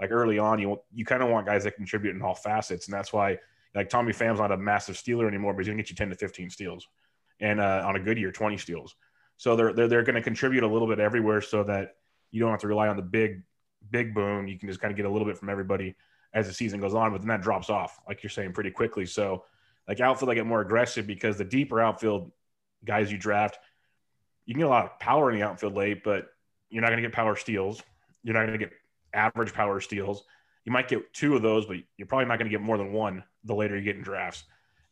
Like 0.00 0.10
early 0.12 0.38
on, 0.38 0.60
you 0.60 0.80
you 0.94 1.04
kind 1.04 1.22
of 1.22 1.28
want 1.28 1.46
guys 1.46 1.64
that 1.64 1.76
contribute 1.76 2.14
in 2.14 2.22
all 2.22 2.34
facets, 2.34 2.86
and 2.86 2.94
that's 2.94 3.12
why 3.12 3.38
like 3.76 3.88
Tommy 3.88 4.12
Pham's 4.12 4.40
not 4.40 4.50
a 4.50 4.56
massive 4.56 4.96
stealer 4.96 5.28
anymore, 5.28 5.52
but 5.52 5.60
he's 5.60 5.68
gonna 5.68 5.76
get 5.76 5.90
you 5.90 5.96
10 5.96 6.08
to 6.08 6.16
15 6.16 6.50
steals, 6.50 6.88
and 7.38 7.60
uh, 7.60 7.84
on 7.86 7.94
a 7.94 8.00
good 8.00 8.18
year, 8.18 8.32
20 8.32 8.56
steals. 8.56 8.96
So 9.36 9.54
they're 9.54 9.72
they're, 9.72 9.88
they're 9.88 10.02
going 10.02 10.14
to 10.14 10.22
contribute 10.22 10.64
a 10.64 10.66
little 10.66 10.88
bit 10.88 10.98
everywhere, 10.98 11.40
so 11.40 11.62
that 11.64 11.96
you 12.30 12.40
don't 12.40 12.50
have 12.50 12.60
to 12.60 12.68
rely 12.68 12.88
on 12.88 12.96
the 12.96 13.02
big 13.02 13.42
big 13.90 14.14
boom. 14.14 14.48
You 14.48 14.58
can 14.58 14.68
just 14.68 14.80
kind 14.80 14.90
of 14.90 14.96
get 14.96 15.06
a 15.06 15.10
little 15.10 15.26
bit 15.26 15.38
from 15.38 15.48
everybody 15.48 15.94
as 16.32 16.46
the 16.46 16.52
season 16.52 16.80
goes 16.80 16.94
on, 16.94 17.12
but 17.12 17.20
then 17.20 17.28
that 17.28 17.42
drops 17.42 17.70
off, 17.70 17.98
like 18.08 18.22
you're 18.22 18.30
saying, 18.30 18.52
pretty 18.52 18.70
quickly. 18.70 19.06
So 19.06 19.44
like 19.88 20.00
outfield, 20.00 20.30
I 20.30 20.34
get 20.34 20.46
more 20.46 20.60
aggressive 20.60 21.06
because 21.06 21.38
the 21.38 21.44
deeper 21.44 21.80
outfield 21.80 22.32
guys 22.84 23.10
you 23.10 23.16
draft, 23.16 23.58
you 24.44 24.54
can 24.54 24.60
get 24.60 24.66
a 24.66 24.70
lot 24.70 24.84
of 24.84 24.98
power 24.98 25.30
in 25.30 25.38
the 25.38 25.46
outfield 25.46 25.74
late, 25.74 26.02
but 26.02 26.26
you're 26.68 26.82
not 26.82 26.88
going 26.88 27.02
to 27.02 27.08
get 27.08 27.14
power 27.14 27.36
steals. 27.36 27.82
You're 28.22 28.34
not 28.34 28.46
going 28.46 28.58
to 28.58 28.64
get 28.64 28.72
average 29.14 29.54
power 29.54 29.80
steals. 29.80 30.24
You 30.64 30.72
might 30.72 30.88
get 30.88 31.12
two 31.14 31.36
of 31.36 31.42
those, 31.42 31.64
but 31.64 31.76
you're 31.96 32.06
probably 32.06 32.26
not 32.26 32.38
going 32.38 32.50
to 32.50 32.56
get 32.56 32.60
more 32.60 32.76
than 32.76 32.92
one 32.92 33.22
the 33.46 33.54
later 33.54 33.76
you 33.76 33.82
get 33.82 33.96
in 33.96 34.02
drafts. 34.02 34.44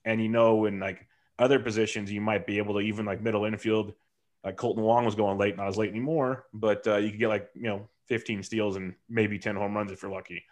And 0.04 0.22
you 0.22 0.28
know, 0.28 0.64
in 0.64 0.80
like 0.80 1.06
other 1.38 1.58
positions, 1.58 2.10
you 2.10 2.20
might 2.20 2.46
be 2.46 2.58
able 2.58 2.74
to 2.74 2.80
even 2.80 3.04
like 3.04 3.20
middle 3.20 3.44
infield, 3.44 3.92
like 4.44 4.56
Kolten 4.56 4.78
Wong 4.78 5.04
was 5.04 5.14
going 5.14 5.38
late, 5.38 5.56
not 5.56 5.68
as 5.68 5.76
late 5.76 5.90
anymore, 5.90 6.46
but 6.52 6.86
uh, 6.86 6.96
you 6.96 7.10
could 7.10 7.18
get 7.18 7.28
like, 7.28 7.48
you 7.54 7.64
know, 7.64 7.88
15 8.06 8.42
steals 8.42 8.76
and 8.76 8.94
maybe 9.08 9.38
10 9.38 9.56
home 9.56 9.74
runs 9.74 9.90
if 9.90 10.02
you're 10.02 10.10
lucky. 10.10 10.44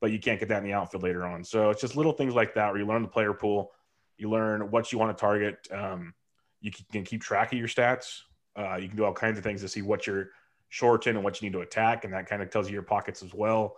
But 0.00 0.10
you 0.10 0.18
can't 0.18 0.40
get 0.40 0.48
that 0.48 0.58
in 0.58 0.64
the 0.64 0.72
outfield 0.72 1.02
later 1.02 1.26
on. 1.26 1.44
So 1.44 1.70
it's 1.70 1.80
just 1.80 1.96
little 1.96 2.12
things 2.12 2.34
like 2.34 2.54
that 2.54 2.70
where 2.70 2.78
you 2.78 2.86
learn 2.86 3.02
the 3.02 3.08
player 3.08 3.32
pool, 3.32 3.72
you 4.18 4.30
learn 4.30 4.70
what 4.70 4.92
you 4.92 4.98
want 4.98 5.16
to 5.16 5.20
target. 5.20 5.68
Um, 5.70 6.14
you 6.60 6.70
can 6.92 7.04
keep 7.04 7.22
track 7.22 7.52
of 7.52 7.58
your 7.58 7.68
stats. 7.68 8.20
Uh, 8.56 8.76
you 8.76 8.88
can 8.88 8.96
do 8.96 9.04
all 9.04 9.12
kinds 9.12 9.38
of 9.38 9.44
things 9.44 9.60
to 9.60 9.68
see 9.68 9.82
what 9.82 10.06
you're 10.06 10.30
short 10.68 11.06
in 11.06 11.16
and 11.16 11.24
what 11.24 11.40
you 11.40 11.46
need 11.48 11.52
to 11.52 11.60
attack, 11.60 12.04
and 12.04 12.12
that 12.12 12.26
kind 12.26 12.42
of 12.42 12.50
tells 12.50 12.68
you 12.68 12.72
your 12.72 12.82
pockets 12.82 13.22
as 13.22 13.34
well. 13.34 13.76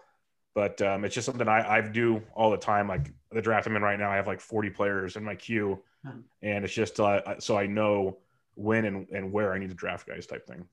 But 0.56 0.80
um, 0.80 1.04
it's 1.04 1.14
just 1.14 1.26
something 1.26 1.46
I, 1.46 1.76
I 1.76 1.80
do 1.82 2.22
all 2.34 2.50
the 2.50 2.56
time. 2.56 2.88
Like 2.88 3.12
the 3.30 3.42
draft 3.42 3.66
I'm 3.66 3.76
in 3.76 3.82
right 3.82 3.98
now, 3.98 4.10
I 4.10 4.16
have 4.16 4.26
like 4.26 4.40
40 4.40 4.70
players 4.70 5.16
in 5.16 5.22
my 5.22 5.34
queue, 5.34 5.82
hmm. 6.02 6.20
and 6.40 6.64
it's 6.64 6.72
just 6.72 6.98
uh, 6.98 7.38
so 7.38 7.58
I 7.58 7.66
know 7.66 8.16
when 8.54 8.86
and, 8.86 9.06
and 9.10 9.30
where 9.30 9.52
I 9.52 9.58
need 9.58 9.68
to 9.68 9.74
draft 9.74 10.08
guys 10.08 10.26
type 10.26 10.46
thing. 10.46 10.64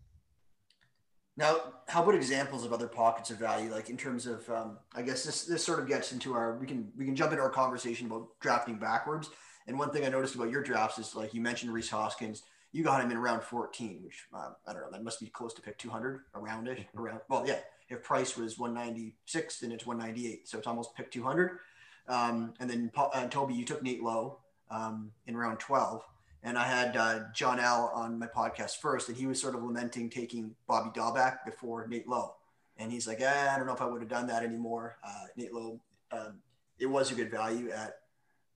Now, 1.35 1.57
how 1.89 2.01
about 2.01 2.15
examples 2.15 2.63
of 2.63 2.71
other 2.71 2.87
pockets 2.87 3.29
of 3.29 3.39
value? 3.39 3.73
Like 3.73 3.89
in 3.89 3.97
terms 3.97 4.25
of, 4.25 4.49
um, 4.49 4.77
I 4.95 5.01
guess 5.01 5.25
this 5.25 5.43
this 5.43 5.65
sort 5.65 5.79
of 5.79 5.87
gets 5.87 6.13
into 6.13 6.33
our 6.33 6.57
we 6.57 6.65
can 6.65 6.89
we 6.97 7.03
can 7.03 7.13
jump 7.13 7.33
into 7.33 7.43
our 7.43 7.49
conversation 7.49 8.07
about 8.07 8.29
drafting 8.39 8.75
backwards. 8.75 9.31
And 9.67 9.77
one 9.77 9.91
thing 9.91 10.05
I 10.05 10.09
noticed 10.09 10.35
about 10.35 10.49
your 10.49 10.63
drafts 10.63 10.97
is 10.97 11.13
like 11.13 11.33
you 11.33 11.41
mentioned 11.41 11.73
Rhys 11.73 11.89
Hoskins, 11.89 12.43
you 12.71 12.85
got 12.85 13.03
him 13.03 13.11
in 13.11 13.17
round 13.17 13.43
14, 13.43 13.99
which 14.01 14.27
uh, 14.33 14.51
I 14.65 14.71
don't 14.71 14.83
know, 14.83 14.91
that 14.93 15.03
must 15.03 15.19
be 15.19 15.25
close 15.27 15.53
to 15.55 15.61
pick 15.61 15.77
200 15.77 16.21
around 16.35 16.69
it. 16.69 16.77
Mm-hmm. 16.77 16.99
Around 16.99 17.19
well, 17.27 17.45
yeah. 17.45 17.59
If 17.89 18.03
price 18.03 18.37
was 18.37 18.57
196, 18.57 19.59
then 19.59 19.71
it's 19.71 19.85
198, 19.85 20.47
so 20.47 20.57
it's 20.57 20.67
almost 20.67 20.95
pick 20.95 21.11
200. 21.11 21.59
Um, 22.07 22.53
and 22.59 22.69
then 22.69 22.89
Paul, 22.93 23.11
uh, 23.13 23.27
Toby, 23.27 23.53
you 23.53 23.65
took 23.65 23.83
Nate 23.83 24.03
Lowe 24.03 24.39
um, 24.69 25.11
in 25.27 25.37
round 25.37 25.59
12 25.59 26.03
and 26.43 26.57
I 26.57 26.65
had 26.65 26.97
uh, 26.97 27.19
John 27.33 27.59
L 27.59 27.91
on 27.95 28.19
my 28.19 28.27
podcast 28.27 28.77
first, 28.77 29.07
and 29.07 29.17
he 29.17 29.25
was 29.25 29.39
sort 29.39 29.55
of 29.55 29.63
lamenting 29.63 30.09
taking 30.09 30.53
Bobby 30.67 30.89
Dalbec 30.89 31.45
before 31.45 31.87
Nate 31.87 32.07
Lowe. 32.07 32.35
And 32.77 32.91
he's 32.91 33.07
like, 33.07 33.21
eh, 33.21 33.49
I 33.49 33.57
don't 33.57 33.65
know 33.65 33.73
if 33.73 33.81
I 33.81 33.85
would 33.85 34.01
have 34.01 34.09
done 34.09 34.27
that 34.27 34.43
anymore. 34.43 34.97
Uh, 35.03 35.25
Nate 35.37 35.53
Lowe, 35.53 35.79
um, 36.11 36.39
it 36.79 36.85
was 36.85 37.11
a 37.11 37.15
good 37.15 37.31
value 37.31 37.71
at, 37.71 37.95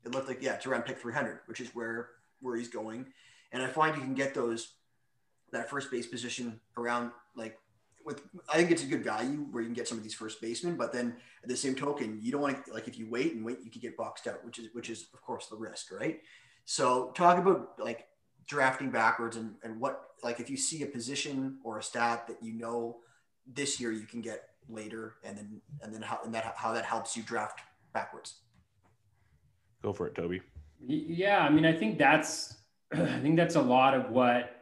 it 0.03 0.11
looked 0.11 0.27
like, 0.27 0.41
yeah, 0.41 0.55
it's 0.55 0.65
around 0.65 0.83
pick 0.83 0.97
300, 0.97 1.39
which 1.45 1.61
is 1.61 1.69
where, 1.69 2.09
where 2.41 2.57
he's 2.57 2.67
going. 2.67 3.05
And 3.53 3.63
I 3.63 3.67
find 3.67 3.95
you 3.95 4.01
can 4.01 4.15
get 4.15 4.33
those, 4.33 4.73
that 5.53 5.69
first 5.69 5.89
base 5.89 6.07
position 6.07 6.59
around 6.77 7.11
like 7.35 7.57
with, 8.07 8.23
I 8.49 8.55
think 8.55 8.71
it's 8.71 8.83
a 8.83 8.87
good 8.87 9.03
value 9.03 9.45
where 9.51 9.61
you 9.61 9.67
can 9.67 9.75
get 9.75 9.87
some 9.87 9.97
of 9.97 10.03
these 10.03 10.15
first 10.15 10.41
basemen, 10.41 10.77
but 10.77 10.91
then 10.91 11.15
at 11.43 11.49
the 11.49 11.55
same 11.55 11.75
token, 11.75 12.17
you 12.21 12.31
don't 12.31 12.41
want 12.41 12.65
to, 12.65 12.73
like, 12.73 12.87
if 12.87 12.97
you 12.97 13.07
wait 13.09 13.35
and 13.35 13.45
wait, 13.45 13.59
you 13.63 13.69
could 13.69 13.81
get 13.81 13.95
boxed 13.97 14.27
out, 14.27 14.43
which 14.43 14.57
is, 14.57 14.69
which 14.73 14.89
is 14.89 15.07
of 15.13 15.21
course 15.21 15.47
the 15.47 15.55
risk, 15.55 15.91
right? 15.91 16.21
So 16.65 17.11
talk 17.11 17.37
about 17.37 17.79
like 17.79 18.07
drafting 18.47 18.89
backwards 18.89 19.37
and, 19.37 19.55
and 19.63 19.79
what 19.79 20.01
like 20.23 20.39
if 20.39 20.49
you 20.49 20.57
see 20.57 20.83
a 20.83 20.85
position 20.85 21.59
or 21.63 21.77
a 21.77 21.83
stat 21.83 22.27
that 22.27 22.37
you 22.41 22.53
know 22.53 22.97
this 23.45 23.79
year 23.79 23.91
you 23.91 24.05
can 24.05 24.21
get 24.21 24.49
later 24.69 25.15
and 25.23 25.37
then 25.37 25.61
and 25.81 25.93
then 25.93 26.01
how 26.01 26.19
and 26.25 26.33
that 26.33 26.53
how 26.57 26.73
that 26.73 26.83
helps 26.83 27.15
you 27.15 27.23
draft 27.23 27.61
backwards. 27.93 28.35
Go 29.81 29.93
for 29.93 30.07
it, 30.07 30.15
Toby. 30.15 30.41
Yeah, 30.85 31.39
I 31.39 31.49
mean 31.49 31.65
I 31.65 31.71
think 31.71 31.97
that's 31.97 32.57
I 32.93 33.19
think 33.19 33.37
that's 33.37 33.55
a 33.55 33.61
lot 33.61 33.93
of 33.93 34.09
what 34.09 34.56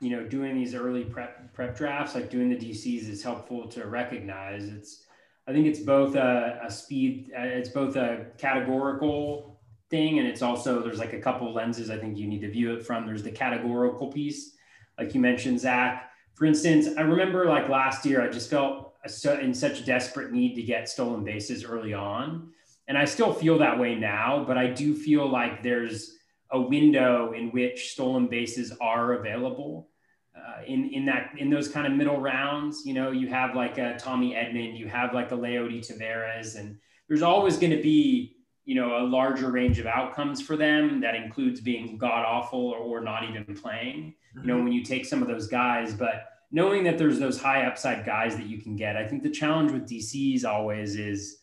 you 0.00 0.10
know 0.10 0.26
doing 0.26 0.54
these 0.54 0.74
early 0.74 1.04
prep 1.04 1.52
prep 1.52 1.76
drafts 1.76 2.14
like 2.14 2.30
doing 2.30 2.48
the 2.48 2.56
DCs 2.56 3.08
is 3.08 3.22
helpful 3.22 3.68
to 3.68 3.86
recognize. 3.86 4.64
It's 4.64 5.04
I 5.46 5.52
think 5.52 5.66
it's 5.66 5.80
both 5.80 6.16
a, 6.16 6.60
a 6.64 6.70
speed 6.70 7.30
uh, 7.38 7.42
it's 7.42 7.68
both 7.68 7.96
a 7.96 8.26
categorical 8.38 9.60
thing 9.90 10.18
and 10.18 10.26
it's 10.26 10.42
also 10.42 10.80
there's 10.82 10.98
like 11.00 11.12
a 11.12 11.20
couple 11.20 11.52
lenses 11.52 11.90
i 11.90 11.98
think 11.98 12.16
you 12.16 12.28
need 12.28 12.40
to 12.40 12.50
view 12.50 12.72
it 12.74 12.86
from. 12.86 13.06
There's 13.06 13.22
the 13.22 13.32
categorical 13.32 14.10
piece 14.10 14.56
like 14.98 15.14
you 15.14 15.20
mentioned 15.20 15.60
zach. 15.60 16.10
For 16.34 16.46
instance 16.46 16.88
i 16.96 17.02
remember 17.02 17.46
like 17.46 17.68
last 17.68 18.06
year 18.06 18.22
i 18.22 18.28
just 18.28 18.48
felt 18.48 18.94
in 19.40 19.54
such 19.54 19.84
desperate 19.84 20.30
need 20.30 20.54
to 20.54 20.62
get 20.62 20.88
stolen 20.88 21.24
bases 21.24 21.64
early 21.64 21.92
on. 21.92 22.50
And 22.88 22.96
i 22.96 23.04
still 23.04 23.34
feel 23.34 23.58
that 23.58 23.78
way 23.78 23.94
now 23.96 24.44
but 24.46 24.56
i 24.56 24.66
do 24.66 24.94
feel 24.94 25.28
like 25.28 25.62
there's 25.62 26.16
a 26.52 26.60
window 26.60 27.32
in 27.32 27.50
which 27.50 27.92
stolen 27.92 28.26
bases 28.26 28.72
are 28.80 29.14
available 29.14 29.88
uh, 30.36 30.62
in 30.66 30.90
in 30.90 31.04
that 31.06 31.30
in 31.38 31.50
those 31.50 31.68
kind 31.68 31.86
of 31.86 31.92
middle 31.92 32.20
rounds 32.20 32.84
you 32.84 32.94
know 32.94 33.10
you 33.10 33.28
have 33.28 33.54
like 33.54 33.78
a 33.78 33.96
tommy 33.98 34.34
edman 34.34 34.78
you 34.78 34.88
have 34.88 35.12
like 35.12 35.32
a 35.32 35.36
leody 35.36 35.80
taveras 35.80 36.56
and 36.56 36.76
there's 37.08 37.22
always 37.22 37.56
going 37.56 37.72
to 37.72 37.82
be 37.82 38.36
you 38.64 38.74
know 38.74 38.98
a 38.98 39.04
larger 39.04 39.50
range 39.50 39.78
of 39.78 39.86
outcomes 39.86 40.40
for 40.40 40.56
them 40.56 41.00
that 41.00 41.14
includes 41.14 41.60
being 41.60 41.98
god 41.98 42.24
awful 42.24 42.68
or, 42.68 42.78
or 42.78 43.00
not 43.00 43.24
even 43.28 43.44
playing 43.54 44.14
mm-hmm. 44.36 44.40
you 44.40 44.46
know 44.46 44.54
mm-hmm. 44.54 44.64
when 44.64 44.72
you 44.72 44.84
take 44.84 45.04
some 45.04 45.22
of 45.22 45.28
those 45.28 45.48
guys 45.48 45.94
but 45.94 46.26
knowing 46.52 46.84
that 46.84 46.98
there's 46.98 47.18
those 47.18 47.40
high 47.40 47.64
upside 47.66 48.04
guys 48.04 48.36
that 48.36 48.46
you 48.46 48.58
can 48.58 48.76
get 48.76 48.96
i 48.96 49.06
think 49.06 49.22
the 49.22 49.30
challenge 49.30 49.72
with 49.72 49.88
dcs 49.88 50.44
always 50.44 50.96
is 50.96 51.39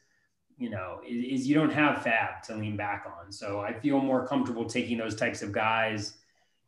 you 0.57 0.69
know 0.69 0.99
is, 1.07 1.41
is 1.41 1.47
you 1.47 1.55
don't 1.55 1.71
have 1.71 1.97
FAAB 2.03 2.41
to 2.43 2.55
lean 2.55 2.75
back 2.75 3.05
on 3.19 3.31
so 3.31 3.59
i 3.59 3.71
feel 3.71 3.99
more 3.99 4.27
comfortable 4.27 4.65
taking 4.65 4.97
those 4.97 5.15
types 5.15 5.41
of 5.41 5.51
guys 5.51 6.17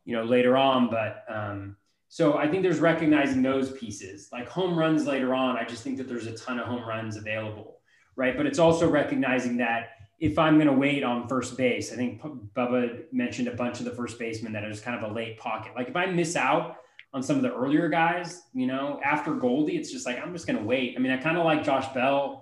you 0.04 0.14
know 0.14 0.24
later 0.24 0.56
on 0.56 0.88
but 0.88 1.24
um 1.28 1.76
so 2.12 2.36
I 2.36 2.48
think 2.48 2.64
there's 2.64 2.80
recognizing 2.80 3.40
those 3.40 3.70
pieces, 3.70 4.30
like 4.32 4.48
home 4.48 4.76
runs 4.76 5.06
later 5.06 5.32
on. 5.32 5.56
I 5.56 5.64
just 5.64 5.84
think 5.84 5.96
that 5.98 6.08
there's 6.08 6.26
a 6.26 6.36
ton 6.36 6.58
of 6.58 6.66
home 6.66 6.82
runs 6.82 7.16
available, 7.16 7.78
right? 8.16 8.36
But 8.36 8.46
it's 8.46 8.58
also 8.58 8.90
recognizing 8.90 9.56
that 9.58 9.90
if 10.18 10.36
I'm 10.36 10.56
going 10.56 10.66
to 10.66 10.72
wait 10.72 11.04
on 11.04 11.28
first 11.28 11.56
base, 11.56 11.92
I 11.92 11.96
think 11.96 12.20
Bubba 12.20 13.04
mentioned 13.12 13.46
a 13.46 13.54
bunch 13.54 13.78
of 13.78 13.84
the 13.84 13.92
first 13.92 14.18
basemen 14.18 14.52
that 14.54 14.64
is 14.64 14.80
kind 14.80 15.02
of 15.02 15.08
a 15.08 15.14
late 15.14 15.38
pocket. 15.38 15.70
Like 15.76 15.88
if 15.88 15.94
I 15.94 16.06
miss 16.06 16.34
out 16.34 16.78
on 17.14 17.22
some 17.22 17.36
of 17.36 17.42
the 17.42 17.54
earlier 17.54 17.88
guys, 17.88 18.42
you 18.54 18.66
know, 18.66 19.00
after 19.04 19.32
Goldie, 19.34 19.76
it's 19.76 19.92
just 19.92 20.04
like 20.04 20.20
I'm 20.20 20.32
just 20.32 20.48
going 20.48 20.58
to 20.58 20.64
wait. 20.64 20.96
I 20.96 20.98
mean, 20.98 21.12
I 21.12 21.16
kind 21.16 21.38
of 21.38 21.44
like 21.44 21.62
Josh 21.62 21.86
Bell, 21.94 22.39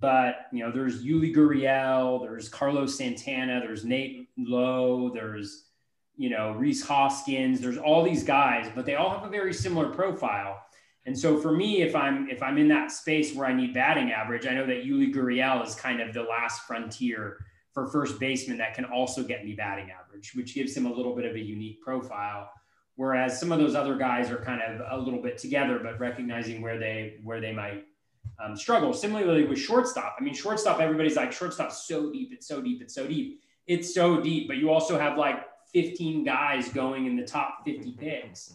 but 0.00 0.46
you 0.50 0.64
know, 0.64 0.72
there's 0.72 1.04
Yuli 1.04 1.34
Gurriel, 1.34 2.22
there's 2.22 2.48
Carlos 2.48 2.96
Santana, 2.96 3.60
there's 3.60 3.84
Nate 3.84 4.28
Lowe, 4.38 5.10
there's 5.12 5.66
you 6.16 6.30
know 6.30 6.52
Rhys 6.52 6.82
Hoskins, 6.82 7.60
there's 7.60 7.78
all 7.78 8.02
these 8.02 8.24
guys, 8.24 8.70
but 8.74 8.86
they 8.86 8.96
all 8.96 9.10
have 9.10 9.24
a 9.24 9.30
very 9.30 9.52
similar 9.52 9.90
profile. 9.90 10.60
And 11.06 11.18
so 11.18 11.38
for 11.38 11.52
me, 11.52 11.82
if 11.82 11.94
I'm 11.94 12.28
if 12.30 12.42
I'm 12.42 12.58
in 12.58 12.68
that 12.68 12.90
space 12.90 13.34
where 13.34 13.46
I 13.46 13.52
need 13.52 13.74
batting 13.74 14.10
average, 14.10 14.46
I 14.46 14.54
know 14.54 14.66
that 14.66 14.84
Yuli 14.84 15.14
Gurriel 15.14 15.66
is 15.66 15.74
kind 15.74 16.00
of 16.00 16.14
the 16.14 16.22
last 16.22 16.62
frontier 16.62 17.38
for 17.72 17.86
first 17.86 18.18
baseman 18.18 18.58
that 18.58 18.74
can 18.74 18.84
also 18.86 19.22
get 19.22 19.44
me 19.44 19.54
batting 19.54 19.90
average, 19.90 20.32
which 20.34 20.54
gives 20.54 20.76
him 20.76 20.86
a 20.86 20.92
little 20.92 21.14
bit 21.14 21.24
of 21.24 21.36
a 21.36 21.40
unique 21.40 21.80
profile. 21.82 22.50
Whereas 22.96 23.38
some 23.38 23.52
of 23.52 23.58
those 23.58 23.74
other 23.74 23.96
guys 23.96 24.30
are 24.30 24.38
kind 24.38 24.60
of 24.60 24.82
a 24.90 25.02
little 25.02 25.22
bit 25.22 25.38
together, 25.38 25.78
but 25.82 25.98
recognizing 26.00 26.60
where 26.60 26.78
they 26.78 27.18
where 27.22 27.40
they 27.40 27.52
might 27.52 27.84
um, 28.42 28.56
struggle. 28.56 28.92
Similarly 28.92 29.44
with 29.44 29.58
shortstop, 29.58 30.16
I 30.18 30.22
mean, 30.22 30.34
shortstop, 30.34 30.80
everybody's 30.80 31.16
like 31.16 31.32
shortstop's 31.32 31.86
so 31.86 32.10
deep, 32.10 32.32
it's 32.32 32.46
so 32.46 32.60
deep, 32.60 32.82
it's 32.82 32.94
so 32.94 33.06
deep. 33.06 33.40
It's 33.66 33.94
so 33.94 34.20
deep, 34.20 34.48
but 34.48 34.56
you 34.56 34.70
also 34.70 34.98
have 34.98 35.16
like 35.16 35.46
15 35.72 36.24
guys 36.24 36.68
going 36.70 37.06
in 37.06 37.16
the 37.16 37.24
top 37.24 37.64
50 37.64 37.92
picks. 37.92 38.54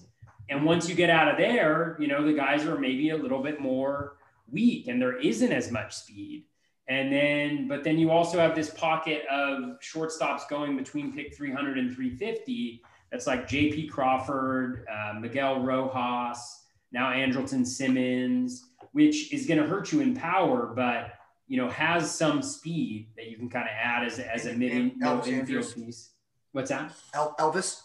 And 0.49 0.63
once 0.63 0.89
you 0.89 0.95
get 0.95 1.09
out 1.09 1.29
of 1.29 1.37
there, 1.37 1.95
you 1.99 2.07
know, 2.07 2.25
the 2.25 2.33
guys 2.33 2.65
are 2.65 2.77
maybe 2.77 3.09
a 3.09 3.17
little 3.17 3.41
bit 3.41 3.59
more 3.59 4.17
weak 4.51 4.87
and 4.87 5.01
there 5.01 5.17
isn't 5.17 5.51
as 5.51 5.71
much 5.71 5.95
speed. 5.95 6.45
And 6.87 7.11
then, 7.11 7.67
but 7.67 7.83
then 7.83 7.97
you 7.97 8.11
also 8.11 8.37
have 8.37 8.53
this 8.53 8.69
pocket 8.69 9.23
of 9.31 9.79
shortstops 9.79 10.47
going 10.47 10.77
between 10.77 11.13
pick 11.13 11.35
300 11.35 11.79
and 11.79 11.95
350. 11.95 12.83
That's 13.11 13.25
like 13.25 13.47
JP 13.47 13.89
Crawford, 13.89 14.85
uh, 14.91 15.13
Miguel 15.19 15.61
Rojas, 15.61 16.63
now 16.91 17.11
Andrelton 17.11 17.65
Simmons, 17.65 18.69
which 18.95 19.33
is 19.33 19.45
going 19.45 19.59
to 19.59 19.67
hurt 19.67 19.91
you 19.91 19.99
in 19.99 20.15
power, 20.15 20.71
but 20.73 21.15
you 21.49 21.57
know 21.57 21.69
has 21.69 22.09
some 22.09 22.41
speed 22.41 23.07
that 23.17 23.29
you 23.29 23.35
can 23.35 23.49
kind 23.49 23.65
of 23.65 23.73
add 23.77 24.05
as, 24.05 24.19
as 24.19 24.45
a 24.45 24.53
mid 24.53 24.71
infield 24.71 25.75
piece. 25.75 26.11
What's 26.53 26.69
that? 26.69 26.93
El- 27.13 27.35
Elvis 27.37 27.81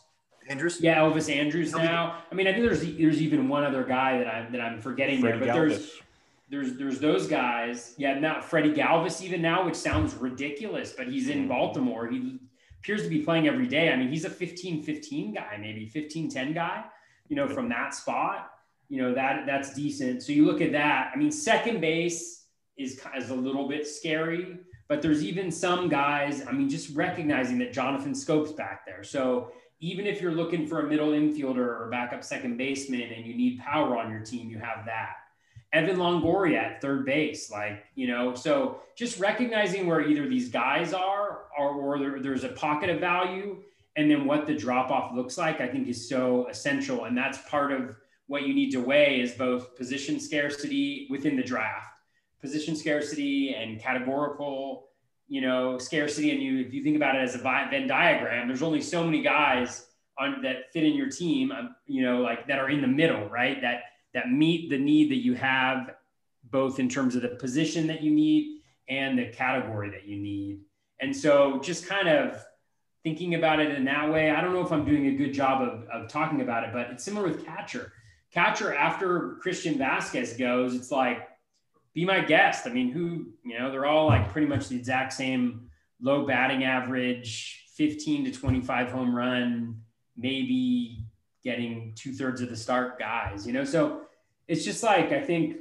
Andrus. 0.49 0.81
Yeah, 0.81 0.99
Elvis 0.99 1.35
Andrus. 1.35 1.75
Now, 1.75 2.23
I 2.31 2.35
mean, 2.37 2.47
I 2.47 2.53
think 2.53 2.65
there's 2.65 2.83
there's 2.97 3.21
even 3.21 3.49
one 3.49 3.65
other 3.65 3.83
guy 3.83 4.19
that 4.19 4.29
I'm 4.29 4.53
that 4.53 4.61
I'm 4.61 4.81
forgetting 4.81 5.21
Freddie 5.21 5.41
there, 5.41 5.49
but 5.49 5.57
Galvis. 5.57 5.69
there's 5.69 5.99
there's 6.49 6.79
there's 6.79 7.01
those 7.01 7.27
guys. 7.27 7.95
Yeah, 7.99 8.17
not 8.21 8.45
Freddie 8.45 8.73
Galvis 8.73 9.21
even 9.21 9.43
now, 9.43 9.67
which 9.67 9.75
sounds 9.75 10.15
ridiculous, 10.15 10.93
but 10.93 11.09
he's 11.09 11.29
in 11.29 11.41
mm-hmm. 11.41 11.49
Baltimore. 11.49 12.07
He 12.07 12.39
appears 12.79 13.03
to 13.03 13.09
be 13.09 13.23
playing 13.23 13.49
every 13.49 13.67
day. 13.67 13.93
I 13.93 13.97
mean, 13.97 14.09
he's 14.09 14.25
a 14.25 14.31
15-15 14.31 15.35
guy, 15.35 15.59
maybe 15.61 15.91
15-10 15.93 16.55
guy, 16.55 16.85
you 17.29 17.37
know, 17.37 17.47
from 17.47 17.69
that 17.69 17.95
spot. 17.95 18.53
You 18.91 19.01
know, 19.01 19.15
that 19.15 19.47
that's 19.47 19.73
decent. 19.73 20.23
So 20.23 20.33
you 20.33 20.45
look 20.45 20.61
at 20.61 20.73
that. 20.73 21.13
I 21.15 21.17
mean, 21.17 21.31
second 21.31 21.81
base 21.81 22.45
is 22.77 23.01
is 23.17 23.31
a 23.31 23.35
little 23.35 23.67
bit 23.69 23.87
scary, 23.87 24.59
but 24.89 25.01
there's 25.01 25.25
even 25.25 25.51
some 25.51 25.89
guys, 25.89 26.45
I 26.47 26.53
mean, 26.53 26.69
just 26.69 26.95
recognizing 26.95 27.59
that 27.61 27.73
Jonathan 27.73 28.13
Schoop's 28.15 28.53
back 28.53 28.85
there. 28.85 29.05
So 29.05 29.53
even 29.79 30.07
if 30.07 30.21
you're 30.21 30.33
looking 30.33 30.67
for 30.67 30.81
a 30.81 30.87
middle 30.89 31.11
infielder 31.11 31.59
or 31.59 31.89
backup 31.91 32.23
second 32.23 32.57
baseman 32.59 33.13
and 33.13 33.25
you 33.25 33.35
need 33.35 33.61
power 33.61 33.97
on 33.97 34.11
your 34.11 34.21
team, 34.21 34.51
you 34.51 34.59
have 34.59 34.85
that. 34.85 35.15
Evan 35.73 35.97
Longoria 35.97 36.57
at 36.57 36.83
third 36.83 37.07
base. 37.07 37.51
Like, 37.51 37.85
you 37.95 38.09
know, 38.09 38.35
so 38.35 38.81
just 38.97 39.21
recognizing 39.21 39.87
where 39.87 40.01
either 40.01 40.29
these 40.29 40.49
guys 40.49 40.93
are 40.93 41.43
or, 41.57 41.71
or 41.75 41.99
there, 41.99 42.21
there's 42.21 42.45
a 42.45 42.49
pocket 42.49 42.91
of 42.91 43.01
value 43.01 43.59
and 43.97 44.11
then 44.11 44.27
what 44.27 44.47
the 44.47 44.55
drop 44.55 44.91
off 44.91 45.15
looks 45.15 45.39
like, 45.39 45.61
I 45.61 45.69
think 45.69 45.89
is 45.89 46.09
so 46.09 46.49
essential. 46.49 47.05
And 47.05 47.17
that's 47.17 47.39
part 47.49 47.73
of 47.73 47.97
what 48.31 48.47
you 48.47 48.55
need 48.55 48.71
to 48.71 48.81
weigh 48.81 49.21
is 49.21 49.33
both 49.33 49.75
position 49.75 50.21
scarcity 50.21 51.09
within 51.11 51.37
the 51.37 51.43
draft, 51.43 51.91
position 52.41 52.77
scarcity 52.77 53.57
and 53.57 53.81
categorical, 53.81 54.87
you 55.27 55.41
know, 55.41 55.79
scarcity. 55.79 56.31
And 56.31 56.41
you, 56.41 56.61
if 56.61 56.73
you 56.73 56.81
think 56.85 56.95
about 56.95 57.17
it 57.17 57.23
as 57.23 57.35
a 57.35 57.39
Venn 57.39 57.89
diagram, 57.89 58.47
there's 58.47 58.63
only 58.63 58.83
so 58.83 59.03
many 59.03 59.21
guys 59.21 59.85
on 60.17 60.43
that 60.43 60.73
fit 60.73 60.85
in 60.85 60.95
your 60.95 61.11
team, 61.11 61.51
um, 61.51 61.75
you 61.89 62.05
know, 62.05 62.21
like 62.21 62.47
that 62.47 62.61
are 62.61 62.71
in 62.71 62.81
the 62.81 62.87
middle, 62.87 63.29
right? 63.29 63.61
That 63.63 63.81
that 64.15 64.31
meet 64.31 64.71
the 64.71 64.79
need 64.79 65.11
that 65.11 65.25
you 65.25 65.35
have, 65.35 65.97
both 66.53 66.79
in 66.79 66.89
terms 66.89 67.17
of 67.17 67.23
the 67.23 67.31
position 67.31 67.89
that 67.89 68.01
you 68.01 68.13
need 68.13 68.61
and 68.89 69.19
the 69.19 69.27
category 69.27 69.91
that 69.91 70.07
you 70.07 70.17
need. 70.17 70.61
And 71.01 71.17
so 71.17 71.59
just 71.59 71.89
kind 71.89 72.09
of 72.09 72.41
thinking 73.03 73.35
about 73.35 73.59
it 73.59 73.75
in 73.75 73.85
that 73.87 74.09
way, 74.09 74.31
I 74.31 74.41
don't 74.41 74.53
know 74.53 74.65
if 74.65 74.71
I'm 74.71 74.85
doing 74.85 75.07
a 75.07 75.17
good 75.17 75.35
job 75.35 75.63
of, 75.63 75.89
of 75.89 76.09
talking 76.09 76.43
about 76.43 76.63
it, 76.63 76.71
but 76.73 76.91
it's 76.93 77.03
similar 77.03 77.27
with 77.27 77.45
catcher. 77.45 77.93
Catcher, 78.33 78.75
after 78.75 79.37
Christian 79.41 79.75
Vazquez 79.75 80.39
goes, 80.39 80.75
it's 80.75 80.91
like, 80.91 81.29
be 81.93 82.05
my 82.05 82.21
guest. 82.21 82.67
I 82.67 82.71
mean, 82.71 82.91
who, 82.91 83.27
you 83.45 83.59
know, 83.59 83.71
they're 83.71 83.87
all 83.87 84.07
like 84.07 84.31
pretty 84.31 84.47
much 84.47 84.69
the 84.69 84.77
exact 84.77 85.13
same 85.13 85.69
low 86.01 86.27
batting 86.27 86.65
average, 86.65 87.67
15 87.75 88.27
to 88.27 88.31
25 88.31 88.91
home 88.91 89.15
run, 89.15 89.81
maybe 90.17 91.05
getting 91.43 91.93
two 91.97 92.13
thirds 92.13 92.41
of 92.41 92.49
the 92.49 92.57
start 92.57 92.99
guys, 92.99 93.47
you 93.47 93.53
know? 93.53 93.65
So 93.65 94.03
it's 94.47 94.65
just 94.65 94.83
like, 94.83 95.13
I 95.13 95.21
think, 95.21 95.57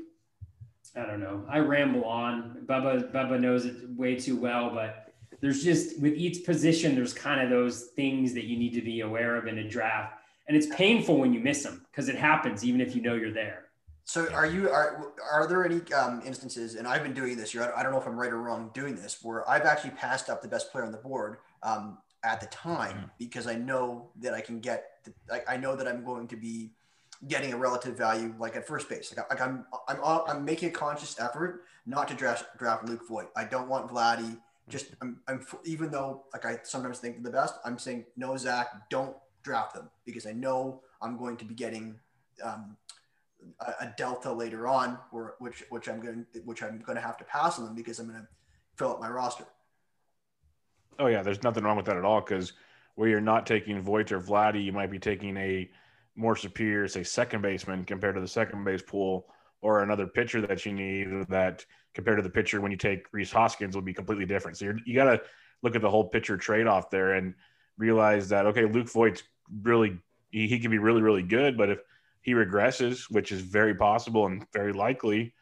I 0.96 1.06
don't 1.06 1.20
know. 1.20 1.46
I 1.50 1.60
ramble 1.60 2.04
on. 2.06 2.58
Bubba, 2.66 3.12
Bubba 3.12 3.40
knows 3.40 3.66
it 3.66 3.76
way 3.96 4.16
too 4.16 4.36
well, 4.36 4.72
but 4.74 5.14
there's 5.42 5.64
just 5.64 6.00
with 6.00 6.14
each 6.14 6.46
position, 6.46 6.96
there's 6.96 7.14
kind 7.14 7.42
of 7.42 7.50
those 7.50 7.86
things 7.96 8.34
that 8.34 8.46
you 8.46 8.58
need 8.58 8.74
to 8.74 8.82
be 8.82 9.02
aware 9.02 9.36
of 9.36 9.48
in 9.48 9.60
a 9.60 9.68
draft. 9.68 10.19
And 10.50 10.58
it's 10.58 10.68
painful 10.76 11.18
when 11.18 11.32
you 11.32 11.40
miss 11.40 11.64
them 11.64 11.86
because 11.90 12.10
it 12.10 12.16
happens 12.16 12.66
even 12.66 12.82
if 12.82 12.96
you 12.96 13.02
know 13.02 13.16
you're 13.16 13.32
there. 13.32 13.70
So 14.04 14.28
are 14.34 14.48
you 14.48 14.70
are 14.70 15.14
are 15.32 15.48
there 15.48 15.64
any 15.64 15.82
um, 15.94 16.22
instances, 16.26 16.74
and 16.74 16.88
I've 16.88 17.04
been 17.04 17.14
doing 17.14 17.38
this 17.38 17.54
year. 17.54 17.72
I 17.78 17.84
don't 17.84 17.92
know 17.92 18.00
if 18.00 18.08
I'm 18.08 18.20
right 18.20 18.32
or 18.32 18.42
wrong 18.42 18.72
doing 18.74 18.96
this, 18.96 19.20
where 19.22 19.48
I've 19.48 19.66
actually 19.66 19.92
passed 19.92 20.30
up 20.30 20.42
the 20.42 20.48
best 20.48 20.72
player 20.72 20.84
on 20.84 20.92
the 20.92 20.98
board 20.98 21.38
um, 21.62 22.00
at 22.24 22.42
the 22.42 22.48
time 22.48 22.98
mm. 22.98 23.10
because 23.20 23.46
I 23.46 23.54
know 23.56 24.10
that 24.20 24.34
I 24.34 24.42
can 24.42 24.60
get 24.60 24.86
I, 25.32 25.54
I 25.54 25.58
know 25.58 25.76
that 25.76 25.88
I'm 25.88 26.04
going 26.04 26.28
to 26.30 26.36
be 26.36 26.72
getting 27.28 27.54
a 27.54 27.58
relative 27.58 27.98
value 27.98 28.34
like 28.40 28.56
at 28.56 28.66
first 28.66 28.90
base. 28.90 29.14
Like, 29.16 29.30
like 29.30 29.42
I'm, 29.42 29.66
I'm, 29.88 30.00
I'm 30.28 30.46
making 30.46 30.70
a 30.70 30.72
conscious 30.72 31.20
effort 31.20 31.64
not 31.86 32.08
to 32.08 32.14
draft, 32.14 32.46
draft 32.58 32.88
Luke 32.88 33.08
Voit. 33.08 33.30
I 33.36 33.44
don't 33.44 33.68
want 33.68 33.90
Vladdy. 33.90 34.40
Just 34.70 34.96
I'm, 35.02 35.20
I'm, 35.28 35.46
even 35.66 35.92
though 35.92 36.24
like 36.34 36.46
I 36.46 36.60
sometimes 36.64 37.00
think 37.00 37.24
the 37.24 37.32
best, 37.32 37.56
I'm 37.66 37.78
saying 37.78 38.06
no, 38.16 38.38
Zach, 38.38 38.90
don't 38.90 39.16
draft 39.44 39.74
them 39.74 39.90
because 40.06 40.26
I 40.26 40.34
know 40.34 40.82
I'm 41.02 41.18
going 41.18 41.38
to 41.38 41.46
be 41.46 41.54
getting 41.54 42.00
um, 42.44 42.78
a, 43.62 43.86
a, 43.86 43.94
delta 43.98 44.32
later 44.32 44.68
on, 44.68 44.98
or 45.12 45.36
which 45.40 45.64
which 45.70 45.88
I'm 45.88 46.00
going 46.00 46.26
which 46.46 46.64
I'm 46.64 46.80
going 46.80 46.96
to 46.96 47.02
have 47.02 47.18
to 47.18 47.24
pass 47.24 47.60
on 47.60 47.66
them 47.66 47.76
because 47.76 48.00
I'm 48.00 48.08
going 48.08 48.20
to 48.20 48.28
fill 48.78 48.92
up 48.92 49.00
my 49.00 49.10
roster. 49.10 49.46
Oh 50.98 51.08
yeah, 51.08 51.22
there's 51.22 51.44
nothing 51.44 51.64
wrong 51.64 51.78
with 51.78 51.86
that 51.86 51.98
at 51.98 52.06
all 52.06 52.22
because 52.22 52.54
where 52.96 53.08
you're 53.08 53.22
not 53.22 53.46
taking 53.46 53.82
Voit 53.82 54.12
or 54.12 54.20
Vladdy, 54.20 54.64
you 54.64 54.74
might 54.74 54.92
be 54.92 55.00
taking 55.00 55.38
a 55.38 55.70
more 56.16 56.36
superior, 56.36 56.88
say, 56.88 57.04
second 57.04 57.42
baseman 57.42 57.86
compared 57.86 58.16
to 58.16 58.22
the 58.22 58.28
second 58.28 58.64
base 58.66 58.82
pool, 58.82 59.26
or 59.62 59.84
another 59.84 60.06
pitcher 60.06 60.42
that 60.42 60.66
you 60.66 60.74
need 60.74 61.08
that 61.30 61.66
compared 61.94 62.18
to 62.18 62.24
the 62.24 62.30
pitcher 62.30 62.60
when 62.62 62.72
you 62.72 62.78
take 62.78 63.08
Rhys 63.12 63.32
Hoskins 63.32 63.76
will 63.76 63.82
be 63.82 63.94
completely 63.94 64.26
different. 64.26 64.58
So 64.58 64.74
you 64.86 64.96
got 64.96 65.06
to 65.06 65.22
look 65.62 65.76
at 65.76 65.82
the 65.82 65.90
whole 65.90 66.10
pitcher 66.10 66.38
trade 66.38 66.68
off 66.68 66.90
there 66.90 67.14
and 67.14 67.34
realize 67.80 68.30
that 68.30 68.46
okay, 68.46 68.66
Luke 68.66 68.90
Voit's 68.90 69.24
really 69.64 69.98
he, 70.30 70.48
he 70.48 70.60
can 70.60 70.70
be 70.70 70.78
really 70.78 71.02
really 71.02 71.24
good, 71.24 71.58
but 71.58 71.70
if 71.70 71.80
he 72.22 72.34
regresses, 72.34 73.10
which 73.10 73.32
is 73.32 73.42
very 73.42 73.74
possible 73.74 74.28
and 74.28 74.46
very 74.54 74.74
likely, 74.74 75.34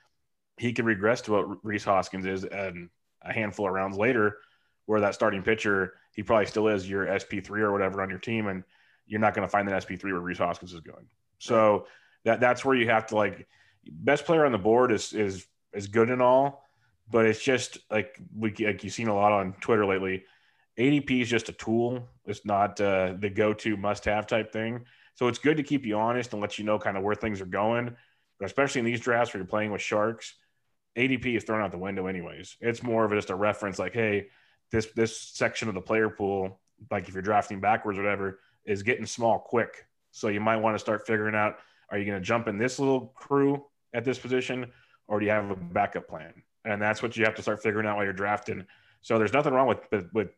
he 0.58 0.72
can 0.72 0.86
regress 0.86 1.22
to 1.22 1.32
what 1.34 1.66
Rhys 1.66 1.84
Hoskins 1.84 2.26
is 2.26 2.46
and 2.46 2.90
a 3.24 3.34
handful 3.34 3.68
of 3.68 3.74
rounds 3.74 3.98
later, 3.98 4.38
where 4.86 5.02
that 5.02 5.16
starting 5.16 5.42
pitcher 5.42 5.96
he 6.16 6.24
probably 6.24 6.46
still 6.46 6.68
is 6.68 6.90
your 6.90 7.06
SP3 7.06 7.60
or 7.60 7.72
whatever 7.72 8.02
on 8.02 8.10
your 8.10 8.20
team, 8.20 8.48
and 8.48 8.64
you're 9.06 9.20
not 9.20 9.36
going 9.36 9.48
to 9.48 9.52
find 9.52 9.68
an 9.68 9.76
SP3 9.76 10.04
where 10.04 10.20
Rhys 10.20 10.40
Hoskins 10.40 10.74
is 10.74 10.82
going. 10.82 11.06
So 11.40 11.86
that 12.24 12.40
that's 12.40 12.66
where 12.66 12.76
you 12.76 12.90
have 12.90 13.08
to 13.08 13.16
like 13.16 13.48
best 13.90 14.26
player 14.26 14.46
on 14.46 14.52
the 14.52 14.58
board 14.58 14.92
is 14.92 15.14
is 15.14 15.46
is 15.74 15.88
good 15.88 16.10
and 16.10 16.22
all, 16.22 16.64
but 17.10 17.26
it's 17.26 17.42
just 17.42 17.78
like 17.92 18.20
we 18.36 18.54
like 18.60 18.84
you've 18.84 18.94
seen 18.94 19.08
a 19.08 19.16
lot 19.16 19.32
on 19.32 19.54
Twitter 19.62 19.86
lately. 19.86 20.24
ADP 20.78 21.22
is 21.22 21.30
just 21.30 21.50
a 21.50 21.54
tool. 21.54 22.08
It's 22.26 22.46
not 22.46 22.80
uh, 22.80 23.16
the 23.20 23.30
go-to 23.30 23.78
must-have 23.78 24.28
type 24.28 24.52
thing. 24.52 24.86
So 25.16 25.28
it's 25.28 25.40
good 25.40 25.58
to 25.58 25.64
keep 25.64 25.86
you 25.86 25.98
honest 25.98 26.34
and 26.34 26.42
let 26.42 26.60
you 26.60 26.66
know 26.66 26.78
kind 26.78 26.98
of 26.98 27.04
where 27.04 27.16
things 27.16 27.42
are 27.42 27.46
going. 27.46 27.96
But 28.40 28.46
especially 28.46 28.80
in 28.80 28.86
these 28.86 29.02
drafts 29.02 29.34
where 29.34 29.42
you're 29.42 29.48
playing 29.48 29.72
with 29.72 29.82
sharks, 29.82 30.36
ADP 30.96 31.38
is 31.38 31.44
thrown 31.44 31.62
out 31.62 31.72
the 31.72 31.78
window 31.78 32.06
anyways. 32.06 32.58
It's 32.62 32.84
more 32.84 33.06
of 33.06 33.12
just 33.12 33.32
a 33.32 33.36
reference 33.36 33.80
like, 33.80 33.94
hey, 33.94 34.28
this 34.72 34.88
this 34.96 35.20
section 35.20 35.70
of 35.70 35.76
the 35.76 35.82
player 35.82 36.10
pool, 36.10 36.60
like 36.92 37.08
if 37.08 37.14
you're 37.14 37.24
drafting 37.24 37.60
backwards 37.60 37.98
or 37.98 38.04
whatever, 38.04 38.40
is 38.66 38.84
getting 38.84 39.06
small 39.06 39.40
quick. 39.40 39.86
So 40.12 40.28
you 40.28 40.42
might 40.42 40.58
want 40.58 40.76
to 40.76 40.80
start 40.80 41.08
figuring 41.08 41.36
out: 41.36 41.58
Are 41.90 41.98
you 41.98 42.06
going 42.06 42.20
to 42.20 42.26
jump 42.26 42.48
in 42.48 42.58
this 42.58 42.80
little 42.80 43.14
crew 43.16 43.66
at 43.94 44.04
this 44.06 44.20
position, 44.20 44.72
or 45.08 45.20
do 45.20 45.26
you 45.26 45.32
have 45.32 45.50
a 45.50 45.56
backup 45.56 46.08
plan? 46.08 46.34
And 46.66 46.82
that's 46.82 47.02
what 47.02 47.16
you 47.16 47.24
have 47.26 47.36
to 47.36 47.42
start 47.42 47.64
figuring 47.64 47.88
out 47.88 47.96
while 47.96 48.04
you're 48.04 48.14
drafting. 48.14 48.66
So 49.02 49.18
there's 49.18 49.34
nothing 49.34 49.54
wrong 49.54 49.68
with 49.68 50.12
with 50.14 50.30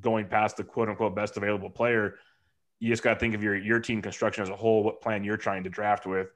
going 0.00 0.26
past 0.26 0.56
the 0.56 0.64
quote 0.64 0.88
unquote 0.88 1.14
best 1.14 1.36
available 1.36 1.70
player. 1.70 2.16
You 2.78 2.88
just 2.88 3.02
got 3.02 3.14
to 3.14 3.20
think 3.20 3.34
of 3.34 3.42
your 3.42 3.56
your 3.56 3.80
team 3.80 4.02
construction 4.02 4.42
as 4.42 4.48
a 4.48 4.56
whole, 4.56 4.82
what 4.82 5.00
plan 5.00 5.24
you're 5.24 5.36
trying 5.36 5.64
to 5.64 5.70
draft 5.70 6.06
with, 6.06 6.28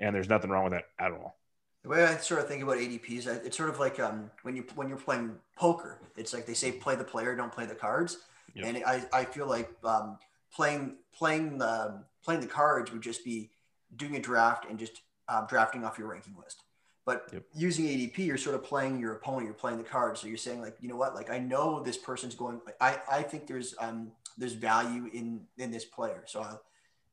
and 0.00 0.14
there's 0.14 0.28
nothing 0.28 0.50
wrong 0.50 0.64
with 0.64 0.72
that 0.74 0.84
at 0.98 1.12
all 1.12 1.36
the 1.84 1.90
way 1.90 2.02
I 2.02 2.16
sort 2.16 2.40
of 2.40 2.48
think 2.48 2.62
about 2.62 2.78
ADPs, 2.78 3.26
it's 3.44 3.56
sort 3.56 3.68
of 3.68 3.78
like 3.78 4.00
um, 4.00 4.30
when 4.42 4.56
you 4.56 4.64
when 4.74 4.88
you're 4.88 4.96
playing 4.96 5.36
poker. 5.54 6.00
It's 6.16 6.32
like 6.32 6.46
they 6.46 6.54
say, 6.54 6.72
play 6.72 6.96
the 6.96 7.04
player, 7.04 7.36
don't 7.36 7.52
play 7.52 7.66
the 7.66 7.74
cards. 7.74 8.18
Yep. 8.54 8.66
And 8.66 8.84
I, 8.86 9.04
I 9.12 9.24
feel 9.24 9.46
like 9.46 9.70
um, 9.84 10.18
playing 10.52 10.96
playing 11.14 11.58
the 11.58 12.02
playing 12.24 12.40
the 12.40 12.46
cards 12.46 12.90
would 12.90 13.02
just 13.02 13.22
be 13.22 13.50
doing 13.94 14.16
a 14.16 14.20
draft 14.20 14.64
and 14.68 14.78
just 14.78 15.02
uh, 15.28 15.46
drafting 15.46 15.84
off 15.84 15.98
your 15.98 16.08
ranking 16.08 16.34
list. 16.42 16.62
But 17.06 17.28
yep. 17.32 17.42
using 17.54 17.84
ADP, 17.84 18.18
you're 18.18 18.38
sort 18.38 18.54
of 18.54 18.64
playing 18.64 18.98
your 18.98 19.12
opponent. 19.12 19.44
You're 19.44 19.54
playing 19.54 19.78
the 19.78 19.84
cards. 19.84 20.20
So 20.20 20.26
you're 20.26 20.38
saying 20.38 20.60
like, 20.60 20.76
you 20.80 20.88
know 20.88 20.96
what? 20.96 21.14
Like 21.14 21.30
I 21.30 21.38
know 21.38 21.82
this 21.82 21.98
person's 21.98 22.34
going. 22.34 22.60
I 22.80 22.98
I 23.10 23.22
think 23.22 23.46
there's 23.46 23.74
um 23.78 24.12
there's 24.38 24.54
value 24.54 25.10
in 25.12 25.42
in 25.58 25.70
this 25.70 25.84
player. 25.84 26.24
So 26.26 26.40
I'll 26.40 26.62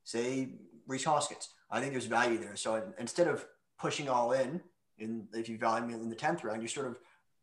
say 0.03 0.53
Rhys 0.87 1.03
Hoskins. 1.03 1.49
I 1.69 1.79
think 1.79 1.91
there's 1.91 2.05
value 2.05 2.37
there. 2.37 2.55
So 2.55 2.81
instead 2.97 3.27
of 3.27 3.45
pushing 3.81 4.07
all 4.07 4.31
in. 4.31 4.61
And 4.99 5.27
if 5.33 5.49
you 5.49 5.57
value 5.57 5.85
me 5.87 5.93
in 5.95 6.09
the 6.09 6.15
tenth 6.15 6.43
round, 6.43 6.61
you're 6.61 6.69
sort 6.69 6.87
of 6.87 6.97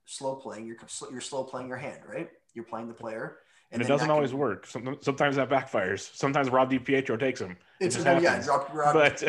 slow 0.06 0.36
playing. 0.36 0.66
You're 0.66 0.76
you're 1.10 1.20
slow 1.20 1.44
playing 1.44 1.68
your 1.68 1.76
hand, 1.76 2.00
right? 2.08 2.30
You're 2.54 2.64
playing 2.64 2.88
the 2.88 2.94
player. 2.94 3.38
And, 3.70 3.82
and 3.82 3.90
it 3.90 3.92
doesn't 3.92 4.08
always 4.08 4.30
can, 4.30 4.38
work. 4.38 4.66
Sometimes 4.66 5.36
that 5.36 5.50
backfires. 5.50 6.14
Sometimes 6.14 6.48
Rob 6.48 6.70
DiPietro 6.70 7.20
takes 7.20 7.40
him. 7.40 7.56
It's 7.80 7.96
it 7.96 8.22
yeah, 8.22 8.42
Rob, 8.46 8.66
Rob, 8.72 8.94
but, 8.94 9.22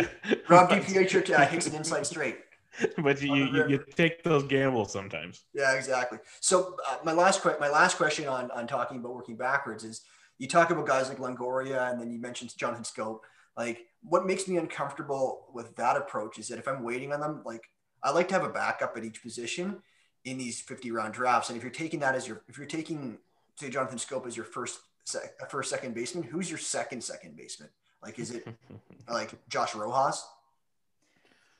Rob 0.47 0.69
DiPietro 0.69 1.29
uh, 1.37 1.45
hits 1.45 1.67
an 1.67 1.75
inside 1.75 2.05
straight. 2.05 2.37
But 3.03 3.21
you, 3.21 3.35
you, 3.35 3.67
you, 3.67 3.85
take 3.95 4.23
those 4.23 4.43
gambles 4.43 4.91
sometimes. 4.91 5.43
Yeah, 5.53 5.73
exactly. 5.73 6.19
So 6.39 6.77
uh, 6.89 6.97
my 7.03 7.13
last 7.13 7.41
que- 7.41 7.57
my 7.59 7.69
last 7.69 7.97
question 7.97 8.27
on 8.27 8.51
on 8.51 8.67
talking 8.67 8.99
about 8.99 9.13
working 9.15 9.35
backwards 9.35 9.83
is 9.83 10.01
you 10.37 10.47
talk 10.47 10.69
about 10.69 10.87
guys 10.87 11.09
like 11.09 11.17
Longoria 11.17 11.91
and 11.91 11.99
then 11.99 12.11
you 12.11 12.19
mentioned 12.19 12.55
Jonathan 12.57 12.83
Schoop. 12.83 13.19
Like 13.57 13.87
what 14.01 14.25
makes 14.25 14.47
me 14.47 14.57
uncomfortable 14.57 15.47
with 15.53 15.75
that 15.75 15.97
approach 15.97 16.39
is 16.39 16.47
that 16.47 16.59
if 16.59 16.67
I'm 16.67 16.83
waiting 16.83 17.11
on 17.11 17.19
them, 17.19 17.41
like 17.45 17.63
I 18.03 18.11
like 18.11 18.27
to 18.29 18.33
have 18.33 18.43
a 18.43 18.49
backup 18.49 18.95
at 18.97 19.03
each 19.03 19.21
position 19.21 19.81
in 20.25 20.37
these 20.37 20.61
50 20.61 20.91
round 20.91 21.13
drafts. 21.13 21.49
And 21.49 21.57
if 21.57 21.63
you're 21.63 21.71
taking 21.71 21.99
that 22.01 22.15
as 22.15 22.27
your, 22.27 22.43
if 22.47 22.57
you're 22.57 22.67
taking, 22.67 23.17
say, 23.55 23.69
Jonathan 23.69 23.97
Schoop 23.97 24.25
as 24.25 24.35
your 24.35 24.45
first, 24.45 24.79
sec, 25.05 25.21
first 25.49 25.69
second 25.69 25.93
baseman, 25.95 26.23
who's 26.23 26.49
your 26.49 26.59
second 26.59 27.03
second 27.03 27.35
baseman? 27.35 27.69
Like, 28.01 28.19
is 28.19 28.31
it 28.31 28.47
like 29.09 29.31
Josh 29.49 29.75
Rojas? 29.75 30.25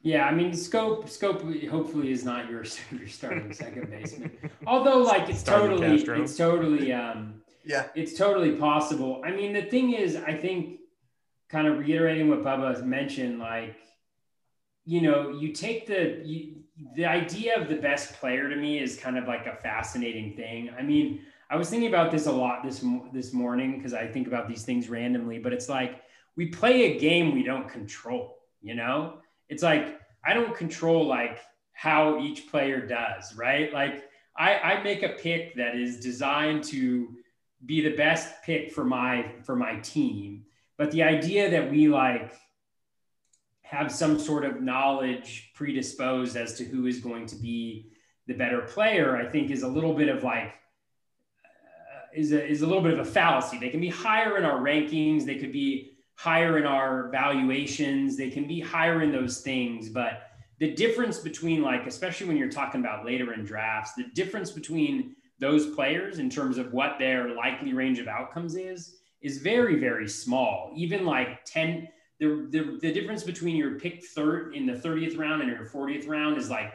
Yeah, 0.01 0.25
I 0.25 0.33
mean, 0.33 0.51
Schoop 0.51 1.05
Schoop 1.05 1.69
hopefully 1.69 2.11
is 2.11 2.23
not 2.23 2.49
your 2.49 2.63
your 2.91 3.07
starting 3.07 3.51
second 3.53 3.89
baseman. 3.89 4.31
Although, 4.65 4.99
like, 4.99 5.29
it's 5.29 5.43
totally 5.43 5.97
Castro. 5.97 6.21
it's 6.21 6.37
totally 6.37 6.93
um 6.93 7.41
yeah 7.65 7.87
it's 7.95 8.17
totally 8.17 8.53
possible. 8.53 9.21
I 9.25 9.31
mean, 9.31 9.53
the 9.53 9.63
thing 9.63 9.93
is, 9.93 10.15
I 10.15 10.33
think, 10.33 10.79
kind 11.49 11.67
of 11.67 11.79
reiterating 11.79 12.29
what 12.29 12.43
Bubba 12.43 12.73
has 12.73 12.83
mentioned, 12.83 13.39
like, 13.39 13.75
you 14.85 15.01
know, 15.01 15.31
you 15.31 15.51
take 15.51 15.85
the 15.85 16.21
you, 16.23 16.55
the 16.95 17.05
idea 17.05 17.59
of 17.59 17.67
the 17.67 17.75
best 17.75 18.13
player 18.13 18.49
to 18.49 18.55
me 18.55 18.79
is 18.79 18.97
kind 18.97 19.17
of 19.17 19.27
like 19.27 19.47
a 19.47 19.55
fascinating 19.57 20.33
thing. 20.35 20.69
I 20.77 20.81
mean, 20.81 21.21
I 21.49 21.57
was 21.57 21.69
thinking 21.69 21.89
about 21.89 22.09
this 22.09 22.25
a 22.25 22.31
lot 22.31 22.63
this 22.63 22.85
this 23.11 23.33
morning 23.33 23.77
because 23.77 23.93
I 23.93 24.07
think 24.07 24.27
about 24.27 24.47
these 24.47 24.63
things 24.63 24.87
randomly, 24.87 25.39
but 25.39 25.51
it's 25.51 25.67
like 25.67 26.03
we 26.37 26.45
play 26.45 26.95
a 26.95 26.99
game 26.99 27.33
we 27.33 27.43
don't 27.43 27.67
control, 27.67 28.37
you 28.61 28.75
know? 28.75 29.17
It's 29.49 29.63
like 29.63 29.99
I 30.25 30.33
don't 30.33 30.55
control 30.55 31.05
like 31.05 31.39
how 31.73 32.19
each 32.19 32.49
player 32.49 32.85
does, 32.85 33.35
right? 33.35 33.73
Like 33.73 34.09
I, 34.37 34.55
I 34.59 34.83
make 34.83 35.03
a 35.03 35.09
pick 35.09 35.55
that 35.55 35.75
is 35.75 35.99
designed 35.99 36.63
to 36.65 37.15
be 37.65 37.81
the 37.81 37.95
best 37.95 38.41
pick 38.43 38.71
for 38.71 38.85
my 38.85 39.33
for 39.43 39.55
my 39.55 39.79
team. 39.79 40.45
But 40.77 40.91
the 40.91 41.03
idea 41.03 41.49
that 41.49 41.69
we 41.69 41.89
like 41.89 42.33
have 43.63 43.91
some 43.91 44.17
sort 44.17 44.45
of 44.45 44.61
knowledge 44.61 45.51
predisposed 45.53 46.35
as 46.35 46.55
to 46.55 46.63
who 46.63 46.87
is 46.87 46.99
going 46.99 47.25
to 47.27 47.35
be 47.35 47.91
the 48.27 48.33
better 48.33 48.61
player, 48.61 49.15
I 49.15 49.25
think 49.25 49.51
is 49.51 49.63
a 49.63 49.67
little 49.67 49.93
bit 49.93 50.09
of 50.09 50.23
like 50.23 50.53
uh, 51.43 52.07
is 52.13 52.31
a, 52.31 52.45
is 52.45 52.61
a 52.61 52.67
little 52.67 52.81
bit 52.81 52.93
of 52.93 52.99
a 52.99 53.05
fallacy. 53.05 53.59
They 53.59 53.69
can 53.69 53.81
be 53.81 53.89
higher 53.89 54.37
in 54.37 54.45
our 54.45 54.59
rankings. 54.59 55.25
They 55.25 55.35
could 55.35 55.51
be 55.51 55.98
higher 56.19 56.57
in 56.57 56.65
our 56.65 57.07
valuations. 57.11 58.17
They 58.17 58.29
can 58.29 58.45
be 58.45 58.59
higher 58.59 59.01
in 59.01 59.09
those 59.13 59.39
things 59.39 59.87
but 59.87 60.23
the 60.59 60.71
difference 60.71 61.19
between 61.19 61.61
like 61.61 61.87
especially 61.87 62.27
when 62.27 62.35
you're 62.35 62.49
talking 62.49 62.81
about 62.81 63.05
later 63.05 63.33
in 63.33 63.45
drafts 63.45 63.93
the 63.93 64.03
difference 64.13 64.51
between 64.51 65.15
those 65.39 65.73
players 65.73 66.19
in 66.19 66.29
terms 66.29 66.57
of 66.57 66.73
what 66.73 66.99
their 66.99 67.33
likely 67.33 67.71
range 67.71 67.99
of 67.99 68.09
outcomes 68.09 68.55
is 68.55 68.97
is 69.21 69.37
very 69.37 69.79
very 69.79 70.09
small. 70.09 70.73
Even 70.75 71.05
like 71.05 71.45
10 71.45 71.87
the, 72.19 72.47
the, 72.49 72.77
the 72.81 72.91
difference 72.91 73.23
between 73.23 73.55
your 73.55 73.79
pick 73.79 74.03
third 74.03 74.53
in 74.53 74.65
the 74.65 74.73
30th 74.73 75.17
round 75.17 75.41
and 75.41 75.49
your 75.49 75.65
40th 75.65 76.05
round 76.05 76.37
is 76.37 76.49
like 76.49 76.73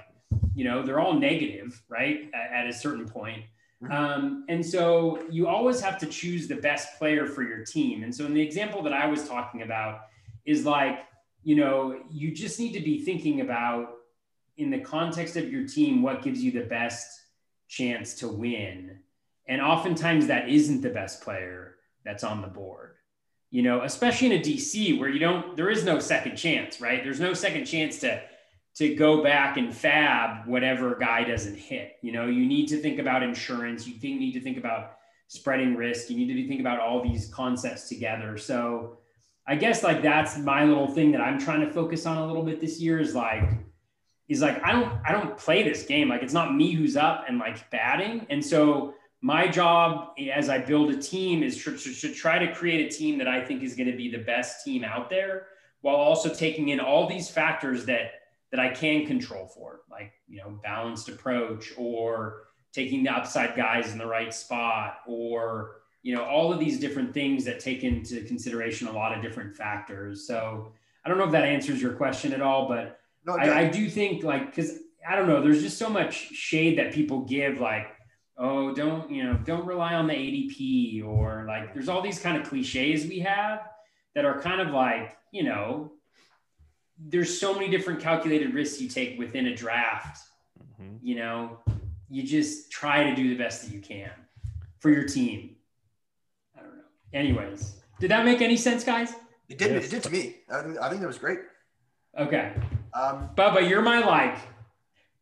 you 0.54 0.64
know 0.64 0.82
they're 0.82 1.00
all 1.00 1.20
negative 1.20 1.82
right 1.90 2.30
at, 2.32 2.64
at 2.64 2.66
a 2.66 2.72
certain 2.72 3.06
point 3.06 3.44
um, 3.90 4.44
and 4.48 4.64
so 4.64 5.22
you 5.30 5.48
always 5.48 5.80
have 5.80 5.98
to 5.98 6.06
choose 6.06 6.48
the 6.48 6.56
best 6.56 6.98
player 6.98 7.26
for 7.26 7.42
your 7.42 7.64
team. 7.64 8.02
And 8.02 8.14
so 8.14 8.24
in 8.26 8.34
the 8.34 8.40
example 8.40 8.82
that 8.82 8.92
I 8.92 9.06
was 9.06 9.28
talking 9.28 9.62
about 9.62 10.00
is 10.44 10.64
like, 10.64 11.00
you 11.42 11.56
know, 11.56 12.00
you 12.10 12.32
just 12.32 12.58
need 12.58 12.72
to 12.72 12.80
be 12.80 13.04
thinking 13.04 13.40
about 13.40 13.90
in 14.56 14.70
the 14.70 14.78
context 14.78 15.36
of 15.36 15.50
your 15.52 15.66
team, 15.66 16.02
what 16.02 16.22
gives 16.22 16.42
you 16.42 16.52
the 16.52 16.62
best 16.62 17.20
chance 17.68 18.14
to 18.14 18.28
win. 18.28 18.98
And 19.46 19.60
oftentimes 19.60 20.26
that 20.28 20.48
isn't 20.48 20.80
the 20.80 20.90
best 20.90 21.22
player 21.22 21.76
that's 22.04 22.24
on 22.24 22.40
the 22.40 22.46
board. 22.46 22.94
You 23.50 23.62
know, 23.62 23.82
especially 23.82 24.32
in 24.32 24.40
a 24.40 24.42
DC 24.42 24.98
where 24.98 25.08
you 25.08 25.18
don't, 25.18 25.56
there 25.56 25.70
is 25.70 25.84
no 25.84 25.98
second 25.98 26.36
chance, 26.36 26.80
right? 26.80 27.04
There's 27.04 27.20
no 27.20 27.34
second 27.34 27.66
chance 27.66 28.00
to 28.00 28.20
to 28.76 28.94
go 28.94 29.22
back 29.22 29.56
and 29.56 29.68
FAAB 29.68 30.46
whatever 30.46 30.96
guy 30.96 31.24
doesn't 31.24 31.56
hit. 31.56 31.92
You 32.02 32.12
know, 32.12 32.26
you 32.26 32.46
need 32.46 32.66
to 32.68 32.78
think 32.78 32.98
about 32.98 33.22
insurance. 33.22 33.86
You 33.86 33.94
think, 33.94 34.18
need 34.18 34.32
to 34.32 34.40
think 34.40 34.58
about 34.58 34.96
spreading 35.28 35.76
risk. 35.76 36.10
You 36.10 36.16
need 36.16 36.32
to 36.32 36.48
think 36.48 36.60
about 36.60 36.80
all 36.80 37.02
these 37.02 37.32
concepts 37.32 37.88
together. 37.88 38.36
So 38.36 38.98
I 39.46 39.56
guess 39.56 39.82
like 39.82 40.02
that's 40.02 40.38
my 40.38 40.64
little 40.64 40.88
thing 40.88 41.12
that 41.12 41.20
I'm 41.20 41.38
trying 41.38 41.60
to 41.60 41.70
focus 41.70 42.04
on 42.06 42.18
a 42.18 42.26
little 42.26 42.42
bit 42.42 42.60
this 42.60 42.80
year 42.80 42.98
is 42.98 43.14
like, 43.14 43.48
is 44.28 44.40
like 44.40 44.62
I 44.64 44.72
don't 44.72 44.92
I 45.04 45.12
don't 45.12 45.36
play 45.36 45.62
this 45.62 45.84
game. 45.84 46.08
Like 46.08 46.22
it's 46.22 46.32
not 46.32 46.54
me 46.54 46.72
who's 46.72 46.96
up 46.96 47.26
and 47.28 47.38
like 47.38 47.70
batting. 47.70 48.26
And 48.30 48.44
so 48.44 48.94
my 49.20 49.46
job 49.46 50.14
as 50.32 50.48
I 50.48 50.58
build 50.58 50.90
a 50.90 51.00
team 51.00 51.42
is 51.42 51.62
to, 51.62 51.76
to, 51.76 51.94
to 51.94 52.14
try 52.14 52.38
to 52.38 52.52
create 52.52 52.92
a 52.92 52.96
team 52.96 53.18
that 53.18 53.28
I 53.28 53.44
think 53.44 53.62
is 53.62 53.76
going 53.76 53.90
to 53.90 53.96
be 53.96 54.10
the 54.10 54.18
best 54.18 54.64
team 54.64 54.82
out 54.82 55.10
there 55.10 55.46
while 55.82 55.96
also 55.96 56.32
taking 56.32 56.70
in 56.70 56.80
all 56.80 57.06
these 57.06 57.28
factors 57.28 57.84
that 57.84 58.12
that 58.54 58.64
I 58.64 58.68
can 58.68 59.04
control 59.04 59.48
for, 59.48 59.80
like, 59.90 60.12
you 60.28 60.36
know, 60.36 60.60
balanced 60.62 61.08
approach 61.08 61.72
or 61.76 62.44
taking 62.72 63.02
the 63.02 63.10
upside 63.10 63.56
guys 63.56 63.90
in 63.90 63.98
the 63.98 64.06
right 64.06 64.32
spot 64.32 64.98
or, 65.08 65.78
you 66.04 66.14
know, 66.14 66.22
all 66.22 66.52
of 66.52 66.60
these 66.60 66.78
different 66.78 67.12
things 67.12 67.44
that 67.46 67.58
take 67.58 67.82
into 67.82 68.22
consideration 68.22 68.86
a 68.86 68.92
lot 68.92 69.12
of 69.12 69.20
different 69.20 69.56
factors. 69.56 70.24
So 70.28 70.70
I 71.04 71.08
don't 71.08 71.18
know 71.18 71.24
if 71.24 71.32
that 71.32 71.42
answers 71.42 71.82
your 71.82 71.94
question 71.94 72.32
at 72.32 72.40
all, 72.40 72.68
but 72.68 73.00
no, 73.26 73.36
I, 73.36 73.62
I 73.62 73.68
do 73.68 73.90
think 73.90 74.22
like, 74.22 74.54
cause 74.54 74.78
I 75.04 75.16
don't 75.16 75.26
know, 75.26 75.42
there's 75.42 75.60
just 75.60 75.76
so 75.76 75.90
much 75.90 76.14
shade 76.14 76.78
that 76.78 76.92
people 76.92 77.22
give 77.22 77.58
like, 77.58 77.88
oh, 78.38 78.72
don't, 78.72 79.10
you 79.10 79.24
know, 79.24 79.34
don't 79.44 79.66
rely 79.66 79.94
on 79.94 80.06
the 80.06 80.14
ADP 80.14 81.04
or 81.04 81.44
like, 81.48 81.74
there's 81.74 81.88
all 81.88 82.02
these 82.02 82.20
kind 82.20 82.40
of 82.40 82.48
cliches 82.48 83.04
we 83.04 83.18
have 83.18 83.62
that 84.14 84.24
are 84.24 84.40
kind 84.40 84.60
of 84.60 84.68
like, 84.68 85.16
you 85.32 85.42
know, 85.42 85.90
there's 86.98 87.38
so 87.38 87.54
many 87.54 87.68
different 87.68 88.00
calculated 88.00 88.54
risks 88.54 88.80
you 88.80 88.88
take 88.88 89.18
within 89.18 89.46
a 89.46 89.56
draft. 89.56 90.22
Mm-hmm. 90.80 90.96
You 91.02 91.16
know, 91.16 91.58
you 92.08 92.22
just 92.22 92.70
try 92.70 93.04
to 93.04 93.14
do 93.14 93.28
the 93.28 93.36
best 93.36 93.64
that 93.64 93.72
you 93.72 93.80
can 93.80 94.10
for 94.78 94.90
your 94.90 95.04
team. 95.04 95.56
I 96.56 96.62
don't 96.62 96.76
know. 96.76 96.82
Anyways, 97.12 97.76
did 98.00 98.10
that 98.10 98.24
make 98.24 98.40
any 98.40 98.56
sense, 98.56 98.84
guys? 98.84 99.14
It 99.48 99.58
did. 99.58 99.72
Yes. 99.72 99.86
It 99.86 99.90
did 99.90 100.02
to 100.04 100.10
me. 100.10 100.36
I 100.50 100.62
think, 100.62 101.00
that 101.00 101.06
was 101.06 101.18
great. 101.18 101.40
Okay. 102.18 102.52
Um, 102.94 103.30
Bubba, 103.36 103.68
you're 103.68 103.82
my 103.82 104.04
like 104.04 104.38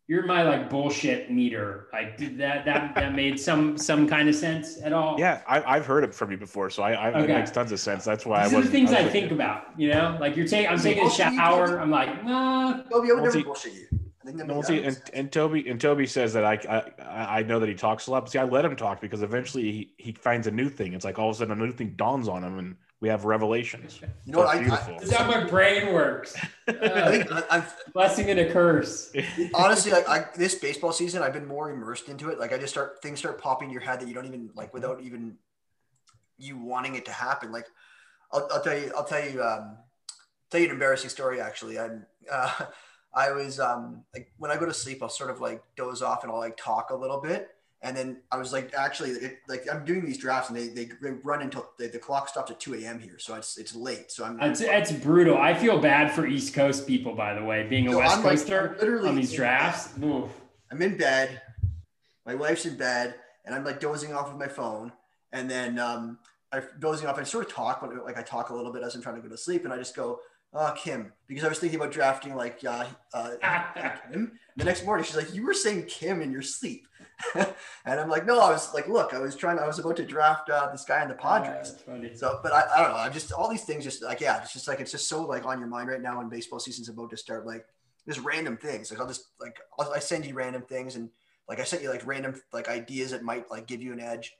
you're 0.08 0.26
my 0.26 0.42
like 0.42 0.68
bullshit 0.68 1.30
meter. 1.30 1.88
Like 1.92 2.16
did 2.16 2.36
that 2.38 2.64
that 2.64 2.94
that 2.94 3.14
made 3.14 3.38
some 3.38 3.78
some 3.78 4.08
kind 4.08 4.28
of 4.28 4.34
sense 4.34 4.80
at 4.82 4.92
all? 4.92 5.18
Yeah, 5.18 5.42
I, 5.46 5.76
have 5.76 5.86
heard 5.86 6.04
it 6.04 6.14
from 6.14 6.30
you 6.30 6.36
before, 6.36 6.70
so 6.70 6.82
I, 6.82 6.92
I 6.92 7.08
okay. 7.10 7.32
it 7.32 7.38
makes 7.38 7.50
tons 7.50 7.72
of 7.72 7.80
sense. 7.80 8.04
That's 8.04 8.26
why 8.26 8.44
These 8.44 8.54
I 8.54 8.56
was. 8.56 8.66
the 8.66 8.72
things 8.72 8.92
I, 8.92 9.00
I 9.00 9.08
think 9.08 9.30
about. 9.30 9.68
You 9.78 9.90
know, 9.90 10.16
like 10.20 10.36
you're 10.36 10.46
taking, 10.46 10.70
I'm 10.70 10.78
taking 10.78 11.06
a 11.06 11.10
shower. 11.10 11.80
I'm 11.80 11.90
like, 11.90 12.24
nah. 12.24 12.82
Toby, 12.84 13.10
I 13.10 13.14
would 13.14 13.22
never 13.22 13.42
bullshit 13.42 13.74
you. 13.74 14.00
I 14.22 14.24
think 14.26 14.38
that 14.38 14.66
see, 14.66 14.82
and, 14.84 15.00
and 15.14 15.32
Toby 15.32 15.68
and 15.68 15.80
Toby 15.80 16.06
says 16.06 16.32
that 16.34 16.44
I, 16.44 16.58
I 17.04 17.38
I 17.38 17.42
know 17.42 17.58
that 17.58 17.68
he 17.68 17.74
talks 17.74 18.06
a 18.06 18.10
lot. 18.10 18.20
But 18.20 18.30
see, 18.30 18.38
I 18.38 18.44
let 18.44 18.64
him 18.64 18.76
talk 18.76 19.00
because 19.00 19.22
eventually 19.22 19.70
he, 19.70 19.94
he 19.98 20.12
finds 20.12 20.46
a 20.46 20.50
new 20.50 20.68
thing. 20.68 20.92
It's 20.92 21.04
like 21.04 21.18
all 21.18 21.30
of 21.30 21.36
a 21.36 21.38
sudden 21.38 21.58
a 21.58 21.64
new 21.64 21.72
thing 21.72 21.94
dawns 21.96 22.28
on 22.28 22.44
him, 22.44 22.58
and 22.58 22.76
we 23.02 23.08
have 23.08 23.24
revelations. 23.24 24.00
You 24.24 24.32
know 24.32 24.38
what? 24.38 24.56
I, 24.56 24.60
I, 24.60 24.98
this 25.00 25.10
is 25.10 25.12
how 25.12 25.26
my 25.26 25.42
brain 25.42 25.92
works. 25.92 26.36
Uh, 26.68 26.72
I 26.82 27.10
think 27.10 27.32
I've, 27.50 27.74
blessing 27.92 28.30
and 28.30 28.38
a 28.38 28.50
curse. 28.50 29.12
Honestly, 29.54 29.90
like 29.90 30.08
I, 30.08 30.26
this 30.36 30.54
baseball 30.54 30.92
season, 30.92 31.20
I've 31.20 31.32
been 31.32 31.48
more 31.48 31.68
immersed 31.72 32.08
into 32.08 32.30
it. 32.30 32.38
Like 32.38 32.52
I 32.52 32.58
just 32.58 32.72
start 32.72 33.02
things 33.02 33.18
start 33.18 33.42
popping 33.42 33.68
in 33.68 33.72
your 33.72 33.82
head 33.82 34.00
that 34.00 34.06
you 34.06 34.14
don't 34.14 34.26
even 34.26 34.50
like 34.54 34.72
without 34.72 35.00
even 35.00 35.36
you 36.38 36.56
wanting 36.56 36.94
it 36.94 37.04
to 37.06 37.12
happen. 37.12 37.50
Like 37.50 37.66
I'll, 38.30 38.48
I'll 38.52 38.62
tell 38.62 38.78
you, 38.78 38.92
I'll 38.96 39.04
tell 39.04 39.28
you, 39.28 39.42
um, 39.42 39.78
tell 40.52 40.60
you 40.60 40.66
an 40.66 40.72
embarrassing 40.72 41.10
story. 41.10 41.40
Actually, 41.40 41.80
I'm. 41.80 42.06
Uh, 42.30 42.66
I 43.12 43.32
was 43.32 43.58
um, 43.58 44.04
like 44.14 44.32
when 44.38 44.52
I 44.52 44.56
go 44.56 44.64
to 44.64 44.72
sleep, 44.72 45.02
I'll 45.02 45.08
sort 45.08 45.30
of 45.30 45.40
like 45.40 45.60
doze 45.76 46.02
off 46.02 46.22
and 46.22 46.32
I'll 46.32 46.38
like 46.38 46.56
talk 46.56 46.90
a 46.90 46.96
little 46.96 47.20
bit 47.20 47.48
and 47.84 47.96
then 47.96 48.18
I 48.30 48.36
was 48.36 48.52
like, 48.52 48.72
actually, 48.74 49.10
it, 49.10 49.38
like 49.48 49.66
I'm 49.70 49.84
doing 49.84 50.04
these 50.04 50.18
drafts, 50.18 50.48
and 50.48 50.56
they 50.56 50.68
they, 50.68 50.90
they 51.02 51.10
run 51.10 51.42
until 51.42 51.68
the, 51.78 51.88
the 51.88 51.98
clock 51.98 52.28
stops 52.28 52.50
at 52.50 52.60
2 52.60 52.74
a.m. 52.74 53.00
here, 53.00 53.18
so 53.18 53.34
it's 53.34 53.58
it's 53.58 53.74
late. 53.74 54.12
So 54.12 54.24
I'm. 54.24 54.40
It's, 54.40 54.60
it's 54.60 54.92
brutal. 54.92 55.36
I 55.36 55.54
feel 55.54 55.80
bad 55.80 56.12
for 56.12 56.24
East 56.24 56.54
Coast 56.54 56.86
people, 56.86 57.14
by 57.14 57.34
the 57.34 57.42
way, 57.42 57.66
being 57.66 57.92
a 57.92 57.96
West 57.96 58.18
I'm 58.18 58.22
Coaster 58.22 58.68
like, 58.68 58.80
literally 58.80 59.08
on 59.08 59.16
these 59.16 59.32
drafts. 59.32 59.88
I'm 60.70 60.80
in 60.80 60.96
bed. 60.96 61.42
My 62.24 62.36
wife's 62.36 62.66
in 62.66 62.76
bed, 62.76 63.16
and 63.44 63.54
I'm 63.54 63.64
like 63.64 63.80
dozing 63.80 64.14
off 64.14 64.28
with 64.28 64.38
my 64.38 64.48
phone, 64.48 64.92
and 65.32 65.50
then 65.50 65.80
um, 65.80 66.18
I'm 66.52 66.62
dozing 66.78 67.08
off. 67.08 67.18
And 67.18 67.26
I 67.26 67.28
sort 67.28 67.46
of 67.46 67.52
talk, 67.52 67.80
but 67.80 68.04
like 68.04 68.16
I 68.16 68.22
talk 68.22 68.50
a 68.50 68.54
little 68.54 68.72
bit 68.72 68.84
as 68.84 68.94
I'm 68.94 69.02
trying 69.02 69.16
to 69.16 69.22
go 69.22 69.28
to 69.28 69.36
sleep, 69.36 69.64
and 69.64 69.72
I 69.72 69.76
just 69.76 69.96
go, 69.96 70.20
uh, 70.54 70.72
Kim, 70.72 71.12
because 71.26 71.44
I 71.44 71.48
was 71.48 71.58
thinking 71.58 71.80
about 71.80 71.92
drafting 71.92 72.34
like 72.34 72.60
uh, 72.66 72.86
uh, 73.14 73.30
Kim. 74.10 74.32
The 74.56 74.64
next 74.64 74.84
morning, 74.84 75.04
she's 75.04 75.16
like, 75.16 75.34
"You 75.34 75.46
were 75.46 75.54
saying 75.54 75.86
Kim 75.86 76.20
in 76.20 76.30
your 76.30 76.42
sleep." 76.42 76.86
and 77.34 78.00
I'm 78.00 78.08
like, 78.08 78.26
no, 78.26 78.40
I 78.40 78.50
was 78.50 78.72
like, 78.74 78.88
look, 78.88 79.14
I 79.14 79.18
was 79.18 79.36
trying, 79.36 79.58
I 79.58 79.66
was 79.66 79.78
about 79.78 79.96
to 79.96 80.04
draft 80.04 80.50
uh, 80.50 80.70
this 80.70 80.84
guy 80.84 81.02
in 81.02 81.08
the 81.08 81.14
Padres. 81.14 81.76
so, 82.18 82.40
but 82.42 82.52
I, 82.52 82.64
I 82.74 82.82
don't 82.82 82.90
know. 82.90 82.96
I'm 82.96 83.12
just 83.12 83.32
all 83.32 83.48
these 83.48 83.64
things, 83.64 83.84
just 83.84 84.02
like, 84.02 84.20
yeah, 84.20 84.42
it's 84.42 84.52
just 84.52 84.68
like, 84.68 84.80
it's 84.80 84.90
just 84.90 85.08
so 85.08 85.24
like 85.24 85.46
on 85.46 85.58
your 85.58 85.68
mind 85.68 85.88
right 85.88 86.00
now 86.02 86.18
when 86.18 86.28
baseball 86.28 86.58
season's 86.58 86.88
about 86.88 87.10
to 87.10 87.16
start. 87.16 87.46
Like, 87.46 87.64
just 88.06 88.20
random 88.20 88.56
things. 88.56 88.90
Like, 88.90 89.00
I'll 89.00 89.06
just 89.06 89.26
like, 89.40 89.58
I'll, 89.78 89.92
I 89.92 89.98
send 89.98 90.26
you 90.26 90.34
random 90.34 90.62
things. 90.62 90.96
And 90.96 91.10
like, 91.48 91.60
I 91.60 91.64
sent 91.64 91.82
you 91.82 91.90
like 91.90 92.06
random 92.06 92.40
like 92.52 92.68
ideas 92.68 93.12
that 93.12 93.22
might 93.22 93.50
like 93.50 93.66
give 93.66 93.82
you 93.82 93.92
an 93.92 94.00
edge. 94.00 94.32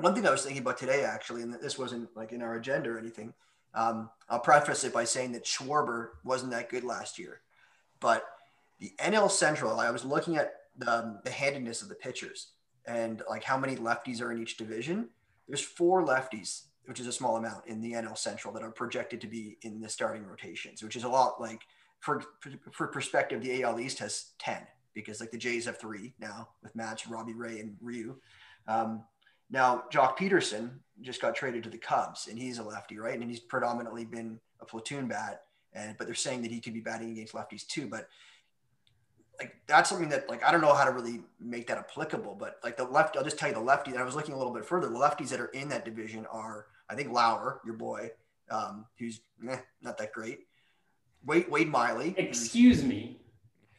One 0.00 0.14
thing 0.14 0.26
I 0.26 0.30
was 0.30 0.42
thinking 0.42 0.62
about 0.62 0.78
today, 0.78 1.04
actually, 1.04 1.42
and 1.42 1.54
this 1.54 1.78
wasn't 1.78 2.08
like 2.16 2.32
in 2.32 2.42
our 2.42 2.56
agenda 2.56 2.90
or 2.90 2.98
anything. 2.98 3.32
Um, 3.74 4.10
I'll 4.28 4.40
preface 4.40 4.84
it 4.84 4.92
by 4.92 5.04
saying 5.04 5.32
that 5.32 5.44
Schwarber 5.44 6.10
wasn't 6.24 6.52
that 6.52 6.70
good 6.70 6.84
last 6.84 7.18
year, 7.18 7.40
but 8.00 8.24
the 8.78 8.92
NL 8.98 9.30
Central, 9.30 9.80
I 9.80 9.90
was 9.90 10.04
looking 10.04 10.36
at 10.36 10.54
the, 10.76 11.20
the 11.24 11.30
handedness 11.30 11.82
of 11.82 11.88
the 11.88 11.94
pitchers 11.94 12.52
and 12.86 13.22
like 13.28 13.44
how 13.44 13.58
many 13.58 13.76
lefties 13.76 14.20
are 14.20 14.32
in 14.32 14.40
each 14.40 14.56
division. 14.56 15.08
There's 15.48 15.60
four 15.60 16.04
lefties, 16.04 16.64
which 16.86 17.00
is 17.00 17.06
a 17.06 17.12
small 17.12 17.36
amount 17.36 17.66
in 17.66 17.80
the 17.80 17.92
NL 17.92 18.16
Central 18.16 18.52
that 18.54 18.62
are 18.62 18.70
projected 18.70 19.20
to 19.20 19.26
be 19.26 19.58
in 19.62 19.80
the 19.80 19.88
starting 19.88 20.24
rotations, 20.24 20.82
which 20.82 20.96
is 20.96 21.04
a 21.04 21.08
lot. 21.08 21.40
Like 21.40 21.60
for 22.00 22.22
for 22.72 22.86
perspective, 22.88 23.42
the 23.42 23.62
AL 23.62 23.80
East 23.80 23.98
has 23.98 24.32
ten 24.38 24.66
because 24.94 25.20
like 25.20 25.30
the 25.30 25.38
Jays 25.38 25.66
have 25.66 25.78
three 25.78 26.14
now 26.18 26.48
with 26.62 26.74
Matz, 26.76 27.06
Robbie 27.06 27.34
Ray, 27.34 27.60
and 27.60 27.76
Ryu. 27.80 28.16
Um, 28.66 29.04
now 29.54 29.84
Joc 29.90 30.18
Pederson 30.18 30.70
just 31.00 31.22
got 31.22 31.34
traded 31.34 31.62
to 31.64 31.70
the 31.70 31.78
Cubs, 31.78 32.28
and 32.28 32.38
he's 32.38 32.58
a 32.58 32.62
lefty, 32.62 32.98
right? 32.98 33.18
And 33.18 33.30
he's 33.30 33.40
predominantly 33.40 34.04
been 34.04 34.38
a 34.60 34.64
platoon 34.66 35.06
bat, 35.06 35.42
and 35.72 35.96
but 35.96 36.06
they're 36.06 36.14
saying 36.14 36.42
that 36.42 36.50
he 36.50 36.60
could 36.60 36.74
be 36.74 36.80
batting 36.80 37.10
against 37.10 37.32
lefties 37.32 37.66
too. 37.66 37.86
But 37.86 38.08
like 39.38 39.56
that's 39.66 39.88
something 39.88 40.08
that 40.10 40.28
like 40.28 40.44
I 40.44 40.52
don't 40.52 40.60
know 40.60 40.74
how 40.74 40.84
to 40.84 40.92
really 40.92 41.22
make 41.40 41.66
that 41.68 41.78
applicable, 41.78 42.34
but 42.34 42.58
like 42.62 42.76
the 42.76 42.84
left, 42.84 43.16
I'll 43.16 43.24
just 43.24 43.38
tell 43.38 43.48
you 43.48 43.54
the 43.54 43.60
lefty. 43.60 43.92
And 43.92 44.00
I 44.00 44.04
was 44.04 44.14
looking 44.14 44.34
a 44.34 44.38
little 44.38 44.52
bit 44.52 44.64
further. 44.64 44.88
The 44.88 44.98
lefties 44.98 45.28
that 45.30 45.40
are 45.40 45.46
in 45.46 45.68
that 45.70 45.84
division 45.84 46.26
are 46.26 46.66
I 46.90 46.94
think 46.94 47.12
Lauer, 47.12 47.60
your 47.64 47.74
boy, 47.74 48.10
um, 48.50 48.86
who's 48.98 49.20
eh, 49.48 49.56
not 49.82 49.96
that 49.98 50.12
great. 50.12 50.40
Wade 51.24 51.50
Wade 51.50 51.68
Miley. 51.68 52.14
Excuse 52.18 52.84
me. 52.84 53.20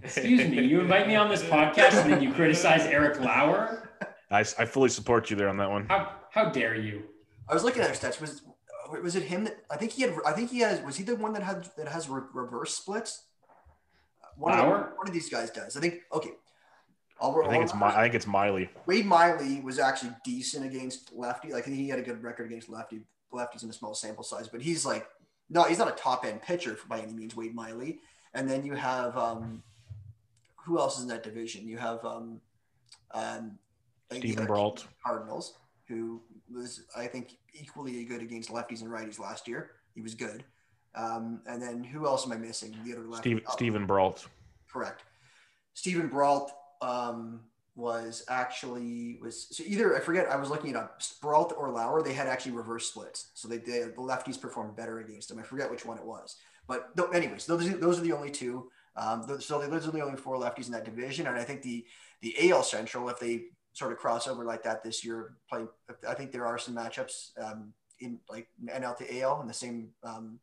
Excuse 0.01 0.47
me. 0.49 0.61
You 0.63 0.81
invite 0.81 1.07
me 1.07 1.15
on 1.15 1.29
this 1.29 1.43
podcast 1.43 2.01
and 2.01 2.11
then 2.11 2.21
you 2.21 2.33
criticize 2.33 2.85
Eric 2.85 3.19
Lauer. 3.19 3.89
I, 4.35 4.39
I 4.59 4.65
fully 4.65 4.89
support 4.89 5.29
you 5.29 5.35
there 5.35 5.49
on 5.49 5.57
that 5.57 5.69
one. 5.69 5.87
How 5.87 6.13
how 6.31 6.49
dare 6.49 6.75
you? 6.75 7.03
I 7.47 7.53
was 7.53 7.63
looking 7.63 7.81
at 7.81 7.89
his 7.89 7.99
stats. 7.99 8.19
Was 8.19 8.41
was 9.01 9.15
it 9.15 9.23
him 9.23 9.45
that 9.45 9.57
I 9.69 9.77
think 9.77 9.91
he 9.91 10.01
had? 10.03 10.13
I 10.25 10.33
think 10.33 10.51
he 10.51 10.59
has. 10.59 10.81
Was 10.81 10.97
he 10.97 11.03
the 11.03 11.15
one 11.15 11.33
that 11.33 11.43
had 11.43 11.69
that 11.77 11.87
has 11.87 12.09
re- 12.09 12.21
reverse 12.33 12.75
splits? 12.75 13.23
One 14.37 14.57
Of 14.59 14.65
the, 14.65 14.71
one 14.97 15.07
of 15.07 15.13
these 15.13 15.29
guys 15.29 15.49
does. 15.49 15.77
I 15.77 15.79
think. 15.79 16.01
Okay. 16.11 16.31
I'll, 17.21 17.41
I 17.45 17.49
think 17.49 17.63
it's 17.63 17.73
My, 17.73 17.97
I 17.97 18.03
think 18.03 18.15
it's 18.15 18.27
Miley. 18.27 18.69
Wade 18.87 19.05
Miley 19.05 19.61
was 19.61 19.79
actually 19.79 20.11
decent 20.25 20.65
against 20.65 21.13
lefty. 21.13 21.53
Like 21.53 21.65
he 21.65 21.87
had 21.87 21.97
a 21.97 22.01
good 22.01 22.21
record 22.21 22.47
against 22.47 22.67
lefty 22.67 23.03
lefties 23.33 23.63
in 23.63 23.69
a 23.69 23.73
small 23.73 23.93
sample 23.93 24.23
size, 24.23 24.49
but 24.49 24.61
he's 24.61 24.85
like 24.85 25.07
no, 25.49 25.63
he's 25.63 25.77
not 25.77 25.87
a 25.87 25.91
top 25.91 26.25
end 26.25 26.41
pitcher 26.41 26.77
by 26.89 26.99
any 26.99 27.13
means. 27.13 27.35
Wade 27.35 27.55
Miley, 27.55 27.99
and 28.33 28.49
then 28.49 28.65
you 28.65 28.73
have 28.73 29.15
um, 29.17 29.63
who 30.65 30.79
else 30.79 30.97
is 30.97 31.03
in 31.03 31.09
that 31.09 31.23
division? 31.23 31.67
You 31.67 31.77
have 31.77 32.03
um, 32.03 32.41
um, 33.11 33.57
Steven 34.19 34.45
Brault, 34.45 34.87
Cardinals, 35.05 35.55
who 35.87 36.21
was 36.53 36.83
I 36.95 37.07
think 37.07 37.37
equally 37.53 38.03
good 38.05 38.21
against 38.21 38.49
lefties 38.49 38.81
and 38.81 38.91
righties 38.91 39.19
last 39.19 39.47
year. 39.47 39.71
He 39.93 40.01
was 40.01 40.15
good. 40.15 40.43
Um, 40.95 41.41
and 41.47 41.61
then 41.61 41.83
who 41.83 42.05
else 42.05 42.25
am 42.25 42.31
I 42.31 42.37
missing? 42.37 42.75
The 42.85 42.93
other 42.93 43.05
lefty. 43.05 43.31
Steve, 43.31 43.43
oh, 43.47 43.51
Steven 43.51 43.85
Brault. 43.85 44.27
Correct. 44.71 45.03
Steven 45.73 46.07
Brault 46.07 46.51
um, 46.81 47.41
was 47.75 48.23
actually 48.29 49.17
was 49.21 49.47
so 49.51 49.63
either 49.67 49.95
I 49.95 49.99
forget 49.99 50.31
I 50.31 50.37
was 50.37 50.49
looking 50.49 50.69
it 50.69 50.75
up 50.77 51.01
Brault 51.21 51.53
or 51.57 51.69
Lauer 51.69 52.01
they 52.01 52.13
had 52.13 52.27
actually 52.27 52.53
reverse 52.53 52.87
splits 52.87 53.31
so 53.33 53.49
they, 53.49 53.57
they 53.57 53.79
the 53.81 53.91
lefties 53.97 54.39
performed 54.39 54.77
better 54.77 54.99
against 54.99 55.27
them 55.27 55.39
I 55.39 55.43
forget 55.43 55.69
which 55.69 55.85
one 55.85 55.97
it 55.97 56.05
was 56.05 56.37
but 56.67 56.91
anyways 57.13 57.45
those 57.45 57.69
those 57.79 57.99
are 57.99 58.03
the 58.03 58.13
only 58.13 58.31
two 58.31 58.71
um, 58.95 59.25
so 59.41 59.59
those 59.67 59.85
are 59.85 59.91
the 59.91 59.99
only 59.99 60.15
four 60.15 60.37
lefties 60.37 60.67
in 60.67 60.71
that 60.71 60.85
division 60.85 61.27
and 61.27 61.35
I 61.35 61.43
think 61.43 61.61
the 61.61 61.85
the 62.21 62.49
AL 62.49 62.63
Central 62.63 63.09
if 63.09 63.19
they 63.19 63.47
sort 63.75 63.91
of 63.91 63.99
crossover 63.99 64.43
like 64.43 64.63
that 64.63 64.83
this 64.83 65.05
year 65.05 65.35
play 65.49 65.65
I 66.07 66.15
think 66.15 66.31
there 66.31 66.47
are 66.47 66.57
some 66.57 66.75
matchups 66.75 67.37
um, 67.39 67.73
in 67.99 68.19
like 68.29 68.47
NL 68.65 68.97
to 68.97 69.19
AL 69.21 69.41
in 69.41 69.47
the 69.47 69.53
same 69.53 69.89
um, 70.03 70.39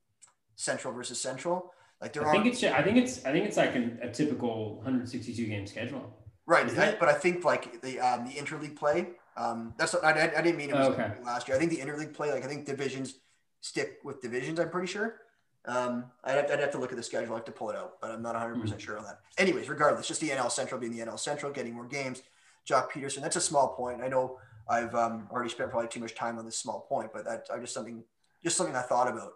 Central 0.55 0.95
versus 0.95 1.21
Central 1.21 1.73
like 2.01 2.13
there 2.13 2.27
I 2.27 2.33
think 2.33 2.47
it's 2.47 2.63
I 2.63 2.83
think 2.83 2.99
it's 2.99 3.25
I 3.25 3.33
think 3.33 3.47
it's 3.47 3.57
like 3.57 3.75
an, 3.75 3.99
a 4.01 4.09
typical 4.09 4.77
162 4.77 5.47
game 5.47 5.67
schedule 5.67 6.15
Right, 6.47 6.79
I, 6.79 6.97
but 6.99 7.09
I 7.09 7.15
think 7.15 7.45
like 7.45 7.81
the 7.83 8.01
um, 8.01 8.27
the 8.27 8.33
interleague 8.33 8.77
play. 8.77 9.09
Um, 9.37 9.75
that's 9.79 9.95
what, 9.95 10.05
I, 10.05 10.31
I 10.37 10.43
didn't 10.43 10.57
mean 10.57 10.71
it 10.71 10.75
was 10.75 10.89
okay. 10.89 11.13
last 11.25 11.49
year. 11.49 11.57
I 11.57 11.61
think 11.61 11.71
the 11.71 11.79
interleague 11.79 12.13
play, 12.13 12.33
like 12.33 12.45
I 12.45 12.49
think 12.49 12.67
divisions 12.67 13.15
stick 13.61 13.99
with 14.05 14.21
divisions. 14.21 14.59
I'm 14.59 14.69
pretty 14.69 14.89
sure. 14.89 15.21
Um, 15.65 16.07
I'd 16.25 16.33
have, 16.33 16.51
I'd 16.51 16.61
have 16.61 16.73
to 16.73 16.79
look 16.79 16.91
at 16.91 16.97
the 16.97 17.03
schedule. 17.03 17.35
I 17.35 17.37
have 17.37 17.45
to 17.45 17.53
pull 17.53 17.71
it 17.71 17.77
out, 17.77 18.01
but 18.01 18.11
I'm 18.11 18.23
not 18.23 18.35
100 18.35 18.61
percent 18.61 18.81
mm-hmm. 18.81 18.85
sure 18.85 18.99
on 18.99 19.05
that. 19.05 19.21
Anyways, 19.39 19.69
regardless, 19.69 20.09
just 20.09 20.21
the 20.21 20.31
NL 20.31 20.51
Central 20.51 20.81
being 20.81 20.93
the 20.93 21.05
NL 21.05 21.19
Central, 21.19 21.53
getting 21.53 21.75
more 21.75 21.87
games. 21.87 22.23
Joc 22.69 22.91
Pederson. 22.91 23.21
that's 23.21 23.37
a 23.37 23.41
small 23.41 23.69
point. 23.69 24.03
I 24.03 24.09
know 24.09 24.39
I've 24.69 24.95
um, 24.95 25.29
already 25.31 25.51
spent 25.51 25.71
probably 25.71 25.89
too 25.89 26.01
much 26.01 26.15
time 26.15 26.39
on 26.39 26.45
this 26.45 26.57
small 26.57 26.87
point, 26.89 27.11
but 27.13 27.25
that's 27.25 27.49
just 27.49 27.75
something, 27.75 28.05
just 28.43 28.57
something 28.57 28.77
I 28.77 28.83
thought 28.83 29.09
about. 29.09 29.33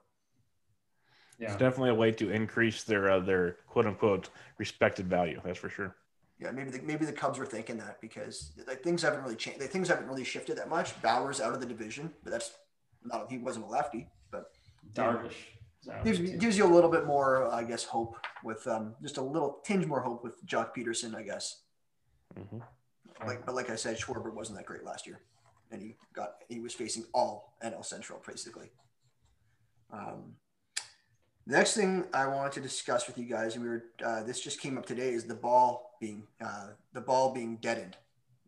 Yeah. 1.39 1.49
It's 1.49 1.57
definitely 1.57 1.91
a 1.91 1.95
way 1.95 2.12
to 2.12 2.31
increase 2.31 2.85
their 2.85 3.11
uh, 3.11 3.20
their 3.20 3.57
quote 3.66 3.87
unquote 3.87 4.31
respected 4.59 5.07
value. 5.07 5.41
That's 5.45 5.59
for 5.59 5.68
sure 5.68 5.95
yeah, 6.39 6.51
maybe 6.51 6.70
the, 6.70 6.83
maybe 6.83 7.07
the 7.07 7.12
Cubs 7.12 7.39
were 7.39 7.47
thinking 7.47 7.79
that 7.79 8.01
because 8.01 8.53
like 8.66 8.83
things 8.83 9.03
haven't 9.03 9.22
really 9.22 9.37
changed. 9.37 9.61
Like, 9.61 9.70
things 9.70 9.89
haven't 9.89 10.07
really 10.07 10.24
shifted 10.24 10.59
that 10.59 10.68
much. 10.68 11.01
Bauer's 11.01 11.41
out 11.41 11.55
of 11.55 11.61
the 11.61 11.66
division, 11.66 12.12
but 12.22 12.31
that's 12.31 12.53
not 13.05 13.31
he 13.31 13.39
wasn't 13.39 13.64
a 13.64 13.68
lefty, 13.68 14.09
but 14.31 14.53
Darvish 14.93 15.35
gives, 16.05 16.18
gives 16.18 16.59
you 16.59 16.66
a 16.66 16.72
little 16.72 16.91
bit 16.91 17.07
more, 17.07 17.53
I 17.53 17.64
guess, 17.64 17.85
hope 17.85 18.16
with 18.45 18.66
um, 18.66 18.95
just 19.01 19.16
a 19.16 19.22
little 19.22 19.61
tinge 19.64 19.87
more 19.87 20.01
hope 20.01 20.22
with 20.22 20.45
Joc 20.47 20.70
Pederson, 20.77 21.14
I 21.14 21.22
guess. 21.22 21.62
Mm-hmm. 22.39 22.59
Like, 23.25 23.47
but 23.47 23.55
like 23.55 23.71
I 23.71 23.77
said, 23.77 23.99
Schwarber 23.99 24.33
wasn't 24.33 24.59
that 24.59 24.67
great 24.67 24.85
last 24.85 25.07
year, 25.07 25.21
and 25.71 25.81
he 25.81 25.97
got 26.12 26.35
he 26.49 26.61
was 26.61 26.75
facing 26.75 27.05
all 27.14 27.57
NL 27.64 27.85
Central 27.85 28.21
basically. 28.27 28.71
Um, 29.93 30.35
next 31.47 31.75
thing 31.75 32.05
I 32.12 32.27
wanted 32.27 32.53
to 32.53 32.61
discuss 32.61 33.07
with 33.07 33.17
you 33.19 33.25
guys, 33.25 33.55
and 33.55 33.64
we 33.64 33.71
were 33.71 33.85
uh, 34.05 34.23
this 34.23 34.41
just 34.41 34.61
came 34.61 34.77
up 34.77 34.87
today, 34.87 35.11
is 35.11 35.25
the 35.25 35.35
ball 35.35 35.97
being 36.01 36.25
uh, 36.45 36.69
the 36.93 37.01
ball 37.01 37.33
being 37.33 37.57
deadened. 37.57 37.97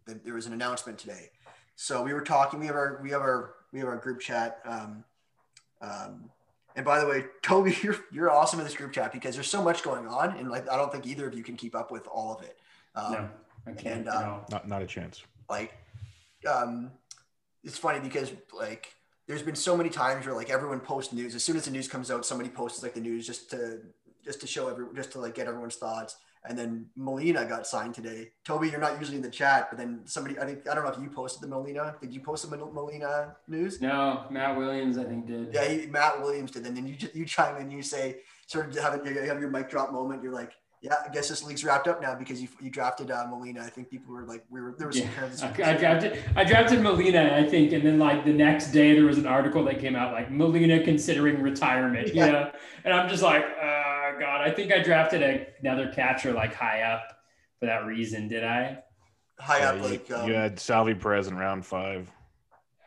There 0.07 0.35
was 0.35 0.47
an 0.47 0.53
announcement 0.53 0.99
today, 0.99 1.31
so 1.77 2.03
we 2.03 2.13
were 2.13 2.23
talking. 2.23 2.61
We 2.61 2.67
have 2.67 2.77
our 2.77 3.01
we 3.03 3.11
have 3.11 3.21
our 3.21 3.55
we 3.73 3.79
have 3.79 3.89
our 3.89 3.99
group 3.99 4.21
chat. 4.21 4.61
Um, 4.65 5.05
um, 5.81 6.31
and 6.77 6.85
by 6.85 7.01
the 7.01 7.07
way, 7.07 7.25
Toby, 7.43 7.77
you're 7.83 7.97
you're 8.11 8.31
awesome 8.31 8.59
in 8.59 8.65
this 8.65 8.77
group 8.77 8.93
chat 8.93 9.13
because 9.13 9.35
there's 9.35 9.49
so 9.49 9.63
much 9.63 9.83
going 9.83 10.07
on, 10.07 10.37
and 10.37 10.51
like 10.51 10.69
I 10.69 10.77
don't 10.77 10.93
think 10.93 11.07
either 11.07 11.27
of 11.27 11.35
you 11.35 11.43
can 11.43 11.57
keep 11.57 11.75
up 11.75 11.91
with 11.91 12.07
all 12.07 12.35
of 12.35 12.43
it. 12.43 12.59
Um, 12.95 13.13
no. 13.13 13.29
And, 13.67 14.09
um, 14.09 14.41
not 14.51 14.69
not 14.69 14.83
a 14.83 14.87
chance. 14.87 15.23
Like, 15.49 15.73
um, 16.49 16.91
it's 17.65 17.79
funny 17.79 18.01
because 18.01 18.33
like 18.53 18.95
there's 19.27 19.43
been 19.43 19.55
so 19.55 19.77
many 19.77 19.91
times 19.91 20.27
where 20.27 20.35
like 20.35 20.51
everyone 20.51 20.81
posts 20.81 21.13
news 21.13 21.35
as 21.35 21.45
soon 21.45 21.57
as 21.57 21.65
the 21.65 21.71
news 21.71 21.87
comes 21.87 22.11
out 22.11 22.25
somebody 22.25 22.49
posts 22.49 22.83
like 22.83 22.95
the 22.95 23.01
news 23.01 23.27
just 23.27 23.51
to 23.51 23.81
just 24.25 24.41
to 24.41 24.47
show 24.47 24.69
everyone 24.69 24.95
just 24.95 25.13
to 25.13 25.21
like 25.21 25.35
get 25.35 25.47
everyone's 25.47 25.77
thoughts 25.77 26.17
and 26.45 26.59
then 26.59 26.87
Molina 26.97 27.45
got 27.45 27.67
signed 27.67 27.95
today. 27.95 28.31
Toby, 28.45 28.69
you're 28.69 28.81
not 28.81 28.99
usually 28.99 29.17
in 29.17 29.23
the 29.23 29.31
chat, 29.31 29.69
but 29.71 29.79
then 29.79 30.01
somebody, 30.05 30.39
I 30.39 30.47
think, 30.47 30.69
I 30.69 30.75
don't 30.75 30.85
know 30.85 30.91
if 30.91 31.01
you 31.01 31.11
posted 31.11 31.43
the 31.43 31.49
Molina. 31.49 31.97
Did 32.01 32.15
you 32.15 32.21
post 32.21 32.49
the 32.49 32.57
Molina 32.57 33.37
news? 33.49 33.81
No, 33.81 34.25
Matt 34.31 34.57
Williams, 34.57 34.99
I 34.99 35.05
think 35.05 35.27
did. 35.27 35.53
Yeah, 35.53 35.69
he, 35.69 35.87
Matt 35.87 36.23
Williams 36.23 36.53
did. 36.53 36.67
And 36.67 36.77
then 36.77 36.87
you 36.87 36.95
just 36.95 37.15
you 37.15 37.25
chime 37.25 37.61
in, 37.61 37.71
you 37.71 37.83
say, 37.83 38.19
sort 38.47 38.69
of 38.69 38.83
have, 38.83 39.05
you 39.07 39.21
have 39.21 39.41
your 39.41 39.51
mic 39.51 39.69
drop 39.69 39.93
moment. 39.93 40.23
You're 40.23 40.33
like, 40.33 40.53
yeah, 40.81 40.95
I 41.05 41.09
guess 41.11 41.29
this 41.29 41.43
league's 41.43 41.65
wrapped 41.65 41.89
up 41.89 42.01
now 42.01 42.15
because 42.15 42.41
you, 42.41 42.49
you 42.61 42.71
drafted 42.71 43.11
uh, 43.11 43.27
Molina. 43.29 43.63
I 43.63 43.69
think 43.69 43.91
people 43.91 44.15
were 44.15 44.25
like, 44.25 44.45
we 44.49 44.61
were 44.61 44.75
there 44.79 44.87
was 44.87 44.99
yeah. 44.99 45.09
some 45.33 45.53
I, 45.59 45.73
I 45.73 45.77
drafted 45.77 46.23
I 46.37 46.45
drafted 46.45 46.83
Molina, 46.83 47.35
I 47.35 47.49
think, 47.49 47.73
and 47.73 47.85
then 47.85 47.99
like 47.99 48.25
the 48.25 48.33
next 48.33 48.71
day 48.71 48.95
there 48.95 49.05
was 49.05 49.19
an 49.19 49.27
article 49.27 49.65
that 49.65 49.81
came 49.81 49.97
out 49.97 50.13
like 50.13 50.31
Molina 50.31 50.83
considering 50.85 51.43
retirement. 51.43 52.15
Yeah, 52.15 52.27
you 52.27 52.33
know? 52.33 52.53
and 52.85 52.95
I'm 52.95 53.09
just 53.09 53.23
like, 53.23 53.45
uh, 53.45 54.19
God, 54.21 54.41
I 54.41 54.51
think 54.51 54.73
I 54.73 54.81
drafted 54.81 55.23
a, 55.23 55.49
another 55.61 55.91
catcher 55.93 56.33
like 56.33 56.55
high 56.55 56.83
up 56.83 57.19
for 57.59 57.67
that 57.67 57.85
reason. 57.85 58.29
Did 58.29 58.45
I? 58.45 58.83
High 59.41 59.59
yeah, 59.59 59.71
up, 59.71 59.83
like 59.83 60.11
um, 60.13 60.29
you 60.29 60.35
had 60.35 60.61
Salvy 60.61 60.95
Perez 60.95 61.27
in 61.27 61.37
round 61.37 61.67
five. 61.67 62.09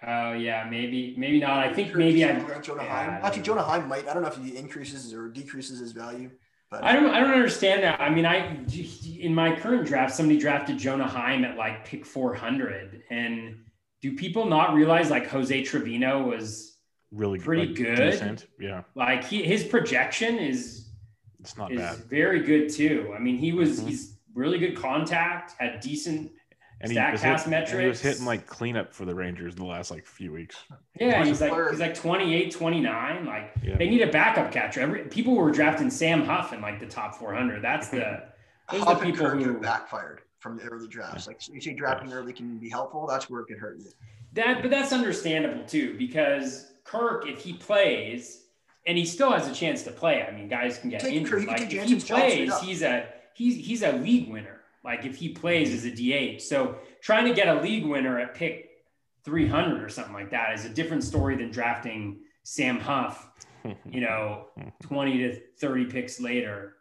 Oh 0.07 0.31
yeah, 0.31 0.65
maybe 0.69 1.13
maybe 1.17 1.39
not. 1.39 1.59
I 1.59 1.73
think 1.73 1.93
maybe 1.93 2.23
I 2.23 2.39
Jonah 2.61 2.83
yeah, 2.83 3.05
Heim. 3.11 3.25
Actually, 3.25 3.43
Jonah 3.43 3.63
Heim 3.63 3.87
might. 3.87 4.07
I 4.07 4.13
don't 4.13 4.23
know 4.23 4.29
if 4.29 4.37
he 4.37 4.55
increases 4.55 5.13
or 5.13 5.27
decreases 5.27 5.79
his 5.79 5.91
value. 5.91 6.31
But 6.71 6.85
I 6.85 6.93
don't 6.93 7.13
I 7.13 7.19
don't 7.19 7.33
understand 7.33 7.83
that. 7.83 7.99
I 7.99 8.09
mean, 8.09 8.25
I 8.25 8.57
in 9.19 9.35
my 9.35 9.53
current 9.53 9.85
draft, 9.85 10.15
somebody 10.15 10.39
drafted 10.39 10.77
Jonah 10.77 11.07
Heim 11.07 11.43
at 11.43 11.57
like 11.57 11.83
pick 11.83 12.05
400, 12.05 13.03
and 13.09 13.65
do 14.01 14.15
people 14.15 14.45
not 14.45 14.73
realize 14.73 15.09
like 15.09 15.27
Jose 15.27 15.63
Trevino 15.63 16.23
was 16.23 16.77
really 17.11 17.39
pretty 17.39 17.67
like, 17.67 17.75
good? 17.75 18.11
Decent. 18.11 18.47
Yeah, 18.57 18.83
like 18.95 19.25
he 19.25 19.43
his 19.43 19.65
projection 19.65 20.39
is 20.39 20.87
it's 21.41 21.57
not 21.57 21.73
is 21.73 21.79
bad. 21.79 21.97
Very 22.05 22.39
good 22.39 22.69
too. 22.69 23.13
I 23.13 23.19
mean, 23.19 23.37
he 23.37 23.51
was 23.51 23.79
mm-hmm. 23.79 23.89
he's 23.89 24.17
really 24.33 24.57
good 24.57 24.77
contact, 24.77 25.55
had 25.59 25.81
decent 25.81 26.31
and 26.81 26.91
Statcast 26.91 27.47
metrics. 27.47 27.79
he 27.79 27.85
was 27.85 28.01
hitting 28.01 28.25
like 28.25 28.47
cleanup 28.47 28.93
for 28.93 29.05
the 29.05 29.13
Rangers 29.13 29.55
the 29.55 29.65
last 29.65 29.91
like 29.91 30.05
few 30.05 30.31
weeks. 30.31 30.57
Yeah, 30.99 31.23
he's 31.23 31.41
like 31.41 31.53
he's 31.69 31.79
like 31.79 31.95
28, 31.95 32.51
29. 32.51 33.25
Like 33.25 33.53
yeah. 33.63 33.77
they 33.77 33.89
need 33.89 34.01
a 34.01 34.11
backup 34.11 34.51
catcher. 34.51 34.81
Every 34.81 35.03
people 35.03 35.35
were 35.35 35.51
drafting 35.51 35.89
Sam 35.89 36.23
Huff 36.23 36.53
in 36.53 36.61
like 36.61 36.79
the 36.79 36.87
top 36.87 37.15
400. 37.15 37.63
That's 37.63 37.89
the 37.89 38.23
those 38.71 38.83
Huff 38.83 38.99
the 38.99 39.05
people 39.05 39.29
who 39.29 39.59
backfired 39.59 40.21
from 40.39 40.57
the 40.57 40.63
early 40.63 40.87
drafts. 40.87 41.27
Like 41.27 41.47
you 41.47 41.61
see, 41.61 41.73
drafting 41.73 42.11
early 42.11 42.33
can 42.33 42.57
be 42.57 42.69
helpful. 42.69 43.05
That's 43.07 43.29
where 43.29 43.41
it 43.41 43.45
could 43.45 43.59
hurt 43.59 43.79
you. 43.79 43.91
That, 44.33 44.61
but 44.61 44.71
that's 44.71 44.93
understandable 44.93 45.65
too 45.65 45.95
because 45.97 46.71
Kirk, 46.83 47.27
if 47.27 47.41
he 47.41 47.53
plays, 47.53 48.45
and 48.87 48.97
he 48.97 49.05
still 49.05 49.31
has 49.31 49.47
a 49.47 49.53
chance 49.53 49.83
to 49.83 49.91
play. 49.91 50.23
I 50.23 50.31
mean, 50.31 50.47
guys 50.47 50.77
can 50.79 50.89
get 50.89 51.01
take, 51.01 51.13
injured. 51.13 51.45
Like 51.45 51.71
if 51.71 51.83
he 51.83 51.99
plays, 51.99 52.59
he's 52.59 52.81
a 52.81 53.07
he's 53.33 53.65
he's 53.65 53.83
a 53.83 53.91
league 53.93 54.29
winner. 54.31 54.60
Like 54.83 55.05
if 55.05 55.15
he 55.15 55.29
plays 55.29 55.73
as 55.73 55.85
a 55.85 55.91
DH, 55.91 56.41
so 56.41 56.77
trying 57.01 57.25
to 57.25 57.33
get 57.33 57.47
a 57.47 57.61
league 57.61 57.85
winner 57.85 58.19
at 58.19 58.33
pick 58.35 58.69
300 59.23 59.83
or 59.83 59.89
something 59.89 60.13
like 60.13 60.31
that 60.31 60.53
is 60.53 60.65
a 60.65 60.69
different 60.69 61.03
story 61.03 61.35
than 61.35 61.51
drafting 61.51 62.19
Sam 62.43 62.79
Huff. 62.79 63.27
You 63.85 64.01
know, 64.01 64.47
20 64.81 65.19
to 65.19 65.39
30 65.59 65.85
picks 65.85 66.19
later. 66.19 66.77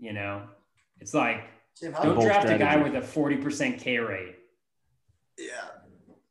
You 0.00 0.12
know, 0.12 0.42
it's 0.98 1.14
like 1.14 1.44
don't 1.80 1.92
draft 1.92 2.48
strategy. 2.48 2.54
a 2.54 2.58
guy 2.58 2.76
with 2.78 2.96
a 2.96 3.00
40% 3.00 3.78
K 3.78 3.98
rate. 3.98 4.34
Yeah. 5.38 5.68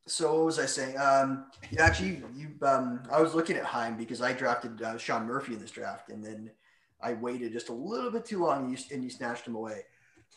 So 0.06 0.36
what 0.36 0.46
was 0.46 0.60
I 0.60 0.66
saying? 0.66 0.98
Um, 0.98 1.46
yeah, 1.72 1.86
actually, 1.86 2.24
you. 2.36 2.50
Um, 2.62 3.04
I 3.10 3.22
was 3.22 3.34
looking 3.34 3.56
at 3.56 3.64
Heim 3.64 3.96
because 3.96 4.22
I 4.22 4.34
drafted 4.34 4.82
uh, 4.82 4.98
Sean 4.98 5.26
Murphy 5.26 5.54
in 5.54 5.60
this 5.60 5.72
draft, 5.72 6.10
and 6.10 6.22
then 6.22 6.52
I 7.02 7.14
waited 7.14 7.54
just 7.54 7.70
a 7.70 7.74
little 7.74 8.12
bit 8.12 8.26
too 8.26 8.44
long, 8.44 8.66
and 8.66 8.78
you, 8.78 8.84
and 8.92 9.02
you 9.02 9.10
snatched 9.10 9.48
him 9.48 9.56
away. 9.56 9.84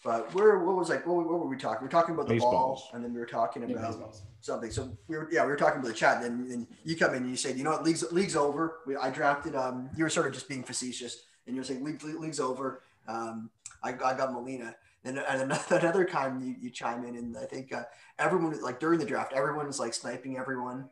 But 0.04 0.32
where 0.34 0.58
what 0.58 0.76
was 0.76 0.88
like 0.88 1.06
what, 1.06 1.16
what 1.16 1.40
were 1.40 1.48
we 1.48 1.56
talking? 1.56 1.80
We 1.80 1.86
were 1.86 1.90
talking 1.90 2.14
about 2.14 2.28
the 2.28 2.34
Baseballs. 2.34 2.82
ball, 2.82 2.90
and 2.94 3.04
then 3.04 3.12
we 3.12 3.20
were 3.20 3.26
talking 3.26 3.64
about 3.64 3.98
yeah, 3.98 4.06
something. 4.40 4.70
So 4.70 4.96
we 5.08 5.16
were 5.16 5.28
yeah 5.32 5.42
we 5.42 5.50
were 5.50 5.56
talking 5.56 5.80
about 5.80 5.88
the 5.88 5.94
chat. 5.94 6.22
And 6.22 6.50
then 6.50 6.66
you 6.84 6.96
come 6.96 7.14
in 7.14 7.22
and 7.22 7.30
you 7.30 7.36
said 7.36 7.56
you 7.56 7.64
know 7.64 7.70
what 7.70 7.84
league's 7.84 8.10
league's 8.12 8.36
over. 8.36 8.78
We, 8.86 8.96
I 8.96 9.10
drafted 9.10 9.56
um 9.56 9.90
you 9.96 10.04
were 10.04 10.10
sort 10.10 10.26
of 10.26 10.32
just 10.32 10.48
being 10.48 10.62
facetious, 10.62 11.24
and 11.46 11.54
you 11.54 11.60
were 11.60 11.64
saying 11.64 11.84
league, 11.84 12.02
league's 12.02 12.40
over. 12.40 12.82
Um, 13.08 13.50
I, 13.82 13.90
I 13.90 14.14
got 14.14 14.32
Molina. 14.32 14.74
And, 15.04 15.18
and 15.18 15.52
another 15.70 16.04
time 16.04 16.42
you, 16.42 16.56
you 16.60 16.70
chime 16.70 17.04
in, 17.04 17.16
and 17.16 17.36
I 17.36 17.44
think 17.44 17.72
uh, 17.72 17.84
everyone 18.18 18.60
like 18.60 18.80
during 18.80 18.98
the 18.98 19.06
draft, 19.06 19.32
everyone 19.32 19.66
was 19.66 19.78
like 19.78 19.94
sniping 19.94 20.36
everyone, 20.36 20.88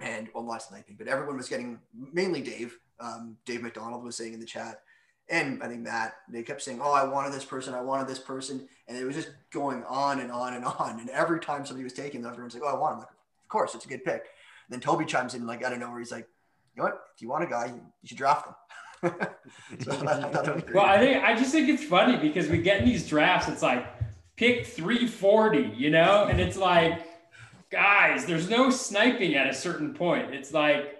and 0.00 0.28
well, 0.34 0.42
not 0.42 0.62
sniping, 0.62 0.96
but 0.96 1.06
everyone 1.06 1.36
was 1.36 1.48
getting 1.48 1.78
mainly 1.94 2.42
Dave. 2.42 2.78
Um, 3.00 3.36
Dave 3.44 3.62
McDonald 3.62 4.02
was 4.02 4.16
saying 4.16 4.34
in 4.34 4.40
the 4.40 4.46
chat, 4.46 4.82
and 5.30 5.62
I 5.62 5.68
think 5.68 5.80
Matt, 5.80 6.14
they 6.28 6.42
kept 6.42 6.62
saying, 6.62 6.80
"Oh, 6.82 6.92
I 6.92 7.04
wanted 7.04 7.32
this 7.32 7.44
person, 7.44 7.74
I 7.74 7.80
wanted 7.80 8.08
this 8.08 8.18
person," 8.18 8.66
and 8.86 8.96
it 8.96 9.04
was 9.04 9.14
just 9.14 9.30
going 9.50 9.84
on 9.84 10.20
and 10.20 10.32
on 10.32 10.54
and 10.54 10.64
on. 10.64 11.00
And 11.00 11.10
every 11.10 11.40
time 11.40 11.66
somebody 11.66 11.84
was 11.84 11.92
taking 11.92 12.22
them, 12.22 12.30
everyone's 12.30 12.54
like, 12.54 12.62
"Oh, 12.64 12.74
I 12.74 12.78
want 12.78 12.94
him." 12.94 12.98
Like, 13.00 13.08
of 13.08 13.48
course, 13.48 13.74
it's 13.74 13.84
a 13.84 13.88
good 13.88 14.04
pick. 14.04 14.22
And 14.22 14.70
then 14.70 14.80
Toby 14.80 15.04
chimes 15.04 15.34
in 15.34 15.46
like 15.46 15.64
I 15.64 15.70
don't 15.70 15.80
know 15.80 15.90
where 15.90 15.98
he's 15.98 16.12
like, 16.12 16.28
"You 16.74 16.82
know 16.82 16.88
what? 16.88 17.00
If 17.14 17.22
you 17.22 17.28
want 17.28 17.44
a 17.44 17.46
guy, 17.46 17.66
you 17.66 17.82
should 18.04 18.18
draft 18.18 18.48
him." 18.48 18.54
so 19.80 19.92
I 19.92 20.62
well, 20.72 20.84
I 20.84 20.98
think 20.98 21.22
I 21.22 21.36
just 21.36 21.52
think 21.52 21.68
it's 21.68 21.84
funny 21.84 22.16
because 22.16 22.48
we 22.48 22.58
get 22.58 22.80
in 22.80 22.84
these 22.86 23.06
drafts. 23.06 23.48
It's 23.48 23.62
like 23.62 23.86
pick 24.36 24.66
340, 24.66 25.74
you 25.76 25.90
know, 25.90 26.26
and 26.30 26.40
it's 26.40 26.56
like, 26.56 27.06
guys, 27.70 28.24
there's 28.24 28.48
no 28.48 28.70
sniping 28.70 29.34
at 29.34 29.48
a 29.48 29.54
certain 29.54 29.92
point. 29.92 30.32
It's 30.32 30.52
like 30.52 30.96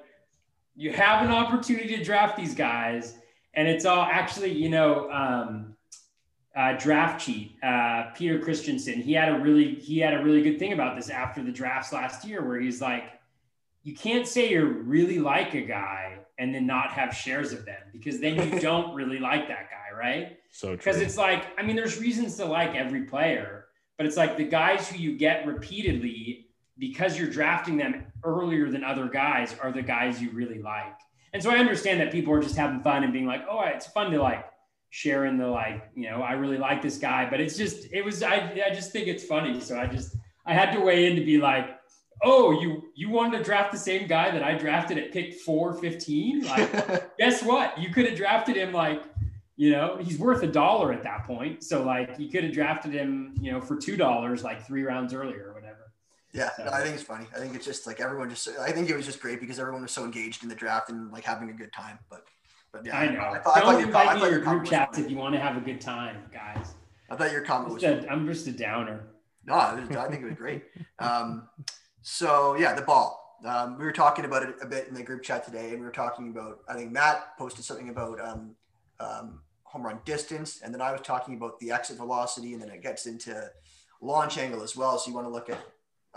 you 0.77 0.93
have 0.93 1.25
an 1.25 1.33
opportunity 1.33 1.97
to 1.97 2.05
draft 2.05 2.37
these 2.37 2.55
guys, 2.55 3.17
and 3.59 3.67
it's 3.67 3.85
all 3.85 4.03
actually, 4.03 4.53
you 4.53 4.69
know, 4.69 5.11
um, 5.11 5.75
uh, 6.55 6.75
draft 6.75 7.27
cheat. 7.27 7.57
Uh, 7.61 8.05
Peter 8.15 8.39
Christensen, 8.39 9.03
he 9.03 9.13
had 9.13 9.31
a 9.31 9.41
really 9.41 9.75
he 9.75 9.99
had 9.99 10.15
a 10.15 10.23
really 10.23 10.43
good 10.43 10.61
thing 10.61 10.73
about 10.73 10.95
this 10.95 11.11
after 11.11 11.43
the 11.43 11.51
drafts 11.51 11.93
last 11.93 12.25
year, 12.25 12.47
where 12.47 12.61
he's 12.61 12.81
like, 12.81 13.03
you 13.83 13.97
can't 13.97 14.29
say 14.29 14.49
you're 14.49 14.73
really 14.73 15.19
like 15.19 15.55
a 15.55 15.61
guy 15.61 16.19
and 16.39 16.55
then 16.55 16.69
not 16.69 16.93
have 16.93 17.13
shares 17.13 17.53
of 17.53 17.65
them 17.65 17.81
because 17.93 18.21
then 18.21 18.37
you 18.37 18.61
don't 18.61 18.95
really 18.95 19.19
like 19.19 19.49
that 19.49 19.69
guy, 19.71 19.99
right? 19.99 20.39
So 20.53 20.77
because 20.77 21.01
it's 21.01 21.17
like, 21.17 21.47
I 21.59 21.63
mean, 21.63 21.75
there's 21.75 21.99
reasons 21.99 22.37
to 22.37 22.45
like 22.45 22.77
every 22.77 23.03
player, 23.07 23.65
but 23.97 24.07
it's 24.07 24.17
like 24.17 24.37
the 24.37 24.45
guys 24.45 24.89
who 24.89 24.99
you 24.99 25.19
get 25.19 25.49
repeatedly 25.49 26.47
because 26.79 27.19
you're 27.19 27.29
drafting 27.29 27.77
them 27.77 28.07
earlier 28.23 28.71
than 28.71 28.85
other 28.85 29.09
guys 29.09 29.57
are 29.61 29.73
the 29.73 29.83
guys 29.83 30.23
you 30.23 30.31
really 30.31 30.63
like. 30.63 30.95
And 31.33 31.43
so 31.43 31.51
I 31.51 31.57
understand 31.57 32.01
that 32.01 32.11
people 32.11 32.33
are 32.33 32.41
just 32.41 32.57
having 32.57 32.81
fun 32.81 33.05
and 33.05 33.13
being 33.13 33.27
like, 33.27 33.45
oh, 33.51 33.61
it's 33.63 33.87
fun 33.87 34.11
to 34.13 34.21
like 34.23 34.47
share 34.91 35.27
in 35.27 35.37
the 35.37 35.47
like, 35.47 35.91
you 35.95 36.11
know, 36.11 36.23
I 36.23 36.33
really 36.33 36.57
like 36.59 36.83
this 36.83 36.99
guy, 36.99 37.29
but 37.29 37.41
it's 37.41 37.57
just, 37.57 37.93
it 37.93 38.05
was, 38.05 38.23
I, 38.23 38.63
I 38.67 38.75
just 38.75 38.93
think 38.93 39.09
it's 39.09 39.25
funny. 39.25 39.61
So 39.61 39.79
I 39.79 39.87
just, 39.87 40.17
I 40.47 40.55
had 40.55 40.73
to 40.73 40.81
weigh 40.81 41.07
in 41.07 41.17
to 41.17 41.25
be 41.25 41.39
like, 41.39 41.79
oh, 42.23 42.51
you 42.61 42.85
you 42.95 43.11
wanted 43.11 43.39
to 43.39 43.45
draft 43.45 43.73
the 43.73 43.79
same 43.79 44.07
guy 44.07 44.31
that 44.31 44.43
I 44.43 44.55
drafted 44.55 44.99
at 44.99 45.13
pick 45.13 45.35
415? 45.35 46.45
Like, 46.49 47.17
guess 47.19 47.43
what? 47.43 47.79
You 47.79 47.91
could 47.91 48.07
have 48.07 48.17
drafted 48.17 48.57
him 48.57 48.73
like, 48.73 49.03
you 49.57 49.71
know, 49.71 49.99
he's 50.01 50.19
worth 50.19 50.43
a 50.43 50.47
dollar 50.47 50.93
at 50.93 51.03
that 51.03 51.27
point. 51.27 51.63
So 51.63 51.83
like 51.83 52.19
you 52.19 52.29
could 52.29 52.45
have 52.45 52.53
drafted 52.53 52.93
him, 52.93 53.35
you 53.41 53.53
know, 53.53 53.61
for 53.61 53.77
two 53.77 53.97
dollars 53.97 54.43
like 54.43 54.67
three 54.67 54.83
rounds 54.83 55.15
earlier. 55.15 55.55
Yeah, 56.33 56.51
so. 56.57 56.65
no, 56.65 56.71
I 56.71 56.83
think 56.83 56.95
it's 56.95 57.03
funny. 57.03 57.27
I 57.35 57.39
think 57.39 57.55
it's 57.55 57.65
just 57.65 57.87
like 57.87 58.01
everyone 58.01 58.29
just 58.29 58.49
I 58.61 58.71
think 58.71 58.91
it 58.91 58.97
was 58.97 59.07
just 59.07 59.21
great 59.21 59.41
because 59.41 59.59
everyone 59.59 59.83
was 59.83 59.93
so 59.93 60.05
engaged 60.05 60.43
in 60.43 60.49
the 60.49 60.55
draft 60.55 60.91
and 60.91 61.11
like 61.11 61.25
having 61.25 61.51
a 61.51 61.55
good 61.55 61.73
time. 61.73 61.99
But 62.11 62.25
but 62.73 62.85
yeah, 62.85 62.99
I 62.99 63.07
know. 63.07 63.21
I 63.21 63.39
thought, 63.39 63.61
Don't 63.61 63.77
I 63.77 63.81
invite 63.81 64.19
your, 64.19 64.25
me 64.27 64.37
your 64.37 64.41
group 64.41 64.65
chats 64.65 64.99
if 64.99 65.11
you 65.11 65.17
want 65.17 65.35
to 65.35 65.41
have 65.41 65.57
a 65.57 65.61
good 65.61 65.81
time, 65.81 66.25
guys. 66.33 66.75
I 67.11 67.17
thought 67.17 67.33
your 67.33 67.41
comment 67.41 67.75
was. 67.75 67.85
I'm 67.85 68.27
just 68.27 68.47
a 68.47 68.53
downer. 68.53 69.05
No, 69.47 69.55
I 69.55 69.77
think 70.11 70.23
it 70.23 70.27
was 70.27 70.35
great. 70.35 70.65
Um, 70.99 71.49
so 72.03 72.57
yeah, 72.57 72.75
the 72.75 72.83
ball. 72.83 73.39
Um, 73.45 73.79
we 73.79 73.85
were 73.85 73.93
talking 73.93 74.25
about 74.25 74.43
it 74.43 74.57
a 74.61 74.67
bit 74.67 74.89
in 74.89 74.95
the 74.95 75.03
group 75.03 75.23
chat 75.23 75.45
today, 75.45 75.71
and 75.71 75.79
we 75.79 75.87
were 75.87 75.93
talking 75.93 76.29
about. 76.31 76.61
I 76.69 76.75
think 76.75 76.93
Matt 76.93 77.39
posted 77.39 77.65
something 77.65 77.89
about 77.89 78.21
um, 78.21 78.55
um, 79.01 79.41
home 79.63 79.87
run 79.87 80.01
distance, 80.05 80.61
and 80.63 80.75
then 80.75 80.83
I 80.83 80.93
was 80.93 81.01
talking 81.01 81.35
about 81.35 81.59
the 81.61 81.71
exit 81.71 81.97
velocity, 81.97 82.53
and 82.53 82.61
then 82.61 82.69
it 82.69 82.83
gets 82.83 83.07
into 83.07 83.51
launch 84.03 84.37
angle 84.37 84.63
as 84.63 84.77
well. 84.77 84.99
So 84.99 85.09
you 85.09 85.15
want 85.15 85.27
to 85.27 85.33
look 85.33 85.49
at. 85.49 85.59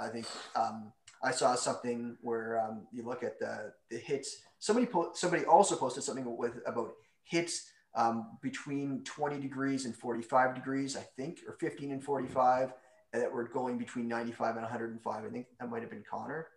I 0.01 0.09
think 0.09 0.25
um, 0.55 0.91
I 1.23 1.31
saw 1.31 1.55
something 1.55 2.17
where 2.21 2.59
um, 2.59 2.87
you 2.91 3.03
look 3.03 3.23
at 3.23 3.39
the 3.39 3.73
the 3.89 3.97
hits. 3.97 4.37
Somebody 4.59 4.87
po- 4.87 5.11
somebody 5.13 5.45
also 5.45 5.75
posted 5.75 6.03
something 6.03 6.37
with 6.37 6.59
about 6.65 6.93
hits 7.23 7.69
um, 7.95 8.37
between 8.41 9.03
20 9.03 9.39
degrees 9.39 9.85
and 9.85 9.95
45 9.95 10.55
degrees, 10.55 10.95
I 10.95 11.01
think, 11.01 11.39
or 11.47 11.53
15 11.53 11.91
and 11.91 12.03
45 12.03 12.73
that 13.13 13.31
were 13.31 13.43
going 13.43 13.77
between 13.77 14.07
95 14.07 14.55
and 14.55 14.63
105. 14.63 15.25
I 15.25 15.29
think 15.29 15.47
that 15.59 15.69
might 15.69 15.81
have 15.81 15.91
been 15.91 16.03
Connor 16.09 16.47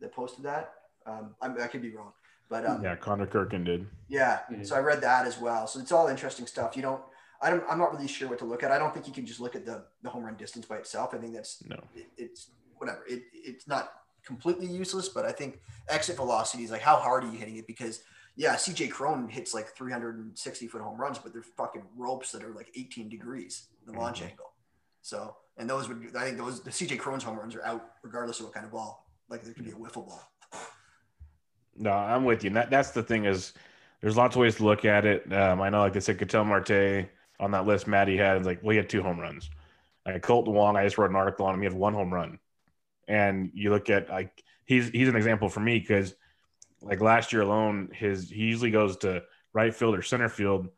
that 0.00 0.12
posted 0.12 0.44
that. 0.44 0.72
Um, 1.06 1.34
I, 1.40 1.64
I 1.64 1.66
could 1.68 1.82
be 1.82 1.90
wrong, 1.90 2.12
but 2.50 2.66
um, 2.66 2.82
yeah, 2.82 2.96
Connor 2.96 3.26
Kurcon 3.26 3.64
did. 3.64 3.86
Yeah, 4.08 4.40
so 4.62 4.76
I 4.76 4.80
read 4.80 5.00
that 5.00 5.26
as 5.26 5.38
well. 5.38 5.66
So 5.66 5.80
it's 5.80 5.92
all 5.92 6.08
interesting 6.08 6.46
stuff. 6.46 6.76
You 6.76 6.82
don't. 6.82 7.02
I 7.40 7.50
don't, 7.50 7.62
I'm 7.70 7.78
not 7.78 7.92
really 7.92 8.08
sure 8.08 8.28
what 8.28 8.40
to 8.40 8.44
look 8.44 8.64
at. 8.64 8.72
I 8.72 8.78
don't 8.80 8.92
think 8.92 9.06
you 9.06 9.12
can 9.12 9.24
just 9.24 9.38
look 9.38 9.54
at 9.54 9.64
the, 9.64 9.84
the 10.02 10.10
home 10.10 10.24
run 10.24 10.34
distance 10.34 10.66
by 10.66 10.78
itself. 10.78 11.14
I 11.14 11.18
think 11.18 11.34
that's 11.34 11.62
no. 11.64 11.76
It, 11.94 12.06
it's 12.16 12.50
whatever. 12.80 13.04
It, 13.08 13.22
it's 13.32 13.66
not 13.66 13.92
completely 14.24 14.66
useless, 14.66 15.08
but 15.08 15.24
I 15.24 15.32
think 15.32 15.60
exit 15.88 16.16
velocity 16.16 16.64
is 16.64 16.70
like 16.70 16.82
how 16.82 16.96
hard 16.96 17.24
are 17.24 17.32
you 17.32 17.38
hitting 17.38 17.56
it? 17.56 17.66
Because 17.66 18.02
yeah, 18.36 18.54
CJ 18.54 18.90
Cron 18.90 19.28
hits 19.28 19.52
like 19.52 19.74
360 19.76 20.68
foot 20.68 20.80
home 20.80 20.98
runs, 20.98 21.18
but 21.18 21.32
they're 21.32 21.42
fucking 21.42 21.82
ropes 21.96 22.30
that 22.32 22.44
are 22.44 22.54
like 22.54 22.70
18 22.76 23.08
degrees 23.08 23.66
the 23.86 23.98
launch 23.98 24.18
mm-hmm. 24.18 24.30
angle. 24.30 24.52
So 25.02 25.36
and 25.56 25.68
those 25.68 25.88
would 25.88 26.14
I 26.16 26.24
think 26.24 26.38
those 26.38 26.62
the 26.62 26.70
CJ 26.70 26.98
Cron's 26.98 27.24
home 27.24 27.38
runs 27.38 27.54
are 27.54 27.64
out 27.64 27.92
regardless 28.02 28.38
of 28.40 28.46
what 28.46 28.54
kind 28.54 28.66
of 28.66 28.72
ball. 28.72 29.06
Like 29.28 29.42
there 29.42 29.54
could 29.54 29.64
be 29.64 29.72
a 29.72 29.74
wiffle 29.74 30.06
ball. 30.06 30.22
No, 31.76 31.92
I'm 31.92 32.24
with 32.24 32.44
you. 32.44 32.50
That 32.50 32.70
that's 32.70 32.90
the 32.90 33.02
thing 33.02 33.24
is 33.24 33.52
there's 34.00 34.16
lots 34.16 34.36
of 34.36 34.40
ways 34.40 34.56
to 34.56 34.64
look 34.64 34.84
at 34.84 35.04
it. 35.04 35.32
Um, 35.32 35.60
I 35.60 35.70
know, 35.70 35.80
like 35.80 35.92
they 35.92 36.00
said, 36.00 36.18
Ketel 36.18 36.44
Marte 36.44 37.08
on 37.40 37.50
that 37.52 37.66
list, 37.66 37.86
Maddie 37.86 38.16
had 38.16 38.44
like, 38.44 38.62
well, 38.62 38.70
he 38.70 38.76
had 38.76 38.88
two 38.88 39.02
home 39.02 39.18
runs. 39.18 39.50
Like 40.06 40.22
Kolten 40.22 40.52
Wong, 40.52 40.76
I 40.76 40.84
just 40.84 40.98
wrote 40.98 41.10
an 41.10 41.16
article 41.16 41.46
on 41.46 41.54
him. 41.54 41.60
He 41.60 41.64
had 41.64 41.74
one 41.74 41.94
home 41.94 42.12
run, 42.12 42.38
and 43.08 43.50
you 43.54 43.70
look 43.70 43.90
at 43.90 44.08
like 44.08 44.42
he's 44.66 44.88
he's 44.90 45.08
an 45.08 45.16
example 45.16 45.48
for 45.48 45.60
me 45.60 45.78
because 45.78 46.14
like 46.82 47.00
last 47.00 47.32
year 47.32 47.42
alone, 47.42 47.90
his 47.92 48.30
he 48.30 48.44
usually 48.44 48.70
goes 48.70 48.98
to 48.98 49.22
right 49.52 49.74
field 49.74 49.96
or 49.96 50.02
center 50.02 50.28
field, 50.28 50.68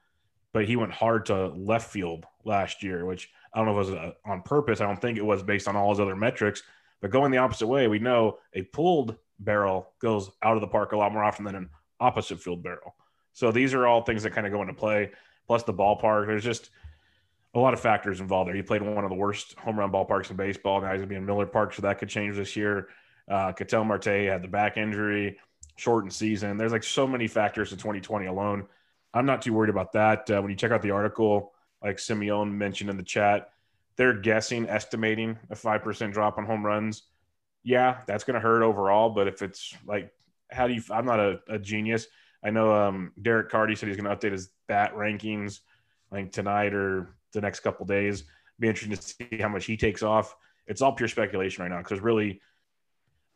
but 0.52 0.64
he 0.64 0.76
went 0.76 0.92
hard 0.92 1.26
to 1.26 1.48
left 1.48 1.90
field 1.90 2.24
last 2.44 2.82
year, 2.82 3.04
which 3.04 3.28
I 3.52 3.58
don't 3.58 3.66
know 3.66 3.78
if 3.78 3.88
it 3.88 3.90
was 3.90 3.98
uh, 3.98 4.12
on 4.24 4.42
purpose. 4.42 4.80
I 4.80 4.86
don't 4.86 5.00
think 5.00 5.18
it 5.18 5.26
was 5.26 5.42
based 5.42 5.68
on 5.68 5.76
all 5.76 5.90
his 5.90 6.00
other 6.00 6.16
metrics. 6.16 6.62
But 7.00 7.10
going 7.10 7.30
the 7.30 7.38
opposite 7.38 7.66
way, 7.66 7.88
we 7.88 7.98
know 7.98 8.38
a 8.54 8.62
pulled 8.62 9.16
barrel 9.38 9.90
goes 10.00 10.30
out 10.42 10.56
of 10.56 10.60
the 10.60 10.68
park 10.68 10.92
a 10.92 10.96
lot 10.96 11.12
more 11.12 11.24
often 11.24 11.44
than 11.44 11.54
an 11.54 11.70
opposite 11.98 12.40
field 12.40 12.62
barrel. 12.62 12.94
So 13.32 13.50
these 13.50 13.74
are 13.74 13.86
all 13.86 14.02
things 14.02 14.22
that 14.22 14.32
kind 14.32 14.46
of 14.46 14.52
go 14.52 14.60
into 14.60 14.74
play. 14.74 15.10
Plus 15.46 15.62
the 15.62 15.74
ballpark. 15.74 16.26
There's 16.26 16.44
just 16.44 16.70
a 17.54 17.58
lot 17.58 17.74
of 17.74 17.80
factors 17.80 18.20
involved 18.20 18.48
there. 18.48 18.54
He 18.54 18.62
played 18.62 18.82
one 18.82 19.04
of 19.04 19.10
the 19.10 19.16
worst 19.16 19.58
home 19.58 19.78
run 19.78 19.90
ballparks 19.90 20.30
in 20.30 20.36
baseball. 20.36 20.80
Now 20.80 20.88
he's 20.88 20.98
going 20.98 21.08
to 21.08 21.14
be 21.14 21.16
in 21.16 21.26
Miller 21.26 21.46
Park, 21.46 21.74
so 21.74 21.82
that 21.82 21.98
could 21.98 22.08
change 22.08 22.36
this 22.36 22.54
year. 22.56 22.88
Uh, 23.28 23.52
Ketel 23.52 23.84
Marte 23.84 24.04
had 24.04 24.42
the 24.42 24.48
back 24.48 24.76
injury, 24.76 25.38
shortened 25.76 26.12
season. 26.12 26.56
There's 26.56 26.72
like 26.72 26.84
so 26.84 27.06
many 27.06 27.26
factors 27.26 27.72
in 27.72 27.78
2020 27.78 28.26
alone. 28.26 28.66
I'm 29.12 29.26
not 29.26 29.42
too 29.42 29.52
worried 29.52 29.70
about 29.70 29.92
that. 29.92 30.30
Uh, 30.30 30.40
when 30.40 30.50
you 30.50 30.56
check 30.56 30.70
out 30.70 30.82
the 30.82 30.92
article, 30.92 31.52
like 31.82 31.96
Simeone 31.96 32.52
mentioned 32.52 32.90
in 32.90 32.96
the 32.96 33.02
chat, 33.02 33.50
they're 33.96 34.14
guessing, 34.14 34.68
estimating 34.68 35.38
a 35.50 35.54
5% 35.54 36.12
drop 36.12 36.38
on 36.38 36.46
home 36.46 36.64
runs. 36.64 37.02
Yeah, 37.64 37.98
that's 38.06 38.24
going 38.24 38.34
to 38.34 38.40
hurt 38.40 38.62
overall. 38.62 39.10
But 39.10 39.26
if 39.26 39.42
it's 39.42 39.74
like, 39.84 40.12
how 40.50 40.68
do 40.68 40.74
you, 40.74 40.82
I'm 40.90 41.04
not 41.04 41.20
a, 41.20 41.40
a 41.48 41.58
genius. 41.58 42.06
I 42.42 42.50
know 42.50 42.72
um, 42.72 43.12
Derek 43.20 43.50
Carty 43.50 43.74
said 43.74 43.88
he's 43.88 43.98
going 43.98 44.08
to 44.08 44.16
update 44.16 44.32
his 44.32 44.50
bat 44.66 44.94
rankings 44.94 45.60
like 46.10 46.32
tonight 46.32 46.72
or 46.74 47.14
the 47.32 47.40
next 47.40 47.60
couple 47.60 47.86
days. 47.86 48.24
Be 48.58 48.68
interesting 48.68 48.96
to 48.96 49.02
see 49.02 49.40
how 49.40 49.48
much 49.48 49.64
he 49.64 49.76
takes 49.76 50.02
off. 50.02 50.34
It's 50.66 50.82
all 50.82 50.92
pure 50.92 51.08
speculation 51.08 51.62
right 51.62 51.70
now 51.70 51.78
because 51.78 52.00
really, 52.00 52.40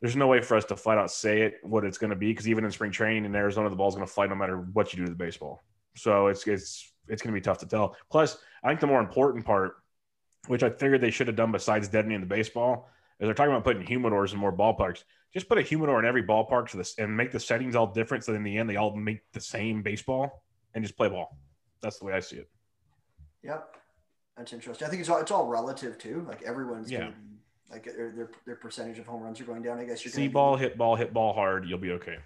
there's 0.01 0.15
no 0.15 0.27
way 0.27 0.41
for 0.41 0.57
us 0.57 0.65
to 0.65 0.75
flat 0.75 0.97
out 0.97 1.09
say 1.09 1.41
it 1.41 1.59
what 1.63 1.83
it's 1.83 1.97
going 1.97 2.09
to 2.09 2.15
be 2.15 2.31
because 2.31 2.47
even 2.47 2.65
in 2.65 2.71
spring 2.71 2.91
training 2.91 3.25
in 3.25 3.35
Arizona, 3.35 3.69
the 3.69 3.75
ball's 3.75 3.95
going 3.95 4.05
to 4.05 4.13
fly 4.13 4.27
no 4.27 4.35
matter 4.35 4.57
what 4.57 4.93
you 4.93 4.97
do 4.97 5.05
to 5.05 5.09
the 5.09 5.17
baseball. 5.17 5.63
So 5.95 6.27
it's 6.27 6.45
it's 6.47 6.93
it's 7.07 7.21
going 7.21 7.33
to 7.33 7.39
be 7.39 7.43
tough 7.43 7.59
to 7.59 7.65
tell. 7.65 7.95
Plus, 8.09 8.37
I 8.63 8.67
think 8.67 8.79
the 8.79 8.87
more 8.87 8.99
important 8.99 9.45
part, 9.45 9.75
which 10.47 10.63
I 10.63 10.69
figured 10.69 11.01
they 11.01 11.11
should 11.11 11.27
have 11.27 11.35
done 11.35 11.51
besides 11.51 11.87
deadening 11.87 12.19
the 12.19 12.25
baseball, 12.25 12.89
is 13.19 13.25
they're 13.25 13.33
talking 13.33 13.51
about 13.51 13.63
putting 13.63 13.85
humidors 13.85 14.33
in 14.33 14.39
more 14.39 14.55
ballparks. 14.55 15.03
Just 15.33 15.49
put 15.49 15.57
a 15.57 15.61
humidor 15.61 15.99
in 15.99 16.05
every 16.05 16.23
ballpark 16.23 16.69
so 16.69 16.77
this, 16.77 16.97
and 16.97 17.15
make 17.15 17.31
the 17.31 17.39
settings 17.39 17.75
all 17.75 17.87
different. 17.87 18.23
So 18.23 18.33
in 18.33 18.43
the 18.43 18.57
end, 18.57 18.69
they 18.69 18.77
all 18.77 18.95
make 18.95 19.21
the 19.33 19.41
same 19.41 19.81
baseball 19.81 20.43
and 20.73 20.83
just 20.83 20.97
play 20.97 21.09
ball. 21.09 21.37
That's 21.81 21.99
the 21.99 22.05
way 22.05 22.13
I 22.13 22.19
see 22.19 22.37
it. 22.37 22.49
Yep, 23.43 23.75
that's 24.37 24.53
interesting. 24.53 24.85
I 24.87 24.89
think 24.89 24.99
it's 25.01 25.09
all 25.09 25.19
it's 25.19 25.31
all 25.31 25.47
relative 25.47 25.97
too. 25.97 26.25
Like 26.27 26.41
everyone's 26.43 26.91
Yeah. 26.91 26.99
gonna 26.99 27.11
be, 27.11 27.71
like 27.71 27.83
their, 27.85 28.11
their 28.11 28.31
their 28.45 28.55
percentage 28.55 28.99
of 28.99 29.05
home 29.07 29.21
runs 29.23 29.39
are 29.39 29.45
going 29.45 29.61
down. 29.63 29.79
I 29.79 29.85
guess 29.85 30.03
you're 30.03 30.11
See 30.11 30.21
gonna 30.21 30.29
be- 30.29 30.33
ball, 30.33 30.55
hit 30.57 30.77
ball, 30.77 30.95
hit 30.95 31.13
ball 31.13 31.33
hard. 31.33 31.65
You'll 31.67 31.79
be 31.79 31.91
okay. 31.91 32.17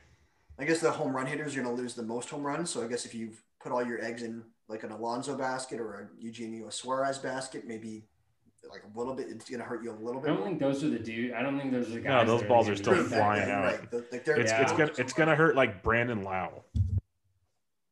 I 0.58 0.66
guess 0.66 0.82
the 0.82 0.92
home 0.92 1.16
run 1.16 1.26
hitters 1.26 1.56
are 1.56 1.64
going 1.64 1.74
to 1.74 1.82
lose 1.82 1.94
the 1.94 2.04
most 2.04 2.30
home 2.30 2.44
runs. 2.46 2.70
So 2.70 2.84
I 2.84 2.88
guess 2.88 3.06
if 3.06 3.16
you 3.16 3.32
put 3.62 3.72
all 3.72 3.82
your 3.82 4.04
eggs 4.04 4.24
in 4.24 4.44
like 4.68 4.84
an 4.84 4.92
Alonso 4.92 5.38
basket 5.38 5.80
or 5.80 5.94
a 5.94 6.22
Eugenio 6.22 6.68
Suarez 6.70 7.18
basket, 7.18 7.66
maybe 7.66 8.04
like 8.70 8.82
a 8.84 9.00
little 9.00 9.14
bit, 9.14 9.28
it's 9.30 9.50
going 9.50 9.62
to 9.62 9.66
hurt 9.66 9.82
you 9.86 9.92
a 9.92 9.94
little 9.94 10.20
bit. 10.20 10.32
I 10.32 10.36
don't 10.36 10.44
think 10.44 10.60
those 10.60 10.84
are 10.84 10.90
the 10.90 11.00
dude. 11.00 11.32
I 11.32 11.42
don't 11.44 11.58
think 11.58 11.72
those 11.72 11.88
are 11.88 11.92
the 11.94 12.02
guys. 12.02 12.28
those 12.28 12.44
balls 12.44 12.66
gonna 12.66 12.74
are 12.74 12.76
still 12.76 13.04
flying 13.06 13.50
out. 13.50 13.64
Right. 13.64 13.90
The- 13.90 14.06
like 14.12 14.26
they're, 14.26 14.38
It's 14.38 14.52
Yeah. 14.52 14.62
it's 14.64 14.72
gonna 14.74 14.92
it's 14.98 15.14
gonna 15.14 15.36
hurt 15.38 15.56
like 15.56 15.82
Brandon 15.82 16.24
Lowe. 16.24 16.66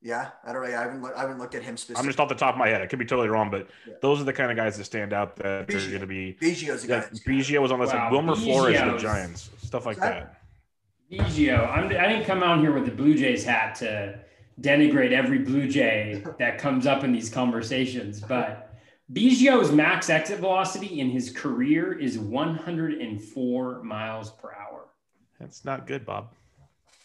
Yeah, 0.01 0.29
I 0.45 0.53
don't 0.53 0.61
know. 0.61 0.67
I 0.67 0.81
haven't 0.81 1.01
looked, 1.01 1.17
I 1.17 1.21
haven't 1.21 1.39
looked 1.39 1.55
at 1.55 1.63
him 1.63 1.75
specifically. 1.75 1.99
I'm 2.01 2.07
just 2.07 2.19
off 2.19 2.29
the 2.29 2.35
top 2.35 2.53
of 2.53 2.59
my 2.59 2.67
head. 2.67 2.81
I 2.81 2.85
could 2.87 2.99
be 2.99 3.05
totally 3.05 3.29
wrong, 3.29 3.49
but 3.49 3.67
Yeah. 3.87 3.95
those 4.01 4.21
are 4.21 4.25
the 4.25 4.33
kind 4.33 4.51
of 4.51 4.57
guys 4.57 4.77
that 4.77 4.83
stand 4.85 5.11
out 5.11 5.35
that 5.37 5.67
Biggio. 5.67 5.85
are 5.85 5.89
going 5.89 6.01
to 6.01 6.07
be. 6.07 6.37
Biggio's 6.39 6.83
a 6.83 6.87
guy. 6.87 6.95
Yeah, 6.97 7.07
Biggio 7.25 7.61
was 7.61 7.71
on 7.71 7.79
this. 7.79 7.91
Wow, 7.91 8.11
Wilmer 8.11 8.35
Flores, 8.35 8.77
the 8.79 8.97
Giants, 8.97 9.49
stuff 9.63 9.85
like 9.85 9.97
Exactly. 9.97 10.29
that. 11.19 11.25
Biggio, 11.25 11.69
I'm, 11.69 11.85
I 11.85 12.07
didn't 12.09 12.25
come 12.25 12.43
out 12.43 12.59
here 12.59 12.71
with 12.73 12.85
the 12.85 12.91
Blue 12.91 13.15
Jays 13.15 13.43
hat 13.43 13.75
to 13.75 14.19
denigrate 14.61 15.11
every 15.13 15.39
Blue 15.39 15.67
Jay 15.67 16.23
that 16.39 16.57
comes 16.59 16.85
up 16.85 17.03
in 17.03 17.11
these 17.11 17.29
conversations, 17.29 18.19
but 18.19 18.75
Biggio's 19.13 19.71
max 19.71 20.09
exit 20.09 20.39
velocity 20.39 20.99
in 20.99 21.09
his 21.09 21.31
career 21.31 21.97
is 21.97 22.19
104 22.19 23.83
miles 23.83 24.31
per 24.31 24.51
hour. 24.53 24.85
That's 25.39 25.63
not 25.65 25.87
good, 25.87 26.05
Bob. 26.05 26.33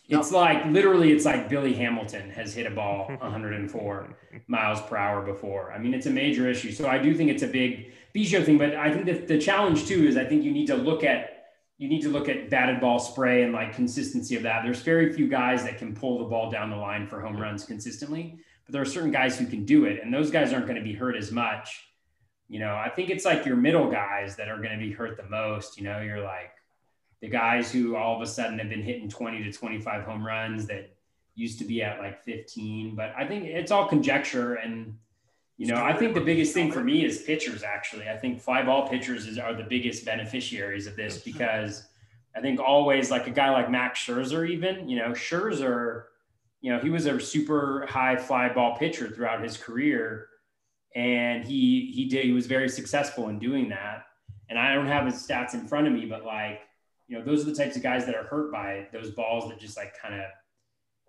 It's 0.09 0.33
like 0.33 0.67
literally, 0.67 1.13
it's 1.13 1.25
like 1.25 1.49
Billy 1.49 1.73
Hamilton 1.75 2.31
has 2.31 2.55
hit 2.55 2.67
a 2.67 2.71
ball 2.71 3.07
104 3.19 4.17
miles 4.47 4.81
per 4.83 4.97
hour 4.97 5.23
before. 5.23 5.73
I 5.73 5.79
mean, 5.79 5.95
it's 5.95 6.07
a 6.07 6.11
major 6.11 6.49
issue. 6.49 6.73
So 6.73 6.89
I 6.89 6.99
do 6.99 7.15
think 7.15 7.31
it's 7.31 7.43
a 7.43 7.49
big 7.49 7.93
Biggio 8.15 8.45
thing, 8.45 8.59
but 8.59 8.75
I 8.75 8.93
think 8.93 9.07
that 9.07 9.27
the 9.27 9.39
challenge 9.39 9.87
too 9.87 10.07
is 10.07 10.17
I 10.17 10.25
think 10.25 10.45
you 10.45 10.53
need 10.53 10.67
to 10.67 10.77
look 10.77 11.03
at 11.05 11.33
you 11.79 11.89
need 11.89 12.03
to 12.03 12.11
look 12.11 12.29
at 12.29 12.49
batted 12.49 12.81
ball 12.81 13.01
spray 13.01 13.43
and 13.43 13.53
like 13.53 13.75
consistency 13.75 14.37
of 14.37 14.43
that. 14.45 14.63
There's 14.63 14.83
very 14.83 15.13
few 15.13 15.27
guys 15.27 15.65
that 15.65 15.79
can 15.79 15.95
pull 15.95 16.19
the 16.19 16.25
ball 16.27 16.49
down 16.49 16.71
the 16.71 16.77
line 16.77 17.09
for 17.09 17.21
home 17.21 17.37
runs 17.37 17.65
consistently, 17.65 18.39
but 18.65 18.73
there 18.73 18.83
are 18.83 18.87
certain 18.87 19.11
guys 19.11 19.37
who 19.37 19.47
can 19.47 19.65
do 19.65 19.85
it, 19.87 20.01
and 20.01 20.15
those 20.15 20.31
guys 20.31 20.53
aren't 20.53 20.67
going 20.67 20.79
to 20.79 20.85
be 20.85 20.93
hurt 20.93 21.17
as 21.17 21.33
much. 21.33 21.89
You 22.49 22.61
know, 22.61 22.77
I 22.77 22.89
think 22.89 23.11
it's 23.11 23.25
like 23.25 23.45
your 23.45 23.57
middle 23.57 23.91
guys 23.91 24.37
that 24.37 24.49
are 24.49 24.59
going 24.59 24.79
to 24.79 24.85
be 24.85 24.93
hurt 24.93 25.17
the 25.17 25.29
most. 25.29 25.77
You 25.77 25.85
know, 25.85 26.01
you're 26.01 26.23
like 26.23 26.53
the 27.23 27.29
guys 27.29 27.71
who 27.71 27.95
all 27.95 28.17
of 28.17 28.21
a 28.21 28.27
sudden 28.27 28.59
have 28.59 28.69
been 28.69 28.83
hitting 28.83 29.09
20 29.09 29.45
to 29.45 29.53
25 29.53 30.03
home 30.03 30.27
runs 30.27 30.67
that 30.67 30.93
used 31.37 31.59
to 31.61 31.65
be 31.65 31.81
at 31.81 32.01
like 32.01 32.23
15. 32.25 32.97
But 32.97 33.15
I 33.17 33.25
think 33.25 33.45
it's 33.45 33.71
all 33.71 33.87
conjecture. 33.87 34.55
And, 34.55 34.99
you 35.57 35.69
know, 35.69 35.77
I 35.77 35.93
think 35.93 36.15
the 36.15 36.21
biggest 36.21 36.53
thing 36.53 36.73
for 36.73 36.83
me 36.83 37.05
is 37.05 37.23
pitchers, 37.23 37.63
actually. 37.63 38.09
I 38.09 38.17
think 38.17 38.41
fly 38.41 38.65
ball 38.65 38.89
pitchers 38.89 39.29
is, 39.29 39.39
are 39.39 39.55
the 39.55 39.63
biggest 39.63 40.05
beneficiaries 40.05 40.89
of 40.89 40.97
this 40.97 41.19
because 41.19 41.87
I 42.37 42.41
think 42.41 42.59
always 42.59 43.13
like 43.13 43.29
a 43.29 43.31
guy 43.31 43.51
like 43.51 43.71
Max 43.71 44.01
Scherzer, 44.01 44.49
even, 44.51 44.89
you 44.89 44.99
know, 44.99 45.11
Scherzer, 45.11 46.07
you 46.61 46.73
know, 46.73 46.81
he 46.81 46.91
was 46.91 47.07
a 47.07 47.21
super 47.21 47.87
high 47.89 48.17
fly 48.17 48.53
ball 48.53 48.77
pitcher 48.77 49.09
throughout 49.09 49.45
his 49.45 49.57
career. 49.57 50.27
And 50.97 51.45
he, 51.45 51.93
he 51.95 52.07
did, 52.07 52.25
he 52.25 52.33
was 52.33 52.49
very 52.49 52.69
successful 52.69 53.29
in 53.29 53.39
doing 53.39 53.69
that. 53.69 54.07
And 54.51 54.59
I 54.59 54.75
don't 54.75 54.89
have 54.89 55.07
his 55.07 55.15
stats 55.15 55.55
in 55.55 55.69
front 55.69 55.87
of 55.87 55.93
me, 55.93 56.05
but 56.05 56.25
like, 56.25 56.63
you 57.13 57.19
know, 57.19 57.25
those 57.27 57.43
are 57.43 57.51
the 57.51 57.55
types 57.55 57.77
of 57.77 57.83
guys 57.83 58.07
that 58.07 58.15
are 58.15 58.25
hurt 58.25 58.51
by 58.51 58.87
those 58.91 59.11
balls 59.11 59.51
that 59.51 59.61
just 59.61 59.77
like 59.77 59.93
kind 60.01 60.15
of 60.15 60.23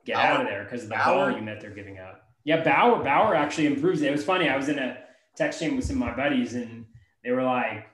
get 0.06 0.18
out 0.18 0.41
of 0.41 0.47
there 0.47 0.66
because 0.66 0.84
of 0.84 0.89
the 0.89 0.95
Bauer? 0.95 1.30
volume 1.30 1.45
that 1.45 1.62
they're 1.62 1.70
giving 1.70 1.97
up. 1.97 2.28
Yeah, 2.43 2.62
Bauer 2.62 3.01
Bauer 3.01 3.34
actually 3.34 3.68
improves 3.68 4.01
it. 4.01 4.10
It 4.10 4.12
was 4.12 4.26
funny. 4.26 4.49
I 4.49 4.58
was 4.58 4.68
in 4.68 4.80
a 4.80 4.97
text 5.38 5.62
chain 5.62 5.78
with 5.78 5.86
some 5.86 6.01
of 6.01 6.10
my 6.10 6.14
buddies, 6.14 6.56
and 6.56 6.86
they 7.24 7.32
were 7.32 7.43
like, 7.43 7.86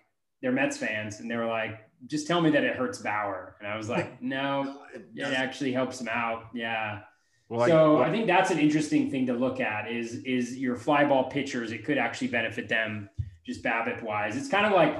they're 0.41 0.51
Mets 0.51 0.75
fans, 0.77 1.19
and 1.19 1.29
they 1.29 1.35
were 1.35 1.45
like, 1.45 1.81
just 2.07 2.25
tell 2.25 2.41
me 2.41 2.49
that 2.49 2.63
it 2.63 2.75
hurts 2.77 2.97
Bauer, 2.97 3.57
and 3.59 3.67
I 3.67 3.77
was 3.77 3.89
like, 3.89 4.19
no, 4.23 4.81
It 4.91 5.05
it 5.15 5.33
actually 5.33 5.71
helps 5.71 6.01
him 6.01 6.09
out. 6.09 6.45
Yeah. 6.51 7.01
Well, 7.47 7.67
so 7.67 7.93
like, 7.97 8.07
I 8.07 8.11
think 8.11 8.25
that's 8.25 8.49
an 8.49 8.57
interesting 8.57 9.11
thing 9.11 9.27
to 9.27 9.33
look 9.33 9.59
at 9.59 9.91
is 9.91 10.15
is 10.23 10.57
your 10.57 10.75
fly 10.77 11.05
ball 11.05 11.29
pitchers. 11.29 11.71
It 11.71 11.85
could 11.85 11.99
actually 11.99 12.29
benefit 12.29 12.69
them 12.69 13.07
just 13.45 13.61
BABIP 13.61 14.01
wise. 14.01 14.35
It's 14.35 14.49
kind 14.49 14.65
of 14.65 14.71
like 14.71 14.97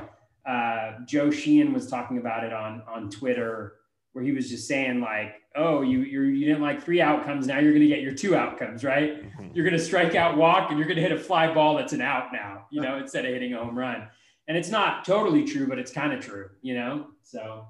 uh, 0.49 0.99
Joe 1.05 1.29
Sheehan 1.29 1.73
was 1.73 1.87
talking 1.87 2.17
about 2.17 2.43
it 2.43 2.53
on 2.53 2.81
on 2.87 3.09
Twitter, 3.09 3.75
where 4.13 4.23
he 4.23 4.31
was 4.31 4.49
just 4.49 4.67
saying 4.67 4.99
like, 5.01 5.35
"Oh, 5.55 5.81
you 5.81 5.99
you 6.01 6.21
you 6.23 6.45
didn't 6.45 6.61
like 6.61 6.81
three 6.83 7.01
outcomes. 7.01 7.45
Now 7.47 7.59
you're 7.59 7.71
going 7.71 7.83
to 7.83 7.87
get 7.87 8.01
your 8.01 8.13
two 8.13 8.35
outcomes, 8.35 8.83
right? 8.83 9.23
Mhm. 9.23 9.55
You're 9.55 9.65
going 9.65 9.77
to 9.77 9.83
strike 9.83 10.15
out, 10.15 10.37
walk, 10.37 10.69
and 10.71 10.79
you're 10.79 10.87
going 10.87 10.97
to 10.97 11.03
hit 11.03 11.11
a 11.11 11.19
fly 11.19 11.53
ball 11.53 11.75
that's 11.77 11.93
an 11.93 12.01
out 12.01 12.33
now. 12.33 12.65
You 12.71 12.81
know, 12.81 12.97
instead 12.97 13.25
of 13.25 13.31
hitting 13.33 13.53
a 13.53 13.63
home 13.63 13.77
run." 13.77 14.07
And 14.47 14.57
it's 14.57 14.69
not 14.69 15.05
totally 15.05 15.43
true, 15.43 15.67
but 15.67 15.77
it's 15.77 15.91
kind 15.91 16.11
of 16.11 16.25
true. 16.25 16.49
You 16.63 16.73
know, 16.73 17.07
so 17.21 17.67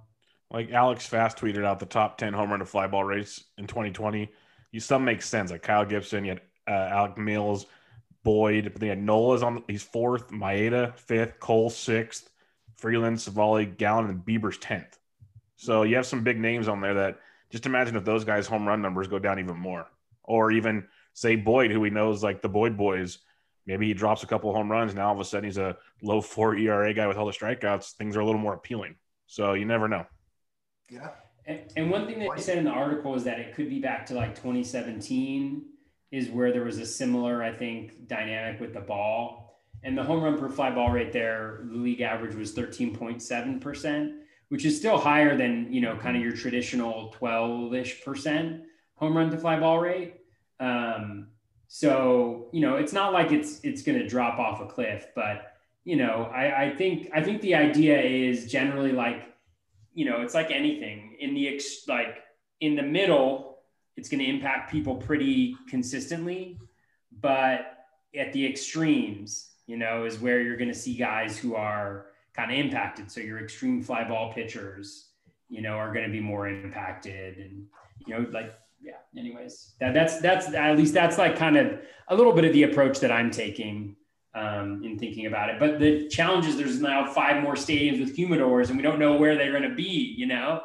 like 0.51 0.71
Alex 0.71 1.05
Fast 1.05 1.37
tweeted 1.37 1.65
out 1.65 1.79
the 1.79 1.85
top 1.85 2.17
10 2.17 2.33
home 2.33 2.49
run 2.49 2.59
to 2.59 2.65
fly 2.65 2.87
ball 2.87 3.03
race 3.03 3.43
in 3.57 3.67
2020. 3.67 4.31
You 4.71 4.79
some 4.79 5.03
make 5.03 5.21
sense, 5.21 5.51
like 5.51 5.61
Kyle 5.61 5.85
Gibson, 5.85 6.23
you 6.23 6.31
had 6.31 6.41
uh, 6.67 6.95
Alec 6.95 7.17
Mills, 7.17 7.65
Boyd, 8.23 8.69
but 8.71 8.75
then 8.79 8.87
you 8.87 8.89
had 8.91 9.03
Nola's 9.03 9.43
on 9.43 9.63
he's 9.67 9.83
fourth, 9.83 10.29
Maeda 10.29 10.95
fifth, 10.95 11.39
Cole 11.39 11.69
sixth, 11.69 12.29
Freeland, 12.79 13.17
Civale, 13.17 13.65
Gallen, 13.77 14.09
and 14.09 14.25
Bieber's 14.25 14.57
tenth. 14.57 14.97
So 15.57 15.83
you 15.83 15.95
have 15.97 16.05
some 16.05 16.23
big 16.23 16.39
names 16.39 16.67
on 16.67 16.79
there 16.81 16.93
that 16.93 17.19
just 17.51 17.65
imagine 17.65 17.95
if 17.95 18.05
those 18.05 18.23
guys' 18.23 18.47
home 18.47 18.67
run 18.67 18.81
numbers 18.81 19.07
go 19.07 19.19
down 19.19 19.39
even 19.39 19.57
more. 19.57 19.87
Or 20.23 20.51
even 20.51 20.87
say 21.13 21.35
Boyd, 21.35 21.71
who 21.71 21.79
we 21.79 21.89
know 21.89 22.11
is 22.11 22.23
like 22.23 22.41
the 22.41 22.49
Boyd 22.49 22.77
boys. 22.77 23.19
Maybe 23.65 23.87
he 23.87 23.93
drops 23.93 24.23
a 24.23 24.27
couple 24.27 24.49
of 24.49 24.55
home 24.55 24.71
runs. 24.71 24.93
Now 24.93 25.09
all 25.09 25.13
of 25.13 25.19
a 25.19 25.25
sudden 25.25 25.45
he's 25.45 25.57
a 25.57 25.77
low 26.01 26.21
four 26.21 26.55
ERA 26.55 26.93
guy 26.93 27.07
with 27.07 27.17
all 27.17 27.25
the 27.25 27.33
strikeouts. 27.33 27.93
Things 27.93 28.15
are 28.15 28.21
a 28.21 28.25
little 28.25 28.41
more 28.41 28.53
appealing. 28.53 28.95
So 29.27 29.53
you 29.53 29.65
never 29.65 29.87
know. 29.87 30.05
Yeah. 30.89 31.09
And, 31.45 31.59
and 31.75 31.91
one 31.91 32.05
thing 32.05 32.19
that 32.19 32.29
they 32.35 32.41
said 32.41 32.57
in 32.57 32.63
the 32.63 32.71
article 32.71 33.15
is 33.15 33.23
that 33.25 33.39
it 33.39 33.55
could 33.55 33.69
be 33.69 33.79
back 33.79 34.05
to 34.07 34.13
like 34.13 34.35
2017 34.35 35.65
is 36.11 36.29
where 36.29 36.51
there 36.51 36.63
was 36.63 36.79
a 36.79 36.85
similar, 36.85 37.43
I 37.43 37.51
think, 37.51 38.07
dynamic 38.07 38.59
with 38.59 38.73
the 38.73 38.79
ball. 38.79 39.48
And 39.83 39.97
the 39.97 40.03
home 40.03 40.23
run 40.23 40.37
per 40.37 40.49
fly 40.49 40.71
ball 40.71 40.91
rate 40.91 41.13
there, 41.13 41.61
the 41.63 41.77
league 41.77 42.01
average 42.01 42.35
was 42.35 42.53
13.7%, 42.53 44.13
which 44.49 44.65
is 44.65 44.77
still 44.77 44.97
higher 44.97 45.37
than, 45.37 45.71
you 45.71 45.81
know, 45.81 45.95
kind 45.95 46.17
of 46.17 46.23
your 46.23 46.33
traditional 46.33 47.13
12 47.17 47.73
ish 47.73 48.03
percent 48.03 48.63
home 48.95 49.15
run 49.15 49.29
to 49.31 49.37
fly 49.37 49.59
ball 49.59 49.79
rate. 49.79 50.15
Um, 50.59 51.27
so, 51.67 52.49
you 52.51 52.61
know, 52.61 52.75
it's 52.75 52.91
not 52.91 53.13
like 53.13 53.31
it's, 53.31 53.61
it's 53.63 53.81
going 53.81 53.97
to 53.97 54.07
drop 54.07 54.39
off 54.39 54.59
a 54.59 54.65
cliff, 54.65 55.07
but, 55.15 55.53
you 55.85 55.95
know, 55.95 56.29
I, 56.33 56.65
I 56.65 56.75
think, 56.75 57.09
I 57.13 57.23
think 57.23 57.41
the 57.41 57.55
idea 57.55 58.01
is 58.01 58.51
generally 58.51 58.91
like, 58.91 59.33
you 59.93 60.05
know, 60.05 60.21
it's 60.21 60.33
like 60.33 60.51
anything 60.51 61.15
in 61.19 61.33
the 61.33 61.47
ex- 61.47 61.87
like 61.87 62.23
in 62.59 62.75
the 62.75 62.83
middle, 62.83 63.59
it's 63.95 64.09
going 64.09 64.19
to 64.19 64.29
impact 64.29 64.71
people 64.71 64.95
pretty 64.95 65.55
consistently, 65.69 66.57
but 67.21 67.85
at 68.17 68.33
the 68.33 68.45
extremes, 68.45 69.48
you 69.69 69.77
know, 69.77 70.03
is 70.03 70.17
where 70.19 70.41
you're 70.41 70.57
going 70.57 70.73
to 70.73 70.73
see 70.77 70.95
guys 70.95 71.37
who 71.37 71.53
are 71.53 72.07
kind 72.35 72.51
of 72.51 72.57
impacted. 72.57 73.11
So 73.11 73.21
your 73.21 73.39
extreme 73.39 73.83
fly 73.83 74.03
ball 74.03 74.33
pitchers, 74.33 75.09
you 75.47 75.61
know, 75.61 75.73
are 75.73 75.93
going 75.93 76.05
to 76.05 76.11
be 76.11 76.19
more 76.19 76.47
impacted, 76.47 77.37
and 77.37 77.67
you 78.07 78.15
know, 78.15 78.25
like 78.31 78.55
yeah. 78.81 78.93
Anyways, 79.15 79.73
that 79.79 79.93
that's 79.93 80.19
that's 80.21 80.51
at 80.55 80.75
least 80.75 80.95
that's 80.95 81.19
like 81.19 81.37
kind 81.37 81.55
of 81.55 81.81
a 82.07 82.15
little 82.15 82.33
bit 82.33 82.45
of 82.45 82.53
the 82.53 82.63
approach 82.63 82.99
that 83.01 83.11
I'm 83.11 83.29
taking 83.29 83.95
um, 84.33 84.81
in 84.83 84.97
thinking 84.97 85.27
about 85.27 85.49
it. 85.49 85.59
But 85.59 85.79
the 85.79 86.07
challenge 86.07 86.47
is 86.47 86.57
there's 86.57 86.81
now 86.81 87.05
five 87.13 87.43
more 87.43 87.53
stadiums 87.53 87.99
with 87.99 88.17
humidors, 88.17 88.69
and 88.69 88.75
we 88.75 88.81
don't 88.81 88.97
know 88.97 89.17
where 89.17 89.37
they're 89.37 89.51
going 89.51 89.69
to 89.69 89.75
be. 89.75 90.15
You 90.17 90.25
know, 90.25 90.63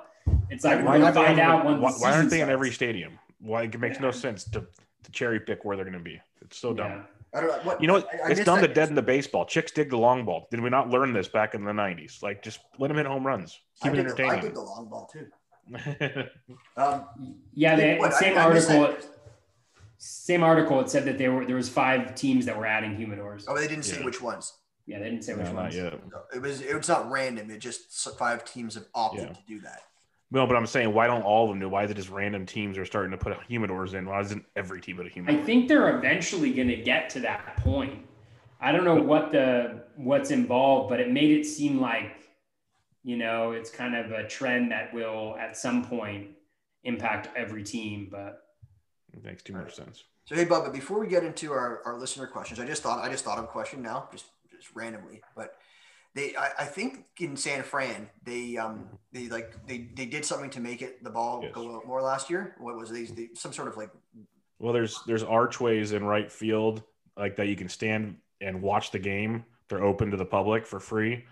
it's 0.48 0.64
like 0.64 0.78
we're 0.78 0.86
Why 0.86 0.98
going 0.98 1.12
to 1.12 1.20
find 1.20 1.38
in- 1.38 1.44
out 1.44 1.66
when. 1.66 1.78
why, 1.78 1.92
why 1.92 2.12
aren't 2.14 2.30
they 2.30 2.40
in 2.40 2.48
every 2.48 2.72
stadium? 2.72 3.18
Why 3.38 3.64
it 3.64 3.78
makes 3.78 4.00
no 4.00 4.10
sense 4.10 4.44
to, 4.44 4.60
to 5.02 5.12
cherry 5.12 5.40
pick 5.40 5.62
where 5.66 5.76
they're 5.76 5.84
going 5.84 5.98
to 5.98 6.02
be. 6.02 6.18
It's 6.40 6.56
so 6.56 6.72
dumb. 6.72 6.90
Yeah. 6.90 7.02
I 7.34 7.40
don't 7.40 7.48
know 7.50 7.58
what 7.64 7.80
You 7.80 7.86
know 7.88 7.94
what? 7.94 8.08
I- 8.12 8.16
I 8.16 8.20
it's 8.30 8.38
missed 8.38 8.44
done 8.46 8.60
to 8.62 8.68
that. 8.68 8.74
deaden 8.74 8.94
the 8.94 9.02
baseball. 9.02 9.44
Chicks 9.44 9.72
dig 9.72 9.90
the 9.90 9.96
long 9.98 10.24
ball. 10.24 10.46
Did 10.50 10.60
we 10.60 10.70
not 10.70 10.88
learn 10.90 11.12
this 11.12 11.28
back 11.28 11.54
in 11.54 11.64
the 11.64 11.72
'90s? 11.72 12.22
Like, 12.22 12.42
just 12.42 12.60
let 12.78 12.88
them 12.88 12.96
hit 12.96 13.06
home 13.06 13.26
runs. 13.26 13.58
I 13.82 13.88
Keep 13.88 13.98
it 13.98 14.02
did, 14.02 14.06
the, 14.06 14.12
I 14.12 14.16
did 14.16 14.24
entertaining. 14.26 14.54
the 14.54 14.60
long 14.62 14.88
ball 14.88 15.10
too. 15.12 15.26
Um, 16.76 17.06
Yeah, 17.54 17.76
they, 17.76 17.96
what, 17.98 18.12
same 18.14 18.36
I 18.36 18.42
article. 18.42 18.80
that. 18.82 19.06
Same 19.98 20.42
article. 20.42 20.80
It 20.80 20.90
said 20.90 21.04
that 21.06 21.16
there 21.18 21.32
were 21.32 21.44
there 21.46 21.56
was 21.56 21.68
five 21.68 22.14
teams 22.14 22.44
that 22.46 22.56
were 22.58 22.66
adding 22.66 22.94
humidors. 22.96 23.44
Oh, 23.48 23.56
they 23.56 23.66
didn't 23.68 23.84
say 23.84 23.98
Yeah. 24.00 24.04
which 24.04 24.20
ones. 24.20 24.52
Yeah, 24.86 24.98
they 24.98 25.06
didn't 25.06 25.22
say 25.24 25.32
which 25.32 25.46
no, 25.46 25.52
not 25.52 25.62
ones. 25.62 25.76
yet. 25.76 25.92
No, 26.10 26.18
It 26.34 26.42
was. 26.42 26.60
It 26.60 26.76
was 26.76 26.88
not 26.88 27.10
random. 27.10 27.50
It 27.50 27.58
just 27.58 27.90
five 28.18 28.44
teams 28.44 28.74
have 28.74 28.84
opted 28.94 29.22
Yeah. 29.28 29.28
to 29.32 29.38
do 29.48 29.60
that. 29.62 29.80
No, 30.34 30.48
but 30.48 30.56
I'm 30.56 30.66
saying, 30.66 30.92
why 30.92 31.06
don't 31.06 31.22
all 31.22 31.44
of 31.44 31.50
them 31.50 31.60
do? 31.60 31.68
Why 31.68 31.84
is 31.84 31.92
it 31.92 31.94
just 31.94 32.10
random 32.10 32.44
teams 32.44 32.76
are 32.76 32.84
starting 32.84 33.12
to 33.12 33.16
put 33.16 33.38
humidors 33.48 33.94
in? 33.94 34.04
Why 34.04 34.20
isn't 34.20 34.44
every 34.56 34.80
team 34.80 34.96
put 34.96 35.06
a 35.06 35.08
humidor? 35.08 35.40
I 35.40 35.44
think 35.44 35.68
they're 35.68 35.96
eventually 35.96 36.52
going 36.52 36.66
to 36.66 36.76
get 36.76 37.08
to 37.10 37.20
that 37.20 37.58
point. 37.58 38.04
I 38.60 38.72
don't 38.72 38.82
know 38.82 38.96
what 39.00 39.30
the 39.30 39.84
what's 39.94 40.32
involved, 40.32 40.90
but 40.90 40.98
it 40.98 41.12
made 41.12 41.30
it 41.30 41.44
seem 41.44 41.80
like 41.80 42.16
you 43.04 43.16
know 43.16 43.52
it's 43.52 43.70
kind 43.70 43.94
of 43.94 44.10
a 44.10 44.26
trend 44.26 44.72
that 44.72 44.92
will 44.92 45.36
at 45.38 45.56
some 45.56 45.84
point 45.84 46.30
impact 46.82 47.28
every 47.36 47.62
team. 47.62 48.08
But 48.10 48.42
It 49.12 49.24
makes 49.24 49.44
too 49.44 49.52
much 49.52 49.76
sense. 49.76 50.02
So 50.24 50.34
hey, 50.34 50.46
Bubba, 50.46 50.72
before 50.72 50.98
we 50.98 51.06
get 51.06 51.22
into 51.22 51.52
our, 51.52 51.80
our 51.84 51.96
listener 51.96 52.26
questions, 52.26 52.58
I 52.58 52.66
just 52.66 52.82
thought 52.82 53.04
I 53.04 53.08
just 53.08 53.24
thought 53.24 53.38
of 53.38 53.44
a 53.44 53.48
question 53.48 53.82
now, 53.82 54.08
just 54.10 54.24
just 54.50 54.74
randomly. 54.74 55.22
But 55.36 55.54
they 56.14 56.34
I, 56.36 56.50
I 56.60 56.64
think 56.64 57.06
in 57.18 57.36
San 57.36 57.62
Fran, 57.62 58.08
they 58.24 58.56
um 58.56 58.88
they 59.12 59.28
like 59.28 59.54
they, 59.66 59.88
they 59.94 60.06
did 60.06 60.24
something 60.24 60.50
to 60.50 60.60
make 60.60 60.82
it 60.82 61.02
the 61.02 61.10
ball 61.10 61.40
Yes. 61.42 61.52
go 61.52 61.76
out 61.76 61.86
more 61.86 62.02
last 62.02 62.30
year. 62.30 62.54
What 62.58 62.76
was 62.76 62.90
these 62.90 63.12
they, 63.12 63.30
some 63.34 63.52
sort 63.52 63.68
of 63.68 63.76
like 63.76 63.90
Well, 64.58 64.72
there's 64.72 65.00
there's 65.06 65.22
archways 65.22 65.92
in 65.92 66.04
right 66.04 66.30
field 66.30 66.82
like 67.16 67.36
that 67.36 67.48
you 67.48 67.56
can 67.56 67.68
stand 67.68 68.16
and 68.40 68.62
watch 68.62 68.90
the 68.90 68.98
game. 68.98 69.44
They're 69.68 69.82
open 69.82 70.10
to 70.10 70.16
the 70.16 70.26
public 70.26 70.66
for 70.66 70.78
free, 70.80 71.24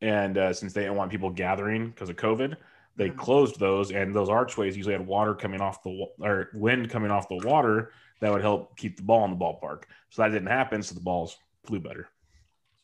and 0.00 0.36
uh, 0.36 0.52
since 0.52 0.72
they 0.72 0.82
didn't 0.82 0.96
want 0.96 1.10
people 1.10 1.30
gathering 1.30 1.88
because 1.90 2.10
of 2.10 2.16
COVID, 2.16 2.56
they 2.96 3.08
Mhm. 3.10 3.16
closed 3.16 3.58
those. 3.58 3.92
And 3.92 4.14
those 4.14 4.28
archways 4.28 4.76
usually 4.76 4.94
had 4.94 5.06
water 5.06 5.34
coming 5.34 5.60
off 5.60 5.82
the 5.82 6.06
or 6.20 6.50
wind 6.54 6.90
coming 6.90 7.10
off 7.10 7.28
the 7.28 7.40
water 7.46 7.92
that 8.20 8.30
would 8.32 8.42
help 8.42 8.76
keep 8.76 8.96
the 8.96 9.02
ball 9.02 9.24
in 9.24 9.30
the 9.30 9.36
ballpark. 9.36 9.84
So 10.10 10.22
that 10.22 10.28
didn't 10.28 10.48
happen. 10.48 10.82
So 10.82 10.94
the 10.94 11.00
balls 11.00 11.38
flew 11.64 11.80
better. 11.80 12.08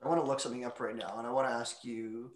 I 0.04 0.08
want 0.08 0.20
to 0.20 0.26
look 0.26 0.40
something 0.40 0.64
up 0.64 0.78
right 0.80 0.94
now, 0.96 1.14
and 1.18 1.26
I 1.26 1.30
want 1.30 1.48
to 1.48 1.54
ask 1.54 1.82
you 1.84 2.30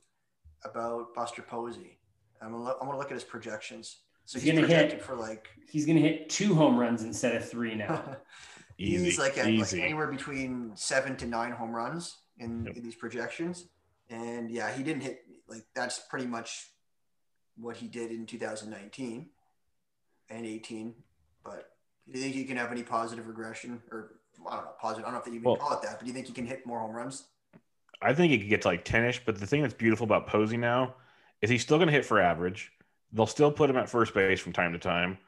about 0.65 1.15
Buster 1.15 1.43
Posey. 1.43 1.99
I'm 2.41 2.53
gonna 2.53 2.65
look, 2.65 2.79
I'm 2.81 2.87
gonna 2.87 2.99
look 2.99 3.09
at 3.11 3.15
his 3.15 3.25
projections. 3.25 3.99
So 4.25 4.39
He's 4.39 4.45
he's, 4.45 4.55
gonna 4.55 4.67
hit- 4.67 4.77
projected 4.77 5.03
for 5.03 5.15
like 5.17 5.49
he's 5.71 5.85
going 5.87 5.97
to 5.97 6.03
hit 6.03 6.29
two 6.29 6.55
home 6.55 6.79
runs 6.79 7.03
instead 7.03 7.35
of 7.35 7.49
three 7.49 7.75
now. 7.75 8.17
Easy, 8.81 9.07
he's 9.07 9.19
like, 9.19 9.37
at, 9.39 9.47
like 9.53 9.73
anywhere 9.73 10.07
between 10.07 10.71
seven 10.77 11.17
to 11.17 11.27
nine 11.27 11.51
home 11.51 11.75
runs 11.75 12.17
in, 12.39 12.65
Yep. 12.67 12.77
in 12.77 12.83
these 12.85 12.95
projections. 12.95 13.67
And 14.09 14.49
yeah, 14.51 14.73
he 14.73 14.83
didn't 14.85 15.03
hit 15.03 15.23
like 15.49 15.65
that's 15.75 15.99
pretty 16.09 16.27
much 16.27 16.69
what 17.57 17.77
he 17.77 17.89
did 17.89 18.13
in 18.13 18.25
2019 18.25 19.27
and 20.31 20.47
18. 20.47 20.95
But 21.45 21.71
do 22.07 22.19
you 22.19 22.23
think 22.25 22.35
he 22.37 22.45
can 22.45 22.57
have 22.57 22.71
any 22.71 22.83
positive 22.85 23.27
regression 23.27 23.83
or 23.91 24.21
I 24.49 24.55
don't 24.57 24.65
know, 24.67 24.71
positive? 24.81 25.05
I 25.07 25.11
don't 25.11 25.15
know 25.15 25.21
if 25.23 25.27
you 25.27 25.33
even 25.35 25.45
Well- 25.45 25.57
call 25.57 25.73
it 25.73 25.83
that, 25.83 25.97
but 25.99 26.01
do 26.03 26.07
you 26.07 26.13
think 26.15 26.27
he 26.29 26.33
can 26.33 26.47
hit 26.47 26.65
more 26.65 26.79
home 26.79 26.93
runs? 26.95 27.25
I 28.01 28.15
think 28.15 28.31
he 28.31 28.39
could 28.39 28.49
get 28.49 28.63
to 28.63 28.69
like 28.69 28.85
10ish, 28.85 29.21
but 29.25 29.39
the 29.39 29.47
thing 29.47 29.63
that's 29.63 29.75
beautiful 29.75 30.05
about 30.05 30.27
Posey 30.27 30.57
now 30.57 30.95
is 31.43 31.51
he's 31.51 31.63
still 31.63 31.79
going 31.79 31.89
to 31.89 31.93
hit 31.93 32.05
for 32.05 32.21
average. 32.21 32.73
They'll 33.13 33.27
still 33.27 33.51
put 33.51 33.71
him 33.71 33.77
at 33.77 33.89
first 33.89 34.15
base 34.15 34.41
from 34.41 34.53
time 34.53 34.73
to 34.73 34.79
time. 34.79 35.19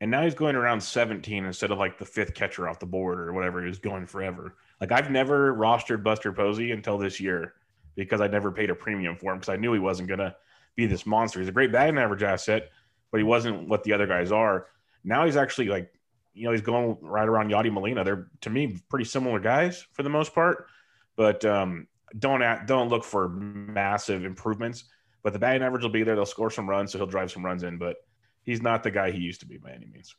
And 0.00 0.10
now 0.10 0.22
he's 0.22 0.34
going 0.34 0.56
around 0.56 0.80
17 0.80 1.44
instead 1.44 1.70
of 1.70 1.78
like 1.78 1.98
the 1.98 2.04
fifth 2.04 2.34
catcher 2.34 2.68
off 2.68 2.80
the 2.80 2.86
board 2.86 3.20
or 3.20 3.32
whatever 3.32 3.60
he 3.60 3.68
was 3.68 3.78
going 3.78 4.06
forever. 4.06 4.56
Like 4.80 4.90
I've 4.90 5.10
never 5.10 5.54
rostered 5.54 6.02
Buster 6.02 6.32
Posey 6.32 6.72
until 6.72 6.98
this 6.98 7.20
year 7.20 7.54
because 7.94 8.20
I 8.20 8.26
never 8.26 8.50
paid 8.50 8.70
a 8.70 8.74
premium 8.74 9.16
for 9.16 9.32
him 9.32 9.38
because 9.38 9.52
I 9.52 9.56
knew 9.56 9.72
he 9.72 9.78
wasn't 9.78 10.08
going 10.08 10.18
to 10.18 10.34
be 10.74 10.86
this 10.86 11.06
monster. 11.06 11.38
He's 11.38 11.48
a 11.48 11.52
great 11.52 11.72
batting 11.72 11.98
average 11.98 12.22
asset, 12.22 12.70
but 13.10 13.18
he 13.18 13.24
wasn't 13.24 13.68
what 13.68 13.84
the 13.84 13.92
other 13.92 14.06
guys 14.06 14.32
are. 14.32 14.66
Now 15.04 15.24
he's 15.24 15.36
actually 15.36 15.68
like, 15.68 15.92
you 16.34 16.44
know, 16.44 16.52
he's 16.52 16.62
going 16.62 16.96
right 17.00 17.28
around 17.28 17.50
Yadi 17.50 17.72
Molina. 17.72 18.02
They're 18.02 18.28
to 18.40 18.50
me 18.50 18.78
pretty 18.88 19.04
similar 19.04 19.38
guys 19.38 19.86
for 19.92 20.02
the 20.02 20.08
most 20.08 20.34
part, 20.34 20.66
but 21.14 21.44
um, 21.44 21.86
don't 22.18 22.42
act, 22.42 22.66
don't 22.66 22.88
look 22.88 23.04
for 23.04 23.28
massive 23.28 24.24
improvements. 24.24 24.84
But 25.22 25.32
the 25.32 25.38
batting 25.38 25.62
average 25.62 25.82
will 25.82 25.90
be 25.90 26.02
there. 26.02 26.16
They'll 26.16 26.26
score 26.26 26.50
some 26.50 26.68
runs, 26.68 26.92
so 26.92 26.98
he'll 26.98 27.06
drive 27.06 27.30
some 27.30 27.44
runs 27.44 27.62
in. 27.62 27.78
But 27.78 27.96
he's 28.42 28.60
not 28.60 28.82
the 28.82 28.90
guy 28.90 29.10
he 29.10 29.20
used 29.20 29.40
to 29.40 29.46
be 29.46 29.56
by 29.56 29.70
any 29.70 29.86
means. 29.86 30.14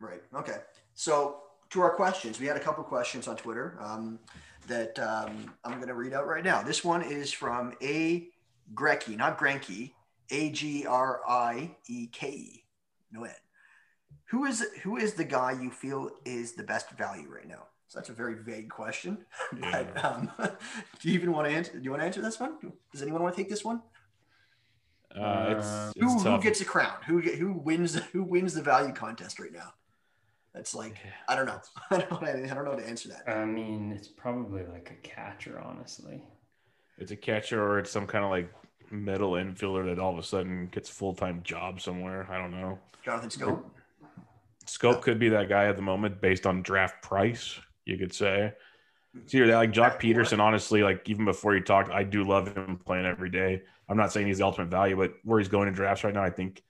Right. 0.00 0.22
Okay. 0.34 0.58
So 0.94 1.42
to 1.70 1.80
our 1.80 1.94
questions, 1.94 2.38
we 2.38 2.46
had 2.46 2.56
a 2.56 2.60
couple 2.60 2.84
questions 2.84 3.26
on 3.26 3.36
Twitter 3.36 3.78
um, 3.80 4.18
that 4.66 4.98
um, 4.98 5.54
I'm 5.64 5.76
going 5.76 5.88
to 5.88 5.94
read 5.94 6.12
out 6.12 6.26
right 6.26 6.44
now. 6.44 6.62
This 6.62 6.84
one 6.84 7.02
is 7.02 7.32
from 7.32 7.74
A. 7.82 8.28
Grecki, 8.74 9.16
not 9.16 9.38
Greinke, 9.38 9.92
A 10.30 10.50
G 10.50 10.86
R 10.86 11.20
I 11.26 11.74
E 11.88 12.06
K 12.08 12.28
E. 12.28 12.64
No 13.10 13.24
N. 13.24 13.32
Who 14.26 14.44
is 14.44 14.64
who 14.82 14.98
is 14.98 15.14
the 15.14 15.24
guy 15.24 15.52
you 15.52 15.70
feel 15.70 16.10
is 16.26 16.52
the 16.52 16.62
best 16.62 16.90
value 16.90 17.28
right 17.28 17.48
now? 17.48 17.64
So 17.88 17.98
that's 17.98 18.10
a 18.10 18.12
very 18.12 18.34
vague 18.34 18.68
question. 18.68 19.18
but, 19.60 20.04
um, 20.04 20.30
do 20.38 21.08
you 21.08 21.14
even 21.14 21.32
want 21.32 21.48
to 21.48 21.54
answer? 21.54 21.72
Do 21.72 21.82
you 21.82 21.90
want 21.90 22.02
to 22.02 22.06
answer 22.06 22.20
this 22.20 22.38
one? 22.38 22.56
Does 22.92 23.02
anyone 23.02 23.22
want 23.22 23.34
to 23.34 23.40
take 23.42 23.48
this 23.48 23.64
one? 23.64 23.82
Uh, 25.14 25.54
it's, 25.56 25.66
Uh, 25.66 25.92
it's 25.96 26.22
Who, 26.22 26.30
who 26.30 26.40
gets 26.40 26.60
a 26.60 26.64
crown? 26.66 26.96
Who 27.06 27.20
who 27.20 27.52
wins? 27.52 27.94
Who 28.12 28.22
wins 28.22 28.54
the 28.54 28.62
value 28.62 28.92
contest 28.92 29.40
right 29.40 29.52
now? 29.52 29.72
That's 30.54 30.74
like 30.74 30.96
I 31.28 31.34
don't 31.34 31.46
know. 31.46 31.60
I 31.90 31.98
don't 31.98 32.22
know. 32.22 32.28
I 32.28 32.54
don't 32.54 32.64
know 32.64 32.72
how 32.72 32.76
to 32.76 32.86
answer 32.86 33.08
that. 33.08 33.28
I 33.28 33.44
mean, 33.44 33.92
it's 33.92 34.08
probably 34.08 34.64
like 34.66 34.90
a 34.90 35.08
catcher, 35.08 35.60
honestly. 35.60 36.22
It's 36.98 37.12
a 37.12 37.16
catcher 37.16 37.62
or 37.62 37.78
it's 37.78 37.90
some 37.90 38.06
kind 38.06 38.24
of 38.24 38.30
like 38.30 38.52
middle 38.90 39.32
infielder 39.32 39.86
that 39.86 39.98
all 39.98 40.12
of 40.12 40.18
a 40.18 40.22
sudden 40.22 40.68
gets 40.72 40.88
full 40.88 41.14
time 41.14 41.42
job 41.42 41.80
somewhere. 41.80 42.26
I 42.30 42.38
don't 42.38 42.50
know. 42.50 42.78
Jonathan 43.04 43.30
Schoop. 43.30 43.62
Schoop 44.66 45.00
could 45.00 45.18
be 45.18 45.30
that 45.30 45.48
guy 45.48 45.66
at 45.66 45.76
the 45.76 45.82
moment 45.82 46.20
based 46.20 46.46
on 46.46 46.60
draft 46.62 47.02
price, 47.02 47.58
you 47.88 47.96
could 47.98 48.12
say. 48.12 48.52
See, 49.26 49.38
either 49.38 49.48
that 49.48 49.56
like 49.56 49.72
Joc 49.72 50.00
Pederson, 50.00 50.38
honestly, 50.38 50.82
like 50.82 51.08
even 51.08 51.24
before 51.24 51.54
you 51.54 51.60
talked, 51.62 51.90
I 51.90 52.04
do 52.04 52.24
love 52.24 52.54
him 52.54 52.78
playing 52.84 53.06
every 53.06 53.30
day. 53.30 53.62
I'm 53.88 53.96
not 53.96 54.12
saying 54.12 54.26
he's 54.26 54.38
the 54.38 54.44
ultimate 54.44 54.68
value, 54.68 54.96
but 54.96 55.14
where 55.24 55.38
he's 55.40 55.48
going 55.48 55.66
in 55.66 55.74
drafts 55.74 56.04
right 56.04 56.12
now, 56.14 56.22
I 56.22 56.30
think 56.30 56.62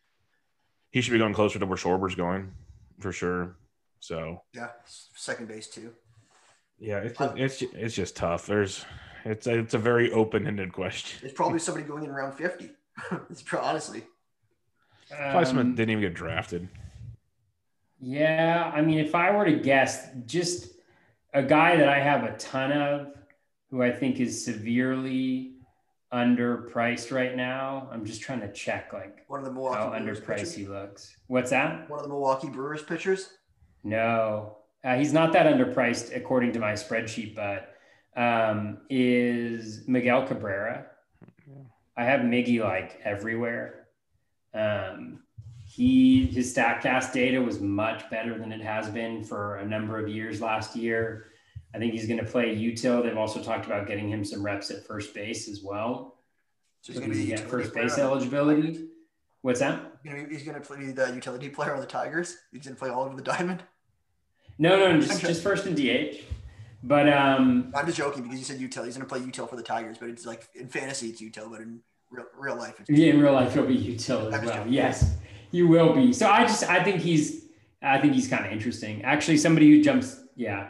he 0.90 1.00
should 1.00 1.12
be 1.12 1.18
going 1.18 1.34
closer 1.34 1.58
to 1.58 1.66
where 1.66 1.76
Schwarber's 1.76 2.14
going 2.14 2.52
for 3.00 3.12
sure. 3.12 3.56
So 4.00 4.42
Yeah, 4.54 4.68
second 4.86 5.48
base 5.48 5.66
too. 5.66 5.92
yeah, 6.78 6.98
it's 6.98 7.18
just, 7.18 7.36
it's 7.36 7.58
ju- 7.58 7.70
it's 7.74 7.94
just 7.94 8.16
tough. 8.16 8.46
There's 8.46 8.84
it's 9.24 9.48
a, 9.48 9.58
it's 9.58 9.74
a 9.74 9.78
very 9.78 10.12
open 10.12 10.46
ended 10.46 10.72
question. 10.72 11.18
There's 11.20 11.32
probably 11.34 11.58
somebody 11.58 11.86
going 11.86 12.04
in 12.04 12.10
around 12.10 12.32
fifty. 12.34 12.70
it's 13.30 13.42
pro- 13.42 13.60
honestly. 13.60 14.04
Probably 15.10 15.44
someone 15.46 15.66
Um, 15.66 15.74
didn't 15.74 15.90
even 15.90 16.02
get 16.02 16.14
drafted. 16.14 16.68
Yeah, 18.00 18.70
I 18.72 18.80
mean, 18.82 18.98
if 18.98 19.14
I 19.16 19.32
were 19.34 19.44
to 19.44 19.54
guess, 19.58 20.08
just 20.26 20.74
a 21.34 21.42
guy 21.42 21.76
that 21.76 21.88
I 21.88 22.00
have 22.00 22.24
a 22.24 22.36
ton 22.36 22.72
of, 22.72 23.08
who 23.70 23.82
I 23.82 23.92
think 23.92 24.18
is 24.20 24.44
severely 24.44 25.54
underpriced 26.12 27.12
right 27.12 27.36
now. 27.36 27.88
I'm 27.92 28.04
just 28.04 28.22
trying 28.22 28.40
to 28.40 28.52
check 28.52 28.92
like 28.92 29.24
One 29.28 29.40
of 29.40 29.44
the 29.44 29.50
how 29.52 29.56
Milwaukee 29.90 29.98
Brewers 30.00 30.20
underpriced 30.20 30.26
pitchers. 30.36 30.54
he 30.54 30.66
looks. 30.66 31.16
What's 31.26 31.50
that? 31.50 31.88
One 31.90 31.98
of 31.98 32.04
the 32.04 32.08
Milwaukee 32.08 32.48
Brewers 32.48 32.82
pitchers. 32.82 33.30
No, 33.84 34.58
uh, 34.84 34.96
he's 34.96 35.12
not 35.12 35.32
that 35.32 35.46
underpriced 35.46 36.16
according 36.16 36.52
to 36.52 36.58
my 36.58 36.72
spreadsheet, 36.72 37.34
but 37.34 37.74
um, 38.16 38.78
is 38.88 39.86
Miguel 39.86 40.26
Cabrera. 40.26 40.86
I 41.96 42.04
have 42.04 42.20
Miggy 42.20 42.60
like 42.60 43.00
everywhere. 43.04 43.86
Um, 44.54 45.20
he 45.78 46.26
his 46.26 46.52
Statcast 46.52 47.12
data 47.12 47.40
was 47.40 47.60
much 47.60 48.10
better 48.10 48.36
than 48.36 48.50
it 48.50 48.60
has 48.60 48.90
been 48.90 49.22
for 49.22 49.58
a 49.58 49.64
number 49.64 49.96
of 49.96 50.08
years 50.08 50.40
last 50.40 50.74
year. 50.74 51.26
I 51.72 51.78
think 51.78 51.92
he's 51.92 52.08
going 52.08 52.18
to 52.18 52.28
play 52.28 52.56
util. 52.56 53.04
They've 53.04 53.16
also 53.16 53.40
talked 53.40 53.64
about 53.64 53.86
getting 53.86 54.08
him 54.08 54.24
some 54.24 54.42
reps 54.42 54.72
at 54.72 54.84
first 54.84 55.14
base 55.14 55.48
as 55.48 55.62
well. 55.62 56.16
So 56.80 56.92
he's 56.92 57.00
going 57.00 57.12
to 57.12 57.24
get 57.24 57.40
first 57.48 57.72
base 57.72 57.94
player 57.94 58.06
eligibility. 58.06 58.88
What's 59.42 59.60
that? 59.60 60.00
He's 60.02 60.42
going 60.42 60.60
to 60.60 60.60
play 60.60 60.90
the 60.90 61.14
utility 61.14 61.48
player 61.48 61.74
on 61.74 61.80
the 61.80 61.86
Tigers. 61.86 62.36
He's 62.50 62.64
going 62.64 62.74
to 62.74 62.78
play 62.78 62.90
all 62.90 63.04
over 63.04 63.14
the 63.14 63.22
diamond. 63.22 63.62
No, 64.58 64.76
no, 64.80 65.00
just 65.00 65.20
just 65.20 65.44
first 65.44 65.64
in 65.66 65.76
DH. 65.76 66.22
But 66.82 67.08
um, 67.08 67.72
I'm 67.76 67.86
just 67.86 67.98
joking 67.98 68.24
because 68.24 68.38
you 68.40 68.44
said 68.44 68.58
util. 68.58 68.84
He's 68.84 68.96
going 68.96 69.06
to 69.08 69.14
play 69.14 69.20
util 69.20 69.48
for 69.48 69.54
the 69.54 69.62
Tigers, 69.62 69.98
but 69.98 70.08
it's 70.08 70.26
like 70.26 70.48
in 70.56 70.66
fantasy 70.66 71.10
it's 71.10 71.22
util, 71.22 71.52
but 71.52 71.60
in 71.60 71.80
real, 72.10 72.24
real 72.36 72.56
life 72.56 72.80
it's 72.80 72.90
Yeah, 72.90 73.12
in 73.12 73.20
real 73.20 73.32
life, 73.32 73.54
you'll 73.54 73.66
be 73.66 73.78
util 73.78 74.32
as 74.32 74.44
well. 74.44 74.66
Yes, 74.66 75.14
you 75.50 75.68
will 75.68 75.94
be. 75.94 76.12
So 76.12 76.28
I 76.28 76.42
just, 76.42 76.64
I 76.64 76.82
think 76.82 77.00
he's, 77.00 77.46
I 77.82 77.98
think 77.98 78.14
he's 78.14 78.28
kind 78.28 78.44
of 78.44 78.52
interesting. 78.52 79.02
Actually, 79.02 79.38
somebody 79.38 79.70
who 79.70 79.82
jumps, 79.82 80.20
yeah, 80.36 80.68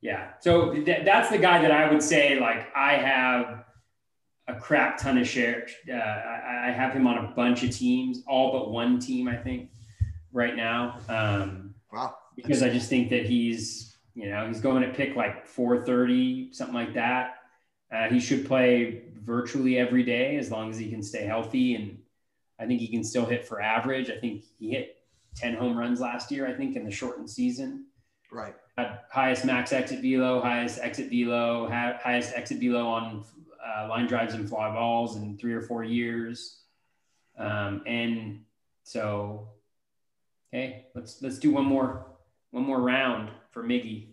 yeah. 0.00 0.32
So 0.40 0.74
th- 0.74 1.04
that's 1.04 1.30
the 1.30 1.38
guy 1.38 1.62
that 1.62 1.70
I 1.70 1.90
would 1.90 2.02
say, 2.02 2.38
like, 2.38 2.68
I 2.76 2.94
have 2.94 3.64
a 4.46 4.54
crap 4.54 4.98
ton 4.98 5.18
of 5.18 5.26
shares. 5.26 5.72
Uh, 5.88 5.94
I, 5.94 6.68
I 6.68 6.70
have 6.70 6.92
him 6.92 7.06
on 7.06 7.24
a 7.24 7.28
bunch 7.34 7.62
of 7.62 7.70
teams, 7.70 8.22
all 8.26 8.52
but 8.52 8.70
one 8.70 8.98
team, 8.98 9.28
I 9.28 9.36
think, 9.36 9.70
right 10.32 10.54
now. 10.54 10.98
Um, 11.08 11.74
wow. 11.92 12.14
because 12.36 12.62
I 12.62 12.68
just 12.68 12.90
think 12.90 13.08
that 13.10 13.24
he's, 13.24 13.96
you 14.14 14.28
know, 14.28 14.46
he's 14.46 14.60
going 14.60 14.82
to 14.82 14.90
pick 14.90 15.16
like 15.16 15.46
430, 15.46 16.52
something 16.52 16.74
like 16.74 16.94
that. 16.94 17.36
Uh, 17.92 18.08
he 18.08 18.20
should 18.20 18.46
play 18.46 19.02
virtually 19.22 19.78
every 19.78 20.02
day 20.02 20.36
as 20.36 20.50
long 20.50 20.70
as 20.70 20.78
he 20.78 20.90
can 20.90 21.02
stay 21.02 21.24
healthy. 21.24 21.74
And 21.76 21.98
I 22.58 22.66
think 22.66 22.80
he 22.80 22.88
can 22.88 23.04
still 23.04 23.26
hit 23.26 23.46
for 23.46 23.60
average. 23.60 24.10
I 24.10 24.16
think 24.16 24.44
he 24.58 24.70
hit 24.70 24.98
10 25.36 25.54
home 25.54 25.76
runs 25.76 26.00
last 26.00 26.30
year, 26.30 26.46
I 26.46 26.52
think, 26.52 26.76
in 26.76 26.84
the 26.84 26.90
shortened 26.90 27.28
season. 27.28 27.86
Right. 28.30 28.54
Had 28.76 29.00
highest 29.10 29.44
max 29.44 29.72
exit 29.72 30.00
velo, 30.00 30.40
highest 30.40 30.80
exit 30.80 31.10
velo, 31.10 31.68
highest 31.68 32.34
exit 32.34 32.60
velo 32.60 32.86
on 32.86 33.24
uh, 33.64 33.88
line 33.88 34.06
drives 34.06 34.34
and 34.34 34.48
fly 34.48 34.72
balls 34.72 35.16
in 35.16 35.38
three 35.38 35.54
or 35.54 35.62
four 35.62 35.84
years. 35.84 36.60
Um, 37.38 37.82
and 37.86 38.40
so, 38.82 39.48
hey, 40.50 40.86
let's 40.94 41.22
let's 41.22 41.38
do 41.38 41.50
one 41.50 41.64
more 41.64 42.06
one 42.50 42.64
more 42.64 42.80
round 42.80 43.30
for 43.50 43.64
Miggy. 43.64 44.08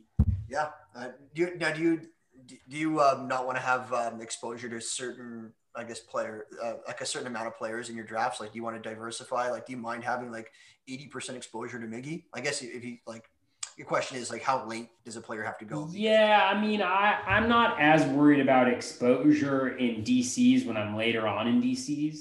Yeah. 0.49 0.69
Uh, 0.95 1.09
do 1.33 1.41
you, 1.41 1.57
now, 1.57 1.71
do 1.71 1.81
you 1.81 2.01
do 2.47 2.77
you 2.77 2.99
um, 2.99 3.27
not 3.27 3.45
want 3.45 3.57
to 3.57 3.63
have 3.63 3.93
um, 3.93 4.21
exposure 4.21 4.69
to 4.69 4.81
certain, 4.81 5.53
I 5.75 5.83
guess, 5.83 5.99
player 5.99 6.45
uh, 6.61 6.73
like 6.87 7.01
a 7.01 7.05
certain 7.05 7.27
amount 7.27 7.47
of 7.47 7.55
players 7.55 7.89
in 7.89 7.95
your 7.95 8.05
drafts? 8.05 8.39
Like, 8.39 8.51
do 8.51 8.57
you 8.57 8.63
want 8.63 8.81
to 8.81 8.89
diversify? 8.89 9.49
Like, 9.49 9.65
do 9.65 9.71
you 9.71 9.77
mind 9.77 10.03
having 10.03 10.31
like 10.31 10.51
eighty 10.87 11.07
percent 11.07 11.37
exposure 11.37 11.79
to 11.79 11.87
Miggy? 11.87 12.25
I 12.33 12.41
guess 12.41 12.61
if 12.61 12.83
you 12.83 12.97
like, 13.05 13.29
your 13.77 13.87
question 13.87 14.17
is 14.17 14.29
like, 14.29 14.43
how 14.43 14.65
late 14.65 14.89
does 15.05 15.15
a 15.15 15.21
player 15.21 15.43
have 15.43 15.57
to 15.59 15.65
go? 15.65 15.89
Yeah, 15.91 16.49
I 16.53 16.59
mean, 16.59 16.81
I 16.81 17.19
I'm 17.25 17.47
not 17.47 17.79
as 17.79 18.05
worried 18.05 18.39
about 18.39 18.67
exposure 18.67 19.77
in 19.77 20.03
DCs 20.03 20.65
when 20.65 20.77
I'm 20.77 20.95
later 20.95 21.27
on 21.27 21.47
in 21.47 21.61
DCs. 21.61 22.17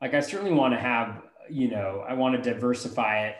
Like, 0.00 0.14
I 0.14 0.20
certainly 0.20 0.52
want 0.52 0.74
to 0.74 0.80
have, 0.80 1.22
you 1.50 1.70
know, 1.70 2.04
I 2.06 2.14
want 2.14 2.42
to 2.42 2.50
diversify 2.52 3.26
it 3.28 3.36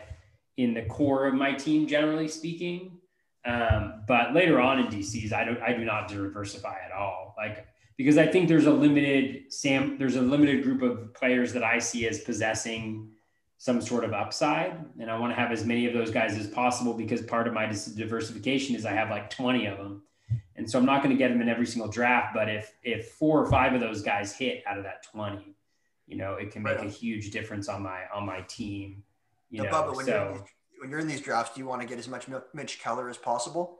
in 0.57 0.73
the 0.73 0.83
core 0.83 1.27
of 1.27 1.33
my 1.33 1.53
team, 1.53 1.87
generally 1.87 2.27
speaking. 2.27 2.99
Um, 3.45 4.03
but 4.07 4.33
later 4.33 4.59
on 4.59 4.79
in 4.79 4.87
DCs, 4.87 5.31
I 5.31 5.43
don't, 5.45 5.61
I 5.61 5.73
do 5.73 5.85
not 5.85 6.07
diversify 6.07 6.77
at 6.83 6.91
all. 6.91 7.35
Like, 7.37 7.67
because 7.97 8.17
I 8.17 8.27
think 8.27 8.47
there's 8.47 8.65
a 8.65 8.71
limited 8.71 9.51
Sam, 9.53 9.97
there's 9.97 10.15
a 10.15 10.21
limited 10.21 10.63
group 10.63 10.81
of 10.81 11.13
players 11.13 11.53
that 11.53 11.63
I 11.63 11.79
see 11.79 12.07
as 12.07 12.19
possessing 12.19 13.11
some 13.57 13.81
sort 13.81 14.03
of 14.03 14.13
upside. 14.13 14.83
And 14.99 15.09
I 15.09 15.17
want 15.17 15.31
to 15.33 15.39
have 15.39 15.51
as 15.51 15.65
many 15.65 15.85
of 15.87 15.93
those 15.93 16.11
guys 16.11 16.37
as 16.37 16.47
possible 16.47 16.93
because 16.93 17.21
part 17.21 17.47
of 17.47 17.53
my 17.53 17.65
diversification 17.65 18.75
is 18.75 18.85
I 18.85 18.91
have 18.91 19.09
like 19.09 19.29
20 19.29 19.65
of 19.67 19.77
them. 19.77 20.03
And 20.57 20.69
so 20.69 20.79
I'm 20.79 20.85
not 20.85 21.03
going 21.03 21.15
to 21.15 21.17
get 21.17 21.29
them 21.29 21.41
in 21.41 21.49
every 21.49 21.65
single 21.65 21.89
draft, 21.89 22.33
but 22.33 22.49
if, 22.49 22.73
if 22.83 23.11
four 23.11 23.41
or 23.41 23.49
five 23.49 23.73
of 23.73 23.81
those 23.81 24.01
guys 24.01 24.35
hit 24.35 24.63
out 24.65 24.77
of 24.77 24.83
that 24.83 25.03
20, 25.11 25.55
you 26.07 26.17
know, 26.17 26.35
it 26.35 26.51
can 26.51 26.63
make 26.63 26.77
right. 26.77 26.87
a 26.87 26.89
huge 26.89 27.31
difference 27.31 27.67
on 27.67 27.83
my, 27.83 28.03
on 28.13 28.25
my 28.25 28.41
team. 28.41 29.03
You 29.49 29.63
know, 29.63 29.69
Bubba, 29.69 29.95
when, 29.95 30.05
so, 30.05 30.11
you're, 30.11 30.45
when 30.79 30.89
you're 30.89 30.99
in 30.99 31.07
these 31.07 31.21
drafts, 31.21 31.55
do 31.55 31.59
you 31.59 31.67
want 31.67 31.81
to 31.81 31.87
get 31.87 31.99
as 31.99 32.07
much 32.07 32.27
Mitch 32.53 32.79
Keller 32.79 33.09
as 33.09 33.17
possible? 33.17 33.79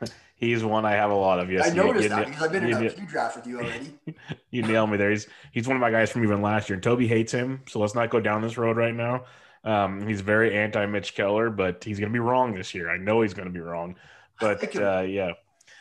He's 0.36 0.62
one 0.62 0.84
I 0.84 0.92
have 0.92 1.10
a 1.10 1.14
lot 1.14 1.38
of. 1.38 1.50
Yes, 1.50 1.70
I 1.70 1.74
noticed 1.74 2.04
you, 2.04 2.08
that 2.10 2.26
because 2.26 2.42
I've 2.42 2.52
been 2.52 2.66
in 2.66 2.86
a 2.86 2.90
few 2.90 3.06
drafts 3.06 3.36
with 3.36 3.46
you 3.46 3.58
already. 3.58 3.94
you 4.50 4.62
nailed 4.62 4.90
me 4.90 4.98
there. 4.98 5.10
He's 5.10 5.26
he's 5.52 5.66
one 5.66 5.76
of 5.76 5.80
my 5.80 5.90
guys 5.90 6.10
from 6.10 6.24
even 6.24 6.42
last 6.42 6.68
year. 6.68 6.74
And 6.74 6.82
Toby 6.82 7.08
hates 7.08 7.32
him, 7.32 7.62
so 7.68 7.78
let's 7.78 7.94
not 7.94 8.10
go 8.10 8.20
down 8.20 8.42
this 8.42 8.58
road 8.58 8.76
right 8.76 8.94
now. 8.94 9.24
Um, 9.64 10.06
he's 10.06 10.20
very 10.20 10.54
anti 10.56 10.84
Mitch 10.86 11.14
Keller, 11.14 11.48
but 11.48 11.82
he's 11.82 11.98
going 11.98 12.10
to 12.10 12.12
be 12.12 12.20
wrong 12.20 12.54
this 12.54 12.74
year. 12.74 12.90
I 12.90 12.98
know 12.98 13.22
he's 13.22 13.34
going 13.34 13.48
to 13.48 13.52
be 13.52 13.60
wrong, 13.60 13.96
but 14.40 14.76
uh, 14.76 15.00
yeah, 15.00 15.32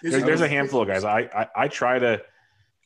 there's, 0.01 0.23
there's 0.23 0.41
a 0.41 0.47
handful 0.47 0.81
of 0.81 0.87
guys. 0.87 1.03
I, 1.03 1.29
I 1.35 1.47
I 1.55 1.67
try 1.67 1.99
to 1.99 2.21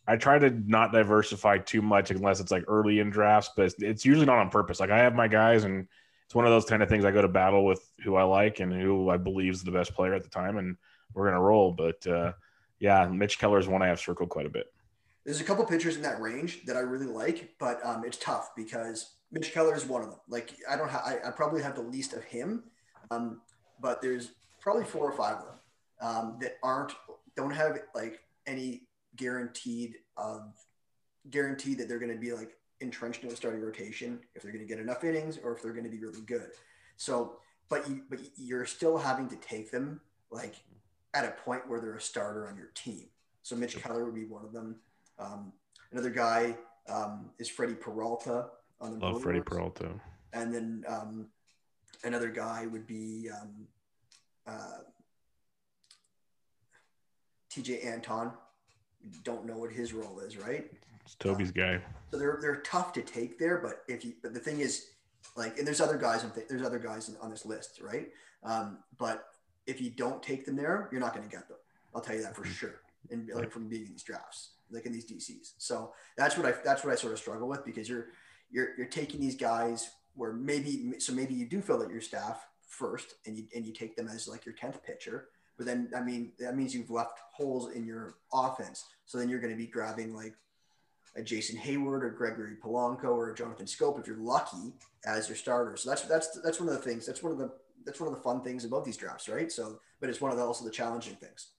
I 0.08 0.18
try 0.18 0.40
to 0.40 0.50
not 0.50 0.92
diversify 0.92 1.60
too 1.60 1.84
much 1.84 2.10
unless 2.10 2.40
it's 2.40 2.52
like 2.52 2.64
early 2.68 3.00
in 3.00 3.12
drafts, 3.12 3.52
but 3.56 3.76
it's 3.78 4.04
usually 4.06 4.26
not 4.26 4.40
on 4.40 4.50
purpose. 4.50 4.80
Like 4.80 4.90
I 4.90 4.98
have 4.98 5.14
my 5.14 5.28
guys 5.28 5.66
and 5.66 5.88
it's 6.26 6.34
one 6.34 6.46
of 6.46 6.52
those 6.52 6.66
kind 6.66 6.82
of 6.82 6.90
things 6.90 7.06
I 7.06 7.12
go 7.12 7.22
to 7.22 7.28
battle 7.28 7.64
with 7.64 7.88
who 8.04 8.16
I 8.16 8.24
like 8.24 8.60
and 8.60 8.74
who 8.74 9.10
I 9.10 9.18
believe 9.18 9.54
is 9.54 9.64
the 9.64 9.72
best 9.72 9.94
player 9.94 10.14
at 10.16 10.24
the 10.24 10.30
time, 10.30 10.58
and 10.58 10.78
we're 11.14 11.26
gonna 11.26 11.42
roll. 11.42 11.72
But 11.72 12.06
uh, 12.08 12.34
yeah, 12.80 13.08
Mitch 13.08 13.40
Keller 13.40 13.60
is 13.60 13.68
one 13.68 13.82
I 13.82 13.88
have 13.88 14.00
circled 14.00 14.30
quite 14.30 14.46
a 14.46 14.50
bit. 14.50 14.68
There's 15.26 15.42
a 15.42 15.44
couple 15.44 15.66
pitchers 15.66 15.96
in 15.96 16.02
that 16.04 16.22
range 16.22 16.66
that 16.66 16.76
I 16.76 16.80
really 16.80 17.06
like, 17.06 17.54
but 17.60 17.86
um, 17.86 18.04
it's 18.06 18.18
tough 18.18 18.52
because 18.56 19.14
Mitch 19.32 19.54
Keller 19.54 19.76
is 19.76 19.86
one 19.86 20.02
of 20.02 20.10
them. 20.10 20.20
Like 20.28 20.56
I 20.70 20.76
don't 20.76 20.90
have, 20.90 21.02
I, 21.06 21.18
I 21.28 21.32
probably 21.32 21.62
have 21.62 21.76
the 21.76 21.82
least 21.82 22.14
of 22.14 22.24
him, 22.24 22.64
um, 23.12 23.42
but 23.82 24.02
there's 24.02 24.32
probably 24.60 24.86
four 24.86 25.10
or 25.10 25.16
five 25.16 25.38
of 25.38 25.46
them 25.46 25.60
um, 26.02 26.38
that 26.42 26.58
aren't 26.64 26.94
don't 27.36 27.52
have 27.52 27.78
like 27.94 28.22
any 28.48 28.84
guaranteed 29.16 29.96
of 30.18 30.54
guaranteed 31.30 31.78
that 31.78 31.88
they're 31.88 32.00
going 32.00 32.12
to 32.12 32.18
be 32.18 32.32
like 32.34 32.58
entrenched 32.82 33.24
in 33.24 33.32
a 33.32 33.36
starting 33.36 33.62
rotation 33.62 34.20
if 34.36 34.42
they're 34.42 34.52
going 34.52 34.66
to 34.66 34.68
get 34.68 34.80
enough 34.80 35.04
innings 35.04 35.38
or 35.44 35.54
if 35.56 35.62
they're 35.62 35.74
going 35.74 35.84
to 35.84 35.90
be 35.90 36.00
really 36.00 36.22
good. 36.22 36.50
So, 36.98 37.38
but 37.68 37.88
you 37.90 38.02
but 38.10 38.20
you're 38.38 38.66
still 38.66 38.98
having 38.98 39.28
to 39.30 39.36
take 39.38 39.72
them 39.72 40.02
like 40.32 40.56
at 41.14 41.26
a 41.26 41.32
point 41.44 41.68
where 41.68 41.80
they're 41.80 41.96
a 41.96 42.02
starter 42.02 42.48
on 42.48 42.58
your 42.58 42.70
team. 42.76 43.06
So 43.42 43.56
Mitch 43.56 43.78
Keller 43.82 44.06
would 44.06 44.16
be 44.16 44.26
one 44.26 44.46
of 44.46 44.54
them. 44.54 44.76
Um, 45.18 45.54
another 45.92 46.10
guy 46.10 46.56
um, 46.88 47.32
is 47.40 47.50
Freddie 47.50 47.74
Peralta 47.74 48.48
on 48.80 49.00
the 49.00 49.06
Love 49.06 49.22
Freddie 49.22 49.42
Peralta. 49.42 49.90
And 50.34 50.54
then 50.54 50.84
um, 50.88 51.28
another 52.04 52.30
guy 52.30 52.68
would 52.68 52.86
be 52.86 53.30
um, 53.30 53.68
uh, 54.48 54.84
Tejay 57.52 57.86
Antone. 57.86 58.32
Don't 59.24 59.46
know 59.46 59.58
what 59.58 59.72
his 59.72 59.94
role 59.94 60.20
is, 60.20 60.38
right? 60.38 60.70
It's 61.06 61.16
Toby's 61.16 61.52
guy. 61.52 61.82
So 62.12 62.20
they're 62.20 62.38
they're 62.42 62.62
tough 62.62 62.94
to 62.94 63.02
take 63.02 63.40
there, 63.40 63.58
but 63.58 63.84
if 63.88 64.06
you 64.06 64.14
but 64.22 64.34
the 64.34 64.40
thing 64.40 64.60
is, 64.60 64.90
like, 65.36 65.58
and 65.58 65.66
there's 65.66 65.82
other 65.82 65.98
guys 65.98 66.24
on 66.24 66.32
there's 66.50 66.62
other 66.62 66.80
guys 66.80 67.10
on 67.22 67.32
this 67.32 67.46
list, 67.46 67.80
right? 67.82 68.10
Um, 68.44 68.80
but 68.98 69.26
if 69.70 69.80
you 69.80 69.90
don't 69.92 70.22
take 70.24 70.46
them 70.46 70.56
there, 70.56 70.90
you're 70.92 71.00
not 71.00 71.14
going 71.16 71.28
to 71.28 71.34
get 71.34 71.48
them. 71.48 71.58
I'll 71.94 72.02
tell 72.02 72.16
you 72.16 72.24
that 72.24 72.36
for 72.36 72.42
mm-hmm. 72.42 72.52
sure. 72.54 72.82
And 73.12 73.30
like 73.34 73.52
from 73.52 73.70
being 73.70 73.84
in 73.86 73.92
these 73.92 74.04
drafts, 74.04 74.50
like 74.72 74.86
in 74.86 74.92
these 74.92 75.06
DCs. 75.06 75.54
So 75.58 75.94
that's 76.18 76.38
what 76.38 76.46
I 76.46 76.54
that's 76.64 76.84
what 76.84 76.92
I 76.92 76.96
sort 76.96 77.14
of 77.14 77.20
struggle 77.20 77.48
with 77.48 77.64
because 77.66 77.88
you're 77.88 78.08
you're 78.52 78.76
you're 78.78 78.88
taking 78.88 79.22
these 79.22 79.36
guys 79.36 79.92
where 80.16 80.34
maybe 80.34 80.94
so 81.00 81.14
maybe 81.14 81.34
you 81.34 81.46
do 81.46 81.62
fill 81.62 81.82
out 81.82 81.92
your 81.92 82.02
staff 82.02 82.46
first 82.68 83.16
and 83.26 83.38
you 83.38 83.46
and 83.56 83.66
you 83.66 83.74
take 83.74 83.96
them 83.96 84.08
as 84.08 84.28
like 84.28 84.46
your 84.46 84.54
tenth 84.56 84.84
pitcher. 84.84 85.30
But 85.58 85.66
then 85.66 85.90
I 85.96 86.02
mean 86.02 86.34
that 86.40 86.58
means 86.58 86.76
you've 86.76 86.92
left 86.92 87.20
holes 87.32 87.72
in 87.72 87.86
your 87.86 88.16
offense. 88.34 88.86
So 89.06 89.18
then 89.18 89.30
you're 89.30 89.40
going 89.40 89.54
to 89.54 89.58
be 89.58 89.68
grabbing 89.68 90.14
like 90.14 90.36
a 91.16 91.24
Jason 91.24 91.58
Heyward 91.58 92.04
or 92.04 92.10
Gregory 92.12 92.56
Polanco 92.62 93.06
or 93.06 93.34
Jonathan 93.34 93.66
Schoop 93.66 94.00
if 94.00 94.08
you're 94.08 94.18
lucky 94.18 94.74
as 95.06 95.30
your 95.30 95.38
starter. 95.38 95.78
So 95.78 95.90
that's 95.90 96.04
that's 96.04 96.40
that's 96.42 96.60
one 96.60 96.70
of 96.70 96.76
the 96.76 96.82
things. 96.82 97.06
That's 97.06 97.24
one 97.24 97.32
of 97.32 97.38
the 97.38 97.52
that's 97.86 98.00
one 98.00 98.10
of 98.10 98.16
the 98.16 98.22
fun 98.22 98.42
things 98.42 98.66
about 98.66 98.86
these 98.86 98.98
drafts, 98.98 99.30
right? 99.30 99.52
So, 99.52 99.80
but 100.00 100.10
it's 100.10 100.22
one 100.22 100.32
of 100.32 100.38
the, 100.38 100.44
also 100.44 100.66
the 100.66 100.72
challenging 100.72 101.16
things. 101.16 101.50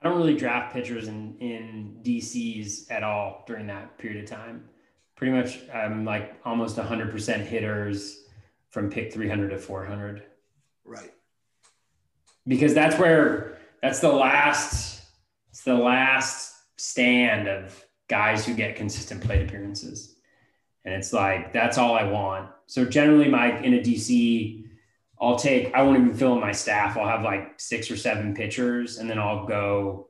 I 0.00 0.08
don't 0.08 0.18
really 0.18 0.36
draft 0.36 0.72
pitchers 0.72 1.08
in 1.08 1.36
in 1.38 1.98
DCs 2.02 2.90
at 2.90 3.02
all 3.02 3.44
during 3.46 3.66
that 3.68 3.96
period 3.98 4.24
of 4.24 4.30
time. 4.30 4.68
Pretty 5.16 5.32
much, 5.32 5.60
I'm 5.72 6.04
like 6.04 6.34
almost 6.44 6.76
100% 6.76 7.46
hitters 7.46 8.24
from 8.70 8.90
pick 8.90 9.12
300 9.12 9.50
to 9.50 9.58
400. 9.58 10.24
Right. 10.84 11.12
Because 12.46 12.74
that's 12.74 12.98
where 12.98 13.58
that's 13.80 14.00
the 14.00 14.12
last 14.12 15.02
it's 15.50 15.62
the 15.62 15.74
last 15.74 16.54
stand 16.76 17.48
of 17.48 17.84
guys 18.08 18.44
who 18.44 18.54
get 18.54 18.76
consistent 18.76 19.22
plate 19.22 19.42
appearances. 19.42 20.16
And 20.84 20.92
it's 20.92 21.12
like, 21.12 21.52
that's 21.52 21.78
all 21.78 21.94
I 21.94 22.04
want. 22.04 22.50
So 22.66 22.84
generally 22.84 23.28
my 23.28 23.58
in 23.60 23.74
a 23.74 23.78
DC, 23.78 24.63
I'll 25.26 25.38
take, 25.38 25.74
I 25.74 25.82
won't 25.82 25.98
even 25.98 26.14
fill 26.14 26.34
in 26.34 26.40
my 26.40 26.52
staff. 26.52 26.96
I'll 26.96 27.08
have 27.08 27.22
like 27.22 27.58
six 27.58 27.90
or 27.90 27.96
seven 27.96 28.34
pitchers 28.34 28.98
and 28.98 29.08
then 29.08 29.18
I'll 29.18 29.46
go 29.46 30.08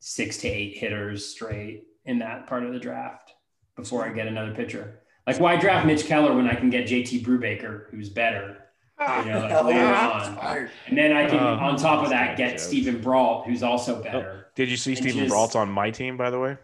six 0.00 0.38
to 0.38 0.48
eight 0.48 0.76
hitters 0.76 1.26
straight 1.26 1.84
in 2.04 2.18
that 2.18 2.46
part 2.46 2.64
of 2.64 2.72
the 2.72 2.78
draft 2.78 3.32
before 3.76 4.04
I 4.04 4.12
get 4.12 4.26
another 4.26 4.54
pitcher. 4.54 5.00
Like 5.26 5.40
why 5.40 5.56
draft 5.56 5.86
Mitch 5.86 6.06
Keller 6.06 6.34
when 6.34 6.46
I 6.46 6.54
can 6.54 6.70
get 6.70 6.86
JT 6.86 7.24
Brubaker, 7.24 7.90
who's 7.90 8.10
better? 8.10 8.58
You 9.00 9.24
know, 9.32 9.40
like 9.40 9.64
later 9.64 9.84
on. 9.86 10.68
And 10.86 10.96
then 10.96 11.12
I 11.12 11.26
can, 11.26 11.38
um, 11.38 11.58
on 11.58 11.76
top 11.76 12.04
of 12.04 12.10
that, 12.10 12.36
get 12.36 12.60
Steven 12.60 13.00
Brault, 13.00 13.44
who's 13.46 13.62
also 13.62 14.00
better. 14.02 14.44
Oh, 14.46 14.50
did 14.54 14.70
you 14.70 14.76
see 14.76 14.94
Steven 14.94 15.28
Brault 15.28 15.56
on 15.56 15.68
my 15.68 15.90
team, 15.90 16.16
by 16.16 16.30
the 16.30 16.38
way? 16.38 16.56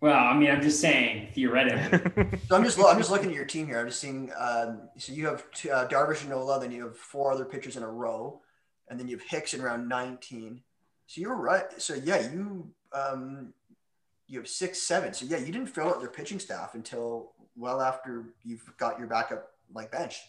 Well, 0.00 0.16
I 0.16 0.36
mean, 0.36 0.50
I'm 0.50 0.62
just 0.62 0.80
saying 0.80 1.28
theoretically. 1.34 2.38
so 2.48 2.54
I'm 2.54 2.62
just 2.62 2.78
I'm 2.78 2.98
just 2.98 3.10
looking 3.10 3.30
at 3.30 3.34
your 3.34 3.44
team 3.44 3.66
here. 3.66 3.80
I'm 3.80 3.88
just 3.88 4.00
seeing. 4.00 4.30
Um, 4.38 4.88
so 4.96 5.12
you 5.12 5.26
have 5.26 5.50
two, 5.50 5.70
uh, 5.70 5.88
Darvish 5.88 6.20
and 6.20 6.30
Nola, 6.30 6.60
then 6.60 6.70
you 6.70 6.84
have 6.84 6.96
four 6.96 7.32
other 7.32 7.44
pitchers 7.44 7.76
in 7.76 7.82
a 7.82 7.90
row, 7.90 8.40
and 8.88 8.98
then 8.98 9.08
you 9.08 9.16
have 9.16 9.26
Hicks 9.26 9.54
in 9.54 9.62
round 9.62 9.88
19. 9.88 10.62
So 11.06 11.20
you're 11.20 11.34
right. 11.34 11.64
So 11.78 11.94
yeah, 11.94 12.30
you 12.30 12.70
um, 12.92 13.52
you 14.28 14.38
have 14.38 14.48
six, 14.48 14.80
seven. 14.82 15.12
So 15.12 15.26
yeah, 15.26 15.38
you 15.38 15.46
didn't 15.46 15.66
fill 15.66 15.88
out 15.88 16.00
your 16.00 16.10
pitching 16.10 16.38
staff 16.38 16.74
until 16.74 17.32
well 17.56 17.80
after 17.80 18.26
you've 18.44 18.70
got 18.76 19.00
your 19.00 19.08
backup 19.08 19.50
like 19.74 19.90
bench. 19.90 20.20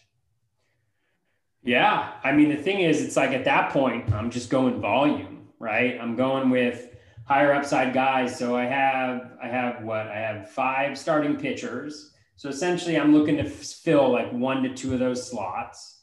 Yeah, 1.62 2.14
I 2.24 2.32
mean 2.32 2.48
the 2.48 2.56
thing 2.56 2.80
is, 2.80 3.02
it's 3.02 3.16
like 3.16 3.30
at 3.30 3.44
that 3.44 3.70
point, 3.70 4.12
I'm 4.12 4.30
just 4.30 4.50
going 4.50 4.80
volume, 4.80 5.48
right? 5.60 5.96
I'm 6.00 6.16
going 6.16 6.50
with 6.50 6.89
higher 7.30 7.54
upside 7.54 7.94
guys. 7.94 8.36
So 8.36 8.56
I 8.56 8.64
have 8.64 9.30
I 9.40 9.46
have 9.46 9.84
what 9.84 10.08
I 10.08 10.18
have 10.18 10.50
five 10.50 10.98
starting 10.98 11.36
pitchers. 11.36 12.12
So 12.34 12.48
essentially, 12.48 12.98
I'm 12.98 13.14
looking 13.14 13.36
to 13.36 13.44
fill 13.44 14.10
like 14.10 14.32
one 14.32 14.64
to 14.64 14.74
two 14.74 14.92
of 14.94 14.98
those 14.98 15.30
slots. 15.30 15.98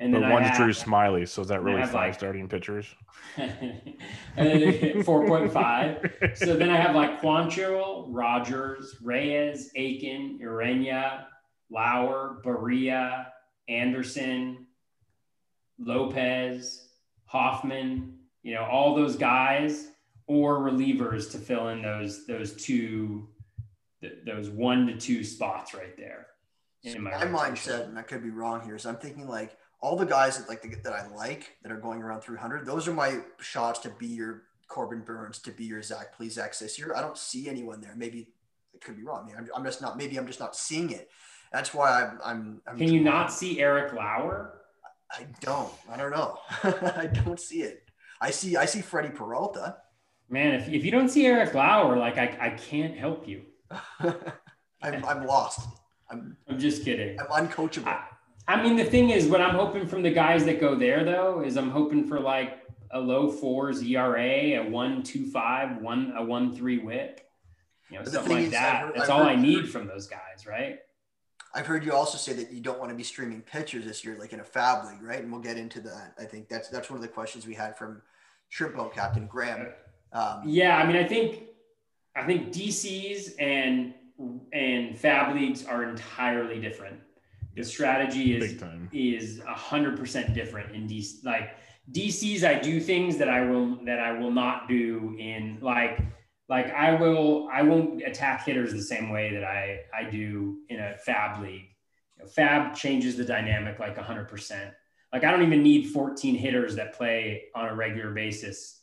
And 0.00 0.12
but 0.12 0.22
then 0.22 0.30
one's 0.30 0.56
Drew 0.56 0.72
Smyly. 0.72 1.28
So 1.28 1.42
is 1.42 1.48
that 1.48 1.62
really 1.62 1.82
five 1.82 1.94
like, 1.94 2.14
starting 2.14 2.48
pitchers? 2.48 2.86
Four 5.04 5.26
point 5.28 5.52
five. 5.52 6.12
So 6.34 6.56
then 6.56 6.70
I 6.70 6.76
have 6.76 6.96
like 6.96 7.20
Quantrill, 7.20 8.06
Rogers, 8.08 8.96
Reyes, 9.00 9.70
Akin, 9.76 10.40
Ureña, 10.42 11.26
Lauer, 11.70 12.42
Barria, 12.44 13.26
Anderson, 13.68 14.66
Lopez, 15.78 16.88
Hoffman. 17.26 18.18
You 18.42 18.54
know 18.54 18.64
all 18.64 18.96
those 18.96 19.14
guys 19.14 19.91
or 20.32 20.60
relievers 20.60 21.30
to 21.30 21.38
fill 21.38 21.68
in 21.68 21.82
those 21.82 22.26
those 22.26 22.54
two 22.54 23.28
th- 24.00 24.20
those 24.24 24.48
one 24.48 24.86
to 24.86 24.96
two 24.96 25.22
spots 25.22 25.74
right 25.74 25.96
there. 25.96 26.28
So 26.84 26.98
my, 26.98 27.12
mindset, 27.12 27.84
and 27.84 27.98
I 27.98 28.02
could 28.02 28.22
be 28.22 28.30
wrong 28.30 28.64
here, 28.64 28.74
is 28.74 28.86
I'm 28.86 28.96
thinking 28.96 29.28
like 29.28 29.56
all 29.80 29.94
the 29.94 30.06
guys 30.06 30.38
that 30.38 30.48
like 30.48 30.62
the, 30.62 30.74
that 30.82 30.92
I 30.94 31.06
like 31.14 31.56
that 31.62 31.70
are 31.70 31.78
going 31.78 32.02
around 32.02 32.22
300. 32.22 32.66
Those 32.66 32.88
are 32.88 32.94
my 32.94 33.20
shots 33.40 33.78
to 33.80 33.90
be 33.90 34.06
your 34.06 34.44
Corbin 34.68 35.02
Burnes, 35.02 35.38
to 35.40 35.52
be 35.52 35.64
your 35.64 35.82
Zach 35.82 36.18
Plesac 36.18 36.58
this 36.58 36.78
year. 36.78 36.94
I 36.96 37.02
don't 37.02 37.18
see 37.18 37.48
anyone 37.48 37.80
there. 37.80 37.94
Maybe 37.94 38.28
it 38.72 38.80
could 38.80 38.96
be 38.96 39.04
wrong. 39.04 39.24
I 39.24 39.26
mean, 39.26 39.36
I'm, 39.38 39.48
I'm 39.54 39.64
just 39.64 39.82
not. 39.82 39.98
Maybe 39.98 40.16
I'm 40.16 40.26
just 40.26 40.40
not 40.40 40.56
seeing 40.56 40.90
it. 40.90 41.10
That's 41.52 41.74
why 41.74 42.02
I'm. 42.02 42.18
I'm, 42.24 42.62
I'm 42.66 42.78
Can 42.78 42.92
you 42.92 43.02
not 43.02 43.30
see 43.30 43.60
Eric 43.60 43.92
Lauer? 43.92 44.62
I 45.12 45.26
don't. 45.40 45.70
I 45.90 45.98
don't 45.98 46.10
know. 46.10 46.38
I 46.62 47.10
don't 47.12 47.38
see 47.38 47.62
it. 47.62 47.84
I 48.20 48.30
see. 48.30 48.56
I 48.56 48.64
see 48.64 48.80
Freddie 48.80 49.10
Peralta. 49.10 49.76
Man, 50.32 50.54
if, 50.54 50.66
if 50.70 50.82
you 50.82 50.90
don't 50.90 51.10
see 51.10 51.26
Eric 51.26 51.52
Lauer, 51.52 51.96
like 51.98 52.16
I, 52.16 52.36
I 52.40 52.50
can't 52.50 52.96
help 52.96 53.28
you. 53.28 53.42
I'm, 54.00 55.04
I'm 55.04 55.26
lost. 55.26 55.68
I'm, 56.10 56.38
I'm 56.48 56.58
just 56.58 56.84
kidding. 56.84 57.20
I'm 57.20 57.46
uncoachable. 57.46 57.86
I, 57.86 58.06
I 58.48 58.62
mean, 58.62 58.76
the 58.76 58.84
thing 58.84 59.10
is, 59.10 59.26
what 59.26 59.42
I'm 59.42 59.54
hoping 59.54 59.86
from 59.86 60.02
the 60.02 60.10
guys 60.10 60.46
that 60.46 60.58
go 60.58 60.74
there, 60.74 61.04
though, 61.04 61.42
is 61.42 61.58
I'm 61.58 61.70
hoping 61.70 62.08
for 62.08 62.18
like 62.18 62.60
a 62.92 62.98
low 62.98 63.30
fours 63.30 63.82
ERA, 63.82 64.58
a 64.58 64.60
one 64.60 65.02
two 65.02 65.26
five, 65.26 65.82
one 65.82 66.14
a 66.16 66.24
one 66.24 66.56
three 66.56 66.78
whip, 66.78 67.28
you 67.90 67.98
know, 67.98 68.04
something 68.06 68.32
like 68.32 68.44
is, 68.46 68.50
that. 68.52 68.84
Heard, 68.84 68.94
That's 68.94 69.10
I've 69.10 69.10
all 69.10 69.24
heard, 69.24 69.32
I 69.32 69.36
need 69.36 69.68
from 69.68 69.86
those 69.86 70.06
guys, 70.06 70.46
right? 70.46 70.78
I've 71.54 71.66
heard 71.66 71.84
you 71.84 71.92
also 71.92 72.16
say 72.16 72.32
that 72.32 72.50
you 72.50 72.62
don't 72.62 72.78
want 72.78 72.90
to 72.90 72.96
be 72.96 73.02
streaming 73.02 73.42
pitchers 73.42 73.84
this 73.84 74.02
year, 74.02 74.16
like 74.18 74.32
in 74.32 74.40
a 74.40 74.44
FAAB 74.44 74.92
league, 74.92 75.02
right? 75.02 75.22
And 75.22 75.30
we'll 75.30 75.42
get 75.42 75.58
into 75.58 75.82
that. 75.82 76.14
I 76.18 76.24
think 76.24 76.48
that's 76.48 76.70
that's 76.70 76.88
one 76.88 76.96
of 76.96 77.02
the 77.02 77.08
questions 77.08 77.46
we 77.46 77.54
had 77.54 77.76
from 77.76 78.00
Shrimp 78.48 78.76
Boat 78.76 78.94
Captain 78.94 79.26
Graham. 79.26 79.68
Um, 80.12 80.42
yeah, 80.44 80.76
I 80.76 80.86
mean, 80.86 80.96
I 80.96 81.04
think 81.04 81.42
I 82.14 82.24
think 82.24 82.52
DCs 82.52 83.32
and 83.38 83.94
and 84.52 84.94
FAAB 84.94 85.34
leagues 85.34 85.64
are 85.64 85.84
entirely 85.84 86.60
different. 86.60 87.00
The 87.56 87.64
strategy 87.64 88.36
is 88.36 88.62
is 88.92 89.40
a 89.40 89.54
hundred 89.54 89.98
percent 89.98 90.34
different 90.34 90.74
in 90.74 90.86
DC. 90.86 91.24
Like 91.24 91.56
DCs, 91.90 92.44
I 92.44 92.58
do 92.58 92.80
things 92.80 93.16
that 93.18 93.28
I 93.28 93.44
will 93.44 93.84
that 93.84 93.98
I 93.98 94.12
will 94.12 94.30
not 94.30 94.68
do 94.68 95.16
in 95.18 95.58
like 95.60 96.00
like 96.48 96.72
I 96.72 96.94
will 96.94 97.48
I 97.50 97.62
won't 97.62 98.02
attack 98.02 98.44
hitters 98.44 98.72
the 98.72 98.82
same 98.82 99.10
way 99.10 99.32
that 99.32 99.44
I 99.44 99.80
I 99.94 100.10
do 100.10 100.58
in 100.68 100.78
a 100.78 100.96
FAAB 101.06 101.42
league. 101.42 101.68
You 102.18 102.24
know, 102.24 102.30
FAAB 102.30 102.74
changes 102.74 103.16
the 103.16 103.24
dynamic 103.24 103.78
like 103.78 103.96
a 103.96 104.02
hundred 104.02 104.28
percent. 104.28 104.72
Like 105.12 105.24
I 105.24 105.30
don't 105.30 105.42
even 105.42 105.62
need 105.62 105.88
14 105.90 106.34
hitters 106.34 106.76
that 106.76 106.94
play 106.94 107.44
on 107.54 107.68
a 107.68 107.74
regular 107.74 108.12
basis 108.12 108.81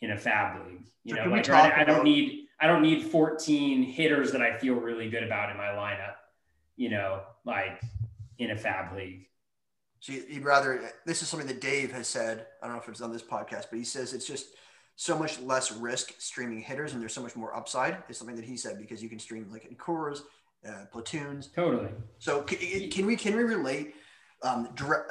in 0.00 0.12
a 0.12 0.16
FAAB 0.16 0.66
league. 0.66 0.84
You 1.04 1.16
so 1.16 1.24
know, 1.24 1.30
like 1.30 1.48
I, 1.48 1.82
I 1.82 1.84
don't 1.84 2.04
need 2.04 2.46
I 2.60 2.66
don't 2.66 2.82
need 2.82 3.04
14 3.04 3.82
hitters 3.82 4.32
that 4.32 4.42
I 4.42 4.58
feel 4.58 4.74
really 4.74 5.08
good 5.08 5.22
about 5.22 5.50
in 5.50 5.56
my 5.56 5.68
lineup. 5.68 6.14
You 6.76 6.90
know, 6.90 7.22
like 7.44 7.80
in 8.38 8.50
a 8.50 8.56
FAAB 8.56 8.96
league. 8.96 9.26
So 10.00 10.14
you'd 10.14 10.44
rather, 10.44 10.92
this 11.04 11.20
is 11.20 11.28
something 11.28 11.46
that 11.46 11.60
Dave 11.60 11.92
has 11.92 12.08
said. 12.08 12.46
I 12.62 12.66
don't 12.66 12.76
know 12.76 12.82
if 12.82 12.88
it's 12.88 13.02
on 13.02 13.12
this 13.12 13.22
podcast, 13.22 13.66
but 13.70 13.78
he 13.78 13.84
says 13.84 14.14
it's 14.14 14.26
just 14.26 14.46
so 14.96 15.18
much 15.18 15.38
less 15.40 15.70
risk 15.72 16.14
streaming 16.18 16.60
hitters 16.60 16.92
and 16.92 17.00
there's 17.00 17.12
so 17.12 17.22
much 17.22 17.36
more 17.36 17.54
upside 17.54 17.98
is 18.08 18.16
something 18.16 18.36
that 18.36 18.44
he 18.44 18.56
said 18.56 18.78
because 18.78 19.02
you 19.02 19.10
can 19.10 19.18
stream 19.18 19.46
like 19.52 19.66
in 19.66 19.74
cores, 19.74 20.22
uh, 20.66 20.86
platoons. 20.90 21.48
Totally. 21.54 21.90
So 22.18 22.42
can, 22.42 22.90
can 22.90 23.06
we, 23.06 23.14
can 23.14 23.36
we 23.36 23.42
relate, 23.42 23.94
um, 24.42 24.68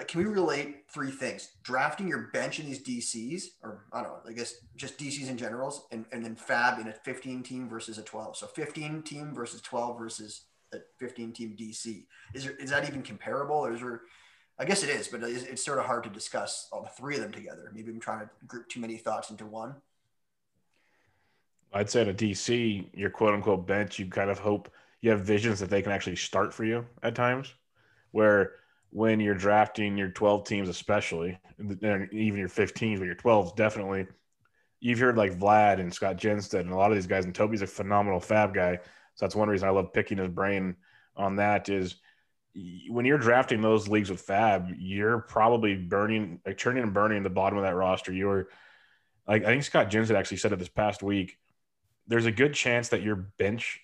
can 0.08 0.20
we 0.20 0.26
relate 0.26 0.86
three 0.92 1.12
things? 1.12 1.52
Drafting 1.62 2.08
your 2.08 2.30
bench 2.34 2.60
in 2.60 2.66
these 2.66 2.82
DCs, 2.82 3.44
or 3.64 3.86
I 3.94 4.02
don't 4.02 4.10
know, 4.10 4.20
I 4.28 4.34
guess 4.34 4.56
just 4.76 4.98
DCs 4.98 5.30
in 5.30 5.38
generals, 5.38 5.86
and, 5.92 6.06
and 6.12 6.26
then 6.26 6.36
FAAB 6.36 6.82
in 6.82 6.88
a 6.88 6.94
15 6.94 7.44
team 7.44 7.70
versus 7.70 8.00
a 8.00 8.02
12. 8.02 8.38
So 8.38 8.48
15 8.48 9.04
team 9.04 9.34
versus 9.36 9.62
12 9.62 10.00
versus 10.00 10.46
a 10.74 10.78
15 10.98 11.32
team 11.34 11.56
DC. 11.60 12.06
Is 12.34 12.46
there, 12.46 12.56
is 12.56 12.72
that 12.72 12.88
even 12.88 13.04
comparable, 13.04 13.58
or 13.58 13.74
is 13.74 13.82
there? 13.82 14.02
I 14.58 14.66
guess 14.66 14.84
it 14.84 14.90
is, 14.90 15.08
but 15.08 15.24
it's, 15.24 15.44
it's 15.44 15.64
sort 15.64 15.80
of 15.80 15.86
hard 15.86 16.04
to 16.04 16.10
discuss 16.10 16.68
all 16.72 16.82
the 16.82 16.90
three 16.90 17.16
of 17.16 17.22
them 17.22 17.32
together. 17.32 17.72
Maybe 17.74 17.92
I'm 17.92 18.00
trying 18.00 18.22
to 18.22 18.30
group 18.46 18.68
too 18.68 18.82
many 18.82 18.98
thoughts 18.98 19.30
into 19.30 19.46
one. 19.46 19.76
I'd 21.72 21.90
say 21.90 22.02
at 22.02 22.10
a 22.10 22.14
DC, 22.14 22.88
your 22.94 23.12
quote 23.12 23.36
unquote 23.36 23.68
bench, 23.68 24.00
you 24.00 24.08
kind 24.08 24.32
of 24.32 24.40
hope 24.40 24.72
you 25.02 25.12
have 25.12 25.22
visions 25.22 25.60
that 25.60 25.70
they 25.70 25.84
can 25.84 25.92
actually 25.92 26.16
start 26.16 26.54
for 26.54 26.66
you 26.66 26.86
at 27.04 27.14
times. 27.14 27.54
Where 28.12 28.54
when 28.92 29.20
you're 29.20 29.36
drafting 29.36 29.98
your 29.98 30.10
12 30.10 30.46
teams, 30.46 30.70
especially, 30.70 31.38
and 31.58 32.12
even 32.12 32.40
your 32.40 32.50
15s, 32.50 32.98
but 32.98 33.06
your 33.06 33.16
12s, 33.16 33.56
definitely, 33.56 34.08
you've 34.80 35.00
heard 35.00 35.18
like 35.18 35.38
Vlad 35.38 35.80
and 35.80 35.94
Scott 35.94 36.18
Jenstad 36.18 36.62
and 36.62 36.72
a 36.72 36.76
lot 36.76 36.92
of 36.92 36.98
these 36.98 37.08
guys, 37.08 37.26
and 37.26 37.36
Toby's 37.36 37.62
a 37.62 37.68
phenomenal 37.68 38.20
FAAB 38.20 38.54
guy. 38.54 38.80
So 39.16 39.26
that's 39.26 39.36
one 39.36 39.50
reason 39.50 39.68
I 39.68 39.72
love 39.72 39.94
picking 39.94 40.18
his 40.18 40.30
brain 40.30 40.76
on 41.16 41.36
that 41.36 41.70
is 41.70 41.98
when 42.90 43.06
you're 43.06 43.18
drafting 43.18 43.62
those 43.62 43.88
leagues 43.88 44.10
with 44.10 44.26
FAAB, 44.26 44.76
you're 44.80 45.20
probably 45.20 45.76
burning, 45.76 46.40
like 46.46 46.58
turning 46.58 46.84
and 46.84 46.94
burning 46.94 47.24
the 47.24 47.30
bottom 47.30 47.58
of 47.58 47.64
that 47.64 47.76
roster. 47.76 48.12
You're 48.12 48.48
like, 49.28 49.44
I 49.44 49.48
think 49.48 49.64
Scott 49.64 49.94
had 49.94 50.12
actually 50.12 50.38
said 50.38 50.54
it 50.54 50.60
this 50.60 50.70
past 50.70 51.04
week. 51.04 51.38
There's 52.08 52.26
a 52.26 52.32
good 52.32 52.54
chance 52.54 52.90
that 52.90 53.04
your 53.04 53.16
bench 53.16 53.82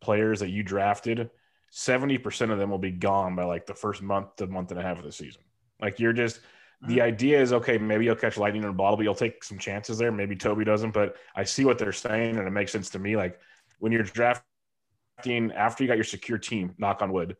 players 0.00 0.40
that 0.40 0.50
you 0.50 0.62
drafted, 0.62 1.30
70% 1.72 2.50
of 2.50 2.58
them 2.58 2.70
will 2.70 2.78
be 2.78 2.90
gone 2.90 3.36
by 3.36 3.44
like 3.44 3.66
the 3.66 3.74
first 3.74 4.02
month 4.02 4.36
to 4.36 4.46
month 4.46 4.70
and 4.70 4.80
a 4.80 4.82
half 4.82 4.98
of 4.98 5.04
the 5.04 5.12
season. 5.12 5.42
Like 5.80 6.00
you're 6.00 6.12
just, 6.12 6.40
the 6.82 6.94
mm-hmm. 6.94 7.02
idea 7.02 7.40
is 7.40 7.52
okay, 7.52 7.78
maybe 7.78 8.04
you'll 8.04 8.16
catch 8.16 8.36
lightning 8.36 8.62
in 8.62 8.68
a 8.68 8.72
bottle, 8.72 8.96
but 8.96 9.02
you'll 9.02 9.14
take 9.14 9.44
some 9.44 9.58
chances 9.58 9.98
there. 9.98 10.10
Maybe 10.10 10.34
Toby 10.34 10.64
doesn't, 10.64 10.92
but 10.92 11.16
I 11.34 11.44
see 11.44 11.64
what 11.64 11.78
they're 11.78 11.92
saying 11.92 12.36
and 12.38 12.46
it 12.46 12.50
makes 12.50 12.72
sense 12.72 12.90
to 12.90 12.98
me. 12.98 13.16
Like 13.16 13.38
when 13.78 13.92
you're 13.92 14.02
drafting 14.02 15.52
after 15.52 15.84
you 15.84 15.88
got 15.88 15.96
your 15.96 16.04
secure 16.04 16.38
team, 16.38 16.74
knock 16.78 17.02
on 17.02 17.12
wood, 17.12 17.36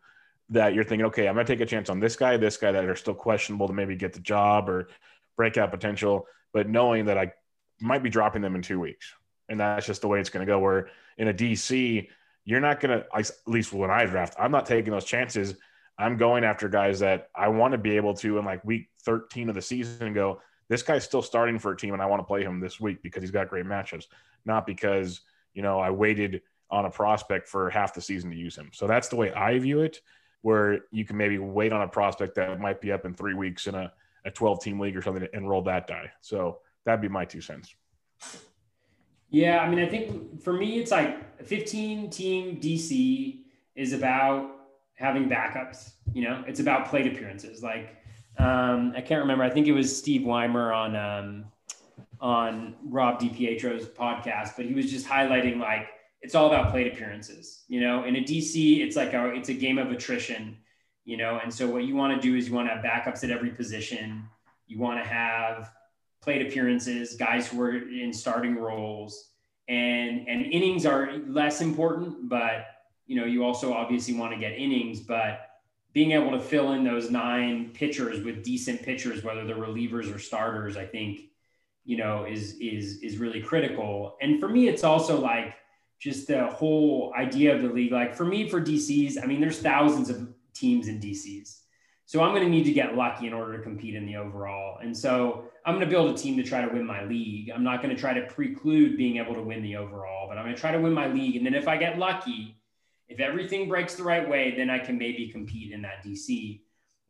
that 0.50 0.74
you're 0.74 0.84
thinking, 0.84 1.06
okay, 1.06 1.28
I'm 1.28 1.34
going 1.34 1.46
to 1.46 1.52
take 1.52 1.60
a 1.60 1.66
chance 1.66 1.88
on 1.88 2.00
this 2.00 2.16
guy, 2.16 2.36
this 2.36 2.56
guy 2.56 2.72
that 2.72 2.84
are 2.84 2.96
still 2.96 3.14
questionable 3.14 3.68
to 3.68 3.72
maybe 3.72 3.96
get 3.96 4.12
the 4.12 4.20
job 4.20 4.68
or 4.68 4.88
breakout 5.36 5.70
potential, 5.70 6.26
but 6.52 6.68
knowing 6.68 7.06
that 7.06 7.16
I 7.16 7.32
might 7.80 8.02
be 8.02 8.10
dropping 8.10 8.42
them 8.42 8.54
in 8.54 8.62
two 8.62 8.80
weeks. 8.80 9.14
And 9.48 9.58
that's 9.58 9.86
just 9.86 10.02
the 10.02 10.08
way 10.08 10.20
it's 10.20 10.30
going 10.30 10.46
to 10.46 10.50
go. 10.50 10.58
Where 10.58 10.88
in 11.16 11.28
a 11.28 11.34
DC, 11.34 12.08
you're 12.50 12.60
not 12.60 12.80
going 12.80 12.98
to, 12.98 13.06
at 13.14 13.30
least 13.46 13.72
when 13.72 13.90
I 13.90 14.04
draft, 14.06 14.34
I'm 14.36 14.50
not 14.50 14.66
taking 14.66 14.92
those 14.92 15.04
chances. 15.04 15.54
I'm 15.96 16.16
going 16.16 16.42
after 16.42 16.68
guys 16.68 16.98
that 16.98 17.28
I 17.34 17.46
want 17.48 17.72
to 17.72 17.78
be 17.78 17.96
able 17.96 18.14
to 18.14 18.38
in 18.38 18.44
like 18.44 18.64
week 18.64 18.88
13 19.04 19.48
of 19.48 19.54
the 19.54 19.62
season 19.62 20.12
go, 20.12 20.40
this 20.68 20.82
guy's 20.82 21.04
still 21.04 21.22
starting 21.22 21.60
for 21.60 21.70
a 21.70 21.76
team 21.76 21.94
and 21.94 22.02
I 22.02 22.06
want 22.06 22.20
to 22.20 22.24
play 22.24 22.42
him 22.42 22.58
this 22.58 22.80
week 22.80 23.02
because 23.02 23.22
he's 23.22 23.30
got 23.30 23.48
great 23.48 23.66
matchups, 23.66 24.06
not 24.44 24.66
because, 24.66 25.20
you 25.54 25.62
know, 25.62 25.78
I 25.78 25.90
waited 25.90 26.42
on 26.72 26.86
a 26.86 26.90
prospect 26.90 27.48
for 27.48 27.70
half 27.70 27.94
the 27.94 28.00
season 28.00 28.30
to 28.30 28.36
use 28.36 28.56
him. 28.56 28.70
So 28.72 28.88
that's 28.88 29.06
the 29.06 29.16
way 29.16 29.32
I 29.32 29.56
view 29.60 29.82
it, 29.82 30.00
where 30.42 30.80
you 30.90 31.04
can 31.04 31.16
maybe 31.16 31.38
wait 31.38 31.72
on 31.72 31.82
a 31.82 31.88
prospect 31.88 32.34
that 32.34 32.58
might 32.58 32.80
be 32.80 32.90
up 32.90 33.04
in 33.04 33.14
three 33.14 33.34
weeks 33.34 33.68
in 33.68 33.76
a, 33.76 33.92
a 34.24 34.30
12 34.32 34.60
team 34.60 34.80
league 34.80 34.96
or 34.96 35.02
something 35.02 35.26
and 35.32 35.48
roll 35.48 35.62
that 35.62 35.86
die. 35.86 36.10
So 36.20 36.58
that'd 36.84 37.00
be 37.00 37.08
my 37.08 37.24
two 37.24 37.40
cents. 37.40 37.74
Yeah. 39.30 39.60
I 39.60 39.68
mean, 39.68 39.78
I 39.78 39.88
think 39.88 40.42
for 40.42 40.52
me, 40.52 40.78
it's 40.78 40.90
like 40.90 41.42
15 41.44 42.10
team 42.10 42.60
DC 42.60 43.40
is 43.74 43.92
about 43.92 44.50
having 44.94 45.28
backups, 45.28 45.92
you 46.12 46.22
know, 46.22 46.44
it's 46.46 46.60
about 46.60 46.86
plate 46.88 47.06
appearances. 47.06 47.62
Like, 47.62 47.96
um, 48.38 48.92
I 48.94 49.00
can't 49.00 49.20
remember. 49.20 49.44
I 49.44 49.50
think 49.50 49.66
it 49.66 49.72
was 49.72 49.96
Steve 49.96 50.24
Weimer 50.24 50.72
on, 50.72 50.94
um, 50.94 51.44
on 52.20 52.74
Rob 52.84 53.20
DiPietro's 53.20 53.86
podcast, 53.86 54.56
but 54.56 54.66
he 54.66 54.74
was 54.74 54.90
just 54.90 55.06
highlighting 55.06 55.58
like 55.58 55.88
it's 56.22 56.34
all 56.34 56.46
about 56.46 56.70
plate 56.70 56.92
appearances. 56.92 57.64
You 57.68 57.80
know, 57.80 58.04
in 58.04 58.16
a 58.16 58.20
DC, 58.20 58.80
it's 58.80 58.96
like 58.96 59.14
a 59.14 59.32
it's 59.32 59.48
a 59.48 59.54
game 59.54 59.78
of 59.78 59.90
attrition. 59.90 60.58
You 61.04 61.16
know, 61.16 61.40
and 61.42 61.52
so 61.52 61.66
what 61.66 61.84
you 61.84 61.96
want 61.96 62.14
to 62.14 62.20
do 62.20 62.36
is 62.36 62.48
you 62.48 62.54
want 62.54 62.68
to 62.68 62.74
have 62.74 62.84
backups 62.84 63.24
at 63.24 63.30
every 63.30 63.50
position. 63.50 64.24
You 64.66 64.78
want 64.78 65.02
to 65.02 65.08
have 65.08 65.72
plate 66.20 66.46
appearances, 66.46 67.14
guys 67.14 67.48
who 67.48 67.60
are 67.62 67.76
in 67.76 68.12
starting 68.12 68.56
roles, 68.56 69.30
and 69.68 70.28
and 70.28 70.42
innings 70.42 70.84
are 70.84 71.12
less 71.26 71.60
important, 71.60 72.28
but 72.28 72.66
you 73.06 73.18
know 73.18 73.24
you 73.24 73.44
also 73.44 73.72
obviously 73.72 74.14
want 74.14 74.32
to 74.32 74.38
get 74.38 74.52
innings, 74.52 75.00
but 75.00 75.46
being 75.92 76.12
able 76.12 76.30
to 76.30 76.40
fill 76.40 76.72
in 76.72 76.84
those 76.84 77.10
nine 77.10 77.70
pitchers 77.72 78.24
with 78.24 78.44
decent 78.44 78.82
pitchers, 78.82 79.24
whether 79.24 79.44
they're 79.44 79.56
relievers 79.56 80.14
or 80.14 80.18
starters, 80.18 80.76
I 80.76 80.86
think 80.86 81.22
you 81.84 81.96
know 81.96 82.24
is 82.24 82.54
is 82.58 82.98
is 83.02 83.18
really 83.18 83.42
critical. 83.42 84.16
And 84.20 84.40
for 84.40 84.48
me, 84.48 84.68
it's 84.68 84.84
also 84.84 85.20
like 85.20 85.54
just 85.98 86.26
the 86.26 86.46
whole 86.46 87.12
idea 87.16 87.54
of 87.54 87.62
the 87.62 87.68
league. 87.68 87.92
Like 87.92 88.14
for 88.14 88.24
me, 88.24 88.48
for 88.48 88.60
DCs, 88.60 89.22
I 89.22 89.26
mean, 89.26 89.40
there's 89.40 89.60
thousands 89.60 90.10
of 90.10 90.28
teams 90.54 90.88
in 90.88 91.00
DCs. 91.00 91.60
So 92.10 92.24
I'm 92.24 92.32
going 92.34 92.42
to 92.42 92.50
need 92.50 92.64
to 92.64 92.72
get 92.72 92.96
lucky 92.96 93.28
in 93.28 93.32
order 93.32 93.56
to 93.56 93.62
compete 93.62 93.94
in 93.94 94.04
the 94.04 94.16
overall. 94.16 94.78
And 94.82 94.96
so 94.96 95.44
I'm 95.64 95.76
going 95.76 95.86
to 95.86 95.90
build 95.90 96.12
a 96.12 96.18
team 96.18 96.36
to 96.38 96.42
try 96.42 96.60
to 96.60 96.66
win 96.66 96.84
my 96.84 97.04
league. 97.04 97.52
I'm 97.54 97.62
not 97.62 97.84
going 97.84 97.94
to 97.94 98.00
try 98.00 98.12
to 98.12 98.22
preclude 98.22 98.96
being 98.96 99.18
able 99.18 99.32
to 99.34 99.40
win 99.40 99.62
the 99.62 99.76
overall, 99.76 100.26
but 100.28 100.36
I'm 100.36 100.44
going 100.44 100.56
to 100.56 100.60
try 100.60 100.72
to 100.72 100.80
win 100.80 100.92
my 100.92 101.06
league. 101.06 101.36
And 101.36 101.46
then 101.46 101.54
if 101.54 101.68
I 101.68 101.76
get 101.76 102.00
lucky, 102.00 102.56
if 103.06 103.20
everything 103.20 103.68
breaks 103.68 103.94
the 103.94 104.02
right 104.02 104.28
way, 104.28 104.56
then 104.56 104.70
I 104.70 104.80
can 104.80 104.98
maybe 104.98 105.28
compete 105.28 105.70
in 105.70 105.82
that 105.82 106.04
DC. 106.04 106.60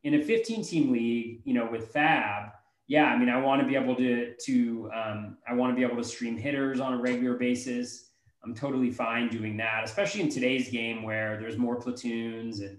In 0.04 0.16
a 0.16 0.22
15 0.22 0.62
team 0.64 0.92
league, 0.92 1.40
you 1.44 1.54
know, 1.54 1.66
with 1.72 1.94
FAAB, 1.94 2.52
yeah, 2.86 3.06
I 3.06 3.16
mean, 3.16 3.30
I 3.30 3.40
want 3.40 3.62
to 3.62 3.66
be 3.66 3.76
able 3.76 3.96
to, 3.96 4.34
to 4.34 4.90
um, 4.94 5.38
I 5.48 5.54
want 5.54 5.72
to 5.72 5.76
be 5.76 5.82
able 5.82 5.96
to 5.96 6.06
stream 6.06 6.36
hitters 6.36 6.78
on 6.78 6.92
a 6.92 7.00
regular 7.00 7.38
basis. 7.38 8.10
I'm 8.44 8.54
totally 8.54 8.90
fine 8.90 9.30
doing 9.30 9.56
that, 9.56 9.82
especially 9.82 10.20
in 10.20 10.28
today's 10.28 10.68
game 10.68 11.02
where 11.02 11.40
there's 11.40 11.56
more 11.56 11.76
platoons 11.76 12.60
and 12.60 12.76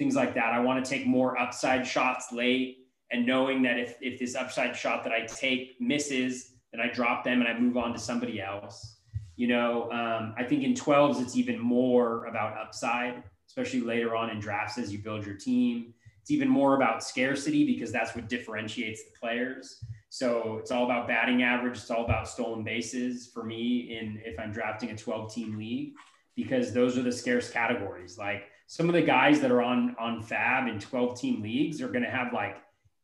things 0.00 0.16
like 0.16 0.32
that. 0.32 0.54
I 0.54 0.60
want 0.60 0.82
to 0.82 0.90
take 0.90 1.06
more 1.06 1.38
upside 1.38 1.86
shots 1.86 2.32
late 2.32 2.86
and 3.12 3.26
knowing 3.26 3.60
that 3.64 3.78
if, 3.78 3.96
if 4.00 4.18
this 4.18 4.34
upside 4.34 4.74
shot 4.74 5.04
that 5.04 5.12
I 5.12 5.26
take 5.26 5.78
misses, 5.78 6.54
then 6.72 6.80
I 6.80 6.90
drop 6.90 7.22
them 7.22 7.42
and 7.42 7.48
I 7.48 7.58
move 7.58 7.76
on 7.76 7.92
to 7.92 7.98
somebody 7.98 8.40
else. 8.40 8.96
You 9.36 9.48
know, 9.48 9.92
um, 9.92 10.34
I 10.38 10.44
think 10.44 10.64
in 10.64 10.72
12s, 10.72 11.20
it's 11.20 11.36
even 11.36 11.58
more 11.58 12.24
about 12.24 12.56
upside, 12.56 13.22
especially 13.46 13.82
later 13.82 14.16
on 14.16 14.30
in 14.30 14.40
drafts 14.40 14.78
as 14.78 14.90
you 14.90 15.00
build 15.00 15.26
your 15.26 15.34
team. 15.34 15.92
It's 16.22 16.30
even 16.30 16.48
more 16.48 16.76
about 16.76 17.04
scarcity 17.04 17.66
because 17.66 17.92
that's 17.92 18.14
what 18.14 18.26
differentiates 18.26 19.02
the 19.04 19.10
players. 19.20 19.84
So 20.08 20.56
it's 20.56 20.70
all 20.70 20.86
about 20.86 21.08
batting 21.08 21.42
average. 21.42 21.76
It's 21.76 21.90
all 21.90 22.06
about 22.06 22.26
stolen 22.26 22.64
bases 22.64 23.26
for 23.26 23.44
me 23.44 23.98
in 23.98 24.18
if 24.24 24.40
I'm 24.40 24.50
drafting 24.50 24.92
a 24.92 24.96
12 24.96 25.34
team 25.34 25.58
league 25.58 25.92
because 26.36 26.72
those 26.72 26.96
are 26.96 27.02
the 27.02 27.12
scarce 27.12 27.50
categories. 27.50 28.16
Like 28.16 28.44
some 28.70 28.88
of 28.88 28.92
the 28.92 29.02
guys 29.02 29.40
that 29.40 29.50
are 29.50 29.62
on 29.62 29.96
on 29.98 30.22
FAAB 30.22 30.68
in 30.68 30.78
12 30.78 31.20
team 31.20 31.42
leagues 31.42 31.82
are 31.82 31.88
going 31.88 32.04
to 32.04 32.08
have 32.08 32.32
like 32.32 32.56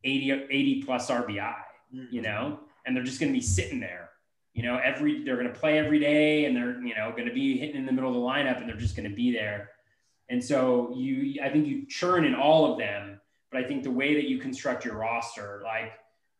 80 0.05 0.47
80 0.49 0.83
plus 0.85 1.11
RBI, 1.11 1.55
you 1.91 2.03
mm-hmm. 2.03 2.23
know, 2.23 2.61
and 2.87 2.95
they're 2.95 3.03
just 3.03 3.19
going 3.19 3.33
to 3.33 3.37
be 3.37 3.45
sitting 3.45 3.81
there. 3.81 4.11
You 4.55 4.63
know, 4.63 4.79
every 4.79 5.25
they're 5.25 5.35
going 5.35 5.53
to 5.53 5.59
play 5.59 5.81
every 5.81 5.99
day 5.99 6.45
and 6.45 6.57
they're, 6.57 6.81
you 6.81 6.95
know, 6.95 7.11
going 7.11 7.27
to 7.27 7.35
be 7.35 7.59
hitting 7.59 7.75
in 7.75 7.85
the 7.85 7.91
middle 7.91 8.11
of 8.11 8.15
the 8.15 8.21
lineup 8.21 8.61
and 8.61 8.69
they're 8.69 8.77
just 8.77 8.95
going 8.95 9.11
to 9.11 9.15
be 9.15 9.33
there. 9.33 9.71
And 10.29 10.43
so 10.43 10.95
you 10.95 11.43
I 11.43 11.49
think 11.49 11.67
you 11.67 11.85
churn 11.87 12.25
in 12.25 12.37
all 12.37 12.71
of 12.71 12.79
them, 12.79 13.21
but 13.51 13.61
I 13.61 13.67
think 13.67 13.83
the 13.83 13.91
way 13.91 14.15
that 14.15 14.29
you 14.29 14.39
construct 14.39 14.85
your 14.85 14.95
roster 14.95 15.63
like 15.65 15.95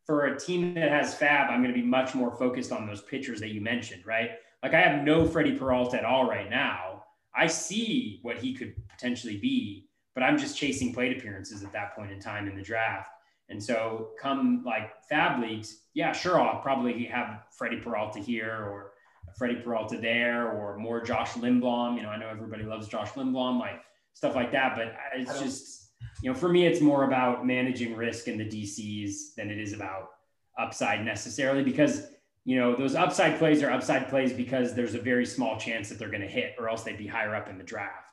for 0.05 0.27
a 0.27 0.39
team 0.39 0.75
that 0.75 0.91
has 0.91 1.17
FAAB, 1.17 1.51
I'm 1.51 1.63
going 1.65 1.75
to 1.75 1.81
be 1.81 1.85
much 1.85 2.15
more 2.15 2.31
focused 2.31 2.71
on 2.71 2.87
those 2.87 3.03
pitchers 3.03 3.41
that 3.41 3.49
you 3.49 3.61
mentioned, 3.61 4.07
right? 4.07 4.31
Like 4.63 4.75
I 4.75 4.81
have 4.83 5.03
no 5.03 5.27
Freddie 5.27 5.57
Peralta 5.57 5.97
at 5.97 6.05
all 6.05 6.29
right 6.29 6.49
now. 6.49 7.03
I 7.35 7.49
see 7.49 8.21
what 8.23 8.39
he 8.39 8.55
could 8.55 8.75
potentially 8.97 9.37
be, 9.37 9.89
but 10.15 10.23
I'm 10.23 10.39
just 10.39 10.57
chasing 10.57 10.93
plate 10.93 11.17
appearances 11.17 11.63
at 11.63 11.73
that 11.73 11.95
point 11.95 12.11
in 12.11 12.21
time 12.21 12.49
in 12.49 12.57
the 12.57 12.63
draft. 12.63 13.11
And 13.49 13.63
so 13.63 14.11
come 14.21 14.63
like 14.65 14.91
FAAB 15.11 15.41
leagues, 15.41 15.83
yeah, 15.95 16.13
sure, 16.13 16.41
I'll 16.41 16.61
probably 16.61 17.05
have 17.05 17.43
Freddie 17.57 17.81
Peralta 17.81 18.19
here 18.19 18.51
or 18.51 18.93
Freddie 19.39 19.57
Peralta 19.57 19.99
there 19.99 20.51
or 20.51 20.77
more 20.79 21.01
Josh 21.03 21.33
Lindblom. 21.33 21.97
You 21.97 22.03
know, 22.03 22.09
I 22.09 22.17
know 22.17 22.29
everybody 22.29 22.65
loves 22.65 22.89
Josh 22.89 23.11
Lindblom, 23.13 23.61
like 23.61 23.83
stuff 24.15 24.35
like 24.35 24.51
that, 24.53 24.75
but 24.77 24.97
it's 25.15 25.41
just 25.41 25.87
you 26.23 26.31
know, 26.31 26.37
for 26.37 26.49
me, 26.49 26.67
it's 26.67 26.81
more 26.81 27.05
about 27.05 27.47
managing 27.47 27.95
risk 27.95 28.29
in 28.29 28.39
the 28.39 28.45
DCs 28.45 29.35
than 29.37 29.51
it 29.51 29.59
is 29.59 29.73
about 29.73 30.11
upside 30.59 31.05
necessarily 31.05 31.63
because, 31.63 32.09
you 32.45 32.59
know, 32.59 32.75
those 32.75 32.95
upside 32.95 33.39
plays 33.39 33.63
are 33.63 33.71
upside 33.71 34.09
plays 34.09 34.33
because 34.33 34.75
there's 34.75 34.95
a 34.95 35.01
very 35.01 35.27
small 35.27 35.59
chance 35.59 35.89
that 35.89 35.99
they're 35.99 36.11
going 36.11 36.23
to 36.23 36.29
hit 36.29 36.55
or 36.59 36.69
else 36.69 36.83
they'd 36.83 36.99
be 36.99 37.07
higher 37.07 37.35
up 37.35 37.49
in 37.49 37.59
the 37.59 37.65
draft. 37.65 38.13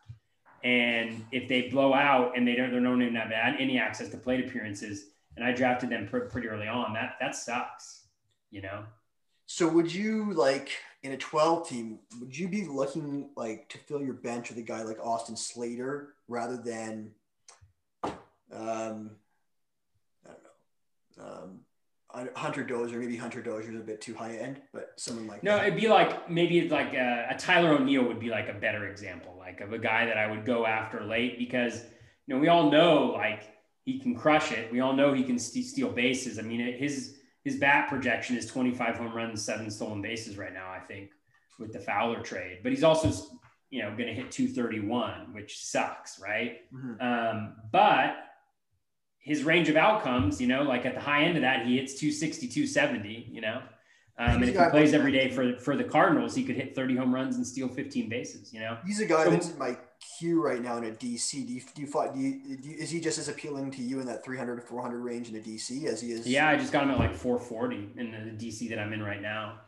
And 0.63 1.25
if 1.31 1.49
they 1.49 1.63
blow 1.63 1.93
out 1.93 2.37
and 2.37 2.47
they 2.47 2.55
don't, 2.55 2.71
they 2.71 2.79
don't 2.79 3.01
even 3.01 3.15
have 3.15 3.31
any 3.59 3.77
access 3.77 4.09
to 4.09 4.17
plate 4.17 4.47
appearances, 4.47 5.07
and 5.35 5.45
I 5.45 5.51
drafted 5.51 5.89
them 5.89 6.07
pr- 6.07 6.19
pretty 6.19 6.47
early 6.47 6.67
on, 6.67 6.93
that 6.93 7.15
that 7.19 7.35
sucks, 7.35 8.05
you 8.49 8.61
know. 8.61 8.85
So 9.45 9.67
would 9.67 9.93
you 9.93 10.33
like 10.33 10.71
in 11.03 11.11
a 11.11 11.17
12 11.17 11.67
team, 11.67 11.99
would 12.19 12.37
you 12.37 12.47
be 12.47 12.65
looking 12.65 13.29
like 13.35 13.67
to 13.69 13.77
fill 13.77 14.01
your 14.01 14.13
bench 14.13 14.49
with 14.49 14.57
a 14.57 14.61
guy 14.61 14.83
like 14.83 14.99
Austin 15.05 15.35
Slater 15.35 16.13
rather 16.29 16.55
than 16.55 17.11
um, 18.53 19.11
I 20.25 20.29
don't 20.29 20.43
know. 21.17 21.23
Um, 21.23 21.59
Hunter 22.35 22.63
Dozier, 22.63 22.99
maybe 22.99 23.17
Hunter 23.17 23.41
Dozier 23.41 23.73
is 23.73 23.79
a 23.79 23.83
bit 23.83 23.99
too 23.99 24.13
high 24.13 24.35
end, 24.35 24.61
but 24.71 24.93
someone 24.97 25.25
like 25.25 25.41
no, 25.41 25.57
that. 25.57 25.67
it'd 25.67 25.79
be 25.79 25.87
like 25.87 26.29
maybe 26.29 26.59
it's 26.59 26.71
like 26.71 26.93
a, 26.93 27.27
a, 27.31 27.35
Tyler 27.35 27.71
O'Neill 27.71 28.03
would 28.03 28.19
be 28.19 28.29
like 28.29 28.49
a 28.49 28.53
better 28.53 28.87
example, 28.87 29.35
like 29.39 29.61
of 29.61 29.73
a 29.73 29.79
guy 29.79 30.05
that 30.05 30.17
I 30.17 30.29
would 30.29 30.45
go 30.45 30.65
after 30.65 31.03
late 31.03 31.39
because 31.39 31.83
you 32.27 32.35
know 32.35 32.39
we 32.39 32.49
all 32.49 32.69
know 32.69 33.05
like 33.07 33.43
he 33.85 33.99
can 33.99 34.15
crush 34.15 34.51
it. 34.51 34.71
We 34.71 34.79
all 34.79 34.93
know 34.93 35.13
he 35.13 35.23
can 35.23 35.39
st- 35.39 35.65
steal 35.65 35.89
bases. 35.89 36.37
I 36.37 36.43
mean, 36.43 36.77
his 36.77 37.17
his 37.43 37.57
bat 37.57 37.89
projection 37.89 38.37
is 38.37 38.45
25 38.45 38.97
home 38.97 39.13
runs, 39.13 39.43
seven 39.43 39.71
stolen 39.71 40.01
bases 40.01 40.37
right 40.37 40.53
now. 40.53 40.69
I 40.71 40.79
think 40.79 41.09
with 41.59 41.73
the 41.73 41.79
Fowler 41.79 42.21
trade, 42.21 42.59
but 42.61 42.71
he's 42.71 42.83
also 42.83 43.11
you 43.71 43.81
know 43.81 43.89
going 43.89 44.07
to 44.07 44.13
hit 44.13 44.31
231, 44.31 45.33
which 45.33 45.65
sucks, 45.65 46.19
right? 46.19 46.59
Mm-hmm. 46.71 47.01
Um, 47.01 47.55
but 47.71 48.17
his 49.23 49.43
range 49.43 49.69
of 49.69 49.77
outcomes, 49.77 50.39
you 50.39 50.47
know, 50.47 50.63
like 50.63 50.85
at 50.85 50.93
the 50.93 51.01
high 51.01 51.23
end 51.23 51.37
of 51.37 51.41
that, 51.41 51.65
he 51.65 51.77
hits 51.77 51.93
260, 51.95 52.47
270, 52.47 53.29
you 53.31 53.41
know. 53.41 53.61
Um, 54.15 54.35
and 54.35 54.43
if 54.43 54.49
he 54.55 54.69
plays 54.69 54.93
every 54.93 55.11
day 55.11 55.31
for 55.31 55.57
for 55.57 55.75
the 55.75 55.83
Cardinals, 55.83 56.35
he 56.35 56.43
could 56.43 56.55
hit 56.55 56.75
30 56.75 56.97
home 56.97 57.15
runs 57.15 57.35
and 57.35 57.47
steal 57.47 57.67
15 57.67 58.09
bases. 58.09 58.53
You 58.53 58.59
know, 58.59 58.77
he's 58.85 58.99
a 58.99 59.05
guy 59.05 59.23
so, 59.23 59.31
that's 59.31 59.49
in 59.49 59.57
my 59.57 59.75
queue 60.19 60.43
right 60.43 60.61
now 60.61 60.77
in 60.77 60.83
a 60.83 60.91
DC. 60.91 61.31
Do 61.31 61.53
you 61.53 61.61
do 61.73 61.81
you, 61.81 61.87
do 61.87 62.19
you, 62.19 62.57
do 62.57 62.69
you, 62.69 62.77
is 62.77 62.91
he 62.91 62.99
just 62.99 63.17
as 63.17 63.27
appealing 63.27 63.71
to 63.71 63.81
you 63.81 64.01
in 64.01 64.05
that 64.05 64.23
300 64.23 64.57
to 64.57 64.61
400 64.61 64.99
range 64.99 65.29
in 65.29 65.35
a 65.35 65.39
DC 65.39 65.85
as 65.85 65.99
he 65.99 66.11
is? 66.11 66.27
Yeah, 66.27 66.47
I 66.47 66.57
just 66.57 66.71
got 66.71 66.83
him 66.83 66.91
at 66.91 66.99
like 66.99 67.15
440 67.15 67.93
in 67.97 68.11
the 68.11 68.45
DC 68.45 68.69
that 68.69 68.77
I'm 68.77 68.93
in 68.93 69.01
right 69.01 69.21
now. 69.21 69.61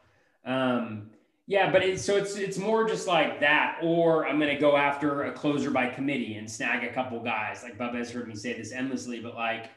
Um, 0.45 1.09
yeah, 1.47 1.71
but 1.71 1.83
it's 1.83 2.03
so 2.03 2.17
it's 2.17 2.35
it's 2.37 2.57
more 2.57 2.87
just 2.87 3.07
like 3.07 3.39
that, 3.41 3.77
or 3.83 4.27
I'm 4.27 4.39
gonna 4.39 4.59
go 4.59 4.75
after 4.75 5.25
a 5.25 5.31
closer 5.31 5.69
by 5.69 5.87
committee 5.87 6.35
and 6.35 6.49
snag 6.49 6.83
a 6.83 6.91
couple 6.91 7.19
guys. 7.19 7.61
Like 7.61 7.77
Bubba 7.77 7.95
has 7.95 8.09
heard 8.09 8.27
me 8.27 8.35
say 8.35 8.53
this 8.53 8.71
endlessly, 8.71 9.19
but 9.19 9.35
like, 9.35 9.69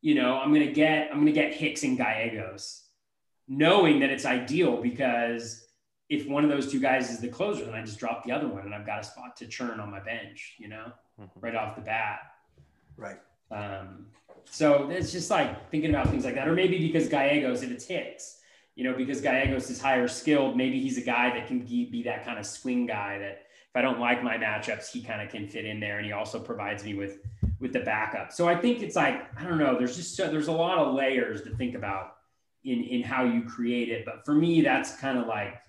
you 0.00 0.14
know, 0.14 0.38
I'm 0.38 0.50
gonna 0.52 0.72
get 0.72 1.10
I'm 1.12 1.18
gonna 1.18 1.32
get 1.32 1.52
Hicks 1.52 1.82
and 1.82 1.98
Gallegos, 1.98 2.84
knowing 3.48 4.00
that 4.00 4.08
it's 4.08 4.24
ideal 4.24 4.80
because 4.80 5.66
if 6.08 6.26
one 6.26 6.42
of 6.42 6.50
those 6.50 6.72
two 6.72 6.80
guys 6.80 7.10
is 7.10 7.20
the 7.20 7.28
closer, 7.28 7.66
then 7.66 7.74
I 7.74 7.84
just 7.84 7.98
drop 7.98 8.24
the 8.24 8.32
other 8.32 8.48
one 8.48 8.62
and 8.62 8.74
I've 8.74 8.86
got 8.86 9.00
a 9.00 9.04
spot 9.04 9.36
to 9.36 9.46
churn 9.46 9.78
on 9.78 9.90
my 9.90 10.00
bench, 10.00 10.54
you 10.58 10.68
know, 10.68 10.90
mm-hmm. 11.20 11.40
right 11.40 11.54
off 11.54 11.76
the 11.76 11.82
bat. 11.82 12.20
Right. 12.96 13.20
Um, 13.50 14.06
so 14.46 14.88
it's 14.88 15.12
just 15.12 15.30
like 15.30 15.70
thinking 15.70 15.90
about 15.90 16.08
things 16.08 16.24
like 16.24 16.34
that, 16.36 16.48
or 16.48 16.54
maybe 16.54 16.78
because 16.78 17.08
Gallegos, 17.08 17.62
if 17.62 17.70
it's 17.70 17.84
Hicks 17.84 18.39
you 18.74 18.84
know, 18.84 18.96
because 18.96 19.20
Gallegos 19.20 19.68
is 19.70 19.80
higher 19.80 20.08
skilled, 20.08 20.56
maybe 20.56 20.80
he's 20.80 20.98
a 20.98 21.02
guy 21.02 21.30
that 21.34 21.46
can 21.46 21.60
be 21.60 22.02
that 22.04 22.24
kind 22.24 22.38
of 22.38 22.46
swing 22.46 22.86
guy 22.86 23.18
that 23.18 23.42
if 23.70 23.76
I 23.76 23.82
don't 23.82 24.00
like 24.00 24.22
my 24.22 24.36
matchups, 24.36 24.90
he 24.90 25.00
kind 25.00 25.22
of 25.22 25.28
can 25.28 25.46
fit 25.46 25.64
in 25.64 25.78
there. 25.78 25.98
And 25.98 26.06
he 26.06 26.12
also 26.12 26.40
provides 26.40 26.84
me 26.84 26.94
with, 26.94 27.18
with 27.60 27.72
the 27.72 27.80
backup. 27.80 28.32
So 28.32 28.48
I 28.48 28.56
think 28.56 28.82
it's 28.82 28.96
like, 28.96 29.28
I 29.38 29.44
don't 29.44 29.58
know, 29.58 29.78
there's 29.78 29.96
just, 29.96 30.16
so, 30.16 30.28
there's 30.28 30.48
a 30.48 30.52
lot 30.52 30.78
of 30.78 30.94
layers 30.94 31.42
to 31.42 31.54
think 31.56 31.74
about 31.74 32.16
in, 32.64 32.82
in 32.82 33.02
how 33.02 33.24
you 33.24 33.42
create 33.42 33.88
it. 33.88 34.04
But 34.04 34.24
for 34.24 34.34
me, 34.34 34.60
that's 34.60 34.96
kind 34.96 35.18
of 35.18 35.26
like 35.26 35.60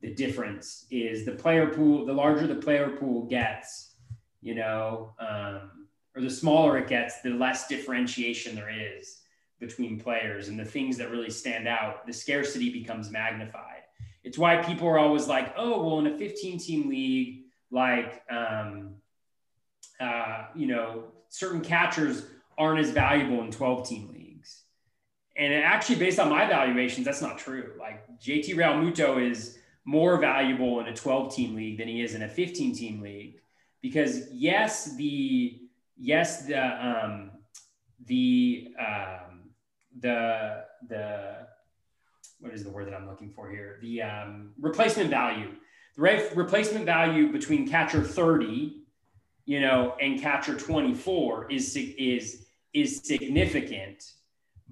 the 0.00 0.14
difference 0.14 0.86
is 0.90 1.24
the 1.26 1.32
player 1.32 1.66
pool, 1.66 2.06
the 2.06 2.12
larger 2.12 2.46
the 2.46 2.54
player 2.54 2.90
pool 2.90 3.26
gets, 3.26 3.96
you 4.40 4.54
know, 4.54 5.14
um, 5.18 5.88
or 6.14 6.22
the 6.22 6.30
smaller 6.30 6.78
it 6.78 6.88
gets, 6.88 7.20
the 7.20 7.30
less 7.30 7.68
differentiation 7.68 8.54
there 8.54 8.70
is 8.70 9.17
between 9.60 9.98
players 9.98 10.48
and 10.48 10.58
the 10.58 10.64
things 10.64 10.96
that 10.98 11.10
really 11.10 11.30
stand 11.30 11.66
out, 11.66 12.06
the 12.06 12.12
scarcity 12.12 12.70
becomes 12.70 13.10
magnified. 13.10 13.82
It's 14.24 14.38
why 14.38 14.56
people 14.56 14.88
are 14.88 14.98
always 14.98 15.26
like, 15.26 15.54
oh, 15.56 15.82
well, 15.82 15.98
in 16.00 16.06
a 16.06 16.18
15 16.18 16.58
team 16.58 16.88
league, 16.88 17.44
like, 17.70 18.22
um, 18.30 18.96
uh, 20.00 20.46
you 20.54 20.66
know, 20.66 21.04
certain 21.28 21.60
catchers 21.60 22.24
aren't 22.56 22.80
as 22.80 22.90
valuable 22.90 23.42
in 23.42 23.50
12 23.50 23.88
team 23.88 24.10
leagues. 24.12 24.62
And 25.36 25.52
actually, 25.54 25.96
based 25.96 26.18
on 26.18 26.28
my 26.28 26.46
valuations, 26.46 27.04
that's 27.04 27.22
not 27.22 27.38
true. 27.38 27.74
Like, 27.78 28.04
JT 28.18 28.54
Realmuto 28.54 29.30
is 29.30 29.58
more 29.84 30.18
valuable 30.18 30.80
in 30.80 30.86
a 30.86 30.94
12 30.94 31.34
team 31.34 31.54
league 31.54 31.78
than 31.78 31.88
he 31.88 32.02
is 32.02 32.14
in 32.14 32.22
a 32.22 32.28
15 32.28 32.74
team 32.74 33.00
league 33.00 33.40
because, 33.80 34.30
yes, 34.32 34.96
the, 34.96 35.60
yes, 35.96 36.44
the, 36.46 36.86
um, 36.86 37.30
the, 38.04 38.74
uh, 38.78 39.18
the 40.00 40.64
the 40.88 41.46
what 42.40 42.54
is 42.54 42.62
the 42.62 42.70
word 42.70 42.86
that 42.86 42.94
I'm 42.94 43.08
looking 43.08 43.30
for 43.30 43.50
here? 43.50 43.78
The 43.82 44.02
um, 44.02 44.50
replacement 44.60 45.10
value. 45.10 45.50
The 45.96 46.02
re- 46.02 46.28
replacement 46.34 46.84
value 46.84 47.32
between 47.32 47.68
catcher 47.68 48.02
30, 48.02 48.82
you 49.44 49.60
know, 49.60 49.96
and 50.00 50.20
catcher 50.20 50.56
24 50.56 51.50
is 51.50 51.76
is 51.76 52.46
is 52.74 53.00
significant, 53.02 54.12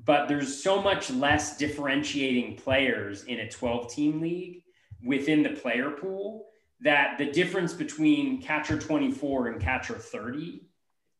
but 0.04 0.28
there's 0.28 0.62
so 0.62 0.80
much 0.80 1.10
less 1.10 1.56
differentiating 1.56 2.56
players 2.56 3.24
in 3.24 3.40
a 3.40 3.50
12 3.50 3.92
team 3.92 4.20
league 4.20 4.62
within 5.04 5.42
the 5.42 5.50
player 5.50 5.90
pool 5.90 6.46
that 6.80 7.16
the 7.16 7.26
difference 7.26 7.72
between 7.72 8.42
catcher 8.42 8.78
24 8.78 9.48
and 9.48 9.60
catcher 9.60 9.94
30 9.94 10.62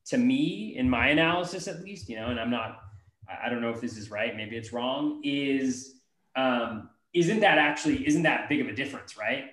to 0.06 0.18
me 0.18 0.74
in 0.76 0.88
my 0.88 1.08
analysis 1.08 1.66
at 1.66 1.82
least 1.82 2.08
you 2.08 2.16
know 2.16 2.26
and 2.26 2.38
i'm 2.38 2.50
not 2.50 2.82
I 3.28 3.48
don't 3.48 3.60
know 3.60 3.70
if 3.70 3.80
this 3.80 3.96
is 3.96 4.10
right, 4.10 4.36
maybe 4.36 4.56
it's 4.56 4.72
wrong, 4.72 5.20
is 5.24 5.96
um, 6.36 6.90
isn't 7.12 7.40
that 7.40 7.58
actually 7.58 8.06
isn't 8.06 8.22
that 8.22 8.48
big 8.48 8.60
of 8.60 8.68
a 8.68 8.74
difference, 8.74 9.16
right? 9.16 9.50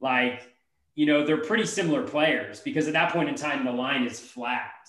Like, 0.00 0.48
you 0.94 1.06
know, 1.06 1.24
they're 1.24 1.42
pretty 1.42 1.66
similar 1.66 2.02
players 2.02 2.60
because 2.60 2.86
at 2.86 2.92
that 2.94 3.12
point 3.12 3.28
in 3.28 3.34
time 3.34 3.64
the 3.64 3.72
line 3.72 4.04
is 4.04 4.18
flat. 4.18 4.88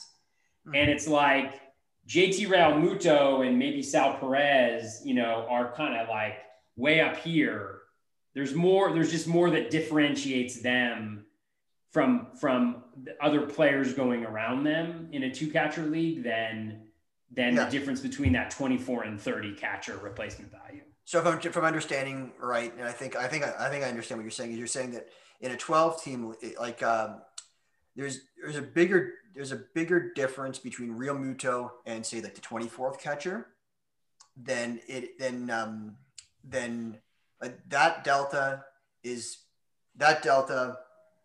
Mm-hmm. 0.67 0.75
And 0.75 0.89
it's 0.89 1.07
like 1.07 1.59
JT 2.07 2.47
Realmuto 2.47 3.45
and 3.45 3.57
maybe 3.57 3.81
Sal 3.81 4.15
Perez, 4.17 5.01
you 5.03 5.13
know, 5.13 5.45
are 5.49 5.73
kind 5.73 5.99
of 5.99 6.07
like 6.09 6.35
way 6.75 7.01
up 7.01 7.17
here. 7.17 7.79
There's 8.33 8.53
more, 8.53 8.93
there's 8.93 9.11
just 9.11 9.27
more 9.27 9.49
that 9.49 9.71
differentiates 9.71 10.61
them 10.61 11.25
from 11.91 12.27
from 12.39 12.83
other 13.21 13.41
players 13.41 13.93
going 13.93 14.25
around 14.25 14.63
them 14.63 15.09
in 15.11 15.23
a 15.23 15.33
two 15.33 15.51
catcher 15.51 15.83
league 15.83 16.23
than 16.23 16.83
than 17.33 17.55
yeah. 17.55 17.65
the 17.65 17.71
difference 17.71 18.01
between 18.01 18.33
that 18.33 18.51
24 18.51 19.03
and 19.03 19.19
30 19.19 19.53
catcher 19.55 19.97
replacement 19.97 20.51
value. 20.51 20.81
So 21.05 21.19
if 21.19 21.25
I'm, 21.25 21.39
I'm 21.57 21.67
understanding 21.67 22.31
right, 22.39 22.73
and 22.77 22.87
I 22.87 22.91
think 22.91 23.15
I 23.15 23.27
think 23.27 23.43
I 23.43 23.69
think 23.69 23.83
I 23.83 23.89
understand 23.89 24.19
what 24.19 24.23
you're 24.23 24.31
saying 24.31 24.51
is 24.51 24.57
you're 24.57 24.67
saying 24.67 24.91
that 24.91 25.09
in 25.41 25.51
a 25.51 25.57
12 25.57 26.03
team 26.03 26.35
like 26.59 26.83
um, 26.83 27.21
there's 27.95 28.21
there's 28.41 28.57
a 28.57 28.61
bigger 28.61 29.13
there's 29.33 29.51
a 29.51 29.63
bigger 29.73 30.13
difference 30.13 30.59
between 30.59 30.95
Realmuto 30.95 31.71
and 31.85 32.05
say 32.05 32.21
like 32.21 32.35
the 32.35 32.41
24th 32.41 32.99
catcher 32.99 33.47
than 34.41 34.79
it 34.87 35.17
than 35.19 35.49
um, 35.49 35.97
than 36.43 36.97
uh, 37.41 37.49
that 37.69 38.03
delta 38.03 38.63
is 39.03 39.39
that 39.95 40.21
delta 40.21 40.77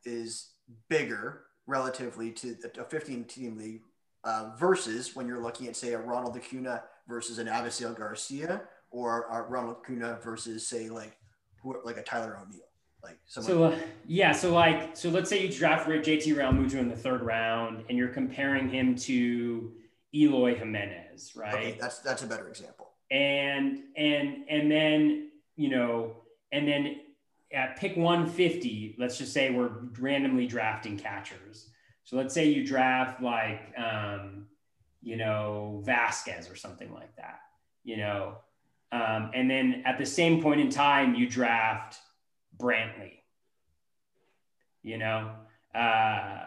is 0.05 0.51
bigger 0.89 1.43
relatively 1.67 2.31
to 2.31 2.57
a 2.79 2.85
15 2.85 3.25
team 3.25 3.59
league 3.59 3.83
uh, 4.27 4.51
versus 4.59 5.15
when 5.15 5.27
you're 5.27 5.41
looking 5.41 5.69
at 5.69 5.77
say 5.77 5.93
a 5.93 5.99
Ronald 5.99 6.37
Acuna 6.37 6.83
versus 7.09 7.39
an 7.39 7.47
Avisail 7.47 7.97
Garcia 7.97 8.63
or 8.91 9.27
a 9.31 9.43
Ronald 9.43 9.77
Acuna 9.83 10.19
versus 10.23 10.67
say 10.67 10.89
like 10.89 11.17
who, 11.63 11.77
like 11.85 11.97
a 11.97 12.03
Tyler 12.03 12.37
O'Neill. 12.37 12.61
Like 13.03 13.19
so, 13.25 13.65
uh, 13.65 13.79
yeah. 14.09 14.33
So 14.33 14.53
like, 14.53 14.97
so 14.97 15.11
let's 15.11 15.31
say 15.31 15.47
you 15.47 15.53
draft 15.53 15.89
JT 15.89 16.25
Realmuto 16.35 16.75
in 16.75 16.89
the 16.89 16.97
third 16.97 17.23
round, 17.23 17.85
and 17.89 17.97
you're 17.97 18.09
comparing 18.09 18.69
him 18.69 18.97
to 18.97 19.73
Eloy 20.13 20.57
Jimenez, 20.57 21.37
right? 21.37 21.55
Okay, 21.55 21.77
that's 21.81 22.01
that's 22.01 22.25
a 22.25 22.27
better 22.27 22.49
example. 22.49 22.91
And 23.13 23.85
and 23.97 24.45
and 24.49 24.69
then 24.69 25.31
you 25.55 25.69
know, 25.69 26.17
and 26.51 26.67
then 26.67 26.97
at 27.53 27.77
pick 27.79 27.97
150, 27.97 28.97
let's 28.99 29.19
just 29.19 29.33
say 29.33 29.51
we're 29.51 29.71
randomly 30.01 30.49
drafting 30.49 30.99
catchers. 30.99 31.71
So 32.07 32.17
let's 32.17 32.33
say 32.33 32.47
you 32.47 32.65
draft 32.65 33.21
like, 33.21 33.75
um, 33.77 34.47
you 35.03 35.17
know, 35.17 35.83
Vazquez 35.85 36.51
or 36.51 36.55
something 36.55 36.93
like 36.95 37.15
that, 37.17 37.41
you 37.83 37.97
know, 37.97 38.37
um, 38.93 39.33
and 39.35 39.51
then 39.51 39.83
at 39.85 39.99
the 39.99 40.07
same 40.07 40.41
point 40.41 40.61
in 40.61 40.71
time, 40.71 41.17
you 41.17 41.29
draft 41.29 41.99
Brantley. 42.57 43.15
You 44.85 44.99
know, 44.99 45.33
uh, 45.75 46.45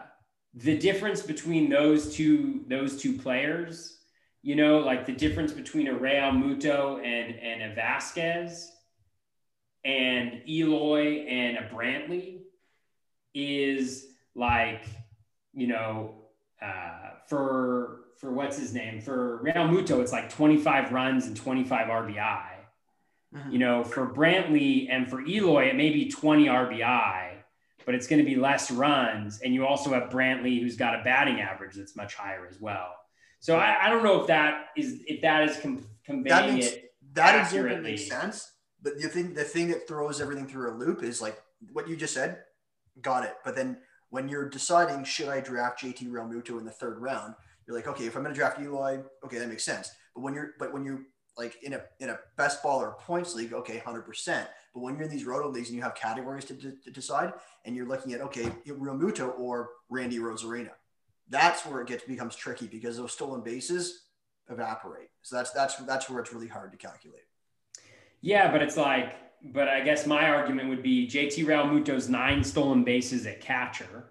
the 0.54 0.78
difference 0.78 1.20
between 1.20 1.68
those 1.68 2.14
two 2.14 2.64
those 2.66 3.00
two 3.00 3.18
players, 3.18 3.98
you 4.42 4.56
know, 4.56 4.78
like 4.78 5.04
the 5.04 5.12
difference 5.12 5.52
between 5.52 5.88
a 5.88 5.94
Realmuto 5.94 6.96
and 7.04 7.38
and 7.38 7.70
a 7.70 7.74
Vazquez 7.74 8.64
and 9.84 10.40
Eloy 10.48 11.26
and 11.26 11.58
a 11.58 11.68
Brantley 11.68 12.38
is 13.34 14.06
like, 14.34 14.86
you 15.54 15.66
know, 15.66 16.14
uh, 16.62 17.10
for 17.28 18.00
for 18.18 18.30
what's 18.30 18.58
his 18.58 18.74
name 18.74 19.00
for 19.00 19.40
Realmuto, 19.42 20.00
it's 20.00 20.12
like 20.12 20.28
25 20.28 20.92
runs 20.92 21.26
and 21.26 21.36
25 21.36 21.86
RBI. 21.86 22.42
Mm-hmm. 23.34 23.50
You 23.50 23.58
know, 23.58 23.84
for 23.84 24.06
Brantley 24.06 24.88
and 24.90 25.08
for 25.08 25.24
Eloy, 25.24 25.68
it 25.68 25.76
may 25.76 25.90
be 25.90 26.10
20 26.10 26.46
RBI, 26.46 27.34
but 27.86 27.94
it's 27.94 28.06
going 28.06 28.18
to 28.18 28.24
be 28.24 28.36
less 28.36 28.70
runs. 28.70 29.40
And 29.40 29.54
you 29.54 29.66
also 29.66 29.90
have 29.94 30.10
Brantley, 30.10 30.60
who's 30.60 30.76
got 30.76 31.00
a 31.00 31.02
batting 31.02 31.40
average 31.40 31.76
that's 31.76 31.96
much 31.96 32.14
higher 32.14 32.46
as 32.46 32.60
well. 32.60 32.94
So 33.38 33.56
I, 33.56 33.86
I 33.86 33.88
don't 33.90 34.02
know 34.02 34.20
if 34.20 34.26
that 34.26 34.66
is 34.76 35.00
if 35.06 35.22
that 35.22 35.48
is 35.48 35.56
com- 35.56 35.86
conveying 36.04 36.28
that 36.28 36.52
makes, 36.52 36.66
it 36.66 36.92
that 37.14 37.34
accurately. 37.36 37.92
makes 37.92 38.06
sense. 38.06 38.52
But 38.82 39.00
the 39.00 39.08
thing 39.08 39.32
the 39.32 39.44
thing 39.44 39.68
that 39.68 39.88
throws 39.88 40.20
everything 40.20 40.46
through 40.46 40.70
a 40.70 40.74
loop 40.76 41.02
is 41.02 41.22
like 41.22 41.40
what 41.72 41.88
you 41.88 41.96
just 41.96 42.12
said. 42.12 42.42
Got 43.00 43.24
it. 43.24 43.34
But 43.44 43.56
then 43.56 43.78
when 44.10 44.28
you're 44.28 44.48
deciding 44.48 45.04
should 45.04 45.28
I 45.28 45.40
draft 45.40 45.82
JT 45.82 46.08
Realmuto 46.08 46.58
in 46.58 46.64
the 46.64 46.70
third 46.70 46.98
round, 46.98 47.34
you're 47.66 47.76
like, 47.76 47.86
okay, 47.86 48.06
if 48.06 48.16
I'm 48.16 48.22
going 48.22 48.34
to 48.34 48.38
draft 48.38 48.60
Eloy, 48.60 49.00
okay, 49.24 49.38
that 49.38 49.48
makes 49.48 49.64
sense. 49.64 49.90
But 50.14 50.22
when 50.22 50.34
you're 50.34 50.54
but 50.58 50.72
when 50.72 50.84
you 50.84 51.06
like 51.38 51.62
in 51.62 51.72
a 51.74 51.82
in 52.00 52.10
a 52.10 52.18
best 52.36 52.62
ball 52.62 52.80
or 52.80 52.96
points 53.00 53.34
league, 53.34 53.52
okay, 53.52 53.78
hundred 53.78 54.02
percent. 54.02 54.48
But 54.74 54.80
when 54.80 54.94
you're 54.94 55.04
in 55.04 55.10
these 55.10 55.24
roto 55.24 55.48
leagues 55.48 55.68
and 55.68 55.76
you 55.76 55.82
have 55.82 55.94
categories 55.94 56.44
to, 56.46 56.54
to, 56.54 56.72
to 56.72 56.90
decide, 56.90 57.32
and 57.64 57.74
you're 57.74 57.86
looking 57.86 58.12
at 58.12 58.20
okay, 58.22 58.46
Realmuto 58.66 59.38
or 59.38 59.70
Randy 59.88 60.18
Arozarena, 60.18 60.72
that's 61.28 61.64
where 61.64 61.80
it 61.80 61.86
gets 61.86 62.04
becomes 62.04 62.34
tricky 62.34 62.66
because 62.66 62.96
those 62.96 63.12
stolen 63.12 63.40
bases 63.40 64.02
evaporate. 64.48 65.10
So 65.22 65.36
that's 65.36 65.52
that's 65.52 65.76
that's 65.76 66.10
where 66.10 66.20
it's 66.20 66.32
really 66.32 66.48
hard 66.48 66.72
to 66.72 66.78
calculate. 66.78 67.22
Yeah, 68.20 68.50
but 68.50 68.62
it's 68.62 68.76
like, 68.76 69.14
but 69.42 69.68
I 69.68 69.80
guess 69.80 70.06
my 70.06 70.28
argument 70.28 70.68
would 70.68 70.82
be 70.82 71.06
JT 71.08 71.44
Realmuto's 71.44 72.08
nine 72.08 72.44
stolen 72.44 72.84
bases 72.84 73.26
at 73.26 73.40
catcher 73.40 74.10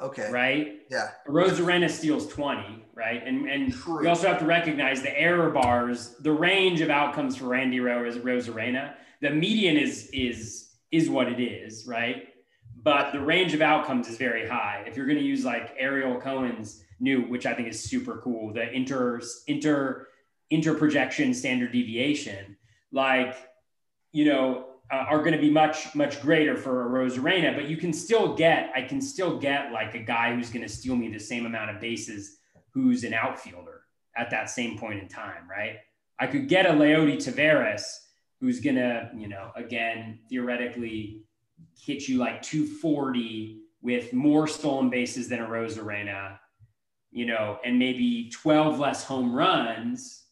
Okay. 0.00 0.30
Right? 0.30 0.80
Yeah. 0.90 1.10
Arozarena 1.26 1.88
steals 1.88 2.28
20, 2.28 2.84
right? 2.94 3.26
And 3.26 3.48
and 3.48 3.72
True. 3.72 4.00
we 4.00 4.06
also 4.06 4.28
have 4.28 4.38
to 4.40 4.44
recognize 4.44 5.02
the 5.02 5.18
error 5.18 5.50
bars, 5.50 6.16
the 6.20 6.32
range 6.32 6.80
of 6.80 6.90
outcomes 6.90 7.36
for 7.36 7.46
Randy 7.46 7.78
Arozarena. 7.78 8.94
The 9.22 9.30
median 9.30 9.76
is 9.76 10.10
is 10.12 10.70
is 10.92 11.08
what 11.08 11.28
it 11.28 11.40
is, 11.40 11.86
right? 11.86 12.28
But 12.82 13.12
the 13.12 13.20
range 13.20 13.54
of 13.54 13.62
outcomes 13.62 14.08
is 14.08 14.18
very 14.18 14.46
high. 14.46 14.84
If 14.86 14.96
you're 14.96 15.06
going 15.06 15.18
to 15.18 15.24
use 15.24 15.44
like 15.44 15.74
Ariel 15.78 16.20
Cohen's 16.20 16.84
new, 17.00 17.22
which 17.22 17.46
I 17.46 17.54
think 17.54 17.68
is 17.68 17.82
super 17.82 18.18
cool, 18.18 18.52
the 18.52 18.70
inter 18.70 19.22
inter 19.46 20.08
inter 20.50 20.74
projection 20.74 21.32
standard 21.32 21.72
deviation, 21.72 22.56
like 22.92 23.34
you 24.16 24.24
know, 24.24 24.64
uh, 24.90 25.04
are 25.10 25.18
going 25.18 25.34
to 25.34 25.38
be 25.38 25.50
much 25.50 25.94
much 25.94 26.22
greater 26.22 26.56
for 26.56 26.88
Arozarena, 26.88 27.54
but 27.54 27.68
you 27.68 27.76
can 27.76 27.92
still 27.92 28.34
get 28.34 28.70
I 28.74 28.80
can 28.80 29.02
still 29.02 29.38
get 29.38 29.72
like 29.72 29.94
a 29.94 29.98
guy 29.98 30.34
who's 30.34 30.48
going 30.48 30.62
to 30.62 30.72
steal 30.72 30.96
me 30.96 31.12
the 31.12 31.18
same 31.20 31.44
amount 31.44 31.70
of 31.70 31.82
bases 31.82 32.38
who's 32.72 33.04
an 33.04 33.12
outfielder 33.12 33.82
at 34.16 34.30
that 34.30 34.48
same 34.48 34.78
point 34.78 35.00
in 35.00 35.08
time, 35.08 35.46
right? 35.50 35.76
I 36.18 36.26
could 36.26 36.48
get 36.48 36.64
a 36.64 36.70
Leody 36.70 37.16
Taveras 37.16 37.82
who's 38.40 38.60
going 38.60 38.76
to, 38.76 39.10
you 39.14 39.28
know, 39.28 39.50
again 39.54 40.20
theoretically 40.30 41.20
hit 41.78 42.08
you 42.08 42.16
like 42.16 42.40
240 42.40 43.60
with 43.82 44.14
more 44.14 44.46
stolen 44.46 44.88
bases 44.88 45.28
than 45.28 45.40
Arozarena, 45.40 46.38
you 47.10 47.26
know, 47.26 47.58
and 47.66 47.78
maybe 47.78 48.30
12 48.30 48.78
less 48.78 49.04
home 49.04 49.34
runs, 49.34 50.24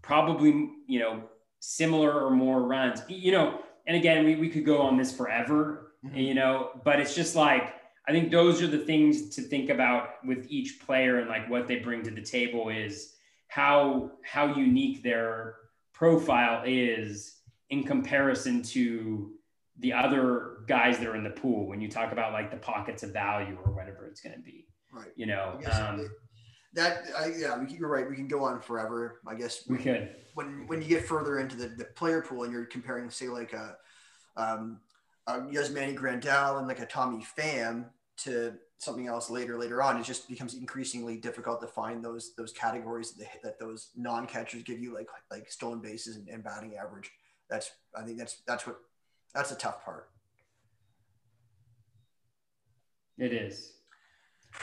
probably, 0.00 0.70
you 0.86 1.00
know, 1.00 1.24
similar 1.60 2.24
or 2.24 2.30
more 2.30 2.62
runs. 2.62 3.02
You 3.08 3.32
know, 3.32 3.60
and 3.86 3.96
again, 3.96 4.24
we, 4.24 4.36
we 4.36 4.48
could 4.48 4.64
go 4.64 4.78
on 4.78 4.96
this 4.96 5.14
forever, 5.14 5.92
mm-hmm. 6.04 6.16
you 6.16 6.34
know, 6.34 6.70
but 6.84 7.00
it's 7.00 7.14
just 7.14 7.36
like, 7.36 7.74
I 8.08 8.12
think 8.12 8.30
those 8.30 8.62
are 8.62 8.66
the 8.66 8.78
things 8.78 9.30
to 9.36 9.42
think 9.42 9.70
about 9.70 10.24
with 10.24 10.46
each 10.48 10.80
player 10.84 11.18
and 11.18 11.28
like 11.28 11.48
what 11.50 11.66
they 11.66 11.76
bring 11.76 12.02
to 12.04 12.10
the 12.10 12.22
table 12.22 12.68
is 12.68 13.14
how, 13.48 14.12
how 14.22 14.54
unique 14.54 15.02
their 15.02 15.56
profile 15.92 16.62
is 16.64 17.38
in 17.70 17.82
comparison 17.82 18.62
to 18.62 19.32
the 19.78 19.92
other 19.92 20.58
guys 20.68 20.98
that 20.98 21.06
are 21.06 21.16
in 21.16 21.24
the 21.24 21.30
pool. 21.30 21.66
When 21.66 21.80
you 21.80 21.88
talk 21.88 22.12
about 22.12 22.32
like 22.32 22.50
the 22.50 22.56
pockets 22.56 23.02
of 23.02 23.12
value 23.12 23.58
or 23.64 23.72
whatever 23.72 24.06
it's 24.06 24.20
going 24.20 24.34
to 24.34 24.40
be, 24.40 24.66
right. 24.92 25.08
You 25.16 25.26
know, 25.26 25.58
um, 25.72 26.08
that 26.76 27.04
I, 27.18 27.32
yeah, 27.38 27.64
you're 27.68 27.88
right. 27.88 28.08
We 28.08 28.14
can 28.16 28.28
go 28.28 28.44
on 28.44 28.60
forever. 28.60 29.20
I 29.26 29.34
guess 29.34 29.66
we 29.66 29.78
could. 29.78 30.14
When 30.34 30.66
when 30.66 30.82
you 30.82 30.88
get 30.88 31.06
further 31.06 31.38
into 31.38 31.56
the, 31.56 31.68
the 31.68 31.86
player 31.86 32.20
pool 32.20 32.44
and 32.44 32.52
you're 32.52 32.66
comparing, 32.66 33.08
say, 33.10 33.28
like 33.28 33.54
a, 33.54 33.76
um, 34.36 34.80
a 35.26 35.40
Yasmani 35.40 35.96
Grandal 35.96 36.58
and 36.58 36.68
like 36.68 36.80
a 36.80 36.86
Tommy 36.86 37.24
Pham 37.36 37.86
to 38.18 38.54
something 38.78 39.06
else 39.06 39.30
later 39.30 39.58
later 39.58 39.82
on, 39.82 39.98
it 39.98 40.04
just 40.04 40.28
becomes 40.28 40.52
increasingly 40.54 41.16
difficult 41.16 41.62
to 41.62 41.66
find 41.66 42.04
those 42.04 42.34
those 42.34 42.52
categories 42.52 43.12
that, 43.12 43.24
they, 43.24 43.30
that 43.42 43.58
those 43.58 43.88
non 43.96 44.26
catchers 44.26 44.62
give 44.62 44.78
you, 44.78 44.92
like 44.92 45.08
like 45.30 45.50
stolen 45.50 45.80
bases 45.80 46.16
and, 46.16 46.28
and 46.28 46.44
batting 46.44 46.76
average. 46.76 47.10
That's 47.48 47.70
I 47.96 48.02
think 48.02 48.18
that's 48.18 48.42
that's 48.46 48.66
what 48.66 48.76
that's 49.34 49.50
a 49.50 49.56
tough 49.56 49.82
part. 49.82 50.10
It 53.16 53.32
is. 53.32 53.72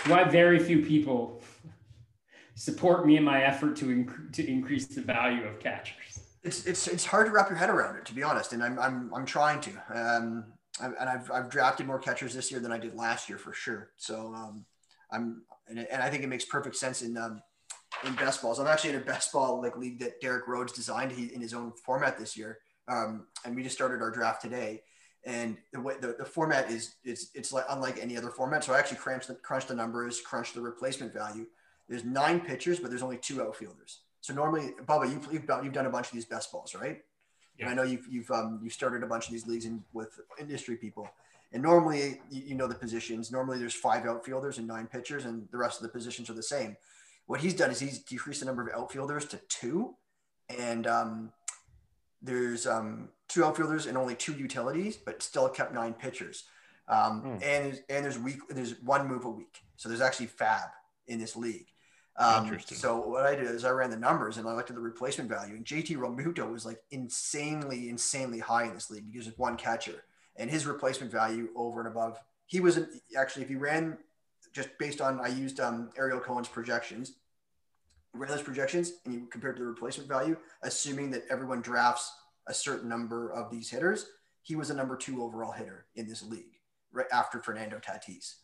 Why 0.06 0.24
very 0.26 0.60
few 0.60 0.86
people 0.86 1.42
support 2.56 3.06
me 3.06 3.18
in 3.18 3.24
my 3.24 3.44
effort 3.44 3.76
to, 3.78 3.86
inc- 3.86 4.34
to 4.34 4.48
increase 4.48 4.88
the 4.88 5.02
value 5.02 5.44
of 5.46 5.60
catchers. 5.60 6.20
It's, 6.44 6.66
it's, 6.66 6.88
it's 6.88 7.06
hard 7.06 7.28
to 7.28 7.32
wrap 7.32 7.50
your 7.50 7.58
head 7.58 7.70
around 7.70 7.96
it, 7.98 8.06
to 8.06 8.14
be 8.14 8.24
honest. 8.24 8.54
And 8.54 8.64
I'm, 8.64 8.78
I'm, 8.78 9.14
I'm 9.14 9.26
trying 9.26 9.62
to, 9.62 9.72
um, 9.94 10.46
and 10.82 11.10
I've, 11.10 11.32
I've 11.32 11.50
drafted 11.50 11.88
more 11.88 12.00
catchers 12.00 12.34
this 12.34 12.52
year 12.52 12.60
than 12.60 12.72
I 12.72 12.78
did 12.78 12.96
last 12.96 13.30
year 13.30 13.38
for 13.38 13.54
sure. 13.54 13.92
So, 13.98 14.34
um, 14.34 14.66
I'm, 15.12 15.44
and, 15.68 15.80
and 15.80 16.02
I 16.02 16.10
think 16.10 16.24
it 16.24 16.28
makes 16.28 16.46
perfect 16.46 16.76
sense 16.76 17.02
in, 17.02 17.18
um, 17.18 17.42
in 18.06 18.14
best 18.16 18.42
balls. 18.42 18.60
I'm 18.60 18.68
actually 18.68 18.92
in 18.92 18.98
a 18.98 19.06
best 19.06 19.32
ball 19.32 19.62
like 19.62 19.78
league 19.78 20.00
that 20.00 20.20
Derek 20.20 20.48
Rhodes 20.48 20.74
designed 20.74 21.12
in 21.12 21.40
his 21.40 21.54
own 21.54 21.72
format 21.86 22.20
this 22.20 22.36
year. 22.36 22.60
Um, 22.88 23.28
and 23.46 23.56
we 23.56 23.64
just 23.64 23.76
started 23.76 24.02
our 24.02 24.12
draft 24.12 24.42
today 24.42 24.82
and 25.26 25.58
the 25.72 25.80
way 25.80 25.96
the, 26.02 26.16
the 26.20 26.26
format 26.26 26.70
is 26.70 26.96
it's 27.04 27.30
it's 27.34 27.54
like 27.54 27.64
unlike 27.70 27.98
any 28.02 28.18
other 28.18 28.30
format 28.30 28.64
so 28.64 28.74
i 28.74 28.80
actually 28.80 28.98
crunched 28.98 29.28
the 29.28 29.36
crunch 29.36 29.68
the 29.68 29.74
numbers 29.74 30.20
crunch 30.22 30.54
the 30.54 30.60
replacement 30.60 31.14
value 31.14 31.46
there's 31.90 32.04
nine 32.04 32.40
pitchers, 32.40 32.80
but 32.80 32.90
there's 32.90 33.04
only 33.04 33.18
two 33.18 33.42
outfielders. 33.42 34.00
So 34.22 34.34
normally, 34.34 34.74
Bubba, 34.86 35.12
you've, 35.12 35.28
you've, 35.32 35.46
done, 35.46 35.64
you've 35.64 35.74
done 35.74 35.86
a 35.86 35.90
bunch 35.90 36.08
of 36.08 36.14
these 36.14 36.26
best 36.26 36.52
balls, 36.52 36.74
right? 36.74 37.02
And 37.60 37.70
I 37.70 37.74
know 37.74 37.84
you've 37.84 38.08
you've 38.10 38.32
um, 38.32 38.60
you 38.64 38.70
started 38.70 39.04
a 39.04 39.08
bunch 39.08 39.28
of 39.28 39.32
these 39.32 39.48
leagues 39.48 39.66
in, 39.66 39.84
with 39.94 40.20
industry 40.40 40.76
people, 40.76 41.08
and 41.52 41.62
normally 41.62 42.22
you, 42.32 42.42
you 42.48 42.56
know 42.56 42.68
the 42.68 42.76
positions. 42.76 43.32
Normally 43.32 43.60
there's 43.60 43.76
five 43.76 44.06
outfielders 44.06 44.58
and 44.58 44.68
nine 44.68 44.88
pitchers, 44.88 45.26
and 45.26 45.48
the 45.52 45.58
rest 45.58 45.80
of 45.80 45.84
the 45.84 45.90
positions 45.90 46.30
are 46.30 46.34
the 46.34 46.44
same. 46.44 46.76
What 47.28 47.42
he's 47.42 47.54
done 47.54 47.72
is 47.72 47.80
he's 47.80 48.00
decreased 48.00 48.40
the 48.40 48.48
number 48.48 48.68
of 48.68 48.74
outfielders 48.76 49.26
to 49.26 49.38
two, 49.50 49.96
and 50.50 50.88
um, 50.88 51.32
there's 52.22 52.66
um, 52.66 53.10
two 53.30 53.46
outfielders 53.46 53.86
and 53.86 53.98
only 53.98 54.16
two 54.16 54.34
utilities, 54.34 54.98
but 54.98 55.22
still 55.22 55.48
kept 55.48 55.74
nine 55.74 55.94
pitchers. 55.94 56.46
Um, 56.88 57.22
hmm. 57.22 57.44
And 57.44 57.82
and 57.88 58.04
there's 58.04 58.20
week 58.20 58.40
there's 58.50 58.82
one 58.82 59.08
move 59.08 59.26
a 59.26 59.30
week, 59.30 59.62
so 59.78 59.90
there's 59.90 60.02
actually 60.02 60.28
FAAB 60.28 60.70
in 61.08 61.20
this 61.20 61.36
league. 61.36 61.68
Um, 62.18 62.60
So 62.60 63.00
what 63.00 63.26
I 63.26 63.36
did 63.36 63.48
is 63.48 63.66
I 63.66 63.72
ran 63.72 63.90
the 63.90 63.98
numbers 63.98 64.38
and 64.38 64.48
I 64.48 64.54
looked 64.54 64.70
at 64.70 64.76
the 64.76 64.82
replacement 64.82 65.30
value, 65.30 65.56
and 65.56 65.66
JT 65.66 65.98
Realmuto 65.98 66.52
was 66.52 66.66
like 66.66 66.80
insanely, 66.92 67.90
insanely 67.90 68.40
high 68.40 68.66
in 68.66 68.74
this 68.74 68.92
league 68.92 69.12
because 69.12 69.28
of 69.28 69.38
one 69.40 69.58
catcher, 69.58 70.04
and 70.36 70.50
his 70.50 70.66
replacement 70.66 71.12
value 71.12 71.50
over 71.56 71.80
and 71.80 71.88
above. 71.88 72.20
He 72.46 72.60
was 72.60 72.80
actually 73.18 73.44
if 73.44 73.50
he 73.50 73.56
ran 73.56 73.98
just 74.54 74.70
based 74.78 75.02
on 75.02 75.20
I 75.20 75.28
used 75.28 75.60
um, 75.60 75.90
Ariel 75.98 76.20
Cohen's 76.20 76.48
projections, 76.48 77.14
ran 78.14 78.30
those 78.30 78.44
projections, 78.44 78.94
and 79.06 79.14
you 79.14 79.28
compared 79.32 79.56
to 79.56 79.64
the 79.64 79.68
replacement 79.68 80.08
value, 80.08 80.38
assuming 80.62 81.10
that 81.12 81.24
everyone 81.32 81.62
drafts 81.62 82.12
a 82.48 82.54
certain 82.54 82.90
number 82.90 83.32
of 83.32 83.50
these 83.50 83.70
hitters, 83.70 84.06
he 84.44 84.56
was 84.56 84.70
a 84.70 84.76
number 84.76 84.96
two 84.96 85.24
overall 85.24 85.52
hitter 85.52 85.86
in 85.96 86.08
this 86.08 86.22
league, 86.22 86.60
right 86.92 87.08
after 87.12 87.42
Fernando 87.42 87.80
Tatis. 87.80 88.36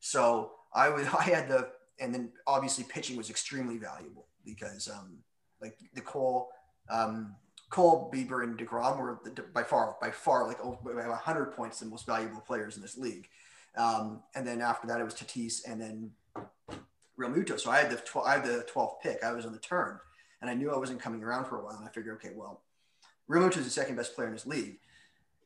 So 0.00 0.52
I 0.74 0.88
was 0.88 1.06
I 1.18 1.22
had 1.22 1.48
the 1.48 1.70
and 2.00 2.14
then 2.14 2.30
obviously 2.46 2.84
pitching 2.84 3.16
was 3.16 3.30
extremely 3.30 3.78
valuable 3.78 4.26
because 4.44 4.88
um, 4.88 5.18
like 5.60 5.76
the 5.94 6.00
Cole, 6.00 6.48
um, 6.90 7.34
Cole, 7.70 8.10
Bieber, 8.14 8.44
and 8.44 8.58
deGrom 8.58 8.98
were 8.98 9.18
the, 9.24 9.42
by 9.52 9.62
far 9.62 9.96
by 10.00 10.10
far 10.10 10.46
like 10.46 10.60
over 10.60 11.02
hundred 11.14 11.46
points 11.46 11.80
the 11.80 11.86
most 11.86 12.06
valuable 12.06 12.40
players 12.40 12.76
in 12.76 12.82
this 12.82 12.96
league. 12.96 13.28
Um, 13.76 14.22
and 14.34 14.46
then 14.46 14.60
after 14.60 14.86
that 14.86 15.00
it 15.00 15.04
was 15.04 15.14
Tatis 15.14 15.62
and 15.66 15.80
then 15.80 16.10
Realmuto. 17.18 17.58
So 17.58 17.70
I 17.70 17.78
had 17.78 17.90
the 17.90 17.96
tw- 17.96 18.24
I 18.24 18.34
had 18.34 18.44
the 18.44 18.66
12th 18.72 19.00
pick. 19.02 19.22
I 19.22 19.32
was 19.32 19.46
on 19.46 19.52
the 19.52 19.58
turn, 19.58 19.98
and 20.40 20.50
I 20.50 20.54
knew 20.54 20.72
I 20.72 20.78
wasn't 20.78 21.00
coming 21.00 21.22
around 21.22 21.46
for 21.46 21.58
a 21.58 21.64
while. 21.64 21.76
And 21.76 21.86
I 21.86 21.90
figured, 21.90 22.16
okay, 22.16 22.30
well, 22.34 22.62
Realmuto 23.30 23.58
is 23.58 23.64
the 23.64 23.70
second 23.70 23.96
best 23.96 24.14
player 24.14 24.28
in 24.28 24.34
this 24.34 24.46
league. 24.46 24.78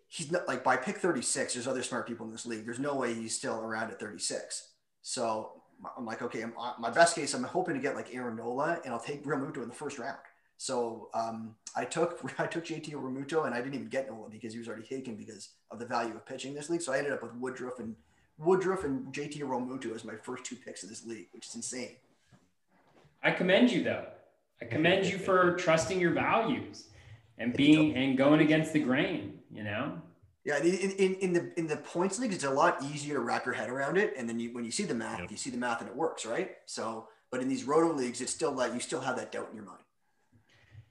He's 0.08 0.32
not 0.32 0.48
like 0.48 0.64
by 0.64 0.76
pick 0.76 0.98
36. 0.98 1.52
There's 1.52 1.68
other 1.68 1.82
smart 1.82 2.06
people 2.06 2.26
in 2.26 2.32
this 2.32 2.46
league. 2.46 2.64
There's 2.64 2.78
no 2.78 2.94
way 2.94 3.12
he's 3.14 3.36
still 3.36 3.60
around 3.60 3.90
at 3.90 4.00
36. 4.00 4.68
So 5.02 5.62
I'm 5.96 6.04
like, 6.04 6.22
okay, 6.22 6.42
I'm, 6.42 6.52
uh, 6.58 6.72
my 6.78 6.90
best 6.90 7.14
case, 7.14 7.34
I'm 7.34 7.44
hoping 7.44 7.74
to 7.74 7.80
get 7.80 7.94
like 7.94 8.14
Aaron 8.14 8.36
Nola, 8.36 8.80
and 8.84 8.92
I'll 8.92 9.00
take 9.00 9.24
Realmuto 9.24 9.62
in 9.62 9.68
the 9.68 9.74
first 9.74 9.98
round. 9.98 10.18
So 10.56 11.08
um, 11.14 11.54
I 11.76 11.84
took 11.84 12.20
I 12.38 12.46
took 12.46 12.64
JT 12.64 12.92
Realmuto, 12.92 13.46
and 13.46 13.54
I 13.54 13.58
didn't 13.58 13.74
even 13.74 13.88
get 13.88 14.10
Nola 14.10 14.28
because 14.28 14.52
he 14.52 14.58
was 14.58 14.68
already 14.68 14.86
taken 14.86 15.14
because 15.14 15.50
of 15.70 15.78
the 15.78 15.86
value 15.86 16.14
of 16.14 16.26
pitching 16.26 16.54
this 16.54 16.68
league. 16.68 16.82
So 16.82 16.92
I 16.92 16.98
ended 16.98 17.12
up 17.12 17.22
with 17.22 17.32
Woodruff 17.34 17.78
and 17.78 17.94
Woodruff 18.38 18.84
and 18.84 19.12
JT 19.12 19.40
Realmuto 19.40 19.94
as 19.94 20.04
my 20.04 20.14
first 20.16 20.44
two 20.44 20.56
picks 20.56 20.82
of 20.82 20.88
this 20.88 21.06
league, 21.06 21.28
which 21.32 21.46
is 21.46 21.54
insane. 21.54 21.96
I 23.22 23.30
commend 23.30 23.70
you 23.70 23.84
though. 23.84 24.06
I 24.60 24.64
commend 24.64 25.06
you 25.06 25.18
for 25.18 25.52
trusting 25.58 26.00
your 26.00 26.12
values 26.12 26.88
and 27.38 27.54
being 27.54 27.94
and 27.94 28.18
going 28.18 28.40
against 28.40 28.72
the 28.72 28.80
grain. 28.80 29.38
You 29.50 29.62
know. 29.62 30.02
Yeah, 30.48 30.62
in, 30.62 30.92
in, 30.92 31.14
in 31.16 31.32
the 31.34 31.52
in 31.58 31.66
the 31.66 31.76
points 31.76 32.18
leagues, 32.18 32.34
it's 32.34 32.44
a 32.44 32.50
lot 32.50 32.82
easier 32.82 33.16
to 33.16 33.20
wrap 33.20 33.44
your 33.44 33.54
head 33.54 33.68
around 33.68 33.98
it, 33.98 34.14
and 34.16 34.26
then 34.26 34.40
you, 34.40 34.54
when 34.54 34.64
you 34.64 34.70
see 34.70 34.84
the 34.84 34.94
math, 34.94 35.18
yep. 35.18 35.30
you 35.30 35.36
see 35.36 35.50
the 35.50 35.58
math 35.58 35.82
and 35.82 35.90
it 35.90 35.94
works, 35.94 36.24
right? 36.24 36.52
So, 36.64 37.08
but 37.30 37.42
in 37.42 37.48
these 37.50 37.64
roto 37.64 37.92
leagues, 37.92 38.22
it's 38.22 38.32
still 38.32 38.52
like 38.52 38.72
you 38.72 38.80
still 38.80 39.02
have 39.02 39.16
that 39.16 39.30
doubt 39.30 39.48
in 39.50 39.56
your 39.56 39.66
mind. 39.66 39.82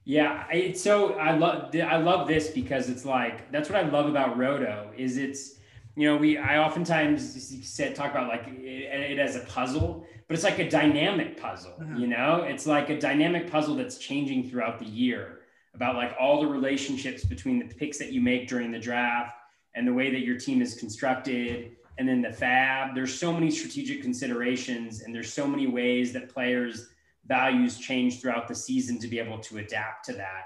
Yeah, 0.04 0.46
it's 0.52 0.80
so 0.80 1.14
I 1.14 1.36
love 1.36 1.74
I 1.74 1.96
love 1.96 2.28
this 2.28 2.50
because 2.50 2.88
it's 2.88 3.04
like 3.04 3.50
that's 3.50 3.68
what 3.68 3.84
I 3.84 3.88
love 3.88 4.06
about 4.06 4.38
roto 4.38 4.92
is 4.96 5.16
it's 5.16 5.56
you 5.96 6.06
know 6.06 6.16
we 6.16 6.38
I 6.38 6.58
oftentimes 6.58 7.68
said 7.68 7.96
talk 7.96 8.12
about 8.12 8.28
like 8.28 8.46
it, 8.46 9.10
it 9.10 9.18
as 9.18 9.34
a 9.34 9.40
puzzle, 9.40 10.06
but 10.28 10.34
it's 10.34 10.44
like 10.44 10.60
a 10.60 10.70
dynamic 10.70 11.36
puzzle. 11.36 11.72
Mm-hmm. 11.80 11.96
You 11.96 12.06
know, 12.06 12.44
it's 12.46 12.64
like 12.64 12.90
a 12.90 13.00
dynamic 13.00 13.50
puzzle 13.50 13.74
that's 13.74 13.98
changing 13.98 14.48
throughout 14.48 14.78
the 14.78 14.86
year 14.86 15.40
about 15.74 15.96
like 15.96 16.14
all 16.20 16.40
the 16.40 16.46
relationships 16.46 17.24
between 17.24 17.58
the 17.58 17.74
picks 17.74 17.98
that 17.98 18.12
you 18.12 18.20
make 18.20 18.46
during 18.46 18.70
the 18.70 18.78
draft 18.78 19.34
and 19.74 19.86
the 19.86 19.92
way 19.92 20.10
that 20.10 20.20
your 20.20 20.36
team 20.36 20.60
is 20.62 20.74
constructed 20.74 21.76
and 21.98 22.08
then 22.08 22.22
the 22.22 22.28
FAAB. 22.28 22.94
There's 22.94 23.18
so 23.18 23.32
many 23.32 23.50
strategic 23.50 24.02
considerations 24.02 25.02
and 25.02 25.14
there's 25.14 25.32
so 25.32 25.46
many 25.46 25.66
ways 25.66 26.12
that 26.12 26.28
players 26.28 26.88
values 27.26 27.78
change 27.78 28.20
throughout 28.20 28.48
the 28.48 28.54
season 28.54 28.98
to 29.00 29.08
be 29.08 29.18
able 29.18 29.38
to 29.38 29.58
adapt 29.58 30.04
to 30.06 30.12
that. 30.14 30.44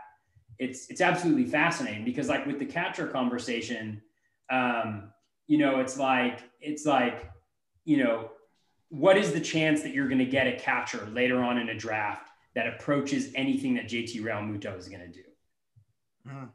It's 0.59 0.90
it's 0.90 1.01
absolutely 1.01 1.44
fascinating 1.44 2.05
because 2.05 2.28
like 2.28 2.47
with 2.47 2.59
the 2.59 2.66
catcher 2.66 3.07
conversation 3.07 4.03
um, 4.51 5.11
you 5.47 5.59
know 5.59 5.81
it's 5.81 5.99
like 5.99 6.40
it's 6.61 6.85
like 6.85 7.31
you 7.85 7.97
know 7.97 8.31
what 8.89 9.16
is 9.16 9.32
the 9.32 9.40
chance 9.40 9.82
that 9.82 9.94
you're 9.94 10.09
going 10.09 10.19
to 10.19 10.27
get 10.27 10.47
a 10.47 10.53
catcher 10.53 11.09
later 11.12 11.43
on 11.43 11.59
in 11.59 11.70
a 11.70 11.74
draft 11.74 12.28
that 12.55 12.66
approaches 12.66 13.32
anything 13.35 13.74
that 13.74 13.85
JT 13.85 14.20
Realmuto 14.20 14.77
is 14.77 14.89
going 14.89 15.01
to 15.01 15.09
do? 15.09 15.23
Mm 16.28 16.49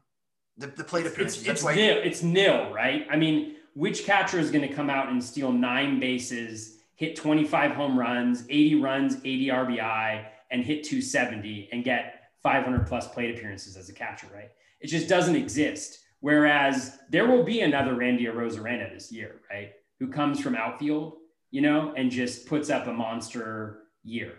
the, 0.58 0.66
the 0.66 0.84
plate 0.84 1.06
appearances. 1.06 1.46
It's, 1.46 1.62
it's 1.62 1.64
nil. 1.64 2.00
It's 2.02 2.22
nil, 2.22 2.72
right? 2.72 3.06
I 3.10 3.16
mean, 3.16 3.56
which 3.74 4.04
catcher 4.04 4.38
is 4.38 4.50
going 4.50 4.66
to 4.66 4.74
come 4.74 4.90
out 4.90 5.08
and 5.08 5.22
steal 5.22 5.52
nine 5.52 6.00
bases, 6.00 6.78
hit 6.96 7.16
25 7.16 7.72
home 7.72 7.98
runs, 7.98 8.44
80 8.48 8.74
runs, 8.76 9.16
80 9.24 9.46
RBI, 9.46 10.26
and 10.50 10.64
hit 10.64 10.84
270 10.84 11.68
and 11.72 11.84
get 11.84 12.30
500 12.42 12.86
plus 12.86 13.06
plate 13.08 13.36
appearances 13.36 13.76
as 13.76 13.88
a 13.88 13.92
catcher, 13.92 14.26
right? 14.34 14.50
It 14.80 14.88
just 14.88 15.08
doesn't 15.08 15.36
exist. 15.36 16.00
Whereas 16.20 16.98
there 17.10 17.28
will 17.28 17.44
be 17.44 17.60
another 17.60 17.94
Randy 17.94 18.24
Arozarena 18.24 18.92
this 18.92 19.12
year, 19.12 19.40
right? 19.50 19.72
Who 20.00 20.08
comes 20.08 20.40
from 20.40 20.56
outfield, 20.56 21.14
you 21.50 21.60
know, 21.60 21.94
and 21.96 22.10
just 22.10 22.46
puts 22.46 22.70
up 22.70 22.88
a 22.88 22.92
monster 22.92 23.84
year, 24.02 24.34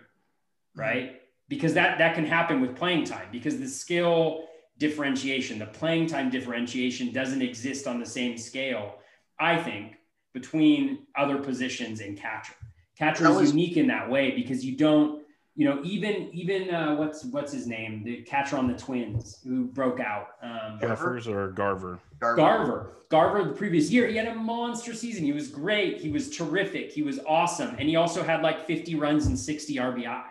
right? 0.76 1.04
Mm-hmm. 1.04 1.16
Because 1.48 1.74
that 1.74 1.98
that 1.98 2.14
can 2.14 2.26
happen 2.26 2.60
with 2.60 2.76
playing 2.76 3.04
time 3.04 3.28
because 3.32 3.58
the 3.58 3.66
skill 3.66 4.44
differentiation. 4.80 5.60
The 5.60 5.66
playing 5.66 6.08
time 6.08 6.30
differentiation 6.30 7.12
doesn't 7.12 7.42
exist 7.42 7.86
on 7.86 8.00
the 8.00 8.06
same 8.06 8.36
scale, 8.36 8.96
I 9.38 9.56
think, 9.56 9.98
between 10.32 11.06
other 11.16 11.38
positions 11.38 12.00
and 12.00 12.18
catcher. 12.18 12.54
Catcher 12.96 13.28
is 13.28 13.36
was, 13.36 13.50
unique 13.50 13.76
in 13.76 13.86
that 13.86 14.10
way 14.10 14.32
because 14.32 14.64
you 14.64 14.76
don't, 14.76 15.22
you 15.54 15.68
know, 15.68 15.80
even 15.84 16.30
even 16.32 16.74
uh, 16.74 16.96
what's 16.96 17.24
what's 17.24 17.52
his 17.52 17.66
name, 17.66 18.02
the 18.04 18.22
catcher 18.22 18.56
on 18.56 18.66
the 18.66 18.74
Twins 18.74 19.40
who 19.44 19.66
broke 19.66 20.00
out. 20.00 20.28
Um, 20.42 20.78
Jeffers 20.80 21.28
or 21.28 21.48
Garver? 21.48 22.00
Garver. 22.18 22.36
Garver. 22.36 22.90
Garver. 23.10 23.44
The 23.44 23.54
previous 23.54 23.90
year, 23.90 24.06
he 24.06 24.16
had 24.16 24.28
a 24.28 24.34
monster 24.34 24.94
season. 24.94 25.24
He 25.24 25.32
was 25.32 25.48
great. 25.48 25.98
He 26.00 26.10
was 26.10 26.34
terrific. 26.34 26.92
He 26.92 27.02
was 27.02 27.20
awesome, 27.26 27.76
and 27.78 27.88
he 27.88 27.96
also 27.96 28.22
had 28.22 28.42
like 28.42 28.66
50 28.66 28.94
runs 28.94 29.26
and 29.26 29.38
60 29.38 29.76
RBI. 29.76 30.24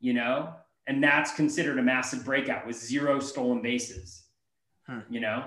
You 0.00 0.14
know, 0.14 0.54
and 0.86 1.02
that's 1.02 1.34
considered 1.34 1.78
a 1.78 1.82
massive 1.82 2.24
breakout 2.24 2.66
with 2.66 2.76
zero 2.76 3.20
stolen 3.20 3.62
bases. 3.62 4.24
Hmm. 4.86 5.00
You 5.08 5.20
know. 5.20 5.44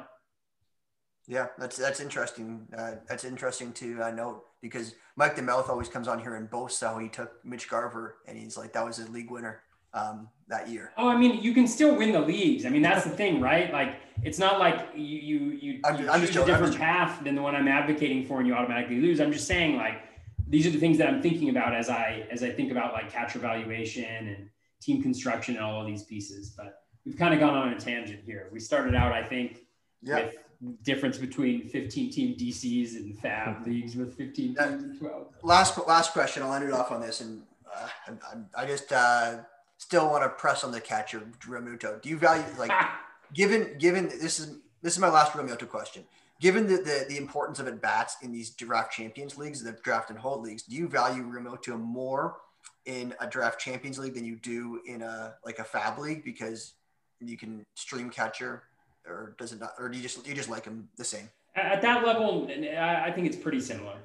Yeah, 1.27 1.47
that's 1.57 1.77
that's 1.77 1.99
interesting. 1.99 2.67
Uh, 2.77 2.95
that's 3.07 3.23
interesting 3.23 3.73
to 3.73 4.01
uh, 4.01 4.11
note 4.11 4.43
because 4.61 4.95
Mike 5.15 5.35
DeMouth 5.35 5.69
always 5.69 5.89
comes 5.89 6.07
on 6.07 6.19
here 6.19 6.35
and 6.35 6.49
boasts 6.49 6.81
how 6.81 6.99
he 6.99 7.09
took 7.09 7.43
Mitch 7.43 7.67
Garver 7.69 8.17
and 8.27 8.37
he's 8.37 8.57
like 8.57 8.73
that 8.73 8.85
was 8.85 8.97
his 8.97 9.09
league 9.09 9.31
winner 9.31 9.61
um, 9.95 10.27
that 10.47 10.69
year. 10.69 10.91
Oh, 10.97 11.09
I 11.09 11.17
mean, 11.17 11.41
you 11.41 11.53
can 11.53 11.67
still 11.67 11.95
win 11.95 12.11
the 12.11 12.19
leagues. 12.19 12.65
I 12.65 12.69
mean, 12.69 12.81
that's 12.81 13.05
the 13.05 13.09
thing, 13.09 13.41
right? 13.41 13.71
Like, 13.71 13.95
it's 14.23 14.37
not 14.37 14.59
like 14.59 14.89
you 14.93 15.01
you 15.03 15.39
you, 15.51 15.79
I'm, 15.83 15.99
you 15.99 16.09
I'm 16.09 16.21
choose 16.21 16.35
a 16.35 16.45
different 16.45 16.77
path 16.77 17.23
than 17.23 17.33
the 17.33 17.41
one 17.41 17.55
I'm 17.55 17.67
advocating 17.67 18.25
for, 18.25 18.39
and 18.39 18.47
you 18.47 18.53
automatically 18.53 19.01
lose. 19.01 19.19
I'm 19.19 19.31
just 19.31 19.47
saying, 19.47 19.77
like, 19.77 20.01
these 20.47 20.67
are 20.67 20.69
the 20.69 20.79
things 20.79 20.97
that 20.99 21.07
I'm 21.07 21.21
thinking 21.21 21.49
about 21.49 21.73
as 21.73 21.89
I 21.89 22.27
as 22.29 22.43
I 22.43 22.51
think 22.51 22.71
about 22.71 22.93
like 22.93 23.11
catcher 23.11 23.39
valuation 23.39 24.27
and 24.27 24.49
team 24.85 25.01
construction 25.01 25.55
and 25.55 25.63
all 25.63 25.81
of 25.81 25.87
these 25.87 26.03
pieces. 26.03 26.49
But 26.49 26.83
we've 27.05 27.17
kind 27.17 27.33
of 27.33 27.39
gone 27.39 27.55
on 27.55 27.73
a 27.73 27.79
tangent 27.79 28.21
here. 28.25 28.49
We 28.51 28.59
started 28.59 28.95
out, 28.95 29.11
I 29.11 29.23
think, 29.23 29.61
with 30.03 30.35
difference 30.83 31.17
between 31.17 31.67
15 31.67 32.11
team 32.11 32.35
DCs 32.35 32.95
and 32.95 33.17
FAAB 33.17 33.65
leagues 33.65 33.95
with 33.95 34.15
15 34.15 34.55
teams 34.55 34.57
and 34.59 34.99
12. 34.99 35.27
Last 35.43 35.77
last 35.87 36.13
question. 36.13 36.43
I'll 36.43 36.53
end 36.53 36.65
it 36.65 36.71
off 36.71 36.91
on 36.91 37.01
this, 37.01 37.21
and 37.21 37.41
uh, 37.73 38.13
I, 38.55 38.63
I, 38.63 38.65
just 38.65 38.91
uh, 38.91 39.37
still 39.77 40.09
want 40.09 40.23
to 40.23 40.29
press 40.29 40.63
on 40.63 40.71
the 40.71 40.81
catcher 40.81 41.21
Realmuto. 41.41 42.01
Do 42.01 42.09
you 42.09 42.17
value 42.17 42.43
like 42.57 42.71
given 43.33 43.77
given 43.77 44.07
this 44.07 44.39
is 44.39 44.57
this 44.81 44.93
is 44.93 44.99
my 44.99 45.09
last 45.09 45.33
Realmuto 45.33 45.67
question. 45.67 46.03
Given 46.41 46.67
the, 46.67 46.75
the, 46.75 47.05
the 47.07 47.15
importance 47.15 47.59
of 47.59 47.67
at 47.67 47.81
bats 47.81 48.17
in 48.21 48.33
these 48.33 48.49
draft 48.49 48.91
champions 48.91 49.37
leagues, 49.37 49.63
the 49.63 49.71
draft 49.71 50.09
and 50.09 50.19
hold 50.19 50.43
leagues, 50.43 50.63
do 50.63 50.75
you 50.75 50.89
value 50.89 51.23
Realmuto 51.23 51.79
more 51.79 52.35
in 52.85 53.13
a 53.19 53.27
draft 53.27 53.59
champions 53.59 53.97
league 53.97 54.13
than 54.13 54.25
you 54.25 54.35
do 54.35 54.81
in 54.85 55.01
a 55.01 55.35
like 55.45 55.59
a 55.59 55.63
FAAB 55.63 55.97
league 55.97 56.23
because 56.23 56.73
you 57.19 57.37
can 57.37 57.63
stream 57.75 58.09
catcher 58.09 58.63
or 59.07 59.35
does 59.37 59.53
it 59.53 59.59
not 59.59 59.73
or 59.79 59.89
do 59.89 59.97
you 59.97 60.03
just 60.03 60.27
you 60.27 60.33
just 60.33 60.49
like 60.49 60.63
them 60.63 60.87
the 60.97 61.03
same. 61.03 61.29
At 61.55 61.81
that 61.83 62.05
level 62.05 62.49
i 62.77 63.11
think 63.11 63.27
it's 63.27 63.37
pretty 63.37 63.61
similar. 63.61 63.95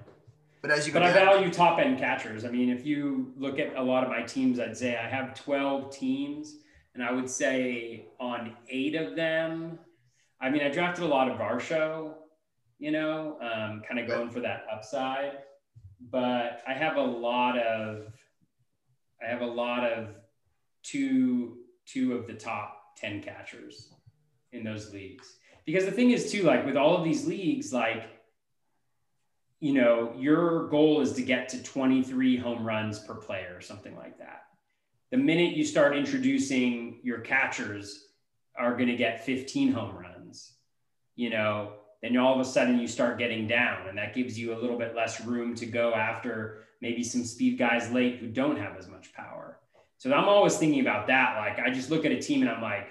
But 0.63 0.71
as 0.71 0.87
you 0.87 0.93
but 0.93 1.03
i 1.03 1.13
value 1.13 1.51
top 1.51 1.79
end 1.79 1.99
catchers. 1.99 2.45
I 2.45 2.49
mean 2.49 2.71
if 2.71 2.87
you 2.87 3.33
look 3.37 3.59
at 3.59 3.77
a 3.77 3.83
lot 3.83 4.05
of 4.05 4.11
my 4.11 4.23
teams 4.23 4.59
i'd 4.61 4.77
say 4.77 4.97
i 4.97 5.09
have 5.09 5.35
12 5.35 5.91
teams 5.91 6.57
and 6.95 7.03
i 7.03 7.11
would 7.11 7.29
say 7.29 8.07
on 8.19 8.57
eight 8.69 8.95
of 8.95 9.17
them 9.17 9.79
I 10.41 10.49
mean, 10.49 10.63
I 10.63 10.71
drafted 10.71 11.05
a 11.05 11.07
lot 11.07 11.31
of 11.31 11.39
Varsho, 11.39 12.15
you 12.79 12.91
know, 12.91 13.37
um, 13.41 13.83
kind 13.87 14.01
of 14.01 14.07
going 14.07 14.31
for 14.31 14.41
that 14.41 14.65
upside. 14.73 15.39
But 16.11 16.63
I 16.67 16.73
have 16.73 16.97
a 16.97 17.03
lot 17.03 17.59
of, 17.59 18.07
I 19.23 19.29
have 19.29 19.43
a 19.43 19.47
lot 19.47 19.85
of 19.85 20.09
two 20.83 21.59
two 21.87 22.15
of 22.15 22.27
the 22.27 22.35
top 22.35 22.97
ten 22.97 23.23
catchers 23.23 23.93
in 24.53 24.65
those 24.65 24.93
leagues. 24.93 25.37
Because 25.67 25.85
the 25.85 25.93
thing 25.93 26.11
is 26.11 26.33
too, 26.33 26.43
like 26.43 26.65
with 26.65 26.77
all 26.77 26.97
of 26.97 27.05
these 27.05 27.27
leagues, 27.27 27.73
like 27.73 28.05
you 29.61 29.75
know, 29.75 30.15
your 30.17 30.69
goal 30.69 31.03
is 31.03 31.13
to 31.13 31.23
get 31.23 31.51
to 31.51 31.63
23 31.63 32.39
home 32.39 32.65
runs 32.65 32.99
per 32.99 33.15
player 33.15 33.55
or 33.55 33.61
something 33.61 33.95
like 33.95 34.19
that. 34.19 34.45
The 35.11 35.19
minute 35.19 35.55
you 35.55 35.65
start 35.67 35.95
introducing 35.95 37.01
your 37.03 37.19
catchers 37.19 38.07
are 38.57 38.75
going 38.75 38.89
to 38.89 38.97
get 38.97 39.27
15 39.27 39.73
home 39.73 39.97
runs, 39.97 40.55
you 41.15 41.29
know, 41.29 41.75
then 42.03 42.17
all 42.17 42.35
of 42.35 42.41
a 42.41 42.45
sudden 42.45 42.79
you 42.79 42.89
start 42.89 43.19
getting 43.19 43.47
down 43.47 43.87
and 43.87 43.99
that 43.99 44.15
gives 44.15 44.39
you 44.39 44.55
a 44.55 44.59
little 44.59 44.79
bit 44.79 44.97
less 44.97 45.21
room 45.25 45.55
to 45.57 45.67
go 45.67 45.93
after 45.93 46.65
maybe 46.81 47.03
some 47.03 47.25
speed 47.25 47.59
guys 47.59 47.91
late 47.91 48.19
who 48.19 48.27
don't 48.27 48.57
have 48.57 48.77
as 48.77 48.89
much 48.89 49.13
power. 49.13 49.59
So 49.99 50.13
I'm 50.13 50.29
always 50.29 50.57
thinking 50.57 50.81
about 50.81 51.07
that. 51.09 51.37
Like 51.37 51.59
I 51.59 51.71
just 51.71 51.91
look 51.91 52.05
at 52.05 52.13
a 52.13 52.21
team 52.21 52.41
and 52.41 52.51
I'm 52.51 52.63
like, 52.63 52.89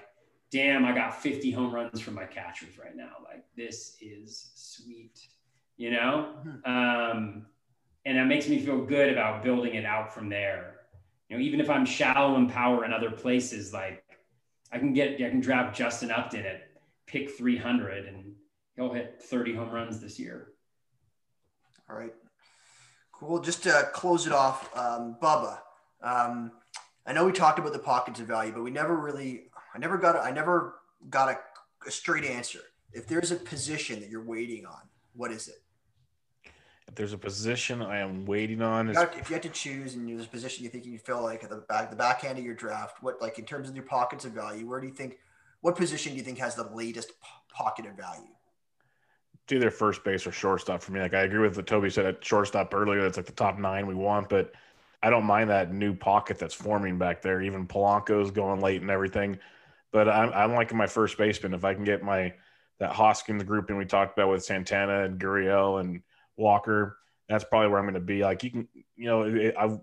damn, 0.52 0.86
I 0.86 0.94
got 0.94 1.22
50 1.22 1.52
home 1.52 1.74
runs 1.74 2.00
from 2.00 2.16
my 2.16 2.26
catchers 2.26 2.78
right 2.78 2.96
now. 2.96 3.14
Like 3.24 3.44
this 3.56 3.98
is 4.02 4.52
sweet, 4.56 5.20
you 5.78 5.92
know? 5.92 6.36
Mm-hmm. 6.46 6.72
Um, 6.72 7.46
and 8.06 8.18
that 8.18 8.28
makes 8.28 8.48
me 8.48 8.60
feel 8.60 8.86
good 8.86 9.12
about 9.12 9.44
building 9.44 9.76
it 9.76 9.86
out 9.86 10.14
from 10.14 10.30
there. 10.30 10.76
You 11.30 11.38
know, 11.38 11.44
even 11.44 11.60
if 11.60 11.70
I'm 11.70 11.86
shallow 11.86 12.36
in 12.38 12.48
power 12.48 12.86
in 12.86 12.94
other 12.94 13.12
places, 13.12 13.74
like 13.74 14.04
I 14.72 14.80
can 14.80 14.94
get, 14.94 15.16
I 15.16 15.30
can 15.30 15.42
draft 15.42 15.76
Justin 15.76 16.12
Upton 16.12 16.46
at 16.46 16.70
pick 17.06 17.32
300 17.32 18.06
and 18.06 18.36
he'll 18.76 18.94
hit 18.94 19.22
30 19.22 19.56
home 19.56 19.72
runs 19.72 20.00
this 20.00 20.20
year. 20.20 20.50
All 21.90 21.96
right. 21.96 22.14
Cool. 23.20 23.42
Just 23.42 23.64
to 23.64 23.90
close 23.94 24.26
it 24.26 24.32
off, 24.32 24.76
um, 24.78 25.18
Bubba, 25.22 25.60
um, 26.02 26.52
I 27.06 27.12
know 27.12 27.26
we 27.26 27.34
talked 27.34 27.60
about 27.60 27.74
the 27.74 27.80
pockets 27.80 28.22
of 28.22 28.28
value, 28.28 28.54
but 28.54 28.64
we 28.64 28.72
never 28.72 28.96
really, 28.96 29.50
I 29.76 29.78
never 29.78 29.98
got, 29.98 30.16
a, 30.16 30.20
I 30.20 30.32
never 30.32 30.76
got 31.10 31.28
a, 31.28 31.38
a 31.86 31.92
straight 31.92 32.24
answer. 32.24 32.60
If 32.94 33.08
there's 33.08 33.32
a 33.32 33.36
position 33.36 34.00
that 34.00 34.10
you're 34.10 34.24
waiting 34.24 34.66
on, 34.66 34.80
what 35.14 35.32
is 35.32 35.50
it? 35.50 35.62
If 36.88 36.96
there's 36.96 37.12
a 37.12 37.18
position 37.18 37.82
I 37.82 37.98
am 37.98 38.26
waiting 38.26 38.62
on, 38.62 38.90
is, 38.90 38.98
If 38.98 39.30
you 39.30 39.34
had 39.34 39.44
to 39.44 39.50
choose 39.50 39.96
and 39.96 40.08
there's 40.08 40.26
a 40.26 40.30
position 40.30 40.64
you 40.64 40.70
think 40.70 40.86
you 40.86 40.98
feel 40.98 41.22
like 41.22 41.44
at 41.44 41.50
the 41.50 41.58
back, 41.58 41.90
the 41.90 41.98
back 41.98 42.24
end 42.24 42.40
of 42.40 42.46
your 42.46 42.56
draft, 42.56 43.04
what 43.04 43.22
like 43.22 43.38
in 43.38 43.46
terms 43.46 43.68
of 43.68 43.76
your 43.76 43.86
pockets 43.86 44.24
of 44.24 44.32
value, 44.32 44.66
where 44.66 44.80
do 44.80 44.88
you 44.88 44.94
think, 44.94 45.20
what 45.60 45.76
position 45.76 46.14
do 46.14 46.18
you 46.18 46.24
think 46.24 46.38
has 46.38 46.56
the 46.56 46.70
latest 46.74 47.12
pocket 47.52 47.86
of 47.86 47.98
value? 47.98 48.30
It's 49.50 49.56
either 49.56 49.72
first 49.72 50.04
base 50.04 50.28
or 50.28 50.32
shortstop 50.32 50.84
for 50.84 50.92
me. 50.92 51.00
Like 51.00 51.16
I 51.16 51.22
agree 51.22 51.40
with 51.40 51.58
what 51.58 51.66
Toby 51.66 51.90
said 51.90 52.06
at 52.06 52.24
shortstop 52.24 52.72
earlier. 52.72 53.02
That's 53.02 53.18
like 53.18 53.26
the 53.26 53.32
top 53.32 53.58
nine 53.58 53.88
we 53.88 53.96
want, 53.96 54.30
but 54.30 54.54
I 55.02 55.10
don't 55.10 55.26
mind 55.26 55.50
that 55.50 55.74
new 55.74 55.96
pocket 55.96 56.38
that's 56.38 56.54
forming 56.54 57.00
back 57.00 57.24
there. 57.24 57.42
Even 57.42 57.66
Polanco's 57.66 58.30
going 58.30 58.60
late 58.62 58.82
and 58.82 58.92
everything. 58.92 59.40
But 59.92 60.08
I'm, 60.08 60.32
I'm 60.34 60.54
liking 60.54 60.78
my 60.78 60.86
first 60.86 61.18
baseman. 61.18 61.56
If 61.56 61.66
I 61.66 61.74
can 61.74 61.84
get 61.84 62.04
my 62.04 62.34
that 62.78 62.92
Hoskins 62.92 63.42
grouping 63.42 63.76
we 63.76 63.86
talked 63.86 64.16
about 64.16 64.30
with 64.30 64.46
Santana 64.46 65.04
and 65.04 65.20
Gurriel 65.20 65.82
and 65.82 66.04
Walker, 66.38 66.98
that's 67.28 67.44
probably 67.44 67.70
where 67.70 67.80
I'm 67.80 67.86
going 67.86 67.96
to 67.96 68.00
be. 68.00 68.22
Like 68.24 68.44
you 68.44 68.52
can, 68.52 68.68
you 68.96 69.06
know, 69.06 69.52
I 69.58 69.80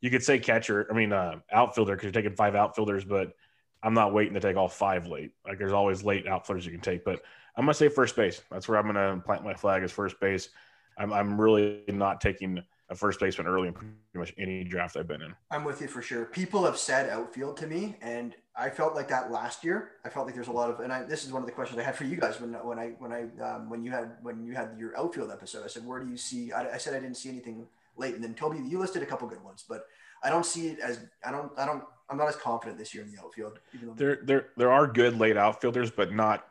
you 0.00 0.10
could 0.10 0.24
say 0.24 0.38
catcher. 0.38 0.86
I 0.90 0.94
mean, 0.94 1.12
uh, 1.12 1.40
outfielder 1.52 1.96
because 1.96 2.04
you're 2.04 2.12
taking 2.12 2.34
five 2.34 2.54
outfielders, 2.54 3.04
but 3.04 3.34
I'm 3.82 3.92
not 3.92 4.14
waiting 4.14 4.32
to 4.34 4.40
take 4.40 4.56
all 4.56 4.68
five 4.68 5.06
late. 5.06 5.32
Like 5.46 5.58
there's 5.58 5.74
always 5.74 6.02
late 6.02 6.26
outfielders 6.26 6.64
you 6.64 6.72
can 6.72 6.80
take, 6.80 7.04
but 7.04 7.20
I'm 7.56 7.64
gonna 7.64 7.74
say 7.74 7.88
first 7.88 8.16
base. 8.16 8.42
That's 8.50 8.68
where 8.68 8.78
I'm 8.78 8.86
gonna 8.86 9.22
plant 9.24 9.44
my 9.44 9.54
flag 9.54 9.82
as 9.82 9.92
first 9.92 10.20
base. 10.20 10.50
I'm 10.98 11.12
I'm 11.12 11.40
really 11.40 11.82
not 11.88 12.20
taking 12.20 12.62
a 12.88 12.94
first 12.94 13.18
baseman 13.18 13.46
early 13.46 13.68
in 13.68 13.74
pretty 13.74 13.92
much 14.14 14.32
any 14.38 14.62
draft 14.62 14.96
I've 14.96 15.08
been 15.08 15.22
in. 15.22 15.34
I'm 15.50 15.64
with 15.64 15.80
you 15.80 15.88
for 15.88 16.02
sure. 16.02 16.26
People 16.26 16.64
have 16.64 16.76
said 16.76 17.10
outfield 17.10 17.56
to 17.58 17.66
me, 17.66 17.96
and 18.00 18.34
I 18.54 18.70
felt 18.70 18.94
like 18.94 19.08
that 19.08 19.30
last 19.30 19.64
year. 19.64 19.92
I 20.04 20.08
felt 20.08 20.26
like 20.26 20.34
there's 20.34 20.48
a 20.48 20.52
lot 20.52 20.70
of, 20.70 20.80
and 20.80 20.92
I, 20.92 21.02
this 21.02 21.24
is 21.24 21.32
one 21.32 21.42
of 21.42 21.46
the 21.46 21.52
questions 21.52 21.80
I 21.80 21.82
had 21.82 21.96
for 21.96 22.04
you 22.04 22.16
guys 22.16 22.40
when 22.40 22.52
when 22.52 22.78
I 22.78 22.88
when 22.98 23.12
I 23.12 23.22
um, 23.42 23.68
when 23.68 23.82
you 23.82 23.90
had 23.90 24.12
when 24.22 24.44
you 24.44 24.52
had 24.52 24.76
your 24.78 24.96
outfield 24.96 25.30
episode. 25.30 25.64
I 25.64 25.68
said, 25.68 25.84
where 25.84 25.98
do 25.98 26.08
you 26.08 26.16
see? 26.16 26.52
I, 26.52 26.74
I 26.74 26.78
said 26.78 26.94
I 26.94 27.00
didn't 27.00 27.16
see 27.16 27.28
anything 27.28 27.66
late, 27.96 28.14
and 28.14 28.22
then 28.22 28.34
Toby, 28.34 28.58
you 28.58 28.78
listed 28.78 29.02
a 29.02 29.06
couple 29.06 29.26
good 29.28 29.42
ones, 29.42 29.64
but 29.68 29.86
I 30.22 30.30
don't 30.30 30.46
see 30.46 30.68
it 30.68 30.78
as 30.78 31.00
I 31.24 31.30
don't 31.30 31.50
I 31.58 31.66
don't 31.66 31.82
I'm 32.08 32.16
not 32.16 32.28
as 32.28 32.36
confident 32.36 32.78
this 32.78 32.94
year 32.94 33.02
in 33.02 33.12
the 33.12 33.20
outfield. 33.20 33.58
Even 33.74 33.88
though 33.88 33.94
there 33.94 34.18
there 34.22 34.46
there 34.56 34.72
are 34.72 34.86
good 34.86 35.18
late 35.18 35.36
outfielders, 35.36 35.90
but 35.90 36.12
not 36.12 36.46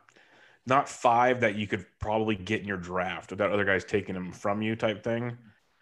not 0.68 0.90
five 0.90 1.42
that 1.42 1.56
you 1.56 1.68
could 1.68 1.86
probably 2.00 2.36
get 2.36 2.62
in 2.62 2.68
your 2.68 2.78
draft 2.78 3.32
without 3.32 3.52
other 3.52 3.66
guys 3.66 3.86
taking 3.86 4.16
them 4.16 4.32
from 4.32 4.62
you 4.62 4.76
type 4.76 5.04
thing. 5.04 5.38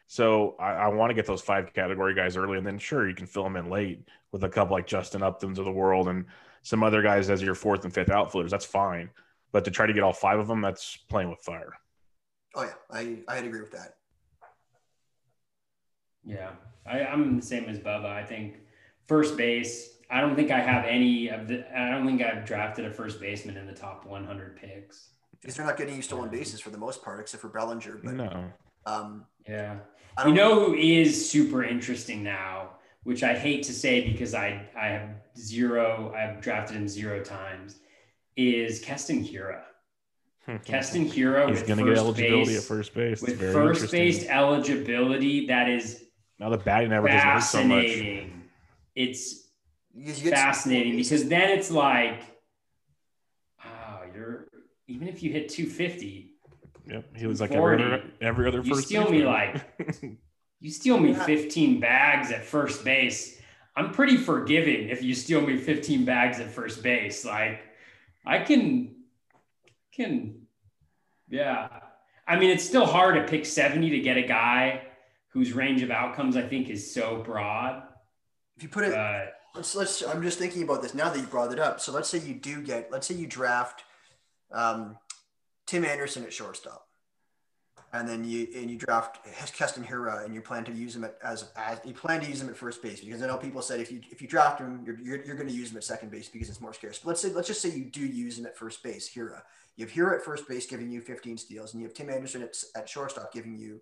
So 0.08 0.56
I, 0.60 0.74
I 0.74 0.88
want 0.90 1.10
to 1.10 1.14
get 1.14 1.26
those 1.26 1.42
five 1.42 1.74
category 1.74 2.14
guys 2.14 2.36
early, 2.38 2.58
and 2.58 2.68
then 2.68 2.78
sure 2.78 3.08
you 3.08 3.16
can 3.16 3.26
fill 3.26 3.44
them 3.44 3.56
in 3.56 3.70
late 3.70 4.08
with 4.32 4.44
a 4.44 4.50
couple 4.50 4.76
like 4.76 4.86
Justin 4.86 5.22
Uptons 5.22 5.58
of 5.58 5.66
the 5.66 5.72
world 5.72 6.08
and 6.08 6.26
some 6.62 6.84
other 6.84 7.02
guys 7.02 7.30
as 7.30 7.42
your 7.42 7.56
fourth 7.56 7.84
and 7.86 7.94
fifth 7.94 8.10
outfielders. 8.10 8.52
That's 8.52 8.66
fine, 8.66 9.10
but 9.52 9.66
to 9.66 9.72
try 9.72 9.86
to 9.86 9.94
get 9.94 10.04
all 10.04 10.14
five 10.14 10.40
of 10.40 10.48
them, 10.48 10.62
that's 10.62 10.98
playing 11.10 11.30
with 11.30 11.40
fire. 11.40 11.74
Oh 12.56 12.64
yeah, 12.64 12.74
I 12.92 13.18
I'd 13.28 13.46
agree 13.46 13.62
with 13.62 13.72
that. 13.72 13.96
Yeah, 16.26 16.52
I, 16.86 17.06
I'm 17.06 17.38
the 17.38 17.46
same 17.46 17.66
as 17.66 17.80
Bubba. 17.80 18.06
I 18.06 18.24
think 18.24 18.58
first 19.08 19.36
base. 19.38 19.98
I 20.14 20.22
don't 20.22 20.36
think 20.36 20.52
I 20.52 20.60
have 20.60 20.86
any 20.86 21.30
of 21.30 21.48
the. 21.48 21.66
I 21.76 21.90
don't 21.90 22.06
think 22.06 22.22
I've 22.22 22.46
drafted 22.46 22.86
a 22.86 22.92
first 22.92 23.20
baseman 23.20 23.58
in 23.58 23.66
the 23.66 23.74
top 23.74 24.06
100 24.06 24.56
picks. 24.56 25.10
Because 25.42 25.56
they're 25.56 25.66
not 25.66 25.76
getting 25.76 25.96
you 25.96 26.04
stolen 26.04 26.30
bases 26.30 26.60
for 26.60 26.70
the 26.70 26.78
most 26.78 27.04
part, 27.04 27.20
except 27.20 27.42
for 27.42 27.50
Bellinger. 27.50 28.00
But 28.04 28.14
no. 28.14 28.46
Um, 28.86 29.26
yeah. 29.50 29.78
You 30.24 30.34
know 30.34 30.66
who 30.66 30.76
is 30.76 31.30
super 31.30 31.64
interesting 31.64 32.22
now, 32.22 32.74
which 33.04 33.24
I 33.24 33.34
hate 33.34 33.64
to 33.64 33.74
say 33.74 34.08
because 34.08 34.36
I 34.36 34.70
I 34.80 34.88
have 34.90 35.10
zero. 35.36 36.14
I've 36.16 36.42
drafted 36.42 36.78
him 36.78 36.88
zero 36.88 37.24
times. 37.24 37.80
Is 38.38 38.82
Keston 38.82 39.24
Hiura. 39.24 39.64
Keston 40.64 41.10
Hiura 41.10 41.50
He's 41.50 41.64
going 41.64 41.80
to 41.80 41.86
get 41.86 41.98
eligibility 41.98 42.46
base, 42.52 42.58
at 42.58 42.64
first 42.64 42.94
base. 42.94 43.22
With 43.22 43.40
first 43.40 43.92
base 43.92 44.28
eligibility, 44.28 45.48
that 45.48 45.70
is 45.70 46.04
now 46.38 46.50
the 46.50 46.58
batting 46.58 46.94
average 46.94 47.14
is 47.16 47.50
so 47.50 47.64
much. 47.64 47.88
It's 48.96 49.43
fascinating 49.94 50.96
because 50.96 51.28
then 51.28 51.50
it's 51.52 51.72
like, 51.72 52.22
oh, 53.64 54.02
you're 54.14 54.48
even 54.88 55.08
if 55.08 55.24
you 55.24 55.32
hit 55.32 55.50
250. 55.50 56.32
Yep, 56.86 57.16
he 57.16 57.28
was 57.28 57.40
like 57.40 57.52
every 57.52 57.82
other, 57.82 58.04
every 58.20 58.48
other 58.48 58.62
you 58.62 58.76
first. 58.76 58.88
steal 58.88 59.10
me 59.10 59.24
like, 59.24 59.66
you 60.60 60.72
steal 60.72 60.98
me 60.98 61.14
15 61.14 61.80
bags 61.80 62.32
at 62.32 62.44
first 62.44 62.84
base. 62.84 63.40
I'm 63.76 63.92
pretty 63.92 64.18
forgiving 64.18 64.90
if 64.90 65.02
you 65.02 65.16
steal 65.16 65.42
me 65.42 65.58
15 65.58 66.06
bags 66.06 66.40
at 66.40 66.52
first 66.52 66.84
base. 66.84 67.26
Like, 67.26 67.62
I 68.26 68.40
can, 68.40 68.96
can, 69.94 70.42
yeah. 71.30 71.70
I 72.28 72.38
mean, 72.38 72.50
it's 72.50 72.64
still 72.64 72.86
hard 72.86 73.16
to 73.16 73.24
pick 73.24 73.46
70 73.46 73.90
to 73.92 74.00
get 74.00 74.18
a 74.18 74.22
guy 74.24 74.84
whose 75.30 75.54
range 75.54 75.82
of 75.82 75.90
outcomes 75.90 76.38
I 76.38 76.44
think 76.44 76.70
is 76.70 76.94
so 76.94 77.24
broad. 77.24 77.84
If 78.58 78.64
you 78.64 78.70
put 78.70 78.84
it, 78.84 78.94
let's 79.56 79.76
let's. 79.76 80.02
I'm 80.04 80.22
just 80.22 80.40
thinking 80.40 80.64
about 80.64 80.82
this 80.82 80.94
now 80.94 81.10
that 81.10 81.20
you 81.20 81.28
brought 81.28 81.52
it 81.52 81.60
up. 81.60 81.80
So 81.80 81.92
let's 81.92 82.10
say 82.10 82.20
you 82.20 82.34
do 82.34 82.62
get, 82.62 82.92
let's 82.92 83.08
say 83.08 83.16
you 83.16 83.28
draft 83.28 83.84
um, 84.52 84.98
Tim 85.66 85.86
Anderson 85.86 86.24
at 86.24 86.34
shortstop, 86.34 86.88
and 87.92 88.08
then 88.08 88.24
you 88.24 88.48
and 88.56 88.70
you 88.70 88.78
draft 88.78 89.20
Keston 89.54 89.84
Hiura, 89.84 90.26
and 90.26 90.34
you 90.34 90.42
plan 90.42 90.64
to 90.66 90.72
use 90.72 90.96
him 90.96 91.04
at, 91.04 91.18
as 91.24 91.52
as 91.56 91.80
you 91.86 91.94
plan 91.94 92.22
to 92.22 92.28
use 92.28 92.42
him 92.42 92.50
at 92.50 92.58
first 92.58 92.82
base 92.82 93.02
because 93.02 93.22
I 93.22 93.28
know 93.28 93.38
people 93.38 93.62
said 93.62 93.80
if 93.80 93.92
you 93.92 94.02
if 94.12 94.22
you 94.22 94.28
draft 94.28 94.60
him, 94.60 94.84
you're 94.86 95.00
you're, 95.00 95.26
you're 95.26 95.36
going 95.36 95.50
to 95.50 95.56
use 95.56 95.72
him 95.72 95.78
at 95.78 95.84
second 95.84 96.12
base 96.12 96.30
because 96.30 96.50
it's 96.50 96.62
more 96.62 96.74
scarce. 96.74 97.00
But 97.00 97.10
let's 97.10 97.22
say 97.22 97.30
let's 97.30 97.48
just 97.48 97.62
say 97.62 97.70
you 97.70 97.86
do 97.86 98.06
use 98.06 98.40
him 98.40 98.46
at 98.46 98.58
first 98.58 98.82
base, 98.84 99.10
Hiura. 99.14 99.42
You 99.76 99.86
have 99.86 99.94
Hiura 99.94 100.18
at 100.18 100.26
first 100.26 100.48
base 100.48 100.68
giving 100.68 100.92
you 100.92 101.02
15 101.02 101.38
steals, 101.38 101.74
and 101.74 101.82
you 101.82 101.88
have 101.88 101.96
Tim 101.96 102.10
Anderson 102.10 102.44
at, 102.44 102.56
at 102.76 102.88
shortstop 102.88 103.34
giving 103.34 103.58
you 103.58 103.82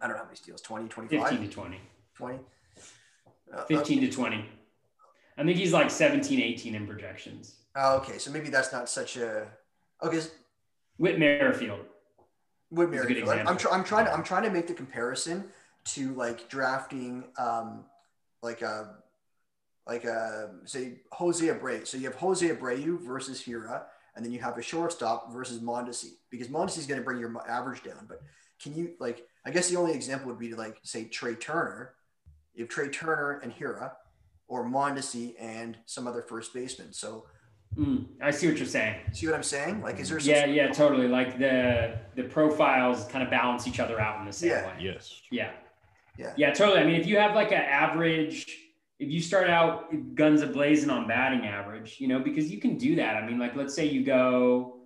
I 0.00 0.08
don't 0.08 0.16
know 0.16 0.22
how 0.22 0.26
many 0.26 0.36
steals, 0.36 0.60
20, 0.62 0.88
25? 0.88 1.28
15 1.28 1.48
to 1.48 1.54
20. 1.54 1.80
20? 2.16 2.38
Uh, 3.52 3.64
15 3.64 4.00
to 4.02 4.10
20. 4.10 4.44
I 5.36 5.44
think 5.44 5.58
he's 5.58 5.72
like 5.72 5.90
17, 5.90 6.40
18 6.40 6.74
in 6.74 6.86
projections. 6.86 7.56
Oh, 7.74 7.96
okay. 7.98 8.18
So 8.18 8.30
maybe 8.30 8.48
that's 8.48 8.72
not 8.72 8.88
such 8.88 9.16
a 9.16 9.46
okay. 10.02 10.20
Whit 10.98 11.18
Merrifield. 11.18 11.80
Whit 12.70 12.90
Merrifield. 12.90 13.28
I'm, 13.28 13.56
tr- 13.56 13.70
I'm 13.70 13.84
trying 13.84 14.06
to 14.06 14.12
I'm 14.12 14.22
trying 14.22 14.44
to 14.44 14.50
make 14.50 14.66
the 14.66 14.74
comparison 14.74 15.44
to 15.84 16.14
like 16.14 16.48
drafting 16.48 17.24
um 17.38 17.84
like 18.42 18.62
a 18.62 18.96
like 19.86 20.04
a 20.04 20.50
say 20.64 21.00
Jose 21.12 21.44
Abreu. 21.44 21.86
So 21.86 21.96
you 21.96 22.04
have 22.04 22.14
Jose 22.16 22.46
Abreu 22.46 23.00
versus 23.00 23.42
Hiura, 23.42 23.82
and 24.14 24.24
then 24.24 24.32
you 24.32 24.40
have 24.40 24.58
a 24.58 24.62
shortstop 24.62 25.32
versus 25.32 25.60
Mondesi 25.60 26.10
because 26.30 26.48
Mondesi 26.48 26.78
is 26.78 26.86
going 26.86 27.00
to 27.00 27.04
bring 27.04 27.18
your 27.18 27.34
average 27.48 27.82
down. 27.82 28.06
But 28.06 28.22
can 28.62 28.74
you 28.74 28.92
like 29.00 29.26
I 29.44 29.50
guess 29.50 29.68
the 29.68 29.76
only 29.76 29.94
example 29.94 30.28
would 30.28 30.38
be 30.38 30.50
to 30.50 30.56
like 30.56 30.78
say 30.82 31.04
Trea 31.04 31.34
Turner. 31.34 31.94
You 32.54 32.64
have 32.64 32.68
Trea 32.68 32.88
Turner 32.88 33.40
and 33.42 33.52
Hiura, 33.54 33.92
or 34.48 34.64
Mondesi 34.64 35.34
and 35.40 35.78
some 35.86 36.06
other 36.06 36.22
first 36.22 36.52
baseman. 36.54 36.92
So 36.92 37.26
Mm, 37.74 38.04
I 38.20 38.30
see 38.30 38.48
what 38.48 38.58
you're 38.58 38.66
saying. 38.66 39.00
See 39.12 39.26
what 39.26 39.34
I'm 39.34 39.42
saying? 39.42 39.80
Like, 39.80 39.98
is 39.98 40.10
there 40.10 40.20
some 40.20 40.30
Yeah, 40.30 40.44
yeah, 40.44 40.70
totally. 40.72 41.08
Like 41.08 41.38
the 41.38 41.98
the 42.16 42.24
profiles 42.24 43.06
kind 43.06 43.24
of 43.24 43.30
balance 43.30 43.66
each 43.66 43.80
other 43.80 43.98
out 43.98 44.20
in 44.20 44.26
the 44.26 44.32
same 44.32 44.50
Yeah. 44.50 44.66
way. 44.66 44.74
Yes. 44.78 45.22
Yeah. 45.30 45.52
Yeah. 46.18 46.34
Yeah, 46.36 46.52
totally. 46.52 46.80
I 46.80 46.84
mean, 46.84 47.00
if 47.00 47.06
you 47.06 47.16
have 47.16 47.34
like 47.34 47.50
an 47.50 47.62
average, 47.62 48.46
if 48.98 49.10
you 49.10 49.22
start 49.22 49.48
out 49.48 49.86
guns 50.14 50.42
a 50.42 50.46
blazing 50.48 50.90
on 50.90 51.08
batting 51.08 51.46
average, 51.46 51.96
you 51.98 52.08
know, 52.08 52.18
because 52.18 52.50
you 52.50 52.60
can 52.60 52.76
do 52.76 52.94
that. 52.96 53.16
I 53.16 53.26
mean, 53.26 53.38
like 53.38 53.56
let's 53.56 53.74
say 53.74 53.86
you 53.86 54.04
go, 54.04 54.80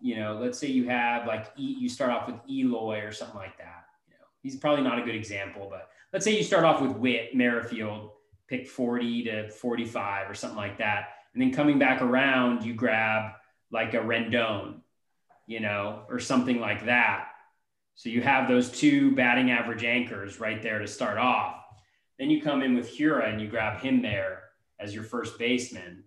you 0.00 0.16
know, 0.16 0.36
let's 0.42 0.58
say 0.58 0.66
you 0.66 0.88
have 0.88 1.28
like 1.28 1.46
e, 1.56 1.76
you 1.78 1.88
start 1.88 2.10
off 2.10 2.26
with 2.26 2.40
Eloy 2.50 3.04
or 3.04 3.12
something 3.12 3.36
like 3.36 3.56
that. 3.58 3.84
You 4.08 4.14
know, 4.14 4.24
he's 4.42 4.56
probably 4.56 4.82
not 4.82 4.98
a 4.98 5.02
good 5.02 5.14
example, 5.14 5.68
but 5.70 5.90
let's 6.12 6.24
say 6.24 6.36
you 6.36 6.42
start 6.42 6.64
off 6.64 6.80
with 6.80 6.92
Whit 6.92 7.34
Merrifield, 7.34 8.10
pick 8.48 8.68
40 8.68 9.24
to 9.24 9.50
45 9.50 10.30
or 10.30 10.34
something 10.34 10.56
like 10.56 10.78
that. 10.78 11.08
And 11.32 11.42
then 11.42 11.52
coming 11.52 11.78
back 11.78 12.02
around, 12.02 12.64
you 12.64 12.74
grab 12.74 13.32
like 13.70 13.94
a 13.94 13.98
Rendon, 13.98 14.80
you 15.46 15.60
know, 15.60 16.02
or 16.08 16.18
something 16.18 16.60
like 16.60 16.84
that. 16.84 17.28
So 17.94 18.08
you 18.08 18.20
have 18.22 18.48
those 18.48 18.70
two 18.70 19.14
batting 19.14 19.50
average 19.50 19.84
anchors 19.84 20.40
right 20.40 20.62
there 20.62 20.78
to 20.78 20.86
start 20.86 21.18
off. 21.18 21.62
Then 22.18 22.30
you 22.30 22.42
come 22.42 22.62
in 22.62 22.74
with 22.74 22.94
Hiura 22.94 23.30
and 23.30 23.40
you 23.40 23.48
grab 23.48 23.80
him 23.80 24.02
there 24.02 24.42
as 24.78 24.94
your 24.94 25.04
first 25.04 25.38
baseman. 25.38 26.04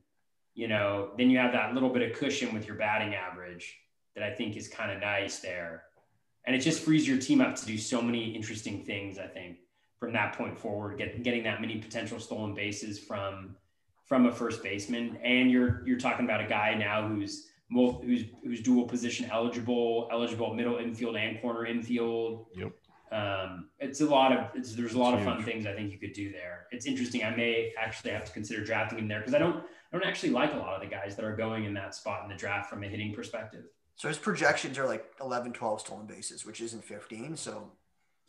You 0.53 0.67
know, 0.67 1.11
then 1.17 1.29
you 1.29 1.37
have 1.39 1.51
that 1.53 1.73
little 1.73 1.89
bit 1.89 2.09
of 2.09 2.17
cushion 2.17 2.53
with 2.53 2.67
your 2.67 2.75
batting 2.75 3.15
average 3.15 3.75
that 4.15 4.23
I 4.23 4.31
think 4.31 4.55
is 4.55 4.67
kind 4.67 4.91
of 4.91 5.01
nice 5.01 5.39
there. 5.39 5.83
And 6.45 6.55
it 6.55 6.59
just 6.59 6.83
frees 6.83 7.07
your 7.07 7.17
team 7.17 7.41
up 7.41 7.55
to 7.55 7.65
do 7.65 7.77
so 7.77 8.01
many 8.01 8.35
interesting 8.35 8.85
things, 8.85 9.17
I 9.17 9.27
think, 9.27 9.57
from 9.99 10.13
that 10.13 10.37
point 10.37 10.57
forward, 10.57 10.97
get, 10.97 11.23
getting 11.23 11.43
that 11.43 11.61
many 11.61 11.77
potential 11.77 12.19
stolen 12.19 12.53
bases 12.53 12.99
from 12.99 13.55
from 14.05 14.27
a 14.27 14.31
first 14.31 14.61
baseman. 14.61 15.17
And 15.23 15.49
you're 15.49 15.85
you're 15.87 15.97
talking 15.99 16.25
about 16.25 16.41
a 16.41 16.47
guy 16.47 16.75
now 16.75 17.07
who's 17.07 17.47
mul- 17.69 18.01
who's 18.05 18.23
who's 18.43 18.61
dual 18.61 18.85
position 18.85 19.29
eligible, 19.31 20.07
eligible 20.11 20.53
middle 20.53 20.77
infield 20.77 21.15
and 21.15 21.41
corner 21.41 21.65
infield. 21.65 22.47
Yep. 22.55 22.71
Um, 23.11 23.69
it's 23.79 24.01
a 24.01 24.05
lot 24.05 24.31
of 24.31 24.47
it's, 24.55 24.73
there's 24.75 24.93
a 24.95 24.99
lot 24.99 25.13
It's 25.13 25.21
of 25.21 25.25
fun 25.25 25.37
huge. 25.37 25.45
things 25.45 25.65
I 25.65 25.73
think 25.73 25.91
you 25.91 25.97
could 25.97 26.13
do 26.13 26.31
there. 26.31 26.67
It's 26.71 26.85
interesting. 26.85 27.23
I 27.23 27.35
may 27.35 27.71
actually 27.79 28.11
have 28.11 28.25
to 28.25 28.31
consider 28.31 28.63
drafting 28.63 28.99
him 28.99 29.07
there 29.07 29.19
because 29.19 29.33
I 29.33 29.39
don't 29.39 29.57
I 29.57 29.97
don't 29.97 30.03
actually 30.03 30.31
like 30.31 30.53
a 30.53 30.57
lot 30.57 30.75
of 30.75 30.81
the 30.81 30.87
guys 30.93 31.15
that 31.15 31.23
are 31.23 31.35
going 31.35 31.63
in 31.65 31.73
that 31.75 31.95
spot 31.95 32.23
in 32.23 32.29
the 32.29 32.35
draft 32.35 32.69
from 32.69 32.83
a 32.83 32.87
hitting 32.87 33.13
perspective. 33.13 33.65
So 33.95 34.09
his 34.09 34.17
projections 34.17 34.77
are 34.77 34.85
like 34.85 35.05
11, 35.21 35.53
12 35.53 35.79
stolen 35.79 36.05
bases, 36.05 36.45
which 36.45 36.59
isn't 36.59 36.83
15. 36.83 37.37
So 37.37 37.71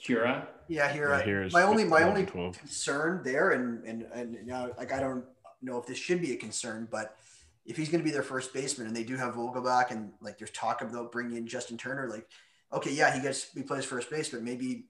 Hiura, 0.03 0.47
yeah, 0.69 0.93
here, 0.93 1.09
Yeah, 1.11 1.23
here 1.23 1.43
is 1.43 1.53
my 1.53 1.63
only 1.63 1.85
my 1.85 2.03
only 2.03 2.27
12. 2.27 2.59
concern 2.59 3.23
there, 3.25 3.51
and 3.53 3.85
and 3.85 4.03
and 4.13 4.47
now 4.47 4.71
like 4.77 4.93
I 4.93 5.01
don't 5.01 5.25
know 5.63 5.79
if 5.79 5.87
this 5.87 5.99
should 5.99 6.21
be 6.21 6.33
a 6.33 6.37
concern, 6.37 6.87
but 6.91 7.17
if 7.65 7.77
he's 7.77 7.89
going 7.89 8.01
to 8.01 8.05
be 8.05 8.11
their 8.13 8.23
first 8.23 8.53
baseman 8.55 8.87
and 8.87 8.95
they 8.95 9.03
do 9.03 9.17
have 9.17 9.35
Vogelbach 9.35 9.91
and 9.91 10.13
like 10.21 10.39
there's 10.39 10.51
talk 10.53 10.83
about 10.83 11.11
bringing 11.11 11.37
in 11.37 11.47
Justin 11.47 11.77
Turner, 11.77 12.09
like 12.09 12.29
okay, 12.73 12.93
yeah, 12.93 13.15
he 13.15 13.21
gets 13.23 13.53
he 13.53 13.63
plays 13.63 13.85
first 13.85 14.11
base, 14.11 14.29
but 14.29 14.43
maybe 14.43 14.67
he 14.67 14.85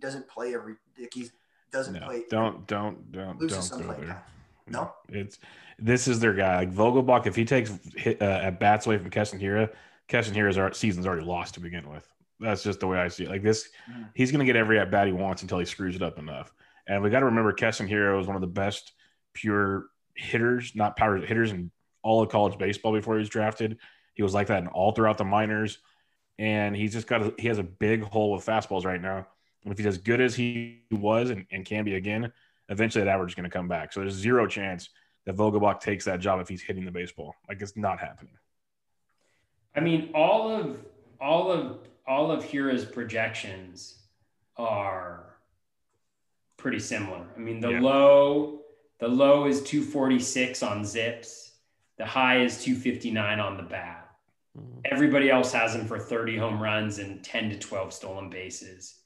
doesn't 0.00 0.28
play 0.28 0.54
every 0.54 0.74
like 0.98 1.12
he 1.14 1.30
doesn't 1.70 1.94
No, 1.94 2.06
play. 2.06 2.24
don't 2.28 2.66
don't 2.66 3.12
don't 3.12 3.38
don't 3.38 3.70
go 3.70 3.78
playing 3.78 4.00
there. 4.00 4.08
time. 4.14 4.22
No? 4.66 4.92
it's 5.08 5.38
this 5.78 6.08
is 6.08 6.20
their 6.20 6.34
guy. 6.34 6.56
Like 6.58 6.72
Vogelbach, 6.72 7.26
if 7.26 7.36
he 7.36 7.44
takes 7.44 7.72
hit, 7.96 8.20
uh, 8.20 8.24
at 8.42 8.58
bats 8.60 8.86
away 8.86 8.98
from 8.98 9.08
Keston 9.10 9.38
Hiura, 9.40 9.70
Keston 10.08 10.34
Hiura's 10.34 10.58
our 10.58 10.72
season's 10.74 11.06
already 11.06 11.24
lost 11.24 11.54
to 11.54 11.60
begin 11.60 11.88
with. 11.88 12.06
That's 12.40 12.62
just 12.62 12.80
the 12.80 12.86
way 12.86 12.98
I 12.98 13.08
see 13.08 13.24
it. 13.24 13.30
Like 13.30 13.42
this, 13.42 13.68
he's 14.14 14.30
going 14.30 14.40
to 14.40 14.46
get 14.46 14.56
every 14.56 14.78
at 14.78 14.90
bat 14.90 15.06
he 15.06 15.12
wants 15.12 15.42
until 15.42 15.58
he 15.58 15.64
screws 15.64 15.96
it 15.96 16.02
up 16.02 16.18
enough. 16.18 16.52
And 16.86 17.02
we 17.02 17.10
got 17.10 17.20
to 17.20 17.26
remember, 17.26 17.52
Keston 17.52 17.88
Hiura 17.88 18.16
was 18.16 18.26
one 18.26 18.36
of 18.36 18.40
the 18.40 18.46
best 18.46 18.92
pure 19.34 19.86
hitters, 20.14 20.72
not 20.74 20.96
power 20.96 21.16
hitters, 21.18 21.50
in 21.50 21.70
all 22.02 22.22
of 22.22 22.28
college 22.28 22.58
baseball 22.58 22.92
before 22.92 23.14
he 23.14 23.20
was 23.20 23.28
drafted. 23.28 23.78
He 24.14 24.22
was 24.22 24.34
like 24.34 24.46
that 24.48 24.62
in 24.62 24.68
all 24.68 24.92
throughout 24.92 25.18
the 25.18 25.24
minors, 25.24 25.78
and 26.38 26.76
he's 26.76 26.92
just 26.92 27.06
got 27.06 27.22
a, 27.22 27.34
he 27.38 27.48
has 27.48 27.58
a 27.58 27.64
big 27.64 28.02
hole 28.02 28.32
with 28.32 28.46
fastballs 28.46 28.84
right 28.84 29.00
now. 29.00 29.26
And 29.64 29.72
if 29.72 29.78
he's 29.78 29.86
as 29.86 29.98
good 29.98 30.20
as 30.20 30.34
he 30.34 30.82
was 30.90 31.30
and, 31.30 31.46
and 31.50 31.64
can 31.64 31.84
be 31.84 31.94
again, 31.94 32.32
eventually 32.68 33.04
that 33.04 33.10
average 33.10 33.32
is 33.32 33.34
going 33.34 33.44
to 33.44 33.50
come 33.50 33.68
back. 33.68 33.92
So 33.92 34.00
there's 34.00 34.14
zero 34.14 34.46
chance 34.46 34.88
that 35.26 35.36
Vogelbach 35.36 35.80
takes 35.80 36.04
that 36.06 36.20
job 36.20 36.40
if 36.40 36.48
he's 36.48 36.62
hitting 36.62 36.84
the 36.84 36.90
baseball. 36.90 37.34
Like 37.48 37.60
it's 37.60 37.76
not 37.76 37.98
happening. 37.98 38.34
I 39.76 39.80
mean, 39.80 40.10
all 40.14 40.50
of 40.50 40.78
all 41.20 41.52
of 41.52 41.78
all 42.08 42.32
of 42.32 42.42
Hiura's 42.42 42.84
projections 42.84 43.98
are 44.56 45.36
pretty 46.56 46.80
similar. 46.80 47.26
I 47.36 47.38
mean, 47.38 47.60
the 47.60 47.70
Yeah. 47.72 47.80
low 47.80 48.54
the 48.98 49.06
low 49.06 49.46
is 49.46 49.62
246 49.62 50.60
on 50.60 50.82
ZiPS. 50.82 51.52
The 51.98 52.06
high 52.06 52.40
is 52.40 52.62
259 52.64 53.38
on 53.38 53.56
the 53.56 53.62
bat. 53.62 54.10
Everybody 54.84 55.30
else 55.30 55.52
has 55.52 55.76
him 55.76 55.86
for 55.86 56.00
30 56.00 56.36
home 56.36 56.60
runs 56.60 56.98
and 56.98 57.22
10 57.22 57.50
to 57.50 57.58
12 57.58 57.92
stolen 57.92 58.28
bases. 58.28 59.00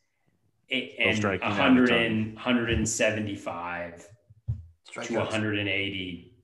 It, 0.68 0.94
and 0.98 1.14
striking 1.14 1.46
100 1.46 1.90
and 1.90 2.34
175 2.34 4.08
to 4.92 5.00
Strikeouts. 5.00 5.10
180 5.14 6.34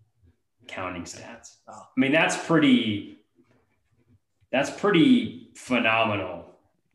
counting 0.66 1.04
stats. 1.04 1.56
Wow. 1.66 1.88
I 1.96 2.00
mean, 2.00 2.12
that's 2.12 2.36
pretty. 2.46 3.24
That's 4.50 4.70
pretty 4.70 5.52
phenomenal. 5.54 6.47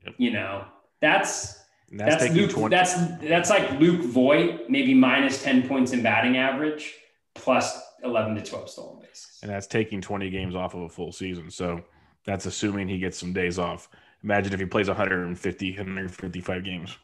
Yep. 0.06 0.16
You 0.18 0.32
know, 0.32 0.66
that's 1.02 1.60
And 1.92 2.00
that's, 2.00 2.24
that's, 2.24 2.36
Luke. 2.36 2.52
20. 2.52 2.76
That's 2.76 2.94
that's 3.22 3.50
like 3.50 3.80
Luke 3.80 4.02
Voit, 4.02 4.70
maybe 4.70 4.94
minus 4.94 5.44
ten 5.44 5.68
points 5.68 5.92
in 5.94 6.02
batting 6.04 6.38
average, 6.38 6.94
plus 7.36 7.80
eleven 8.04 8.36
to 8.36 8.42
twelve 8.42 8.70
stolen 8.70 9.00
bases. 9.02 9.40
and 9.44 9.52
that's 9.52 9.68
taking 9.68 10.02
20 10.02 10.30
games 10.30 10.56
off 10.56 10.74
of 10.74 10.82
a 10.82 10.90
full 10.90 11.12
season. 11.12 11.50
So 11.52 11.82
that's 12.26 12.46
assuming 12.46 12.88
he 12.88 13.00
gets 13.00 13.18
some 13.18 13.34
days 13.34 13.60
off. 13.60 13.90
Imagine 14.24 14.54
if 14.54 14.60
he 14.60 14.66
plays 14.66 14.88
150, 14.88 15.72
155 15.72 16.64
games. 16.64 16.98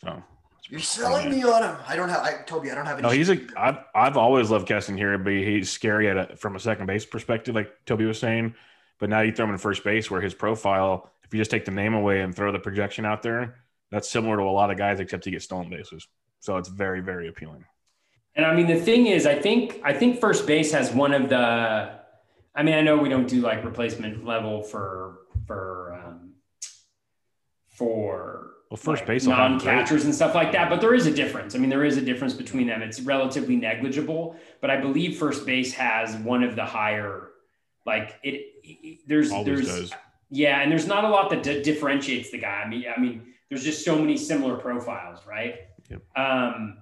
So 0.00 0.22
You're 0.70 0.80
selling 0.80 1.30
me 1.30 1.42
on 1.44 1.62
him. 1.62 1.76
I 1.86 1.94
don't 1.96 2.08
have. 2.08 2.20
I 2.20 2.42
Toby. 2.46 2.70
I 2.70 2.74
don't 2.74 2.86
have 2.86 2.98
any. 2.98 3.06
no, 3.06 3.10
he's 3.10 3.28
a. 3.30 3.38
I've 3.56 3.78
I've 3.94 4.16
always 4.16 4.50
loved 4.50 4.66
Keston 4.66 4.96
Hiura, 4.96 5.22
but 5.22 5.32
he's 5.34 5.70
scary 5.70 6.08
at 6.08 6.16
a, 6.16 6.36
from 6.36 6.56
a 6.56 6.60
second 6.60 6.86
base 6.86 7.04
perspective, 7.04 7.54
like 7.54 7.70
Toby 7.84 8.06
was 8.06 8.18
saying. 8.18 8.54
But 8.98 9.10
now 9.10 9.20
you 9.20 9.32
throw 9.32 9.44
him 9.44 9.52
in 9.52 9.58
first 9.58 9.84
base, 9.84 10.10
where 10.10 10.20
his 10.22 10.32
profile, 10.32 11.11
if 11.32 11.36
you 11.36 11.40
just 11.40 11.50
take 11.50 11.64
the 11.64 11.70
name 11.70 11.94
away 11.94 12.20
and 12.20 12.36
throw 12.36 12.52
the 12.52 12.58
projection 12.58 13.06
out 13.06 13.22
there, 13.22 13.54
that's 13.90 14.06
similar 14.06 14.36
to 14.36 14.42
a 14.42 14.52
lot 14.52 14.70
of 14.70 14.76
guys, 14.76 15.00
except 15.00 15.24
he 15.24 15.30
gets 15.30 15.46
stolen 15.46 15.70
bases. 15.70 16.06
So 16.40 16.58
it's 16.58 16.68
very, 16.68 17.00
very 17.00 17.28
appealing. 17.28 17.64
And 18.36 18.44
I 18.44 18.54
mean, 18.54 18.66
the 18.66 18.78
thing 18.78 19.06
is, 19.06 19.24
I 19.24 19.36
think 19.38 19.80
I 19.82 19.94
think 19.94 20.20
first 20.20 20.46
base 20.46 20.72
has 20.72 20.92
one 20.92 21.14
of 21.14 21.30
the. 21.30 21.90
I 22.54 22.62
mean, 22.62 22.74
I 22.74 22.82
know 22.82 22.98
we 22.98 23.08
don't 23.08 23.26
do 23.26 23.40
like 23.40 23.64
replacement 23.64 24.26
level 24.26 24.62
for 24.62 25.20
for 25.46 25.94
um, 26.04 26.34
for 27.68 28.50
Well, 28.70 28.76
first 28.76 29.00
like, 29.00 29.06
base 29.06 29.26
will 29.26 29.32
non-catchers 29.32 30.04
and 30.04 30.14
stuff 30.14 30.34
like 30.34 30.52
that, 30.52 30.68
but 30.68 30.82
there 30.82 30.94
is 30.94 31.06
a 31.06 31.14
difference. 31.14 31.54
I 31.54 31.58
mean, 31.58 31.70
there 31.70 31.84
is 31.84 31.96
a 31.96 32.02
difference 32.02 32.34
between 32.34 32.66
them. 32.66 32.82
It's 32.82 33.00
relatively 33.00 33.56
negligible, 33.56 34.36
but 34.60 34.68
I 34.68 34.78
believe 34.78 35.16
first 35.16 35.46
base 35.46 35.72
has 35.72 36.14
one 36.16 36.42
of 36.42 36.56
the 36.56 36.64
higher. 36.66 37.30
Like 37.86 38.18
it, 38.22 38.52
it 38.62 38.98
there's 39.06 39.32
Always 39.32 39.46
there's 39.46 39.66
does. 39.66 39.92
Yeah, 40.34 40.62
and 40.62 40.72
there's 40.72 40.86
not 40.86 41.04
a 41.04 41.08
lot 41.08 41.28
that 41.30 41.42
di- 41.42 41.62
differentiates 41.62 42.30
the 42.30 42.38
guy. 42.38 42.62
I 42.64 42.68
mean, 42.68 42.84
I 42.96 42.98
mean, 42.98 43.34
there's 43.50 43.62
just 43.62 43.84
so 43.84 43.98
many 43.98 44.16
similar 44.16 44.56
profiles, 44.56 45.26
right? 45.26 45.56
Yep. 45.90 46.02
Um, 46.16 46.78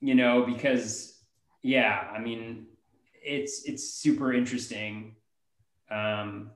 you 0.00 0.14
know, 0.14 0.44
because 0.46 1.20
yeah, 1.62 2.08
I 2.10 2.18
mean, 2.20 2.66
it's 3.22 3.64
it's 3.64 3.84
super 3.84 4.32
interesting. 4.32 5.14
Um, 5.90 6.50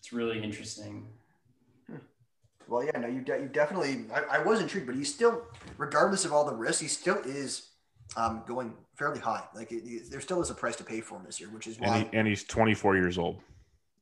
it's 0.00 0.12
really 0.12 0.42
interesting. 0.42 1.06
Well, 2.66 2.82
yeah, 2.84 2.98
no, 2.98 3.06
you, 3.06 3.20
de- 3.20 3.42
you 3.42 3.48
definitely. 3.48 4.06
I, 4.12 4.38
I 4.38 4.42
was 4.42 4.60
intrigued, 4.60 4.86
but 4.86 4.96
he's 4.96 5.12
still, 5.14 5.42
regardless 5.78 6.24
of 6.24 6.32
all 6.32 6.44
the 6.44 6.54
risks, 6.54 6.80
he 6.80 6.88
still 6.88 7.18
is 7.18 7.68
um, 8.16 8.42
going 8.46 8.72
fairly 8.96 9.20
high. 9.20 9.44
Like 9.54 9.70
it, 9.70 9.82
it- 9.84 10.10
there 10.10 10.20
still 10.20 10.40
is 10.40 10.50
a 10.50 10.54
price 10.54 10.74
to 10.76 10.84
pay 10.84 11.00
for 11.00 11.16
him 11.18 11.22
this 11.26 11.38
year, 11.38 11.48
which 11.50 11.68
is 11.68 11.76
And, 11.76 11.86
why. 11.86 11.98
he, 12.10 12.16
and 12.16 12.26
he's 12.26 12.42
24 12.44 12.96
years 12.96 13.18
old. 13.18 13.40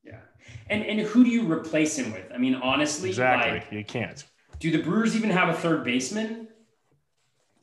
Yeah, 0.05 0.21
and 0.69 0.85
and 0.85 1.01
who 1.01 1.25
do 1.25 1.31
you 1.31 1.51
replace 1.51 1.97
him 1.97 2.13
with? 2.13 2.31
I 2.35 2.39
mean, 2.39 2.55
honestly, 2.57 3.11
Exactly. 3.11 3.53
like, 3.53 3.73
you 3.73 3.85
can't. 3.85 4.25
do 4.59 4.71
the 4.71 4.83
Brewers 4.83 5.15
even 5.17 5.31
have 5.31 5.49
a 5.49 5.55
third 5.55 5.85
baseman? 5.85 6.49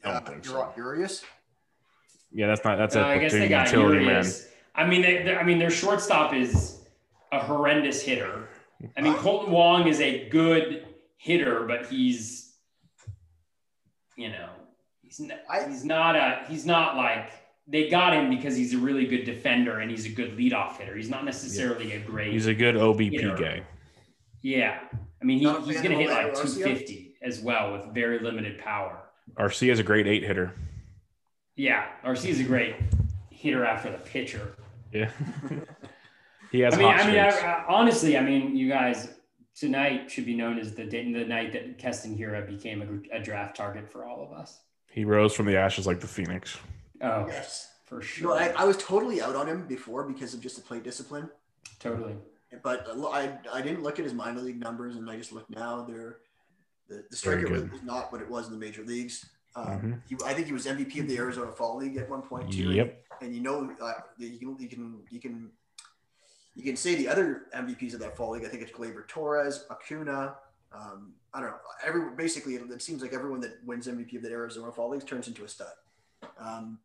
I 0.03 0.09
uh, 0.09 0.13
don't 0.13 0.27
think 0.27 0.45
you're 0.45 0.53
so. 0.53 0.73
Urias. 0.77 1.23
Yeah, 2.31 2.47
that's 2.47 2.63
not. 2.63 2.77
That's 2.77 2.95
Uh, 2.95 2.99
a 2.99 3.05
I 3.05 3.17
guess 3.19 3.31
they 3.31 3.47
got 3.47 3.67
utility 3.67 4.05
man. 4.05 4.25
I 4.75 4.85
mean, 4.85 5.01
they, 5.01 5.23
they- 5.23 5.35
I 5.35 5.43
mean, 5.43 5.57
their 5.59 5.71
shortstop 5.71 6.33
is 6.33 6.81
a 7.31 7.39
horrendous 7.39 8.01
hitter. 8.03 8.47
I 8.95 9.01
mean, 9.01 9.13
Kolten 9.15 9.49
Wong 9.49 9.87
is 9.87 9.99
a 10.01 10.29
good 10.29 10.85
hitter, 11.17 11.65
but 11.65 11.87
he's, 11.87 12.53
you 14.15 14.29
know, 14.29 14.49
he's 15.01 15.19
not, 15.19 15.39
I- 15.49 15.67
he's 15.67 15.83
not 15.83 16.15
a 16.15 16.45
he's 16.47 16.65
not 16.65 16.95
like 16.95 17.31
they 17.67 17.89
got 17.89 18.13
him 18.13 18.29
because 18.29 18.55
he's 18.55 18.73
a 18.73 18.77
really 18.77 19.05
good 19.05 19.25
defender 19.25 19.79
and 19.79 19.91
he's 19.91 20.05
a 20.05 20.09
good 20.09 20.37
leadoff 20.37 20.77
hitter. 20.77 20.95
He's 20.95 21.09
not 21.09 21.25
necessarily 21.25 21.93
a 21.93 21.99
great. 21.99 22.31
He's 22.31 22.47
a 22.47 22.53
good 22.53 22.75
OBP 22.75 23.11
hitter. 23.11 23.35
guy. 23.35 23.63
yeah, 24.41 24.79
I 25.21 25.25
mean, 25.25 25.39
he, 25.39 25.45
he's 25.65 25.81
going 25.81 25.97
to 25.97 25.97
hit 25.97 26.09
like 26.09 26.33
250 26.33 27.17
as 27.21 27.41
well 27.41 27.73
with 27.73 27.93
very 27.93 28.19
limited 28.19 28.59
power. 28.59 29.03
Arcia 29.37 29.71
is 29.71 29.79
a 29.79 29.83
great 29.83 30.07
eight 30.07 30.23
hitter. 30.23 30.53
Yeah, 31.55 31.87
Arcia 32.05 32.29
is 32.29 32.39
a 32.39 32.43
great 32.43 32.75
hitter 33.31 33.65
after 33.65 33.91
the 33.91 33.97
pitcher. 33.97 34.55
Yeah. 34.93 35.11
he 36.51 36.61
has. 36.61 36.75
I 36.75 36.77
mean, 36.77 36.87
hot 36.87 37.01
I 37.01 37.07
mean, 37.07 37.19
I. 37.19 37.29
I, 37.29 37.65
honestly, 37.67 38.17
I 38.17 38.21
mean, 38.21 38.55
you 38.55 38.69
guys 38.69 39.09
tonight 39.55 40.09
should 40.09 40.25
be 40.25 40.35
known 40.35 40.59
as 40.59 40.73
the 40.73 40.85
day, 40.85 41.11
the 41.11 41.25
night 41.25 41.51
that 41.53 41.77
Keston 41.77 42.17
Hiura 42.17 42.47
became 42.47 43.09
a, 43.11 43.17
a 43.17 43.19
draft 43.19 43.57
target 43.57 43.91
for 43.91 44.05
all 44.05 44.23
of 44.23 44.31
us. 44.31 44.59
he 44.91 45.03
rose 45.03 45.33
from 45.33 45.47
the 45.47 45.57
ashes 45.57 45.85
like 45.85 45.99
the 45.99 46.07
phoenix. 46.07 46.57
Oh, 47.01 47.25
Yes. 47.27 47.73
for 47.85 48.01
sure. 48.01 48.29
No, 48.35 48.43
sure, 48.43 48.57
I, 48.57 48.63
I 48.63 48.65
was 48.65 48.77
totally 48.77 49.21
out 49.21 49.35
on 49.35 49.47
him 49.47 49.67
before 49.67 50.03
because 50.03 50.33
of 50.33 50.41
just 50.41 50.55
the 50.55 50.61
play 50.61 50.79
discipline. 50.79 51.29
totally. 51.79 52.15
But 52.63 52.87
I, 53.11 53.37
I 53.53 53.61
didn't 53.61 53.83
look 53.83 53.99
at 53.99 54.05
his 54.05 54.13
minor 54.13 54.39
league 54.41 54.59
numbers, 54.59 54.95
and 54.95 55.09
I 55.09 55.17
just 55.17 55.33
look 55.33 55.49
now. 55.49 55.83
They're 55.83 56.19
the, 56.87 57.03
the 57.09 57.15
striker 57.15 57.45
Very 57.47 57.67
was 57.69 57.83
not 57.83 58.09
what 58.11 58.21
it 58.21 58.29
was 58.29 58.47
in 58.47 58.53
the 58.53 58.57
major 58.59 58.83
leagues. 58.83 59.25
Um, 59.55 59.65
Mhm. 59.65 60.01
he, 60.07 60.15
I 60.25 60.33
think 60.33 60.47
he 60.47 60.53
was 60.53 60.65
MVP 60.65 61.01
of 61.01 61.07
the 61.09 61.17
Arizona 61.17 61.51
Fall 61.51 61.77
League 61.77 61.97
at 61.97 62.09
one 62.09 62.21
point 62.21 62.51
too. 62.51 62.71
Yep. 62.71 63.03
And 63.21 63.35
you 63.35 63.41
know, 63.41 63.69
uh, 63.81 63.93
you 64.17 64.37
can 64.39 64.57
you 64.59 64.69
can 64.69 64.99
you 65.09 65.19
can 65.19 65.51
you 66.55 66.63
can 66.63 66.77
say 66.77 66.95
the 66.95 67.07
other 67.09 67.43
MVPs 67.53 67.93
of 67.93 67.99
that 67.99 68.15
Fall 68.15 68.31
League. 68.31 68.45
I 68.45 68.47
think 68.47 68.63
it's 68.63 68.71
Gleyber 68.71 69.05
Torres, 69.07 69.65
Acuna. 69.69 70.35
Um, 70.71 71.13
I 71.33 71.41
don't 71.41 71.49
know. 71.49 71.57
Every 71.85 72.11
basically, 72.15 72.55
it, 72.55 72.61
it 72.71 72.81
seems 72.81 73.01
like 73.01 73.13
everyone 73.13 73.41
that 73.41 73.57
wins 73.65 73.87
MVP 73.87 74.15
of 74.15 74.21
the 74.23 74.29
Arizona 74.31 74.71
Fall 74.71 74.89
League 74.91 75.05
turns 75.05 75.27
into 75.27 75.43
a 75.43 75.47
stud. 75.49 75.67
Um, 76.39 76.79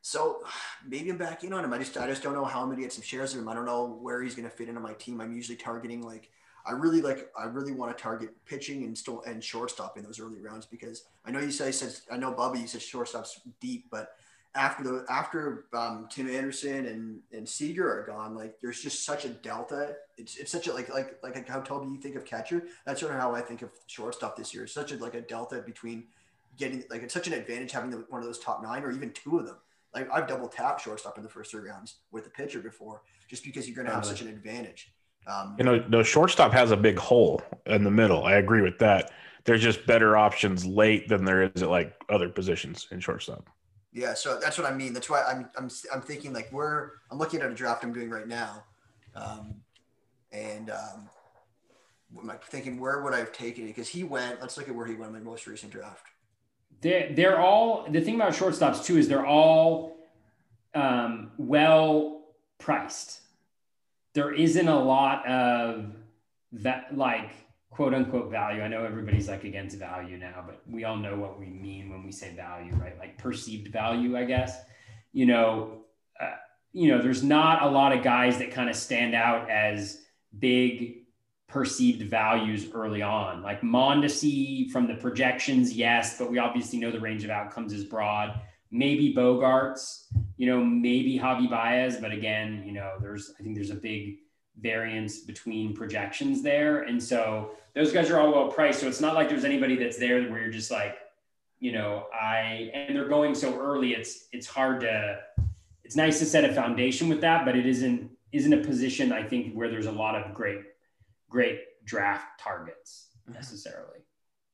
so 0.00 0.42
maybe 0.86 1.10
I'm 1.10 1.18
back 1.18 1.44
in 1.44 1.52
on 1.52 1.64
him. 1.64 1.72
I 1.72 1.78
just 1.78 1.96
I 1.96 2.06
just 2.06 2.22
don't 2.22 2.34
know 2.34 2.44
how 2.44 2.62
I'm 2.62 2.70
gonna 2.70 2.80
get 2.80 2.92
some 2.92 3.02
shares 3.02 3.34
of 3.34 3.40
him. 3.40 3.48
I 3.48 3.54
don't 3.54 3.66
know 3.66 3.98
where 4.00 4.22
he's 4.22 4.34
gonna 4.34 4.50
fit 4.50 4.68
into 4.68 4.80
my 4.80 4.94
team. 4.94 5.20
I'm 5.20 5.34
usually 5.34 5.56
targeting 5.56 6.02
like 6.02 6.30
I 6.66 6.72
really 6.72 7.00
like 7.00 7.30
I 7.38 7.44
really 7.44 7.72
want 7.72 7.96
to 7.96 8.02
target 8.02 8.30
pitching 8.46 8.84
and 8.84 8.96
still 8.96 9.22
and 9.26 9.42
shortstop 9.42 9.96
in 9.96 10.04
those 10.04 10.20
early 10.20 10.40
rounds 10.40 10.66
because 10.66 11.04
I 11.24 11.30
know 11.30 11.40
you 11.40 11.50
say 11.50 11.72
says 11.72 12.02
I 12.10 12.16
know 12.16 12.32
Bubba 12.32 12.60
you 12.60 12.66
said 12.66 12.82
shortstop's 12.82 13.40
deep, 13.60 13.86
but 13.90 14.14
after 14.54 14.82
the 14.82 15.06
after 15.08 15.66
um, 15.72 16.08
Tim 16.10 16.28
Anderson 16.28 16.86
and 16.86 17.20
and 17.32 17.48
Seager 17.48 17.90
are 17.90 18.06
gone, 18.06 18.34
like 18.34 18.60
there's 18.60 18.80
just 18.82 19.04
such 19.04 19.24
a 19.24 19.28
delta. 19.28 19.96
It's 20.16 20.36
it's 20.36 20.50
such 20.50 20.66
a 20.68 20.74
like 20.74 20.92
like 20.92 21.18
like 21.22 21.48
how 21.48 21.60
Toby 21.60 21.88
you 21.90 21.98
think 21.98 22.16
of 22.16 22.24
catcher. 22.24 22.64
That's 22.84 23.00
sort 23.00 23.14
of 23.14 23.20
how 23.20 23.34
I 23.34 23.40
think 23.40 23.62
of 23.62 23.70
shortstop 23.86 24.36
this 24.36 24.52
year. 24.52 24.64
It's 24.64 24.74
such 24.74 24.92
a 24.92 24.96
like 24.96 25.14
a 25.14 25.20
delta 25.20 25.62
between 25.64 26.04
getting 26.58 26.84
like 26.90 27.02
it's 27.02 27.14
such 27.14 27.26
an 27.26 27.32
advantage 27.32 27.72
having 27.72 27.90
the, 27.90 28.04
one 28.08 28.20
of 28.20 28.26
those 28.26 28.38
top 28.38 28.62
nine 28.62 28.82
or 28.82 28.90
even 28.90 29.10
two 29.12 29.38
of 29.38 29.46
them. 29.46 29.56
Like 29.94 30.08
I've 30.12 30.26
double 30.26 30.48
tapped 30.48 30.82
shortstop 30.82 31.16
in 31.16 31.22
the 31.22 31.30
first 31.30 31.50
three 31.50 31.66
rounds 31.66 32.00
with 32.10 32.26
a 32.26 32.30
pitcher 32.30 32.60
before, 32.60 33.02
just 33.28 33.44
because 33.44 33.66
you're 33.66 33.76
going 33.76 33.86
to 33.86 33.92
have 33.94 34.02
Totally. 34.02 34.18
such 34.18 34.26
an 34.26 34.32
advantage. 34.32 34.92
Um, 35.26 35.56
You 35.58 35.64
know, 35.64 35.78
the 35.78 36.04
shortstop 36.04 36.52
has 36.52 36.70
a 36.70 36.76
big 36.76 36.98
hole 36.98 37.42
in 37.66 37.84
the 37.84 37.90
middle. 37.90 38.24
I 38.24 38.34
agree 38.34 38.60
with 38.60 38.78
that. 38.80 39.12
There's 39.44 39.62
just 39.62 39.86
better 39.86 40.16
options 40.16 40.66
late 40.66 41.08
than 41.08 41.24
there 41.24 41.42
is 41.42 41.62
at 41.62 41.70
like 41.70 41.94
other 42.10 42.28
positions 42.28 42.86
in 42.90 43.00
shortstop. 43.00 43.48
Yeah, 43.92 44.12
so 44.12 44.38
that's 44.38 44.58
what 44.58 44.70
I 44.70 44.74
mean. 44.74 44.92
That's 44.92 45.08
why 45.08 45.22
I'm 45.22 45.48
I'm 45.56 45.70
I'm 45.92 46.02
thinking 46.02 46.34
like 46.34 46.50
where 46.50 46.92
I'm 47.10 47.18
looking 47.18 47.40
at 47.40 47.50
a 47.50 47.54
draft 47.54 47.82
I'm 47.82 47.92
doing 47.92 48.10
right 48.10 48.28
now, 48.28 48.64
um, 49.14 49.54
and 50.30 50.70
um, 50.70 51.08
I'm 52.20 52.38
thinking 52.50 52.78
where 52.78 53.02
would 53.02 53.14
I 53.14 53.18
have 53.18 53.32
taken 53.32 53.64
it? 53.64 53.68
Because 53.68 53.88
he 53.88 54.04
went. 54.04 54.42
Let's 54.42 54.58
look 54.58 54.68
at 54.68 54.74
where 54.74 54.86
he 54.86 54.94
went 54.94 55.14
in 55.16 55.24
my 55.24 55.30
most 55.30 55.46
recent 55.46 55.72
draft. 55.72 56.06
They're, 56.80 57.12
they're 57.12 57.40
all 57.40 57.86
the 57.90 58.00
thing 58.00 58.14
about 58.14 58.32
shortstops 58.32 58.84
too 58.84 58.96
is 58.96 59.08
they're 59.08 59.26
all 59.26 59.96
um, 60.74 61.32
well 61.36 62.22
priced. 62.58 63.20
There 64.14 64.32
isn't 64.32 64.68
a 64.68 64.78
lot 64.78 65.26
of 65.26 65.92
that 66.52 66.96
like 66.96 67.30
quote 67.70 67.94
unquote 67.94 68.30
value. 68.30 68.62
I 68.62 68.68
know 68.68 68.84
everybody's 68.84 69.28
like 69.28 69.44
against 69.44 69.76
value 69.78 70.16
now, 70.16 70.44
but 70.46 70.62
we 70.68 70.84
all 70.84 70.96
know 70.96 71.16
what 71.16 71.38
we 71.38 71.46
mean 71.46 71.90
when 71.90 72.04
we 72.04 72.12
say 72.12 72.34
value, 72.34 72.74
right? 72.74 72.98
Like 72.98 73.18
perceived 73.18 73.72
value, 73.72 74.16
I 74.16 74.24
guess. 74.24 74.58
You 75.12 75.26
know, 75.26 75.78
uh, 76.20 76.36
you 76.72 76.88
know, 76.88 77.02
there's 77.02 77.22
not 77.22 77.62
a 77.62 77.68
lot 77.68 77.92
of 77.92 78.02
guys 78.02 78.38
that 78.38 78.50
kind 78.50 78.68
of 78.68 78.76
stand 78.76 79.14
out 79.14 79.50
as 79.50 80.02
big 80.38 81.07
perceived 81.48 82.02
values 82.02 82.66
early 82.74 83.02
on. 83.02 83.42
Like 83.42 83.62
Mondesi 83.62 84.70
from 84.70 84.86
the 84.86 84.94
projections, 84.94 85.72
yes, 85.72 86.18
but 86.18 86.30
we 86.30 86.38
obviously 86.38 86.78
know 86.78 86.90
the 86.90 87.00
range 87.00 87.24
of 87.24 87.30
outcomes 87.30 87.72
is 87.72 87.84
broad. 87.84 88.38
Maybe 88.70 89.14
Bogaerts, 89.14 90.04
you 90.36 90.46
know, 90.46 90.62
maybe 90.62 91.18
Javi 91.18 91.48
Baez, 91.48 91.96
but 91.96 92.12
again, 92.12 92.62
you 92.66 92.72
know, 92.72 92.92
there's 93.00 93.32
I 93.40 93.42
think 93.42 93.54
there's 93.54 93.70
a 93.70 93.76
big 93.76 94.18
variance 94.60 95.20
between 95.20 95.74
projections 95.74 96.42
there, 96.42 96.82
and 96.82 97.02
so 97.02 97.52
those 97.74 97.92
guys 97.92 98.10
are 98.10 98.20
all 98.20 98.30
well 98.30 98.48
priced. 98.48 98.80
So 98.80 98.86
it's 98.86 99.00
not 99.00 99.14
like 99.14 99.30
there's 99.30 99.44
anybody 99.44 99.76
that's 99.76 99.98
there 99.98 100.22
where 100.28 100.40
you're 100.40 100.50
just 100.50 100.70
like, 100.70 100.98
you 101.60 101.72
know, 101.72 102.06
I 102.12 102.70
and 102.74 102.94
they're 102.94 103.08
going 103.08 103.34
so 103.34 103.58
early. 103.58 103.92
It's 103.92 104.26
it's 104.32 104.46
hard 104.46 104.80
to. 104.82 105.20
It's 105.82 105.96
nice 105.96 106.18
to 106.18 106.26
set 106.26 106.44
a 106.44 106.52
foundation 106.52 107.08
with 107.08 107.22
that, 107.22 107.46
but 107.46 107.56
it 107.56 107.64
isn't 107.64 108.10
isn't 108.32 108.52
a 108.52 108.58
position 108.58 109.10
I 109.10 109.22
think 109.22 109.54
where 109.54 109.70
there's 109.70 109.86
a 109.86 109.92
lot 109.92 110.14
of 110.14 110.34
great 110.34 110.60
great 111.28 111.60
draft 111.84 112.40
targets 112.40 113.08
necessarily. 113.26 113.98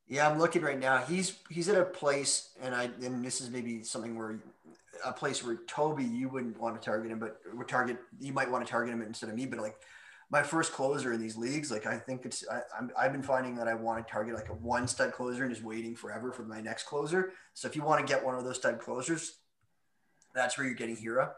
Yeah, 0.06 0.28
I'm 0.28 0.38
looking 0.38 0.62
right 0.62 0.78
now. 0.78 0.98
He's 0.98 1.38
he's 1.48 1.68
at 1.68 1.76
a 1.76 1.84
place, 1.84 2.50
and 2.60 2.74
I 2.74 2.90
and 3.02 3.24
this 3.24 3.40
is 3.40 3.50
maybe 3.50 3.82
something 3.82 4.16
where 4.16 4.38
a 5.04 5.12
place 5.12 5.42
where 5.42 5.56
Toby 5.66 6.04
you 6.04 6.28
wouldn't 6.28 6.60
want 6.60 6.80
to 6.80 6.84
target 6.84 7.10
him, 7.10 7.18
but 7.18 7.40
would 7.54 7.68
target 7.68 7.98
you 8.20 8.32
might 8.32 8.50
want 8.50 8.64
to 8.66 8.70
target 8.70 8.92
him 8.92 9.02
instead 9.02 9.30
of 9.30 9.34
me. 9.34 9.46
But 9.46 9.60
like 9.60 9.76
my 10.30 10.42
first 10.42 10.72
closer 10.72 11.12
in 11.12 11.20
these 11.20 11.36
leagues, 11.36 11.70
like 11.70 11.86
I 11.86 11.96
think 11.96 12.26
it's 12.26 12.44
I, 12.50 12.60
I'm 12.78 12.90
I've 12.98 13.12
been 13.12 13.22
finding 13.22 13.54
that 13.56 13.66
I 13.66 13.74
want 13.74 14.06
to 14.06 14.12
target 14.12 14.34
like 14.34 14.50
a 14.50 14.54
one 14.54 14.86
stud 14.86 15.12
closer 15.12 15.44
and 15.44 15.52
just 15.52 15.64
waiting 15.64 15.96
forever 15.96 16.32
for 16.32 16.42
my 16.42 16.60
next 16.60 16.84
closer. 16.84 17.32
So 17.54 17.66
if 17.66 17.74
you 17.74 17.82
want 17.82 18.06
to 18.06 18.12
get 18.12 18.22
one 18.24 18.34
of 18.34 18.44
those 18.44 18.56
stud 18.56 18.80
closers, 18.80 19.38
that's 20.34 20.58
where 20.58 20.66
you're 20.66 20.76
getting 20.76 20.96
Hiura, 20.96 21.30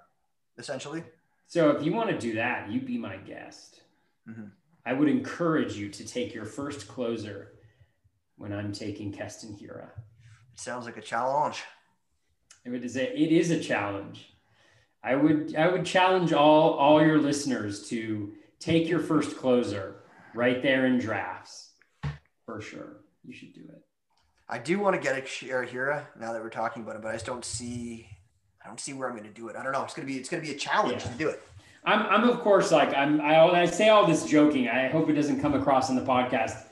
essentially. 0.58 1.04
So 1.46 1.70
if 1.70 1.84
you 1.84 1.92
want 1.92 2.10
to 2.10 2.18
do 2.18 2.34
that, 2.34 2.68
you 2.70 2.80
be 2.80 2.98
my 2.98 3.16
guest. 3.16 3.80
Mhm. 4.28 4.50
I 4.86 4.92
would 4.92 5.08
encourage 5.08 5.76
you 5.76 5.88
to 5.90 6.06
take 6.06 6.32
your 6.32 6.44
first 6.44 6.86
closer 6.86 7.52
when 8.36 8.52
I'm 8.52 8.72
taking 8.72 9.12
Keston 9.12 9.58
Hiura. 9.60 9.88
It 10.54 10.60
sounds 10.60 10.86
like 10.86 10.96
a 10.96 11.02
challenge. 11.02 11.62
It 12.64 12.84
is 12.84 12.96
a 12.96 13.20
it 13.20 13.32
is 13.32 13.50
a 13.50 13.60
challenge. 13.60 14.32
I 15.02 15.16
would 15.16 15.54
I 15.56 15.68
would 15.68 15.84
challenge 15.84 16.32
all 16.32 16.74
all 16.74 17.04
your 17.04 17.18
listeners 17.18 17.88
to 17.90 18.32
take 18.60 18.88
your 18.88 19.00
first 19.00 19.36
closer 19.36 19.96
right 20.34 20.62
there 20.62 20.86
in 20.86 20.98
drafts 20.98 21.72
for 22.44 22.60
sure. 22.60 22.98
You 23.24 23.34
should 23.34 23.52
do 23.52 23.62
it. 23.68 23.82
I 24.48 24.58
do 24.58 24.78
want 24.78 24.94
to 24.94 25.02
get 25.02 25.18
a 25.18 25.22
Hiura 25.22 26.06
now 26.18 26.32
that 26.32 26.40
we're 26.40 26.50
talking 26.50 26.82
about 26.84 26.94
it, 26.94 27.02
but 27.02 27.08
I 27.08 27.14
just 27.14 27.26
don't 27.26 27.44
see 27.44 28.08
I 28.64 28.68
don't 28.68 28.80
see 28.80 28.92
where 28.92 29.08
I'm 29.08 29.16
going 29.16 29.28
to 29.28 29.34
do 29.34 29.48
it. 29.48 29.56
I 29.56 29.62
don't 29.62 29.72
know. 29.72 29.82
It's 29.82 29.94
gonna 29.94 30.06
be 30.06 30.16
it's 30.16 30.28
gonna 30.28 30.42
be 30.42 30.52
a 30.52 30.56
challenge 30.56 31.04
Yeah. 31.04 31.10
to 31.10 31.18
do 31.18 31.28
it. 31.28 31.42
I'm, 31.86 32.02
I'm 32.02 32.28
of 32.28 32.40
course 32.40 32.72
like 32.72 32.92
I'm 32.94 33.20
I, 33.20 33.38
I 33.38 33.66
say 33.66 33.88
all 33.88 34.06
this 34.06 34.24
joking. 34.24 34.68
I 34.68 34.88
hope 34.88 35.08
it 35.08 35.14
doesn't 35.14 35.40
come 35.40 35.54
across 35.54 35.88
in 35.88 35.96
the 35.96 36.02
podcast 36.02 36.66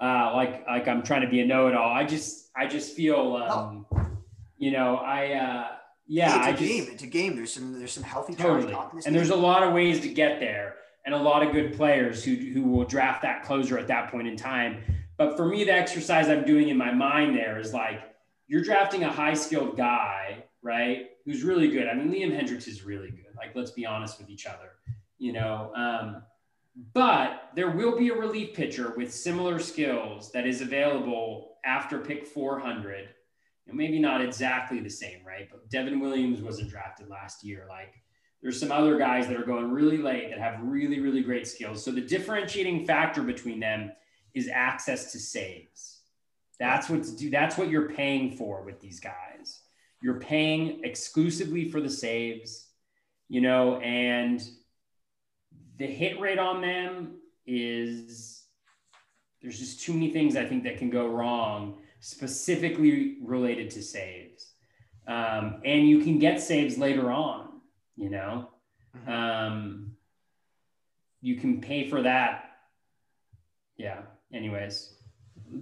uh, 0.00 0.32
like 0.34 0.66
like 0.66 0.88
I'm 0.88 1.02
trying 1.02 1.22
to 1.22 1.28
be 1.28 1.40
a 1.40 1.46
know-it-all. 1.46 1.92
I 1.92 2.04
just 2.04 2.50
I 2.56 2.66
just 2.66 2.94
feel 2.94 3.36
um, 3.36 3.86
you 4.58 4.70
know 4.70 4.96
I 4.96 5.32
uh, 5.32 5.66
yeah 6.06 6.30
Hey, 6.30 6.36
it's 6.36 6.46
a 6.46 6.48
I 6.48 6.52
just, 6.52 6.62
game. 6.62 6.86
It's 6.92 7.02
a 7.02 7.06
game. 7.06 7.36
There's 7.36 7.52
some 7.52 7.78
there's 7.78 7.92
some 7.92 8.02
healthy 8.02 8.34
totally 8.34 8.72
talk 8.72 8.92
in 8.92 8.96
this 8.96 9.06
and 9.06 9.14
there's 9.14 9.30
a 9.30 9.36
lot 9.36 9.62
of 9.62 9.72
ways 9.72 10.00
to 10.00 10.08
get 10.08 10.40
there 10.40 10.76
and 11.04 11.14
a 11.14 11.18
lot 11.18 11.42
of 11.42 11.52
good 11.52 11.74
players 11.76 12.24
who 12.24 12.34
who 12.34 12.62
will 12.62 12.84
draft 12.84 13.22
that 13.22 13.44
closer 13.44 13.78
at 13.78 13.88
that 13.88 14.10
point 14.10 14.28
in 14.28 14.36
time. 14.36 14.82
But 15.16 15.36
for 15.36 15.46
me, 15.46 15.64
the 15.64 15.72
exercise 15.72 16.28
I'm 16.28 16.44
doing 16.44 16.68
in 16.68 16.76
my 16.76 16.92
mind 16.92 17.36
there 17.36 17.58
is 17.58 17.72
like 17.72 18.00
you're 18.48 18.62
drafting 18.62 19.04
a 19.04 19.10
high 19.10 19.34
skilled 19.34 19.76
guy, 19.76 20.44
right? 20.62 21.06
Who's 21.24 21.42
really 21.42 21.68
good. 21.70 21.88
I 21.88 21.94
mean, 21.94 22.10
Liam 22.12 22.38
Hendriks 22.38 22.68
is 22.68 22.84
really 22.84 23.10
good. 23.10 23.25
Like, 23.36 23.54
let's 23.54 23.70
be 23.70 23.86
honest 23.86 24.18
with 24.18 24.30
each 24.30 24.46
other, 24.46 24.72
you 25.18 25.32
know. 25.32 25.72
Um, 25.74 26.22
but 26.92 27.50
there 27.54 27.70
will 27.70 27.96
be 27.96 28.10
a 28.10 28.14
relief 28.14 28.54
pitcher 28.54 28.92
with 28.96 29.12
similar 29.12 29.58
skills 29.58 30.30
that 30.32 30.46
is 30.46 30.60
available 30.60 31.56
after 31.64 31.98
pick 31.98 32.26
400. 32.26 33.08
And 33.68 33.76
maybe 33.76 33.98
not 33.98 34.20
exactly 34.20 34.80
the 34.80 34.90
same, 34.90 35.20
right? 35.26 35.48
But 35.50 35.68
Devin 35.70 35.98
Williams 35.98 36.40
wasn't 36.40 36.70
drafted 36.70 37.08
last 37.08 37.42
year. 37.42 37.66
Like, 37.68 37.94
there's 38.42 38.60
some 38.60 38.70
other 38.70 38.96
guys 38.98 39.26
that 39.26 39.36
are 39.36 39.44
going 39.44 39.72
really 39.72 39.98
late 39.98 40.30
that 40.30 40.38
have 40.38 40.60
really, 40.62 41.00
really 41.00 41.22
great 41.22 41.48
skills. 41.48 41.82
So 41.82 41.90
the 41.90 42.00
differentiating 42.00 42.86
factor 42.86 43.22
between 43.22 43.58
them 43.58 43.90
is 44.34 44.48
access 44.52 45.10
to 45.12 45.18
saves. 45.18 46.02
That's 46.60 46.88
what's 46.88 47.12
that's 47.30 47.58
what 47.58 47.70
you're 47.70 47.90
paying 47.90 48.30
for 48.36 48.62
with 48.62 48.80
these 48.80 49.00
guys. 49.00 49.62
You're 50.02 50.20
paying 50.20 50.84
exclusively 50.84 51.70
for 51.70 51.80
the 51.80 51.90
saves, 51.90 52.65
you 53.28 53.40
know, 53.40 53.76
and 53.80 54.42
the 55.78 55.86
hit 55.86 56.20
rate 56.20 56.38
on 56.38 56.60
them 56.60 57.16
is 57.46 58.44
there's 59.42 59.58
just 59.58 59.82
too 59.82 59.92
many 59.92 60.10
things 60.10 60.36
I 60.36 60.44
think 60.44 60.64
that 60.64 60.78
can 60.78 60.90
go 60.90 61.06
wrong, 61.06 61.78
specifically 62.00 63.18
related 63.22 63.70
to 63.70 63.82
saves. 63.82 64.52
Um, 65.06 65.60
and 65.64 65.88
you 65.88 66.00
can 66.00 66.18
get 66.18 66.40
saves 66.40 66.78
later 66.78 67.10
on, 67.12 67.60
you 67.96 68.10
know. 68.10 68.48
Mhm. 68.96 69.08
Um, 69.08 69.96
you 71.20 71.36
can 71.36 71.60
pay 71.60 71.88
for 71.88 72.02
that. 72.02 72.58
Yeah. 73.76 74.02
Anyways, 74.32 74.95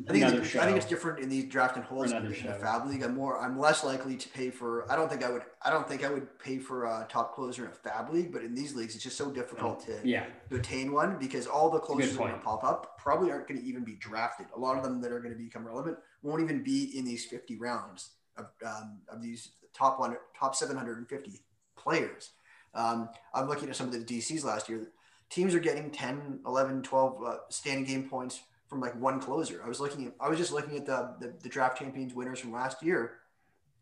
I 0.08 0.12
think, 0.12 0.24
another 0.24 0.40
it's, 0.40 0.48
show. 0.48 0.60
I 0.60 0.64
think 0.64 0.76
it's 0.78 0.86
different 0.86 1.18
in 1.18 1.28
these 1.28 1.44
draft 1.44 1.76
and 1.76 1.84
holds 1.84 2.12
in 2.12 2.26
a 2.26 2.34
show. 2.34 2.48
FAAB 2.48 2.88
league. 2.88 3.02
I'm 3.02 3.14
more 3.14 3.38
I'm 3.38 3.58
less 3.58 3.84
likely 3.84 4.16
to 4.16 4.28
pay 4.30 4.50
for 4.50 4.90
I 4.90 4.96
don't 4.96 5.10
think 5.10 5.22
I 5.22 5.30
would 5.30 5.42
I 5.62 5.70
don't 5.70 5.86
think 5.86 6.04
I 6.04 6.10
would 6.10 6.38
pay 6.38 6.58
for 6.58 6.86
a 6.86 7.06
top 7.08 7.34
closer 7.34 7.66
in 7.66 7.70
a 7.70 7.88
FAAB 7.88 8.12
league, 8.12 8.32
but 8.32 8.42
in 8.42 8.54
these 8.54 8.74
leagues 8.74 8.94
it's 8.94 9.04
just 9.04 9.18
so 9.18 9.30
difficult 9.30 9.84
to, 9.86 10.00
yeah, 10.02 10.24
to 10.48 10.56
attain 10.56 10.92
one 10.92 11.18
because 11.18 11.46
all 11.46 11.70
the 11.70 11.78
closers 11.78 12.12
that 12.12 12.22
are 12.22 12.28
going 12.28 12.38
to 12.38 12.44
pop 12.44 12.64
up 12.64 12.98
probably 12.98 13.30
aren't 13.30 13.46
going 13.46 13.60
to 13.60 13.66
even 13.66 13.84
be 13.84 13.94
drafted. 13.94 14.46
A 14.56 14.58
lot 14.58 14.76
of 14.76 14.82
them 14.82 15.00
that 15.02 15.12
are 15.12 15.20
going 15.20 15.32
to 15.32 15.38
become 15.38 15.66
relevant 15.66 15.98
won't 16.22 16.42
even 16.42 16.62
be 16.62 16.96
in 16.96 17.04
these 17.04 17.26
50 17.26 17.56
rounds 17.56 18.10
of, 18.38 18.46
um, 18.64 19.00
of 19.08 19.22
these 19.22 19.52
top 19.74 20.00
one 20.00 20.16
top 20.38 20.54
750 20.54 21.32
players. 21.76 22.30
Um, 22.74 23.10
I'm 23.34 23.48
looking 23.48 23.68
at 23.68 23.76
some 23.76 23.86
of 23.86 23.92
the 23.92 23.98
DCs 23.98 24.44
last 24.44 24.68
year. 24.68 24.88
Teams 25.30 25.54
are 25.54 25.60
getting 25.60 25.90
10, 25.90 26.40
11, 26.46 26.82
12 26.82 27.22
uh, 27.24 27.36
standing 27.48 27.84
game 27.84 28.08
points 28.08 28.40
from 28.68 28.80
like 28.80 28.98
one 29.00 29.20
closer. 29.20 29.60
I 29.64 29.68
was 29.68 29.80
looking 29.80 30.06
at, 30.06 30.14
I 30.20 30.28
was 30.28 30.38
just 30.38 30.52
looking 30.52 30.76
at 30.76 30.86
the, 30.86 31.14
the, 31.20 31.34
the 31.42 31.48
draft 31.48 31.78
champions 31.78 32.14
winners 32.14 32.38
from 32.40 32.52
last 32.52 32.82
year 32.82 33.18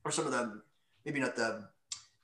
or 0.04 0.10
some 0.10 0.26
of 0.26 0.32
the, 0.32 0.60
maybe 1.04 1.20
not 1.20 1.36
the, 1.36 1.68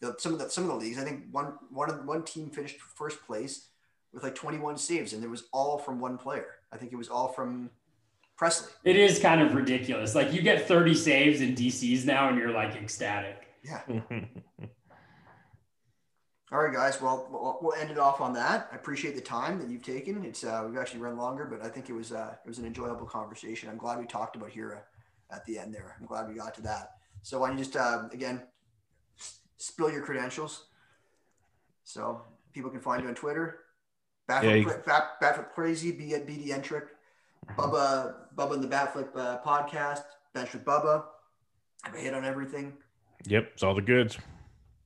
the, 0.01 0.15
some 0.19 0.33
of 0.33 0.39
the, 0.39 0.51
some 0.51 0.65
of 0.65 0.71
the 0.71 0.77
leagues. 0.77 0.99
I 0.99 1.05
think 1.05 1.25
one, 1.31 1.55
one, 1.71 1.91
of- 1.91 2.05
one 2.05 2.23
team 2.25 2.51
finished 2.51 2.81
first 2.81 3.25
place 3.27 3.69
with 4.13 4.23
like 4.23 4.35
21 4.35 4.77
saves 4.79 5.13
and 5.13 5.23
it 5.23 5.29
was 5.31 5.45
all 5.53 5.79
from 5.79 6.01
one 6.01 6.19
player. 6.19 6.47
I 6.73 6.77
think 6.77 6.93
it 6.93 6.97
was 6.97 7.09
all 7.09 7.29
from 7.29 7.71
Pressly. 8.41 8.69
it 8.85 8.95
is 8.97 9.19
kind 9.19 9.41
of 9.41 9.55
ridiculous. 9.55 10.15
Like 10.15 10.33
you 10.33 10.43
get 10.43 10.69
30 10.69 10.95
saves 10.95 11.41
in 11.41 11.57
DCs 11.57 12.05
now, 12.05 12.29
and 12.29 12.39
you're 12.39 12.53
like 12.53 12.77
ecstatic. 12.77 13.49
Yeah. 13.65 13.81
All 16.51 16.63
right, 16.63 16.73
guys. 16.73 17.01
Well, 17.01 17.59
we'll- 17.61 17.75
end 17.75 17.91
it 17.91 17.99
off 17.99 18.21
on 18.21 18.33
that. 18.35 18.69
I 18.73 18.77
appreciate 18.77 19.15
the 19.15 19.21
time 19.21 19.59
that 19.61 19.69
you've 19.69 19.83
taken. 19.83 20.25
It's 20.25 20.43
uh, 20.45 20.65
we've 20.67 20.79
actually 20.79 21.01
run 21.01 21.17
longer, 21.19 21.45
but 21.45 21.63
I 21.65 21.69
think 21.69 21.89
it 21.91 21.93
was 21.93 22.11
uh, 22.13 22.35
it 22.45 22.49
was 22.49 22.59
an 22.59 22.65
enjoyable 22.67 23.07
conversation. 23.07 23.69
I'm 23.69 23.77
glad 23.77 23.99
we 23.99 24.07
talked 24.07 24.35
about 24.37 24.51
Hiura 24.51 24.81
at 25.31 25.45
the 25.45 25.59
end 25.59 25.75
there. 25.75 25.95
I'm 26.01 26.07
glad 26.07 26.27
we 26.29 26.35
got 26.35 26.55
to 26.55 26.63
that. 26.63 26.93
So 27.23 27.41
why 27.41 27.49
don't 27.49 27.59
you 27.59 27.65
just 27.65 27.77
uh, 27.77 28.09
again 28.13 28.43
spill 29.59 29.91
your 29.93 30.03
credentials 30.03 30.67
so 31.85 32.23
people 32.53 32.71
can 32.71 32.81
find 32.81 33.03
you 33.03 33.09
on 33.09 33.15
Twitter. 33.15 33.61
Bat, 34.27 34.45
Yeah, 34.45 34.73
Bat, 34.87 35.21
Batflip 35.23 35.51
Crazy, 35.53 35.91
be 35.93 36.15
at 36.15 36.27
BD 36.27 36.49
Entric, 36.49 36.89
Bubba 37.57 38.15
Bubba 38.37 38.55
and 38.55 38.63
the 38.63 38.69
Batflip 38.69 39.15
uh, 39.17 39.39
podcast, 39.45 40.03
Bench 40.35 40.53
with 40.53 40.65
Bubba. 40.65 41.05
Have 41.85 41.95
a 41.95 41.99
hit 41.99 42.15
on 42.15 42.25
everything. 42.25 42.73
yep, 43.27 43.51
it's 43.55 43.63
all 43.63 43.75
the 43.75 43.83
goods. 43.83 44.19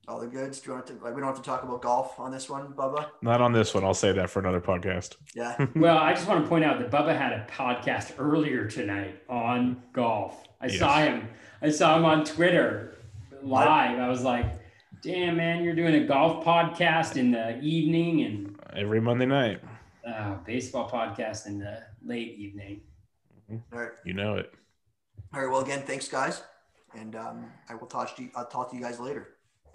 All 0.09 0.19
the 0.19 0.27
goods. 0.27 0.61
Do 0.61 0.71
you 0.71 0.75
want 0.75 0.87
to? 0.89 0.95
Like, 0.95 1.15
we 1.15 1.21
don't 1.21 1.29
have 1.29 1.37
to 1.37 1.43
talk 1.43 1.63
about 1.63 1.81
golf 1.81 2.19
on 2.19 2.33
this 2.33 2.51
one, 2.51 2.73
Bubba. 2.73 3.07
Not 3.23 3.41
on 3.41 3.53
this 3.53 3.73
one. 3.73 3.85
I'll 3.85 3.95
say 3.95 4.11
that 4.13 4.29
for 4.31 4.41
another 4.41 4.61
podcast. 4.61 5.17
Yeah. 5.35 5.67
Well, 5.77 5.97
I 5.97 6.13
just 6.13 6.27
want 6.27 6.43
to 6.43 6.49
point 6.49 6.65
out 6.65 6.81
that 6.81 6.91
Bubba 6.91 7.17
had 7.17 7.33
a 7.33 7.47
podcast 7.51 8.15
earlier 8.19 8.67
tonight 8.67 9.23
on 9.29 9.81
golf. 9.93 10.43
I 10.61 10.67
saw 10.69 10.99
him. 10.99 11.29
I 11.63 11.71
saw 11.71 11.97
him 11.97 12.05
on 12.05 12.25
Twitter 12.25 12.97
live. 13.43 13.99
I 14.01 14.09
was 14.09 14.23
like, 14.23 14.47
"Damn, 15.03 15.37
man, 15.37 15.63
you're 15.63 15.75
doing 15.77 15.95
a 15.95 16.05
golf 16.07 16.45
podcast 16.45 17.17
in 17.17 17.31
the 17.31 17.61
evening 17.61 18.23
and 18.23 18.59
Every 18.77 19.01
Monday 19.01 19.27
night. 19.27 19.61
uh, 20.07 20.35
baseball 20.45 20.91
podcast 20.91 21.47
in 21.47 21.59
the 21.61 21.81
late 22.05 22.37
evening." 22.39 22.81
All 23.73 23.79
right. 23.79 23.91
You 24.05 24.15
know 24.15 24.35
it. 24.37 24.53
All 25.33 25.41
right. 25.41 25.51
Well, 25.51 25.61
again, 25.61 25.83
thanks, 25.87 26.09
guys, 26.09 26.43
and 26.99 27.15
um, 27.15 27.47
I 27.69 27.77
will 27.77 27.87
talk 27.87 28.17
to 28.17 28.23
you. 28.25 28.31
I'll 28.35 28.47
talk 28.47 28.71
to 28.71 28.77
you 28.77 28.83
guys 28.83 28.99
later. 28.99 29.29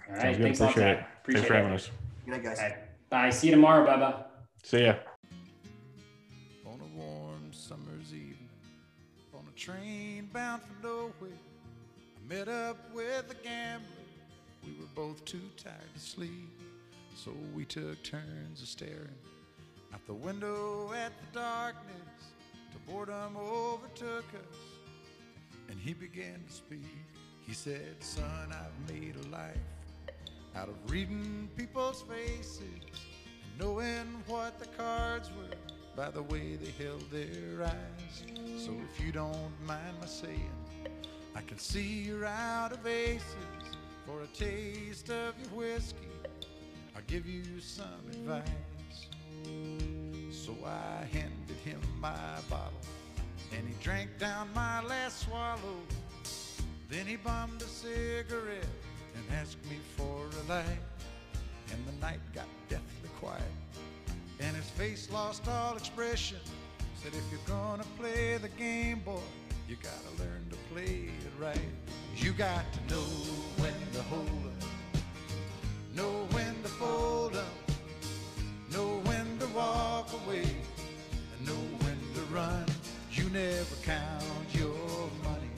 All 0.09 0.13
right, 0.15 0.21
Sounds 0.21 0.37
good. 0.37 0.43
thanks. 0.43 0.59
Appreciate 0.59 0.83
Zach. 0.83 0.97
it. 0.99 1.05
Appreciate 1.21 1.41
Thanks 1.41 1.47
for 1.47 1.53
it. 1.53 1.57
having 1.57 1.73
us. 1.73 1.91
Good 2.25 2.31
night, 2.31 2.43
guys. 2.43 2.59
All 2.59 2.65
right. 2.65 3.09
Bye. 3.09 3.29
See 3.29 3.47
you 3.47 3.51
tomorrow, 3.55 3.85
Bubba. 3.85 4.23
See 4.63 4.83
ya. 4.85 4.95
on 6.65 6.79
a 6.81 6.97
warm 6.99 7.51
summer's 7.51 8.13
evening 8.13 8.49
on 9.33 9.45
a 9.47 9.57
train 9.59 10.29
bound 10.33 10.61
for 10.61 10.85
nowhere. 10.87 11.31
I 11.31 12.33
met 12.33 12.47
up 12.47 12.77
with 12.93 13.25
a 13.31 13.43
gambler. 13.43 13.87
We 14.65 14.71
were 14.79 14.87
both 14.95 15.23
too 15.25 15.39
tired 15.55 15.75
to 15.93 15.99
sleep, 15.99 16.49
so 17.15 17.31
we 17.55 17.63
took 17.65 18.01
turns 18.03 18.61
of 18.61 18.67
staring 18.67 19.15
out 19.93 20.05
the 20.07 20.13
window 20.13 20.91
at 20.93 21.11
the 21.31 21.39
darkness 21.39 22.31
till 22.71 22.93
boredom 22.93 23.37
overtook 23.37 24.25
us. 24.33 24.57
And 25.69 25.79
he 25.79 25.93
began 25.93 26.43
to 26.47 26.53
speak. 26.53 26.83
He 27.45 27.53
said, 27.53 27.95
Son, 28.01 28.49
I've 28.51 28.93
made 28.93 29.15
a 29.15 29.29
life 29.29 29.55
out 30.57 30.69
of 30.69 30.91
reading 30.91 31.47
people's 31.55 32.01
faces 32.01 32.61
and 32.61 33.59
knowing 33.59 34.07
what 34.25 34.57
the 34.57 34.65
cards 34.65 35.29
were 35.37 35.55
by 35.95 36.09
the 36.09 36.23
way 36.23 36.55
they 36.55 36.83
held 36.83 37.03
their 37.11 37.63
eyes. 37.63 38.23
So 38.57 38.71
if 38.91 39.05
you 39.05 39.11
don't 39.11 39.51
mind 39.67 39.95
my 40.01 40.07
saying, 40.07 40.51
I 41.35 41.41
can 41.41 41.59
see 41.59 42.03
you're 42.05 42.25
out 42.25 42.71
of 42.71 42.87
aces. 42.87 43.23
For 44.07 44.21
a 44.21 44.27
taste 44.27 45.09
of 45.09 45.35
your 45.39 45.49
whiskey, 45.49 46.07
I'll 46.95 47.01
give 47.07 47.27
you 47.27 47.43
some 47.59 47.85
advice. 48.09 48.43
So 50.31 50.55
I 50.65 51.05
handed 51.05 51.57
him 51.65 51.81
my 51.99 52.15
bottle, 52.49 52.71
and 53.55 53.67
he 53.67 53.75
drank 53.83 54.17
down 54.17 54.47
my 54.55 54.81
last 54.83 55.25
swallow. 55.25 55.81
Then 56.89 57.05
he 57.05 57.17
bummed 57.17 57.61
a 57.61 57.65
cigarette 57.65 58.65
asked 59.33 59.63
me 59.69 59.77
for 59.95 60.25
a 60.45 60.49
light. 60.49 60.79
And 61.71 61.85
the 61.85 62.05
night 62.05 62.21
got 62.33 62.45
deathly 62.69 63.09
quiet, 63.19 63.43
and 64.39 64.55
his 64.55 64.69
face 64.69 65.09
lost 65.11 65.49
all 65.49 65.75
expression. 65.75 66.37
Said, 67.03 67.11
if 67.13 67.23
you're 67.29 67.41
gonna 67.45 67.83
play 67.99 68.37
the 68.37 68.47
game, 68.47 68.99
boy, 68.99 69.19
you 69.67 69.75
gotta 69.83 70.23
learn 70.23 70.47
to 70.49 70.55
play 70.73 71.09
it 71.09 71.33
right. 71.37 71.59
You 72.15 72.31
got 72.31 72.63
to 72.71 72.93
know 72.93 73.03
when 73.57 73.73
to 73.93 74.01
hold 74.03 74.29
up, 74.61 74.69
know 75.93 76.25
when 76.31 76.55
to 76.63 76.69
fold 76.69 77.35
up, 77.35 77.71
know 78.71 79.01
when 79.03 79.37
to 79.39 79.47
walk 79.47 80.09
away, 80.25 80.47
and 81.33 81.45
know 81.45 81.85
when 81.85 81.99
to 82.15 82.21
run. 82.33 82.65
You 83.11 83.29
never 83.29 83.75
count 83.83 84.23
your 84.53 85.09
money 85.21 85.51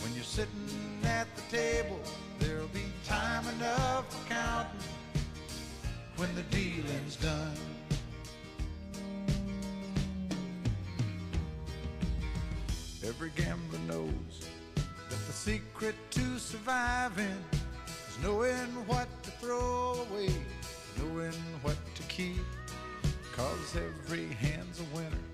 when 0.00 0.14
you're 0.14 0.22
sitting 0.22 1.00
at 1.04 1.26
the 1.34 1.56
table. 1.56 1.98
There'll 2.40 2.66
be 2.68 2.84
time 3.06 3.46
enough 3.56 4.12
for 4.12 4.28
counting 4.28 4.80
when 6.16 6.34
the 6.34 6.42
dealing's 6.44 7.16
done. 7.16 7.56
Every 13.06 13.30
gambler 13.36 13.78
knows 13.86 14.48
that 14.74 15.26
the 15.26 15.32
secret 15.32 15.94
to 16.10 16.38
surviving 16.38 17.44
is 17.86 18.18
knowing 18.22 18.70
what 18.86 19.08
to 19.22 19.30
throw 19.32 20.06
away, 20.10 20.34
knowing 20.98 21.32
what 21.62 21.76
to 21.94 22.02
keep. 22.04 22.44
Cause 23.36 23.76
every 23.76 24.26
hand's 24.34 24.80
a 24.80 24.96
winner 24.96 25.24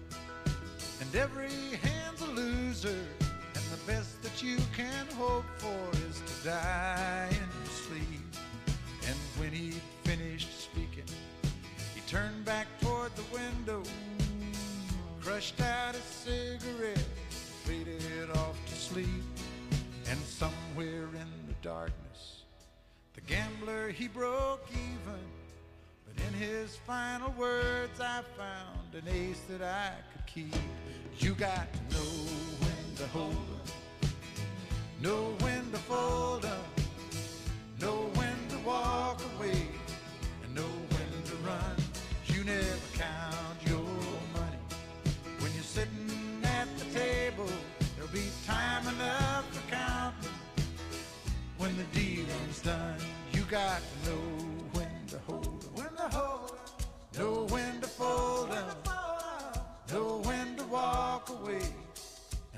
and 1.00 1.14
every 1.14 1.50
hand's 1.82 2.20
a 2.22 2.26
loser. 2.26 3.04
The 3.76 3.92
best 3.92 4.22
that 4.22 4.42
you 4.42 4.56
can 4.74 5.06
hope 5.16 5.44
for 5.58 5.90
is 6.08 6.20
to 6.20 6.48
die 6.48 7.28
in 7.30 7.36
your 7.36 7.72
sleep. 7.72 8.36
And 9.06 9.16
when 9.38 9.52
he'd 9.52 9.82
finished 10.02 10.62
speaking, 10.62 11.04
he 11.94 12.00
turned 12.08 12.44
back 12.44 12.66
toward 12.80 13.14
the 13.16 13.24
window, 13.32 13.82
crushed 15.20 15.60
out 15.60 15.94
a 15.94 16.00
cigarette, 16.00 16.98
faded 17.64 18.30
off 18.34 18.56
to 18.66 18.74
sleep. 18.74 19.24
And 20.08 20.18
somewhere 20.20 21.08
in 21.12 21.28
the 21.46 21.54
darkness, 21.62 22.44
the 23.14 23.20
gambler 23.22 23.90
he 23.90 24.08
broke 24.08 24.66
even. 24.70 25.20
But 26.06 26.24
in 26.26 26.32
his 26.34 26.76
final 26.76 27.32
words, 27.32 28.00
I 28.00 28.22
found 28.36 28.94
an 28.94 29.12
ace 29.12 29.42
that 29.50 29.62
I 29.62 29.92
could 30.12 30.26
keep. 30.26 30.54
You 31.18 31.34
got 31.34 31.66
to 31.72 31.94
know 31.94 32.65
to 32.96 33.06
hold 33.08 33.32
up, 33.32 34.08
know 35.02 35.36
when 35.40 35.70
to 35.70 35.76
fold 35.76 36.46
up, 36.46 36.80
know 37.78 38.10
when 38.14 38.36
to 38.48 38.58
walk 38.66 39.20
away, 39.34 39.68
and 40.42 40.54
know 40.54 40.62
when 40.62 41.22
to 41.24 41.34
run. 41.46 41.76
You 42.24 42.42
never 42.44 42.88
count 42.94 43.58
your 43.66 43.84
money 44.32 44.62
when 45.40 45.52
you're 45.52 45.62
sitting 45.62 46.40
at 46.44 46.68
the 46.78 46.86
table. 46.98 47.50
There'll 47.96 48.12
be 48.12 48.30
time 48.46 48.86
enough 48.88 49.44
for 49.54 49.70
counting 49.70 50.30
when 51.58 51.76
the 51.76 51.84
dealing's 51.92 52.62
done. 52.62 52.96
You 53.32 53.42
got 53.42 53.82
to 53.82 54.10
know 54.10 54.24
when 54.72 55.06
to 55.08 55.18
hold 55.26 55.64
'em, 55.64 55.74
when 55.74 55.94
to 55.96 56.08
hold 56.16 56.50
'em, 56.50 57.18
know 57.18 57.46
when 57.50 57.80
to 57.82 57.88
fold 57.88 58.50
'em, 58.52 58.76
know 59.92 60.22
when 60.24 60.56
to 60.56 60.64
walk 60.64 61.28
away, 61.28 61.74